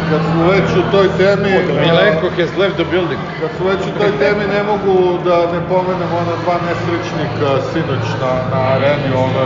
kad 0.10 0.22
smo 0.32 0.44
već 0.52 0.68
u 0.82 0.84
toj 0.92 1.08
temi, 1.18 1.52
Milenko 1.86 2.28
has 2.38 2.52
left 2.62 2.76
the 2.82 2.88
building. 2.94 3.22
kad 3.42 3.50
smo 3.56 3.64
već 3.72 3.82
u 3.92 3.94
toj 4.00 4.12
temi 4.24 4.44
ne 4.56 4.62
mogu 4.72 4.96
da 5.28 5.38
ne 5.54 5.60
pomenem 5.70 6.12
ona 6.22 6.34
dva 6.44 6.58
nesrećnika 6.68 7.50
sinoć 7.72 8.06
na, 8.22 8.34
na 8.52 8.60
areni, 8.74 9.10
ona 9.28 9.44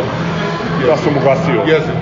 Ja 0.90 0.98
sam 0.98 1.18
ugasio. 1.18 1.62
jezik. 1.68 1.96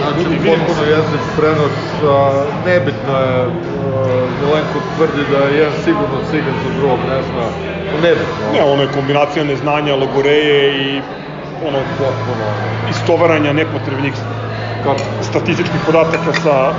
Znači, 0.00 0.36
potpuno 0.46 0.84
se. 0.84 0.90
jezik 0.90 1.24
prenos, 1.36 1.72
a, 2.02 2.44
nebitno 2.66 3.18
je, 3.18 3.46
Milenko 4.40 4.78
tvrdi 4.96 5.22
da 5.30 5.38
je 5.38 5.58
jedan 5.58 5.72
sigurno 5.84 6.18
cigan 6.30 6.54
za 6.64 6.70
drugog 6.78 6.98
ne 7.08 7.22
zna, 7.22 7.46
nebitno. 8.02 8.52
Ne, 8.52 8.62
ono 8.72 8.82
je 8.82 8.88
kombinacija 8.88 9.44
neznanja, 9.44 9.94
logoreje 9.94 10.58
i 10.82 11.00
ono 11.68 11.78
Potpuno, 11.98 12.46
istovaranja 12.90 13.52
nepotrebnih 13.52 14.14
statističkih 15.22 15.80
podataka 15.86 16.32
sa 16.42 16.72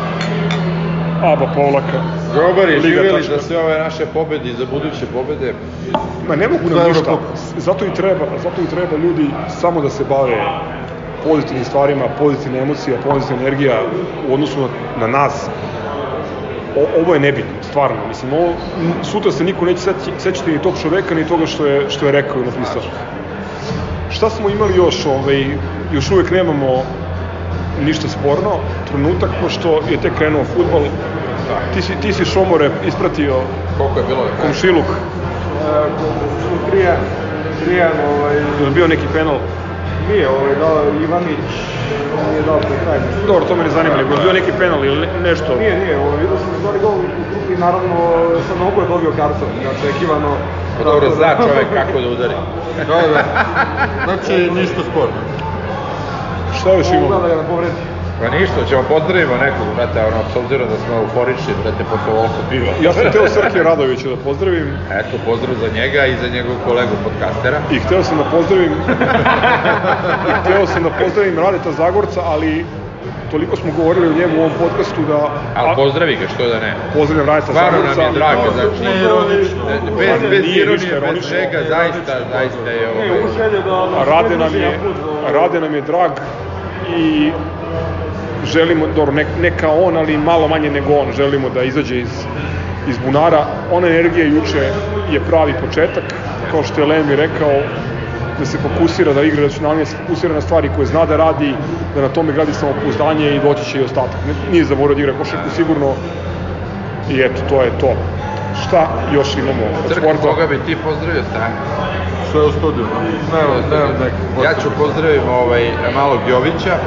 ABA 1.23 1.47
povlaka. 1.55 1.99
Grobari, 2.33 2.75
Liga 2.75 2.87
živjeli 2.87 3.23
za 3.23 3.41
sve 3.41 3.57
ove 3.57 3.79
naše 3.79 4.05
pobede 4.05 4.49
i 4.49 4.53
za 4.53 4.65
buduće 4.71 5.05
pobede. 5.13 5.53
Ma 6.27 6.35
ne 6.35 6.47
mogu 6.47 6.69
nam 6.69 6.87
ništa. 6.87 7.17
Zato 7.57 7.85
i 7.85 7.93
treba, 7.93 8.25
zato 8.43 8.61
i 8.61 8.67
treba 8.67 8.97
ljudi 8.97 9.29
samo 9.61 9.81
da 9.81 9.89
se 9.89 10.03
bave 10.09 10.37
pozitivnim 11.23 11.65
stvarima, 11.65 12.05
pozitivna 12.19 12.59
emocija, 12.59 12.97
pozitivna 13.03 13.41
energija 13.41 13.81
u 14.29 14.33
odnosu 14.33 14.59
na, 14.59 14.67
na 14.99 15.07
nas. 15.07 15.49
O, 16.77 17.01
ovo 17.01 17.13
je 17.13 17.19
nebitno, 17.19 17.51
stvarno. 17.61 17.97
Mislim, 18.07 18.33
ovo, 18.33 18.53
sutra 19.03 19.31
se 19.31 19.43
niko 19.43 19.65
neće 19.65 19.81
sećati 20.17 20.51
ni 20.51 20.61
tog 20.61 20.73
čoveka, 20.81 21.15
ni 21.15 21.27
toga 21.27 21.45
što 21.45 21.65
je, 21.65 21.89
što 21.89 22.05
je 22.05 22.11
rekao 22.11 22.41
i 22.41 22.45
napisao. 22.45 22.81
Šta 24.09 24.29
smo 24.29 24.49
imali 24.49 24.77
još? 24.77 25.05
Ovaj, 25.05 25.45
još 25.93 26.11
uvek 26.11 26.31
nemamo 26.31 26.83
ništa 27.85 28.07
sporno. 28.07 28.59
Trenutak, 28.95 29.29
pošto 29.41 29.83
je 29.89 29.97
tek 29.97 30.15
krenuo 30.15 30.43
futbol. 30.45 30.87
Ti 31.73 31.81
si, 31.81 31.95
ti 31.95 32.13
si 32.13 32.25
Šomore 32.25 32.69
ispratio 32.87 33.35
Koliko 33.77 33.99
je 33.99 34.05
bilo? 34.07 34.23
komšiluk. 34.41 34.85
Trijan, 36.69 36.97
Trijan, 37.59 37.91
ovaj, 38.09 38.35
Je 38.59 38.65
li 38.65 38.71
bio 38.71 38.87
neki 38.87 39.07
penal? 39.13 39.37
nije, 40.09 40.29
ovaj, 40.29 40.55
dao 40.55 40.77
Ivanić, 41.03 41.51
nije 42.29 42.41
dao 42.45 42.59
pre 42.59 42.75
kraj. 42.83 42.99
Dobro, 43.27 43.45
to 43.45 43.55
me 43.55 43.63
ne 43.63 43.69
zanima, 43.69 43.95
nego 43.97 44.13
je 44.13 44.21
bio 44.21 44.33
neki 44.33 44.51
penal 44.59 44.85
ili 44.85 44.97
ne- 44.97 45.29
nešto? 45.29 45.55
Nije, 45.55 45.79
nije, 45.79 45.97
ovaj, 45.97 46.17
vidio 46.17 46.37
sam 46.37 46.47
stvari 46.59 46.79
gol 46.79 46.95
i 47.49 47.59
naravno 47.59 47.95
sa 48.47 48.55
nogu 48.55 48.81
je 48.81 48.87
dobio 48.87 49.11
karton, 49.11 49.49
neočekivano. 49.63 50.31
Pa 50.77 50.83
dobro, 50.83 51.09
zna 51.09 51.35
čovek 51.37 51.67
kako 51.73 52.01
da 52.01 52.07
udari. 52.07 52.35
Da, 52.87 53.07
da. 53.07 53.23
Znači, 54.05 54.51
ništa 54.51 54.81
sporno. 54.91 55.19
Šta 56.59 56.73
još 56.73 56.87
imamo? 56.87 57.19
da 57.19 57.27
ga 57.27 57.35
ne 57.35 57.47
povredi. 57.47 57.94
Pa 58.19 58.29
ništa, 58.29 58.55
ćemo 58.69 58.83
pozdravimo 58.83 59.35
nekog, 59.37 59.67
brate, 59.75 59.99
ono, 60.01 60.19
s 60.33 60.35
obzirom 60.35 60.67
da 60.69 60.77
smo 60.77 60.93
euforični, 60.95 61.53
brate, 61.63 61.83
posle 61.83 62.09
ovoliko 62.13 62.39
piva. 62.49 62.71
Ja 62.81 62.93
sam 62.93 63.11
teo 63.11 63.27
Srke 63.27 63.63
Radovića 63.63 64.07
da 64.09 64.17
pozdravim 64.17 64.67
Eto, 64.91 65.15
pozdrav 65.25 65.55
za 65.55 65.69
njega 65.75 66.05
i 66.05 66.15
za 66.15 66.27
njegovog 66.27 66.57
kolegu 66.67 66.95
podcastera. 67.03 67.57
i 67.71 67.79
hteo 67.79 68.03
sam 68.03 68.17
da 68.17 68.23
pozdravim 68.25 68.71
i 70.29 70.41
hteo 70.41 70.65
sam 70.67 70.83
da 70.83 70.89
pozdravim 71.01 71.39
Radeta 71.39 71.71
Zagorca, 71.71 72.21
ali 72.25 72.65
toliko 73.31 73.55
smo 73.55 73.71
govorili 73.77 74.07
o 74.07 74.17
njemu 74.19 74.33
u 74.37 74.43
ovom 74.43 74.51
podcastu 74.59 75.01
da 75.07 75.19
Ali 75.55 75.69
a, 75.71 75.75
pozdravi 75.75 76.15
ga, 76.15 76.27
što 76.27 76.47
da 76.47 76.59
ne. 76.59 76.73
pozdravljam 76.93 77.27
Radeta 77.27 77.51
Stvarno 77.51 77.77
Zagorca. 77.77 78.01
nam 78.01 78.07
je 78.07 78.17
drago, 78.19 78.41
znači, 78.53 78.83
Ne 78.83 78.93
ironično. 79.01 79.63
bez, 79.97 80.21
bez 80.29 80.45
ironije, 80.55 81.01
bez 81.13 81.23
svega, 81.25 81.59
zaista, 81.69 82.13
zaista 82.33 82.69
je 82.71 82.81
Ne, 82.81 83.11
ovaj... 83.11 83.23
u 83.25 83.27
želje 83.37 83.59
da... 83.61 83.75
A 83.99 84.03
Rade 84.05 84.37
nam 84.37 84.55
je, 84.55 84.79
Rade 85.33 85.59
nam 85.61 85.75
je 85.75 85.81
drag 85.81 86.11
i 86.97 87.31
želimo, 88.45 88.87
dobro, 88.87 89.13
ne, 89.13 89.25
ne 89.37 89.51
kao 89.51 89.81
on, 89.81 89.97
ali 89.97 90.17
malo 90.17 90.47
manje 90.47 90.69
nego 90.69 90.93
on, 90.93 91.11
želimo 91.11 91.49
da 91.49 91.63
izađe 91.63 91.99
iz, 91.99 92.09
iz 92.87 92.97
bunara. 92.97 93.45
Ona 93.71 93.87
energija 93.87 94.25
juče 94.25 94.69
je 95.09 95.19
pravi 95.19 95.53
početak, 95.61 96.03
kao 96.51 96.63
što 96.63 96.81
je 96.81 96.87
Lemi 96.87 97.15
rekao, 97.15 97.61
da 98.39 98.45
se 98.45 98.57
fokusira, 98.57 99.13
da 99.13 99.23
igra 99.23 99.43
racionalnije, 99.43 99.85
da 99.85 99.91
se 99.91 99.97
fokusira 99.97 100.33
na 100.33 100.41
stvari 100.41 100.69
koje 100.75 100.85
zna 100.85 101.05
da 101.05 101.17
radi, 101.17 101.53
da 101.95 102.01
na 102.01 102.09
tome 102.09 102.33
gradi 102.33 102.53
samopouzdanje 102.53 103.35
i 103.35 103.39
doći 103.39 103.65
će 103.65 103.79
i 103.79 103.83
ostatak. 103.83 104.19
Ne- 104.27 104.51
Nije 104.51 104.65
zaboravio 104.65 104.95
da 104.95 105.01
igra 105.01 105.13
košarku 105.17 105.49
sigurno 105.49 105.93
i 107.09 107.21
eto, 107.21 107.41
to 107.49 107.63
je 107.63 107.71
to. 107.71 107.93
Šta 108.63 108.81
još 109.13 109.37
imamo 109.37 109.63
od 109.65 109.87
Crk, 109.87 109.97
sporta? 109.97 110.21
koga 110.21 110.47
bi 110.47 110.59
ti 110.59 110.75
pozdravio, 110.75 111.23
strane? 111.29 111.53
Sve 112.31 112.41
u 112.41 112.51
studiju. 112.51 112.85
Nemam, 113.33 113.63
nemam 113.71 113.95
neki 113.99 114.43
Ja 114.43 114.53
ću 114.53 114.69
pozdravim 114.77 115.29
ovaj, 115.29 115.63
malog 115.95 116.19
Jovića, 116.29 116.77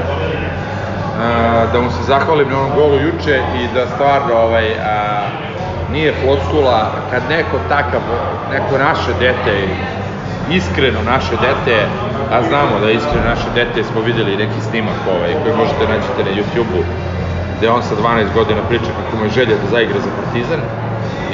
da 1.72 1.80
mu 1.80 1.90
se 1.90 2.02
zahvalim 2.02 2.48
na 2.48 2.58
onom 2.58 2.70
golu 2.76 2.94
juče 2.94 3.42
i 3.60 3.74
da 3.74 3.86
stvarno 3.86 4.34
ovaj, 4.34 4.68
a, 4.72 5.20
nije 5.92 6.14
floskula 6.22 6.90
kad 7.10 7.22
neko 7.28 7.56
takav, 7.68 8.00
neko 8.52 8.78
naše 8.78 9.12
dete, 9.20 9.68
iskreno 10.50 10.98
naše 11.06 11.34
dete, 11.46 11.86
a 12.32 12.42
znamo 12.42 12.80
da 12.80 12.88
je 12.88 12.94
iskreno 12.94 13.24
naše 13.28 13.48
dete, 13.54 13.84
smo 13.84 14.00
videli 14.00 14.36
neki 14.36 14.60
snimak 14.70 14.98
ovaj, 15.16 15.32
koji 15.42 15.56
možete 15.56 15.92
naći 15.92 16.08
na 16.18 16.30
YouTube-u, 16.38 16.82
gde 17.58 17.70
on 17.70 17.82
sa 17.82 17.94
12 17.94 18.34
godina 18.34 18.60
priča 18.68 18.90
kako 18.98 19.16
mu 19.16 19.24
je 19.24 19.30
želja 19.30 19.56
da 19.62 19.70
zaigra 19.70 20.00
za 20.00 20.10
Partizan 20.22 20.60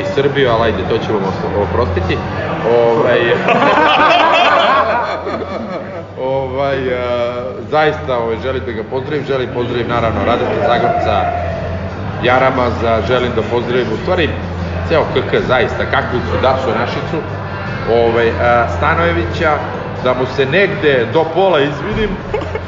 i 0.01 0.05
Srbiju, 0.15 0.51
ali 0.51 0.63
ajde, 0.63 0.83
to 0.89 0.99
ćemo 0.99 1.19
oprostiti. 1.63 2.17
Ovaj, 2.71 3.21
ovaj, 6.25 6.95
a, 6.95 7.45
zaista 7.71 8.19
ovaj, 8.19 8.37
želim 8.43 8.63
da 8.67 8.73
ga 8.73 8.83
pozdravim, 8.91 9.25
želim 9.25 9.49
pozdravim 9.55 9.89
naravno 9.89 10.25
Radeta 10.25 10.67
Zagorca, 10.67 11.17
Jaramaza, 12.23 13.03
želim 13.09 13.33
da 13.37 13.43
pozdravim 13.43 13.93
u 13.93 13.97
stvari 14.03 14.29
ceo 14.89 15.05
KK 15.05 15.35
zaista, 15.49 15.85
kakvu 15.91 16.19
su 16.31 16.37
Dašu 16.43 16.79
Našicu, 16.79 17.19
ovaj, 17.91 18.29
a, 18.41 18.69
Stanojevića, 18.77 19.59
da 20.05 20.15
mu 20.15 20.27
se 20.37 20.47
negde 20.47 21.07
do 21.13 21.25
pola 21.35 21.61
izvinim, 21.61 22.11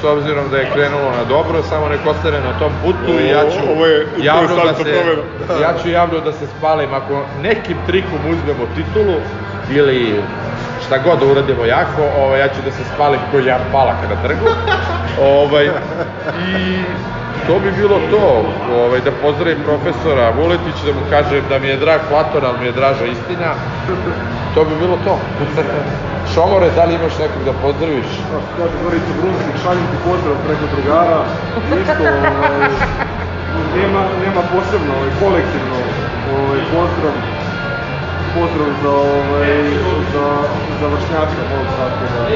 s 0.00 0.04
obzirom 0.04 0.50
da 0.50 0.56
je 0.58 0.70
krenulo 0.74 1.10
na 1.10 1.24
dobro, 1.28 1.62
samo 1.62 1.88
nek 1.88 2.00
ostane 2.06 2.40
na 2.40 2.52
tom 2.58 2.72
putu 2.82 3.20
i 3.20 3.28
ja 3.28 3.42
ću 3.50 3.70
Ovo 3.70 3.86
je 3.86 4.06
javno 4.22 4.56
da 4.64 4.74
se, 4.74 5.62
ja 5.62 5.74
ću 5.82 5.90
javno 5.90 6.20
da 6.20 6.32
se 6.32 6.46
spalim. 6.58 6.94
Ako 6.94 7.24
nekim 7.42 7.76
trikom 7.86 8.18
uzmemo 8.30 8.66
titulu 8.74 9.16
ili 9.70 10.22
šta 10.85 10.98
god 10.98 11.19
da 11.20 11.27
uradimo 11.27 11.65
jako, 11.65 12.03
ovaj, 12.23 12.40
ja 12.40 12.48
ću 12.48 12.61
da 12.65 12.70
se 12.70 12.82
spalim 12.94 13.20
ko 13.31 13.39
Jan 13.39 13.61
Palak 13.73 13.97
na 14.11 14.16
trgu. 14.23 14.48
ovaj, 15.23 15.66
I 16.48 16.82
to 17.47 17.55
bi 17.59 17.70
bilo 17.73 17.98
to, 18.11 18.24
ovaj, 18.81 19.01
da 19.01 19.11
pozdravim 19.23 19.59
profesora 19.65 20.32
Vuletića, 20.39 20.82
da 20.86 20.93
mu 20.93 21.03
kažem 21.11 21.43
da 21.48 21.59
mi 21.59 21.69
je 21.69 21.77
drag 21.77 22.01
Platon, 22.09 22.44
ali 22.44 22.59
mi 22.61 22.66
je 22.66 22.73
draža 22.73 23.07
istina. 23.07 23.51
To 24.55 24.65
bi 24.65 24.74
bilo 24.81 24.97
to. 25.05 25.19
Šomore, 26.35 26.69
da 26.77 26.85
li 26.85 26.94
imaš 26.94 27.15
nekog 27.19 27.43
da 27.44 27.53
pozdraviš? 27.62 28.11
Kaže 28.57 28.77
Gorica 28.85 29.12
Brunski, 29.19 29.51
šaljem 29.62 29.86
ti 29.93 29.98
pozdrav 30.09 30.36
preko 30.47 30.65
drugara. 30.74 31.19
Isto, 31.82 32.03
ovaj, 32.03 32.69
nema, 33.77 34.03
nema 34.24 34.43
posebno, 34.55 34.93
ovaj, 34.98 35.12
kolektivno 35.23 35.77
ovaj, 36.36 36.61
pozdrav 36.73 37.15
pozdrav 38.36 38.70
za, 38.82 38.90
ovaj, 38.90 39.48
za, 40.12 40.26
za 40.80 40.86
vršnjaka 40.86 41.40
mog 41.50 41.66
tako 41.78 42.04
da... 42.14 42.26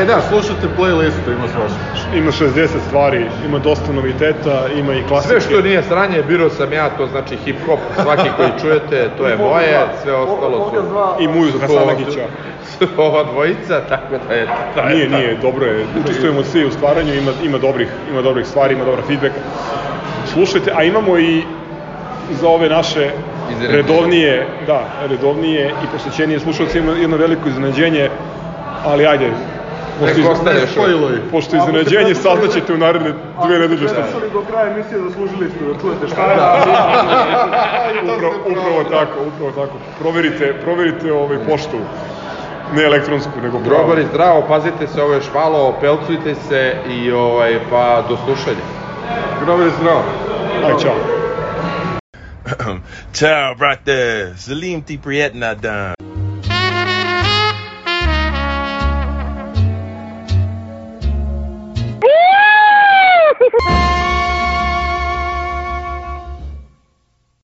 E 0.00 0.04
da, 0.04 0.20
slušajte 0.28 0.66
playlistu, 0.78 1.28
ima 1.38 1.48
svašta. 1.48 1.78
Ima 2.16 2.30
60 2.30 2.68
stvari, 2.88 3.26
ima 3.46 3.58
dosta 3.58 3.92
noviteta, 3.92 4.66
ima 4.78 4.94
i 4.94 5.02
klasike. 5.08 5.28
Sve 5.28 5.40
što 5.40 5.62
nije 5.62 5.82
sranje, 5.82 6.22
biro 6.22 6.50
sam 6.50 6.72
ja, 6.72 6.88
to 6.88 7.06
znači 7.06 7.36
hip-hop, 7.46 7.78
svaki 8.02 8.28
koji 8.36 8.48
čujete, 8.60 9.10
to 9.18 9.26
je 9.26 9.36
moje, 9.36 9.86
sve 10.02 10.14
ostalo 10.14 10.70
su... 10.70 11.22
I 11.22 11.28
Muju 11.28 11.52
su 11.52 11.58
Hasanagića. 11.58 12.26
ova 13.08 13.24
dvojica, 13.24 13.80
tako 13.88 14.14
da 14.28 14.34
je... 14.34 14.40
je 14.40 14.94
Nije, 14.94 15.08
nije, 15.08 15.38
dobro 15.42 15.66
je. 15.66 15.86
Učestvujemo 16.04 16.44
svi 16.44 16.64
u 16.64 16.70
stvaranju, 16.70 17.14
ima, 17.14 17.32
ima, 17.44 17.58
dobrih, 17.58 17.88
ima 18.10 18.22
dobrih 18.22 18.46
stvari, 18.46 18.74
ima 18.74 18.84
dobra 18.84 19.02
feedbacka. 19.02 19.40
Slušajte, 20.32 20.72
a 20.76 20.82
imamo 20.82 21.18
i 21.18 21.42
za 22.40 22.48
ove 22.48 22.68
naše. 22.68 23.10
Redovnije, 23.70 24.46
da, 24.66 24.80
redovnije 25.08 25.66
i 25.84 25.86
posvećenije 25.92 26.40
slušalci 26.40 26.78
ima 26.78 26.92
jedno 26.92 27.16
veliko 27.16 27.48
iznenađenje, 27.48 28.10
ali 28.84 29.06
ajde, 29.06 29.30
pošto, 30.00 30.30
ostane 30.30 30.60
još 30.60 30.70
Spojluj. 30.70 31.16
pošto 31.30 31.56
iznenađenje 31.56 32.14
saznaćete 32.14 32.74
u 32.74 32.78
naredne 32.78 33.12
dve 33.46 33.58
nedelje 33.58 33.88
šta 33.88 34.00
je. 34.00 34.04
Slušali 34.10 34.30
do 34.32 34.42
kraja 34.50 34.66
emisije, 34.72 34.98
zaslužili 35.00 35.50
ste 35.50 35.64
da 35.64 35.80
čujete 35.80 36.08
šta 36.08 36.26
Da, 36.26 36.32
je. 36.32 36.36
da, 38.06 38.14
upravo, 38.14 38.34
upravo 38.46 38.84
tako, 38.84 39.18
upravo 39.28 39.66
tako. 39.66 39.78
Proverite, 40.00 40.54
proverite 40.64 41.12
ovaj 41.12 41.38
poštu, 41.48 41.78
ne 42.74 42.82
elektronsku, 42.82 43.30
nego 43.42 43.58
pravu. 43.58 43.74
Grobar 43.76 43.98
i 43.98 44.06
zdravo, 44.12 44.44
pazite 44.48 44.86
se, 44.86 45.02
ovo 45.02 45.14
je 45.14 45.20
švalo, 45.22 45.74
pelcujte 45.80 46.34
se 46.34 46.74
i 46.90 47.12
ovaj, 47.12 47.58
pa 47.70 48.02
do 48.08 48.16
slušanja. 48.24 48.64
Grobar 49.44 49.66
je 49.66 49.72
zdravo. 49.80 50.02
Aj, 50.66 50.72
čao. 50.82 51.25
Ciao, 53.12 53.54
right. 53.58 53.82
Salim 54.38 54.82
ti 54.82 54.98
Priet 54.98 55.34
Nadan. 55.34 55.94
Woo! 62.02 64.02